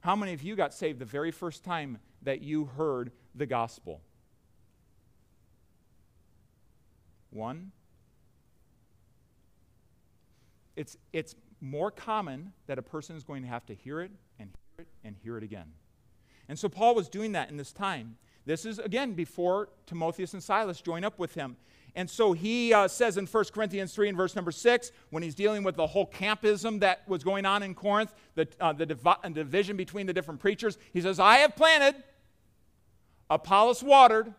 How 0.00 0.14
many 0.14 0.32
of 0.32 0.42
you 0.42 0.54
got 0.54 0.72
saved 0.72 1.00
the 1.00 1.04
very 1.04 1.32
first 1.32 1.64
time 1.64 1.98
that 2.22 2.40
you 2.40 2.66
heard 2.66 3.10
the 3.34 3.46
gospel? 3.46 4.00
One. 7.30 7.72
It's, 10.76 10.96
it's 11.12 11.34
more 11.60 11.90
common 11.90 12.52
that 12.66 12.78
a 12.78 12.82
person 12.82 13.16
is 13.16 13.24
going 13.24 13.42
to 13.42 13.48
have 13.48 13.66
to 13.66 13.74
hear 13.74 14.00
it 14.00 14.10
and 14.38 14.50
hear 14.50 14.84
it 14.84 14.88
and 15.04 15.16
hear 15.22 15.36
it 15.36 15.44
again. 15.44 15.72
And 16.48 16.58
so 16.58 16.68
Paul 16.68 16.94
was 16.94 17.08
doing 17.08 17.32
that 17.32 17.50
in 17.50 17.56
this 17.56 17.72
time. 17.72 18.16
This 18.46 18.64
is, 18.64 18.78
again, 18.78 19.12
before 19.12 19.68
Timotheus 19.86 20.32
and 20.32 20.42
Silas 20.42 20.80
join 20.80 21.04
up 21.04 21.18
with 21.18 21.34
him. 21.34 21.56
And 21.94 22.08
so 22.08 22.32
he 22.32 22.72
uh, 22.72 22.88
says 22.88 23.16
in 23.16 23.26
1 23.26 23.44
Corinthians 23.52 23.94
3 23.94 24.08
and 24.08 24.16
verse 24.16 24.34
number 24.34 24.52
6, 24.52 24.92
when 25.10 25.22
he's 25.22 25.34
dealing 25.34 25.62
with 25.62 25.76
the 25.76 25.86
whole 25.86 26.06
campism 26.06 26.80
that 26.80 27.08
was 27.08 27.22
going 27.22 27.46
on 27.46 27.62
in 27.62 27.74
Corinth, 27.74 28.14
the, 28.34 28.48
uh, 28.60 28.72
the 28.72 28.86
divi- 28.86 29.32
division 29.32 29.76
between 29.76 30.06
the 30.06 30.12
different 30.12 30.40
preachers, 30.40 30.78
he 30.92 31.00
says, 31.00 31.18
I 31.18 31.36
have 31.38 31.56
planted, 31.56 32.02
Apollos 33.30 33.82
watered, 33.82 34.34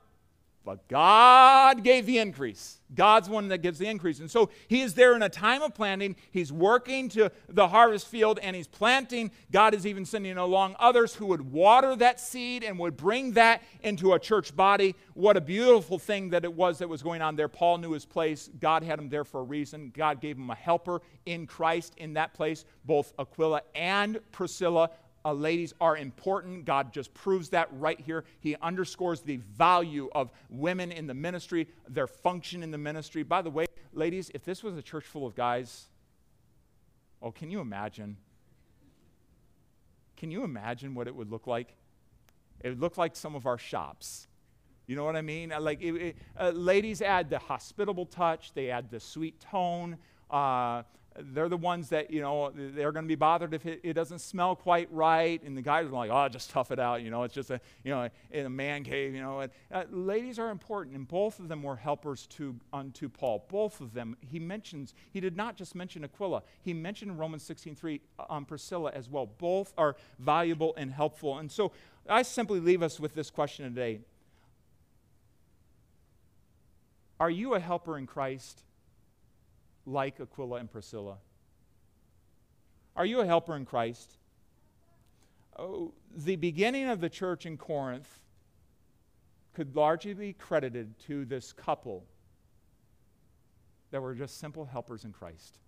but 0.63 0.87
God 0.87 1.83
gave 1.83 2.05
the 2.05 2.19
increase. 2.19 2.81
God's 2.93 3.27
one 3.27 3.47
that 3.47 3.59
gives 3.59 3.79
the 3.79 3.87
increase. 3.87 4.19
And 4.19 4.29
so 4.29 4.51
he 4.67 4.81
is 4.81 4.93
there 4.93 5.15
in 5.15 5.23
a 5.23 5.29
time 5.29 5.63
of 5.63 5.73
planting. 5.73 6.15
He's 6.29 6.51
working 6.51 7.09
to 7.09 7.31
the 7.49 7.69
harvest 7.69 8.07
field 8.07 8.37
and 8.43 8.55
he's 8.55 8.67
planting. 8.67 9.31
God 9.51 9.73
is 9.73 9.87
even 9.87 10.05
sending 10.05 10.37
along 10.37 10.75
others 10.77 11.15
who 11.15 11.25
would 11.27 11.51
water 11.51 11.95
that 11.95 12.19
seed 12.19 12.63
and 12.63 12.77
would 12.77 12.95
bring 12.95 13.31
that 13.33 13.63
into 13.81 14.13
a 14.13 14.19
church 14.19 14.55
body. 14.55 14.93
What 15.15 15.35
a 15.35 15.41
beautiful 15.41 15.97
thing 15.97 16.29
that 16.29 16.43
it 16.43 16.53
was 16.53 16.77
that 16.79 16.89
was 16.89 17.01
going 17.01 17.23
on 17.23 17.35
there. 17.35 17.47
Paul 17.47 17.79
knew 17.79 17.93
his 17.93 18.05
place. 18.05 18.49
God 18.59 18.83
had 18.83 18.99
him 18.99 19.09
there 19.09 19.23
for 19.23 19.39
a 19.39 19.43
reason. 19.43 19.91
God 19.95 20.21
gave 20.21 20.37
him 20.37 20.49
a 20.49 20.55
helper 20.55 21.01
in 21.25 21.47
Christ 21.47 21.95
in 21.97 22.13
that 22.13 22.33
place, 22.33 22.65
both 22.85 23.13
Aquila 23.17 23.61
and 23.73 24.19
Priscilla 24.31 24.91
uh, 25.23 25.33
ladies 25.33 25.73
are 25.79 25.97
important. 25.97 26.65
God 26.65 26.93
just 26.93 27.13
proves 27.13 27.49
that 27.49 27.69
right 27.73 27.99
here. 27.99 28.23
He 28.39 28.55
underscores 28.61 29.21
the 29.21 29.37
value 29.37 30.09
of 30.13 30.31
women 30.49 30.91
in 30.91 31.07
the 31.07 31.13
ministry, 31.13 31.67
their 31.87 32.07
function 32.07 32.63
in 32.63 32.71
the 32.71 32.77
ministry. 32.77 33.23
By 33.23 33.41
the 33.41 33.49
way, 33.49 33.65
ladies, 33.93 34.31
if 34.33 34.43
this 34.43 34.63
was 34.63 34.77
a 34.77 34.81
church 34.81 35.05
full 35.05 35.27
of 35.27 35.35
guys, 35.35 35.87
oh, 37.21 37.31
can 37.31 37.51
you 37.51 37.59
imagine? 37.59 38.17
Can 40.17 40.31
you 40.31 40.43
imagine 40.43 40.95
what 40.95 41.07
it 41.07 41.15
would 41.15 41.31
look 41.31 41.47
like? 41.47 41.75
It 42.61 42.69
would 42.69 42.81
look 42.81 42.97
like 42.97 43.15
some 43.15 43.35
of 43.35 43.45
our 43.45 43.57
shops. 43.57 44.27
You 44.87 44.95
know 44.95 45.05
what 45.05 45.15
I 45.15 45.21
mean? 45.21 45.51
Uh, 45.51 45.61
like, 45.61 45.81
it, 45.81 45.93
it, 45.93 46.17
uh, 46.39 46.49
ladies 46.49 47.01
add 47.01 47.29
the 47.29 47.39
hospitable 47.39 48.05
touch, 48.05 48.53
they 48.53 48.69
add 48.69 48.89
the 48.89 48.99
sweet 48.99 49.39
tone. 49.39 49.97
Uh, 50.29 50.83
they're 51.19 51.49
the 51.49 51.57
ones 51.57 51.89
that, 51.89 52.09
you 52.09 52.21
know, 52.21 52.51
they're 52.55 52.91
going 52.91 53.03
to 53.03 53.09
be 53.09 53.15
bothered 53.15 53.53
if 53.53 53.65
it, 53.65 53.81
it, 53.83 53.93
doesn't 53.93 54.19
smell 54.19 54.55
quite 54.55 54.87
right. 54.91 55.41
And 55.43 55.57
the 55.57 55.61
guys 55.61 55.87
are 55.87 55.89
like, 55.89 56.09
oh, 56.09 56.29
just 56.29 56.49
tough 56.49 56.71
it 56.71 56.79
out. 56.79 57.01
You 57.01 57.09
know, 57.09 57.23
it's 57.23 57.33
just 57.33 57.49
a, 57.49 57.59
you 57.83 57.91
know, 57.91 58.07
in 58.31 58.45
a 58.45 58.49
man 58.49 58.83
cave, 58.83 59.13
you 59.13 59.21
know. 59.21 59.41
And, 59.41 59.51
uh, 59.71 59.83
ladies 59.89 60.39
are 60.39 60.49
important, 60.49 60.95
and 60.95 61.07
both 61.07 61.39
of 61.39 61.49
them 61.49 61.63
were 61.63 61.75
helpers 61.75 62.27
to, 62.27 62.55
unto 62.71 63.09
Paul. 63.09 63.45
Both 63.49 63.81
of 63.81 63.93
them, 63.93 64.15
he 64.21 64.39
mentions, 64.39 64.93
he 65.11 65.19
did 65.19 65.35
not 65.35 65.57
just 65.57 65.75
mention 65.75 66.03
Aquila, 66.03 66.43
he 66.61 66.73
mentioned 66.73 67.19
Romans 67.19 67.43
16.3 67.47 67.99
on 68.19 68.37
um, 68.37 68.45
Priscilla 68.45 68.91
as 68.93 69.09
well. 69.09 69.25
Both 69.25 69.73
are 69.77 69.95
valuable 70.19 70.73
and 70.77 70.91
helpful. 70.91 71.39
And 71.39 71.51
so 71.51 71.73
I 72.07 72.21
simply 72.21 72.59
leave 72.59 72.81
us 72.81 72.99
with 72.99 73.13
this 73.15 73.29
question 73.29 73.65
today. 73.65 73.99
Are 77.19 77.29
you 77.29 77.53
a 77.53 77.59
helper 77.59 77.97
in 77.97 78.07
Christ? 78.07 78.63
Like 79.85 80.19
Aquila 80.19 80.57
and 80.57 80.71
Priscilla? 80.71 81.17
Are 82.95 83.05
you 83.05 83.21
a 83.21 83.25
helper 83.25 83.55
in 83.55 83.65
Christ? 83.65 84.17
Oh, 85.57 85.93
the 86.15 86.35
beginning 86.35 86.89
of 86.89 87.01
the 87.01 87.09
church 87.09 87.45
in 87.45 87.57
Corinth 87.57 88.09
could 89.53 89.75
largely 89.75 90.13
be 90.13 90.33
credited 90.33 90.97
to 91.07 91.25
this 91.25 91.51
couple 91.51 92.05
that 93.91 94.01
were 94.01 94.15
just 94.15 94.39
simple 94.39 94.65
helpers 94.65 95.03
in 95.03 95.11
Christ. 95.11 95.59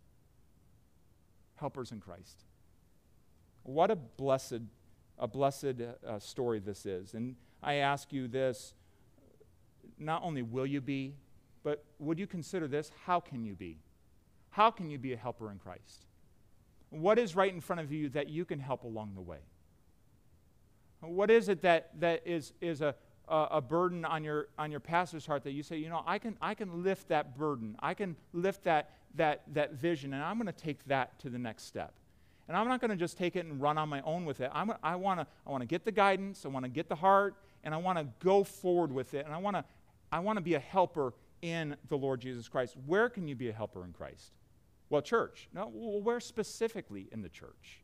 Helpers 1.56 1.92
in 1.92 2.00
Christ. 2.00 2.46
What 3.64 3.92
a 3.92 3.96
blessed, 3.96 4.62
a 5.20 5.28
blessed 5.28 5.76
uh, 6.08 6.20
story 6.20 6.60
this 6.60 6.86
is. 6.86 7.14
And 7.14 7.36
I 7.62 7.76
ask 7.76 8.12
you 8.12 8.28
this 8.28 8.74
not 9.98 10.24
only 10.24 10.42
will 10.42 10.66
you 10.66 10.82
be, 10.82 11.16
but 11.64 11.84
would 12.00 12.20
you 12.20 12.28
consider 12.28 12.68
this? 12.68 12.92
How 13.06 13.20
can 13.20 13.44
you 13.44 13.56
be? 13.56 13.78
How 14.54 14.70
can 14.70 14.92
you 14.92 15.00
be 15.00 15.14
a 15.14 15.18
helper 15.18 15.50
in 15.50 15.58
Christ? 15.58 16.06
What 16.92 17.18
is 17.18 17.36
right 17.36 17.52
in 17.52 17.60
front 17.60 17.80
of 17.80 17.92
you 17.92 18.10
that 18.10 18.30
you 18.30 18.46
can 18.46 18.60
help 18.60 18.84
along 18.84 19.16
the 19.16 19.22
way? 19.22 19.40
What 21.02 21.32
is 21.32 21.50
it 21.50 21.64
that, 21.64 21.90
that 22.00 22.22
is, 22.24 22.54
is 22.62 22.82
a, 22.82 22.94
a, 23.28 23.48
a 23.52 23.62
burden 23.62 24.06
on 24.06 24.24
your, 24.24 24.50
on 24.60 24.70
your 24.70 24.80
pastor's 24.80 25.26
heart 25.26 25.44
that 25.46 25.54
you 25.54 25.64
say, 25.64 25.78
you 25.78 25.90
know, 25.90 26.04
I 26.06 26.20
can, 26.20 26.38
I 26.40 26.54
can 26.54 26.84
lift 26.84 27.08
that 27.08 27.36
burden. 27.36 27.76
I 27.80 27.96
can 27.96 28.16
lift 28.32 28.64
that, 28.66 28.92
that, 29.16 29.42
that 29.56 29.74
vision, 29.74 30.14
and 30.14 30.22
I'm 30.22 30.38
going 30.38 30.46
to 30.46 30.54
take 30.54 30.86
that 30.86 31.18
to 31.22 31.32
the 31.32 31.40
next 31.40 31.64
step. 31.64 31.96
And 32.48 32.56
I'm 32.56 32.68
not 32.68 32.80
going 32.80 32.92
to 32.92 32.96
just 32.96 33.18
take 33.18 33.36
it 33.36 33.48
and 33.48 33.60
run 33.60 33.80
on 33.80 33.90
my 33.90 34.02
own 34.02 34.24
with 34.24 34.40
it. 34.40 34.52
I'm, 34.54 34.72
I 34.84 34.96
want 34.98 35.20
to 35.20 35.28
I 35.48 35.50
wanna 35.50 35.66
get 35.66 35.84
the 35.84 35.92
guidance, 35.92 36.46
I 36.46 36.50
want 36.50 36.66
to 36.66 36.70
get 36.70 36.90
the 36.90 36.96
heart, 36.96 37.36
and 37.64 37.74
I 37.74 37.78
want 37.78 37.98
to 37.98 38.06
go 38.24 38.44
forward 38.44 38.92
with 38.92 39.16
it. 39.16 39.26
And 39.26 39.34
I 39.34 39.38
want 39.40 39.56
to 39.56 39.66
I 40.12 40.20
wanna 40.20 40.42
be 40.42 40.54
a 40.54 40.60
helper 40.60 41.16
in 41.42 41.76
the 41.90 41.98
Lord 41.98 42.22
Jesus 42.22 42.48
Christ. 42.48 42.76
Where 42.86 43.10
can 43.10 43.28
you 43.28 43.36
be 43.36 43.50
a 43.50 43.54
helper 43.54 43.84
in 43.84 43.94
Christ? 43.94 44.34
Well, 44.94 45.02
church. 45.02 45.50
No, 45.52 45.70
where 45.70 46.20
specifically 46.20 47.10
in 47.12 47.24
the 47.24 47.30
church? 47.30 47.82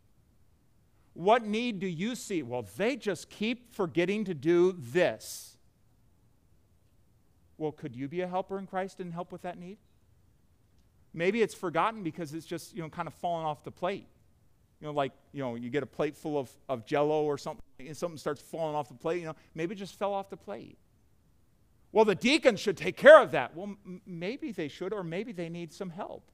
What 1.16 1.44
need 1.44 1.80
do 1.80 1.88
you 1.88 2.14
see? 2.14 2.44
Well, 2.44 2.68
they 2.78 2.98
just 2.98 3.32
keep 3.32 3.74
forgetting 3.74 4.26
to 4.26 4.36
do 4.36 4.76
this. 4.78 5.58
Well, 7.58 7.72
could 7.72 7.96
you 7.96 8.08
be 8.08 8.22
a 8.22 8.28
helper 8.28 8.60
in 8.60 8.68
Christ 8.68 9.00
and 9.00 9.12
help 9.12 9.32
with 9.32 9.42
that 9.42 9.58
need? 9.58 9.80
Maybe 11.12 11.42
it's 11.42 11.56
forgotten 11.56 12.04
because 12.04 12.36
it's 12.36 12.46
just, 12.46 12.76
you 12.76 12.84
know, 12.84 12.90
kind 12.90 13.08
of 13.08 13.16
fallen 13.16 13.44
off 13.44 13.64
the 13.64 13.72
plate. 13.72 14.06
You 14.80 14.86
know, 14.86 14.94
like, 14.94 15.14
you 15.32 15.42
know, 15.42 15.56
you 15.56 15.72
get 15.72 15.82
a 15.82 15.88
plate 15.88 16.16
full 16.16 16.38
of, 16.38 16.52
of 16.70 16.86
jello 16.86 17.24
or 17.24 17.40
something, 17.40 17.64
and 17.80 17.98
something 17.98 18.20
starts 18.20 18.40
falling 18.40 18.76
off 18.76 18.88
the 18.88 18.94
plate, 18.94 19.22
you 19.22 19.26
know, 19.26 19.36
maybe 19.56 19.74
it 19.74 19.80
just 19.80 19.98
fell 19.98 20.14
off 20.14 20.30
the 20.30 20.38
plate. 20.38 20.78
Well, 21.92 22.06
the 22.06 22.14
deacons 22.14 22.60
should 22.60 22.78
take 22.78 22.98
care 22.98 23.20
of 23.20 23.32
that. 23.32 23.56
Well, 23.56 23.76
m- 23.84 24.02
maybe 24.06 24.52
they 24.52 24.68
should, 24.68 24.94
or 24.94 25.04
maybe 25.04 25.32
they 25.32 25.50
need 25.50 25.74
some 25.74 25.90
help. 25.90 26.32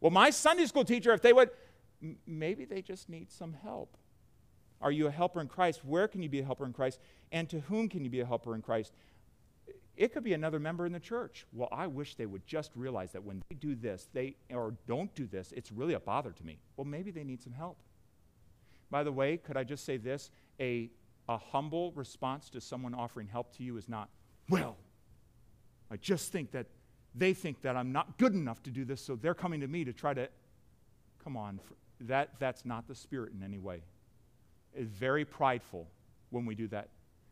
Well, 0.00 0.10
my 0.10 0.30
Sunday 0.30 0.66
school 0.66 0.84
teacher, 0.84 1.12
if 1.12 1.22
they 1.22 1.32
would, 1.32 1.50
maybe 2.26 2.64
they 2.64 2.82
just 2.82 3.08
need 3.08 3.30
some 3.30 3.54
help. 3.54 3.96
Are 4.80 4.92
you 4.92 5.06
a 5.06 5.10
helper 5.10 5.40
in 5.40 5.48
Christ? 5.48 5.84
Where 5.84 6.06
can 6.06 6.22
you 6.22 6.28
be 6.28 6.40
a 6.40 6.44
helper 6.44 6.66
in 6.66 6.72
Christ? 6.72 7.00
And 7.32 7.48
to 7.48 7.60
whom 7.60 7.88
can 7.88 8.04
you 8.04 8.10
be 8.10 8.20
a 8.20 8.26
helper 8.26 8.54
in 8.54 8.62
Christ? 8.62 8.92
It 9.96 10.12
could 10.12 10.22
be 10.22 10.34
another 10.34 10.60
member 10.60 10.84
in 10.84 10.92
the 10.92 11.00
church. 11.00 11.46
Well, 11.52 11.70
I 11.72 11.86
wish 11.86 12.16
they 12.16 12.26
would 12.26 12.46
just 12.46 12.70
realize 12.76 13.12
that 13.12 13.24
when 13.24 13.42
they 13.48 13.56
do 13.56 13.74
this, 13.74 14.08
they 14.12 14.36
or 14.50 14.74
don't 14.86 15.14
do 15.14 15.26
this, 15.26 15.52
it's 15.56 15.72
really 15.72 15.94
a 15.94 16.00
bother 16.00 16.32
to 16.32 16.44
me. 16.44 16.58
Well, 16.76 16.84
maybe 16.84 17.10
they 17.10 17.24
need 17.24 17.42
some 17.42 17.54
help. 17.54 17.78
By 18.90 19.02
the 19.02 19.12
way, 19.12 19.38
could 19.38 19.56
I 19.56 19.64
just 19.64 19.86
say 19.86 19.96
this? 19.96 20.30
A, 20.60 20.90
a 21.28 21.38
humble 21.38 21.92
response 21.92 22.50
to 22.50 22.60
someone 22.60 22.94
offering 22.94 23.26
help 23.26 23.56
to 23.56 23.62
you 23.62 23.78
is 23.78 23.88
not, 23.88 24.10
well, 24.50 24.76
I 25.90 25.96
just 25.96 26.30
think 26.30 26.50
that 26.52 26.66
they 27.16 27.32
think 27.32 27.62
that 27.62 27.76
I'm 27.76 27.92
not 27.92 28.18
good 28.18 28.34
enough 28.34 28.62
to 28.64 28.70
do 28.70 28.84
this, 28.84 29.00
so 29.00 29.16
they're 29.16 29.34
coming 29.34 29.60
to 29.60 29.68
me 29.68 29.84
to 29.84 29.92
try 29.92 30.14
to. 30.14 30.28
Come 31.24 31.36
on, 31.36 31.60
that, 32.02 32.30
that's 32.38 32.64
not 32.64 32.86
the 32.86 32.94
spirit 32.94 33.32
in 33.32 33.42
any 33.42 33.58
way. 33.58 33.82
It's 34.74 34.90
very 34.90 35.24
prideful 35.24 35.88
when 36.30 36.46
we 36.46 36.54
do 36.54 36.68
that. 36.68 36.88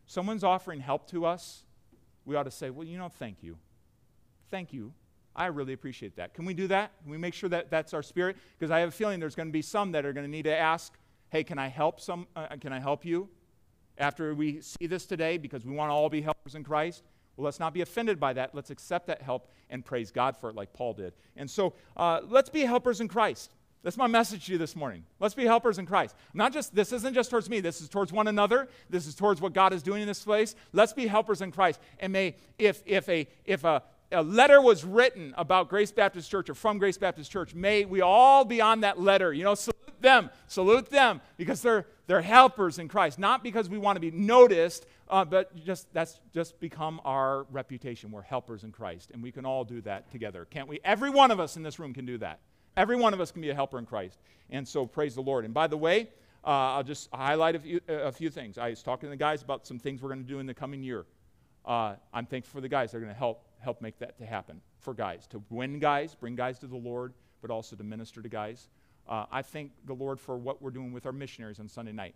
Someone's 0.06 0.44
offering 0.44 0.80
help 0.80 1.08
to 1.10 1.26
us, 1.26 1.64
we 2.24 2.36
ought 2.36 2.44
to 2.44 2.50
say, 2.50 2.70
Well, 2.70 2.86
you 2.86 2.98
know, 2.98 3.08
thank 3.08 3.42
you. 3.42 3.56
Thank 4.50 4.72
you. 4.72 4.92
I 5.36 5.46
really 5.46 5.72
appreciate 5.72 6.16
that. 6.16 6.32
Can 6.32 6.44
we 6.44 6.54
do 6.54 6.68
that? 6.68 6.92
Can 7.02 7.10
we 7.10 7.18
make 7.18 7.34
sure 7.34 7.48
that 7.48 7.70
that's 7.70 7.92
our 7.92 8.02
spirit? 8.02 8.36
Because 8.58 8.70
I 8.70 8.80
have 8.80 8.90
a 8.90 8.92
feeling 8.92 9.18
there's 9.18 9.34
going 9.34 9.48
to 9.48 9.52
be 9.52 9.62
some 9.62 9.92
that 9.92 10.06
are 10.06 10.12
going 10.12 10.24
to 10.24 10.30
need 10.30 10.44
to 10.44 10.56
ask, 10.56 10.92
Hey, 11.30 11.42
can 11.44 11.58
I 11.58 11.68
help 11.68 12.00
some? 12.00 12.26
Uh, 12.36 12.48
can 12.60 12.72
I 12.72 12.78
help 12.78 13.04
you? 13.04 13.28
After 13.98 14.34
we 14.34 14.60
see 14.60 14.86
this 14.86 15.06
today, 15.06 15.38
because 15.38 15.64
we 15.64 15.74
want 15.74 15.90
to 15.90 15.94
all 15.94 16.08
be 16.08 16.22
helpers 16.22 16.54
in 16.54 16.64
Christ. 16.64 17.02
Well, 17.36 17.44
let's 17.44 17.60
not 17.60 17.74
be 17.74 17.80
offended 17.80 18.20
by 18.20 18.32
that. 18.34 18.54
Let's 18.54 18.70
accept 18.70 19.06
that 19.08 19.22
help 19.22 19.50
and 19.70 19.84
praise 19.84 20.10
God 20.10 20.36
for 20.36 20.50
it, 20.50 20.56
like 20.56 20.72
Paul 20.72 20.92
did. 20.92 21.12
And 21.36 21.50
so 21.50 21.74
uh, 21.96 22.20
let's 22.28 22.50
be 22.50 22.60
helpers 22.60 23.00
in 23.00 23.08
Christ. 23.08 23.52
That's 23.82 23.98
my 23.98 24.06
message 24.06 24.46
to 24.46 24.52
you 24.52 24.58
this 24.58 24.74
morning. 24.74 25.04
Let's 25.20 25.34
be 25.34 25.44
helpers 25.44 25.78
in 25.78 25.84
Christ. 25.84 26.16
Not 26.32 26.54
just 26.54 26.74
this 26.74 26.90
isn't 26.90 27.12
just 27.12 27.30
towards 27.30 27.50
me. 27.50 27.60
This 27.60 27.82
is 27.82 27.88
towards 27.90 28.12
one 28.12 28.28
another. 28.28 28.66
This 28.88 29.06
is 29.06 29.14
towards 29.14 29.42
what 29.42 29.52
God 29.52 29.74
is 29.74 29.82
doing 29.82 30.00
in 30.00 30.08
this 30.08 30.24
place. 30.24 30.54
Let's 30.72 30.94
be 30.94 31.06
helpers 31.06 31.42
in 31.42 31.52
Christ. 31.52 31.78
And 32.00 32.10
may 32.10 32.36
if 32.58 32.82
if 32.86 33.06
a 33.10 33.28
if 33.44 33.64
a 33.64 33.82
a 34.10 34.22
letter 34.22 34.62
was 34.62 34.84
written 34.84 35.34
about 35.36 35.68
Grace 35.68 35.92
Baptist 35.92 36.30
Church 36.30 36.48
or 36.48 36.54
from 36.54 36.78
Grace 36.78 36.96
Baptist 36.96 37.30
Church, 37.30 37.54
may 37.54 37.84
we 37.84 38.00
all 38.00 38.46
be 38.46 38.62
on 38.62 38.80
that 38.80 38.98
letter. 38.98 39.34
You 39.34 39.44
know, 39.44 39.54
salute 39.54 40.00
them, 40.00 40.30
salute 40.46 40.88
them 40.88 41.20
because 41.36 41.60
they're 41.60 41.84
they're 42.06 42.22
helpers 42.22 42.78
in 42.78 42.88
Christ, 42.88 43.18
not 43.18 43.42
because 43.42 43.68
we 43.68 43.76
want 43.76 43.96
to 43.96 44.00
be 44.00 44.10
noticed, 44.10 44.86
uh, 45.08 45.24
but 45.24 45.54
just 45.64 45.92
that's 45.92 46.20
just 46.32 46.58
become 46.60 47.00
our 47.04 47.44
reputation. 47.50 48.10
We're 48.10 48.22
helpers 48.22 48.64
in 48.64 48.72
Christ, 48.72 49.10
and 49.12 49.22
we 49.22 49.32
can 49.32 49.44
all 49.44 49.64
do 49.64 49.80
that 49.82 50.10
together, 50.10 50.44
can't 50.44 50.68
we? 50.68 50.80
Every 50.84 51.10
one 51.10 51.30
of 51.30 51.40
us 51.40 51.56
in 51.56 51.62
this 51.62 51.78
room 51.78 51.92
can 51.92 52.06
do 52.06 52.18
that. 52.18 52.40
Every 52.76 52.96
one 52.96 53.14
of 53.14 53.20
us 53.20 53.30
can 53.30 53.42
be 53.42 53.50
a 53.50 53.54
helper 53.54 53.78
in 53.78 53.86
Christ, 53.86 54.18
and 54.50 54.66
so 54.66 54.86
praise 54.86 55.14
the 55.14 55.22
Lord. 55.22 55.44
And 55.44 55.54
by 55.54 55.66
the 55.66 55.76
way, 55.76 56.08
uh, 56.44 56.76
I'll 56.76 56.82
just 56.82 57.08
highlight 57.12 57.54
a 57.56 57.58
few, 57.58 57.80
a 57.88 58.12
few 58.12 58.30
things. 58.30 58.58
I 58.58 58.70
was 58.70 58.82
talking 58.82 59.06
to 59.06 59.10
the 59.10 59.16
guys 59.16 59.42
about 59.42 59.66
some 59.66 59.78
things 59.78 60.02
we're 60.02 60.10
going 60.10 60.22
to 60.22 60.28
do 60.28 60.40
in 60.40 60.46
the 60.46 60.54
coming 60.54 60.82
year. 60.82 61.06
Uh, 61.64 61.94
I'm 62.12 62.26
thankful 62.26 62.58
for 62.58 62.60
the 62.60 62.68
guys 62.68 62.92
that 62.92 62.98
are 62.98 63.00
going 63.00 63.12
to 63.12 63.18
help 63.18 63.44
help 63.60 63.80
make 63.80 63.98
that 63.98 64.18
to 64.18 64.26
happen 64.26 64.60
for 64.78 64.92
guys 64.92 65.26
to 65.28 65.42
win 65.48 65.78
guys, 65.78 66.14
bring 66.14 66.36
guys 66.36 66.58
to 66.58 66.66
the 66.66 66.76
Lord, 66.76 67.14
but 67.40 67.50
also 67.50 67.76
to 67.76 67.82
minister 67.82 68.20
to 68.20 68.28
guys. 68.28 68.68
Uh, 69.08 69.24
I 69.30 69.42
thank 69.42 69.72
the 69.86 69.94
Lord 69.94 70.20
for 70.20 70.36
what 70.36 70.62
we're 70.62 70.70
doing 70.70 70.92
with 70.92 71.06
our 71.06 71.12
missionaries 71.12 71.60
on 71.60 71.68
Sunday 71.68 71.92
night. 71.92 72.14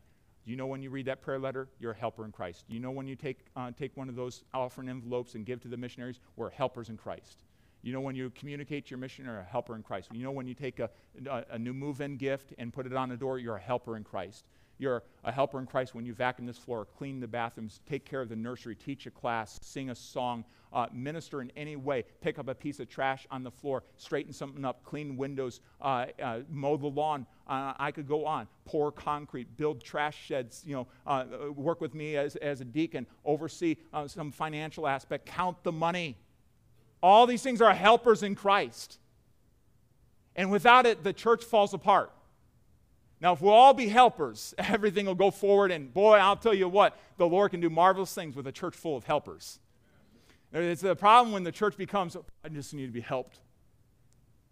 You 0.49 0.57
know 0.57 0.67
when 0.67 0.81
you 0.81 0.89
read 0.89 1.05
that 1.07 1.21
prayer 1.21 1.39
letter, 1.39 1.69
you're 1.79 1.93
a 1.93 1.97
helper 1.97 2.25
in 2.25 2.33
Christ. 2.33 2.65
You 2.69 2.81
know 2.81 2.91
when 2.91 3.07
you 3.07 3.17
take, 3.17 3.41
uh, 3.55 3.71
take 3.79 3.95
one 3.99 4.09
of 4.09 4.17
those 4.17 4.45
offering 4.55 4.89
envelopes 4.89 5.35
and 5.35 5.45
give 5.45 5.61
to 5.61 5.69
the 5.69 5.77
missionaries, 5.77 6.21
we're 6.37 6.49
helpers 6.49 6.89
in 6.89 6.97
Christ. 6.97 7.43
You 7.83 7.93
know 7.93 8.01
when 8.01 8.17
you 8.17 8.31
communicate 8.31 8.87
to 8.87 8.91
your 8.93 8.99
missionary, 8.99 9.41
a 9.41 9.43
helper 9.43 9.77
in 9.77 9.83
Christ. 9.83 10.09
You 10.11 10.23
know 10.23 10.31
when 10.31 10.47
you 10.47 10.55
take 10.55 10.81
a, 10.81 10.89
a, 11.27 11.45
a 11.51 11.59
new 11.59 11.75
move 11.75 12.01
in 12.01 12.17
gift 12.17 12.55
and 12.57 12.73
put 12.73 12.87
it 12.87 12.95
on 12.95 13.11
the 13.11 13.17
door, 13.17 13.39
you're 13.39 13.57
a 13.57 13.61
helper 13.61 13.95
in 13.95 14.05
Christ. 14.05 14.47
You're 14.79 15.03
a 15.25 15.33
helper 15.33 15.59
in 15.59 15.67
Christ 15.67 15.95
when 15.95 16.07
you 16.07 16.15
vacuum 16.15 16.47
this 16.47 16.59
floor, 16.59 16.87
clean 16.97 17.21
the 17.21 17.27
bathrooms, 17.27 17.81
take 17.89 18.05
care 18.05 18.21
of 18.21 18.29
the 18.29 18.37
nursery, 18.37 18.75
teach 18.75 19.07
a 19.07 19.11
class, 19.11 19.59
sing 19.61 19.91
a 19.91 19.95
song, 19.95 20.45
uh, 20.73 20.87
minister 20.93 21.41
in 21.41 21.51
any 21.57 21.77
way, 21.77 22.05
pick 22.21 22.39
up 22.39 22.49
a 22.49 22.55
piece 22.55 22.79
of 22.79 22.89
trash 22.89 23.27
on 23.31 23.43
the 23.43 23.51
floor, 23.51 23.83
straighten 23.97 24.33
something 24.33 24.65
up, 24.65 24.85
clean 24.85 25.17
windows, 25.17 25.61
uh, 25.81 26.07
uh, 26.23 26.41
mow 26.49 26.77
the 26.77 26.87
lawn. 26.87 27.27
Uh, 27.49 27.73
I 27.79 27.91
could 27.91 28.07
go 28.07 28.25
on. 28.25 28.47
Pour 28.65 28.93
concrete, 28.93 29.57
build 29.57 29.83
trash 29.83 30.17
sheds, 30.27 30.63
you 30.67 30.75
know, 30.75 30.87
uh, 31.07 31.25
work 31.55 31.81
with 31.81 31.95
me 31.95 32.17
as, 32.17 32.37
as 32.37 32.61
a 32.61 32.65
deacon, 32.65 33.07
oversee 33.25 33.77
uh, 33.93 34.07
some 34.07 34.31
financial 34.31 34.87
aspect, 34.87 35.27
count 35.27 35.63
the 35.65 35.73
money. 35.73 36.17
All 37.03 37.27
these 37.27 37.43
things 37.43 37.61
are 37.61 37.75
helpers 37.75 38.23
in 38.23 38.35
Christ. 38.35 38.99
And 40.37 40.51
without 40.51 40.87
it, 40.87 41.03
the 41.03 41.13
church 41.13 41.45
falls 41.45 41.75
apart. 41.75 42.13
Now, 43.21 43.33
if 43.33 43.41
we'll 43.41 43.53
all 43.53 43.75
be 43.75 43.89
helpers, 43.89 44.55
everything 44.59 45.07
will 45.07 45.15
go 45.15 45.31
forward. 45.31 45.71
And 45.71 45.93
boy, 45.93 46.17
I'll 46.17 46.37
tell 46.37 46.55
you 46.55 46.69
what, 46.69 46.97
the 47.17 47.27
Lord 47.27 47.51
can 47.51 47.61
do 47.61 47.71
marvelous 47.71 48.15
things 48.15 48.37
with 48.37 48.47
a 48.47 48.53
church 48.53 48.77
full 48.77 48.97
of 48.97 49.05
helpers. 49.05 49.59
It's 50.53 50.83
a 50.83 50.95
problem 50.95 51.33
when 51.33 51.43
the 51.43 51.53
church 51.53 51.77
becomes, 51.77 52.17
I 52.45 52.49
just 52.49 52.73
need 52.73 52.87
to 52.87 52.93
be 52.93 53.01
helped. 53.01 53.41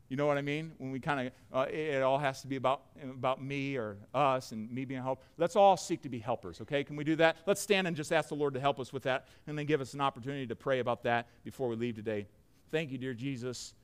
You 0.09 0.17
know 0.17 0.27
what 0.27 0.39
I 0.39 0.43
mean? 0.43 0.73
When 0.79 0.93
we 0.93 1.01
kind 1.01 1.27
of, 1.27 1.33
uh, 1.53 1.67
it, 1.69 1.95
it 1.95 2.03
all 2.03 2.19
has 2.19 2.41
to 2.43 2.47
be 2.47 2.57
about, 2.57 2.83
about 3.03 3.43
me 3.43 3.77
or 3.77 3.97
us 4.15 4.53
and 4.53 4.71
me 4.71 4.85
being 4.85 5.01
a 5.01 5.03
help. 5.03 5.23
Let's 5.37 5.57
all 5.57 5.77
seek 5.77 6.03
to 6.03 6.09
be 6.09 6.21
helpers, 6.21 6.61
okay? 6.61 6.85
Can 6.85 6.95
we 6.95 7.03
do 7.03 7.17
that? 7.17 7.39
Let's 7.47 7.61
stand 7.61 7.89
and 7.89 7.97
just 7.97 8.13
ask 8.13 8.29
the 8.29 8.37
Lord 8.37 8.55
to 8.55 8.61
help 8.61 8.79
us 8.79 8.93
with 8.93 9.03
that 9.05 9.27
and 9.47 9.59
then 9.59 9.67
give 9.67 9.81
us 9.81 9.95
an 9.95 10.01
opportunity 10.01 10.47
to 10.47 10.55
pray 10.55 10.79
about 10.79 11.03
that 11.05 11.27
before 11.43 11.69
we 11.69 11.75
leave 11.75 11.97
today. 11.97 12.29
Thank 12.71 12.93
you, 12.93 12.99
dear 12.99 13.15
Jesus, 13.15 13.75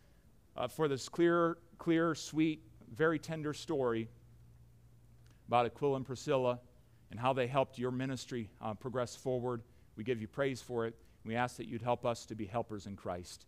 uh, 0.56 0.68
for 0.68 0.86
this 0.86 1.08
clear, 1.08 1.56
clear, 1.78 2.14
sweet, 2.14 2.62
very 2.94 3.18
tender 3.18 3.52
story 3.52 4.08
about 5.52 5.66
Aquila 5.66 5.96
and 5.96 6.06
Priscilla 6.06 6.58
and 7.10 7.20
how 7.20 7.34
they 7.34 7.46
helped 7.46 7.78
your 7.78 7.90
ministry 7.90 8.48
uh, 8.62 8.72
progress 8.72 9.14
forward. 9.14 9.60
We 9.96 10.02
give 10.02 10.18
you 10.18 10.26
praise 10.26 10.62
for 10.62 10.86
it. 10.86 10.94
We 11.26 11.36
ask 11.36 11.58
that 11.58 11.68
you'd 11.68 11.82
help 11.82 12.06
us 12.06 12.24
to 12.26 12.34
be 12.34 12.46
helpers 12.46 12.86
in 12.86 12.96
Christ. 12.96 13.44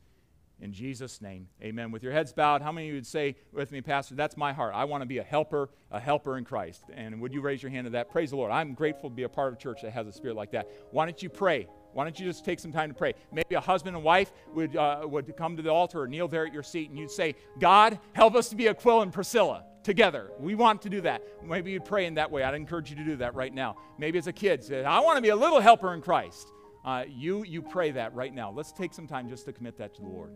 In 0.61 0.71
Jesus' 0.71 1.23
name, 1.23 1.49
amen. 1.63 1.91
With 1.91 2.03
your 2.03 2.13
heads 2.13 2.31
bowed, 2.31 2.61
how 2.61 2.73
many 2.73 2.89
of 2.89 2.91
you 2.91 2.99
would 2.99 3.07
say 3.07 3.37
with 3.55 3.73
me, 3.73 3.81
Pastor, 3.81 4.15
that's 4.17 4.37
my 4.37 4.53
heart? 4.53 4.75
I 4.75 4.85
want 4.85 5.01
to 5.01 5.07
be 5.07 5.17
a 5.17 5.23
helper, 5.23 5.71
a 5.91 5.99
helper 5.99 6.37
in 6.37 6.45
Christ. 6.45 6.85
And 6.95 7.23
would 7.23 7.33
you 7.33 7.41
raise 7.41 7.63
your 7.63 7.71
hand 7.71 7.87
to 7.87 7.91
that? 7.93 8.11
Praise 8.11 8.31
the 8.31 8.37
Lord. 8.37 8.53
I'm 8.53 8.75
grateful 8.75 9.09
to 9.09 9.17
be 9.17 9.23
a 9.23 9.29
part 9.31 9.49
of 9.49 9.59
a 9.59 9.63
church 9.63 9.81
that 9.81 9.95
has 9.95 10.07
a 10.07 10.13
spirit 10.13 10.37
like 10.37 10.51
that. 10.51 10.69
Why 10.91 11.07
don't 11.07 11.23
you 11.23 11.31
pray? 11.31 11.67
Why 11.95 12.05
don't 12.05 12.21
you 12.21 12.27
just 12.27 12.45
take 12.45 12.61
some 12.61 12.71
time 12.71 12.91
to 12.91 12.95
pray? 12.95 13.15
Maybe 13.33 13.55
a 13.55 13.61
husband 13.61 13.97
and 13.97 14.05
wife 14.05 14.31
would, 14.53 14.77
uh, 14.77 15.07
would 15.09 15.35
come 15.39 15.57
to 15.57 15.63
the 15.63 15.73
altar 15.73 16.03
or 16.03 16.07
kneel 16.07 16.29
there 16.29 16.47
at 16.47 16.53
your 16.53 16.65
seat 16.65 16.91
and 16.91 16.99
you'd 16.99 17.11
say, 17.11 17.35
God, 17.59 17.99
help 18.13 18.35
us 18.35 18.51
to 18.51 18.57
be 18.57 18.69
Aquila 18.69 19.01
and 19.01 19.13
Priscilla 19.13 19.65
together. 19.85 20.33
We 20.41 20.55
want 20.55 20.83
to 20.83 20.91
do 20.91 21.01
that. 21.03 21.23
Maybe 21.45 21.71
you'd 21.71 21.85
pray 21.85 22.07
in 22.07 22.15
that 22.15 22.31
way. 22.31 22.43
I'd 22.43 22.55
encourage 22.55 22.91
you 22.91 22.97
to 22.97 23.05
do 23.05 23.17
that 23.17 23.35
right 23.35 23.53
now. 23.53 23.77
Maybe 23.99 24.19
as 24.19 24.27
a 24.27 24.33
kid, 24.33 24.65
say, 24.65 24.85
I 24.85 25.01
want 25.01 25.17
to 25.17 25.23
be 25.23 25.29
a 25.29 25.37
little 25.37 25.61
helper 25.61 25.95
in 25.95 26.01
Christ. 26.01 26.49
Uh, 26.85 27.05
you, 27.09 27.45
you 27.45 27.63
pray 27.63 27.93
that 27.93 28.15
right 28.15 28.35
now. 28.35 28.51
Let's 28.51 28.73
take 28.73 28.93
some 28.93 29.07
time 29.07 29.29
just 29.29 29.45
to 29.45 29.53
commit 29.53 29.79
that 29.79 29.95
to 29.95 30.03
the 30.03 30.09
Lord. 30.09 30.33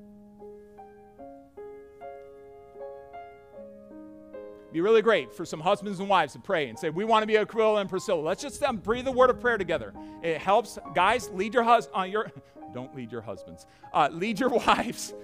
be 4.72 4.80
really 4.82 5.02
great 5.02 5.32
for 5.32 5.44
some 5.44 5.60
husbands 5.60 5.98
and 5.98 6.08
wives 6.08 6.34
to 6.34 6.38
pray 6.38 6.68
and 6.68 6.78
say, 6.78 6.90
We 6.90 7.04
want 7.04 7.22
to 7.22 7.26
be 7.26 7.36
Aquila 7.36 7.80
and 7.80 7.88
Priscilla. 7.88 8.20
Let's 8.20 8.42
just 8.42 8.62
um, 8.62 8.76
breathe 8.76 9.06
the 9.06 9.12
word 9.12 9.30
of 9.30 9.40
prayer 9.40 9.58
together. 9.58 9.94
It 10.22 10.38
helps. 10.38 10.78
Guys, 10.94 11.30
lead 11.30 11.54
your 11.54 11.62
husband. 11.62 11.96
Uh, 11.98 12.04
your, 12.04 12.32
don't 12.74 12.94
lead 12.94 13.10
your 13.10 13.22
husbands. 13.22 13.66
Uh, 13.92 14.08
lead 14.12 14.38
your 14.38 14.48
wives. 14.66 15.14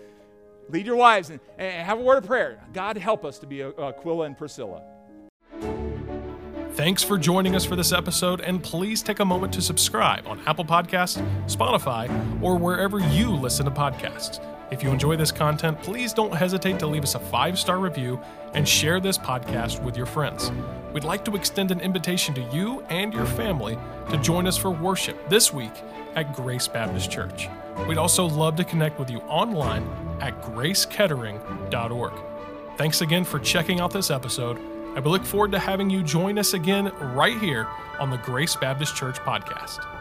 Lead 0.68 0.86
your 0.86 0.96
wives 0.96 1.30
and, 1.30 1.40
and, 1.58 1.86
have 1.86 1.98
a 1.98 2.02
word 2.02 2.18
of 2.18 2.26
prayer. 2.26 2.60
God 2.72 2.96
help 2.96 3.24
us 3.24 3.38
to 3.38 3.46
be 3.46 3.62
uh, 3.62 3.70
Aquila 3.78 4.26
and 4.26 4.36
Priscilla. 4.36 4.82
Thanks 6.72 7.04
for 7.04 7.16
joining 7.16 7.54
us 7.54 7.64
for 7.64 7.76
this 7.76 7.92
episode, 7.92 8.40
and 8.40 8.60
please 8.60 9.00
take 9.00 9.20
a 9.20 9.24
moment 9.24 9.52
to 9.54 9.62
subscribe 9.62 10.26
on 10.26 10.40
Apple 10.44 10.64
Podcasts, 10.64 11.24
Spotify, 11.46 12.10
or 12.42 12.56
wherever 12.56 12.98
you 12.98 13.30
listen 13.30 13.64
to 13.64 13.70
podcasts. 13.70 14.44
If 14.72 14.82
you 14.82 14.90
enjoy 14.90 15.14
this 15.14 15.30
content, 15.30 15.80
please 15.82 16.12
don't 16.12 16.34
hesitate 16.34 16.80
to 16.80 16.88
leave 16.88 17.04
us 17.04 17.14
a 17.14 17.20
five 17.20 17.60
star 17.60 17.78
review 17.78 18.20
and 18.54 18.68
share 18.68 19.00
this 19.00 19.18
podcast 19.18 19.82
with 19.82 19.96
your 19.96 20.06
friends. 20.06 20.50
We'd 20.92 21.04
like 21.04 21.24
to 21.24 21.34
extend 21.34 21.70
an 21.70 21.80
invitation 21.80 22.34
to 22.34 22.42
you 22.52 22.82
and 22.88 23.12
your 23.12 23.26
family 23.26 23.76
to 24.10 24.16
join 24.18 24.46
us 24.46 24.56
for 24.56 24.70
worship 24.70 25.28
this 25.28 25.52
week 25.52 25.72
at 26.14 26.34
Grace 26.34 26.68
Baptist 26.68 27.10
Church. 27.10 27.48
We'd 27.88 27.98
also 27.98 28.26
love 28.26 28.56
to 28.56 28.64
connect 28.64 28.98
with 28.98 29.10
you 29.10 29.18
online 29.20 29.88
at 30.20 30.40
gracekettering.org. 30.42 32.12
Thanks 32.76 33.00
again 33.00 33.24
for 33.24 33.38
checking 33.38 33.80
out 33.80 33.92
this 33.92 34.10
episode. 34.10 34.58
I 34.96 35.00
look 35.00 35.24
forward 35.24 35.50
to 35.52 35.58
having 35.58 35.90
you 35.90 36.02
join 36.04 36.38
us 36.38 36.54
again 36.54 36.92
right 37.00 37.38
here 37.38 37.66
on 37.98 38.10
the 38.10 38.18
Grace 38.18 38.54
Baptist 38.54 38.94
Church 38.94 39.18
podcast. 39.18 39.93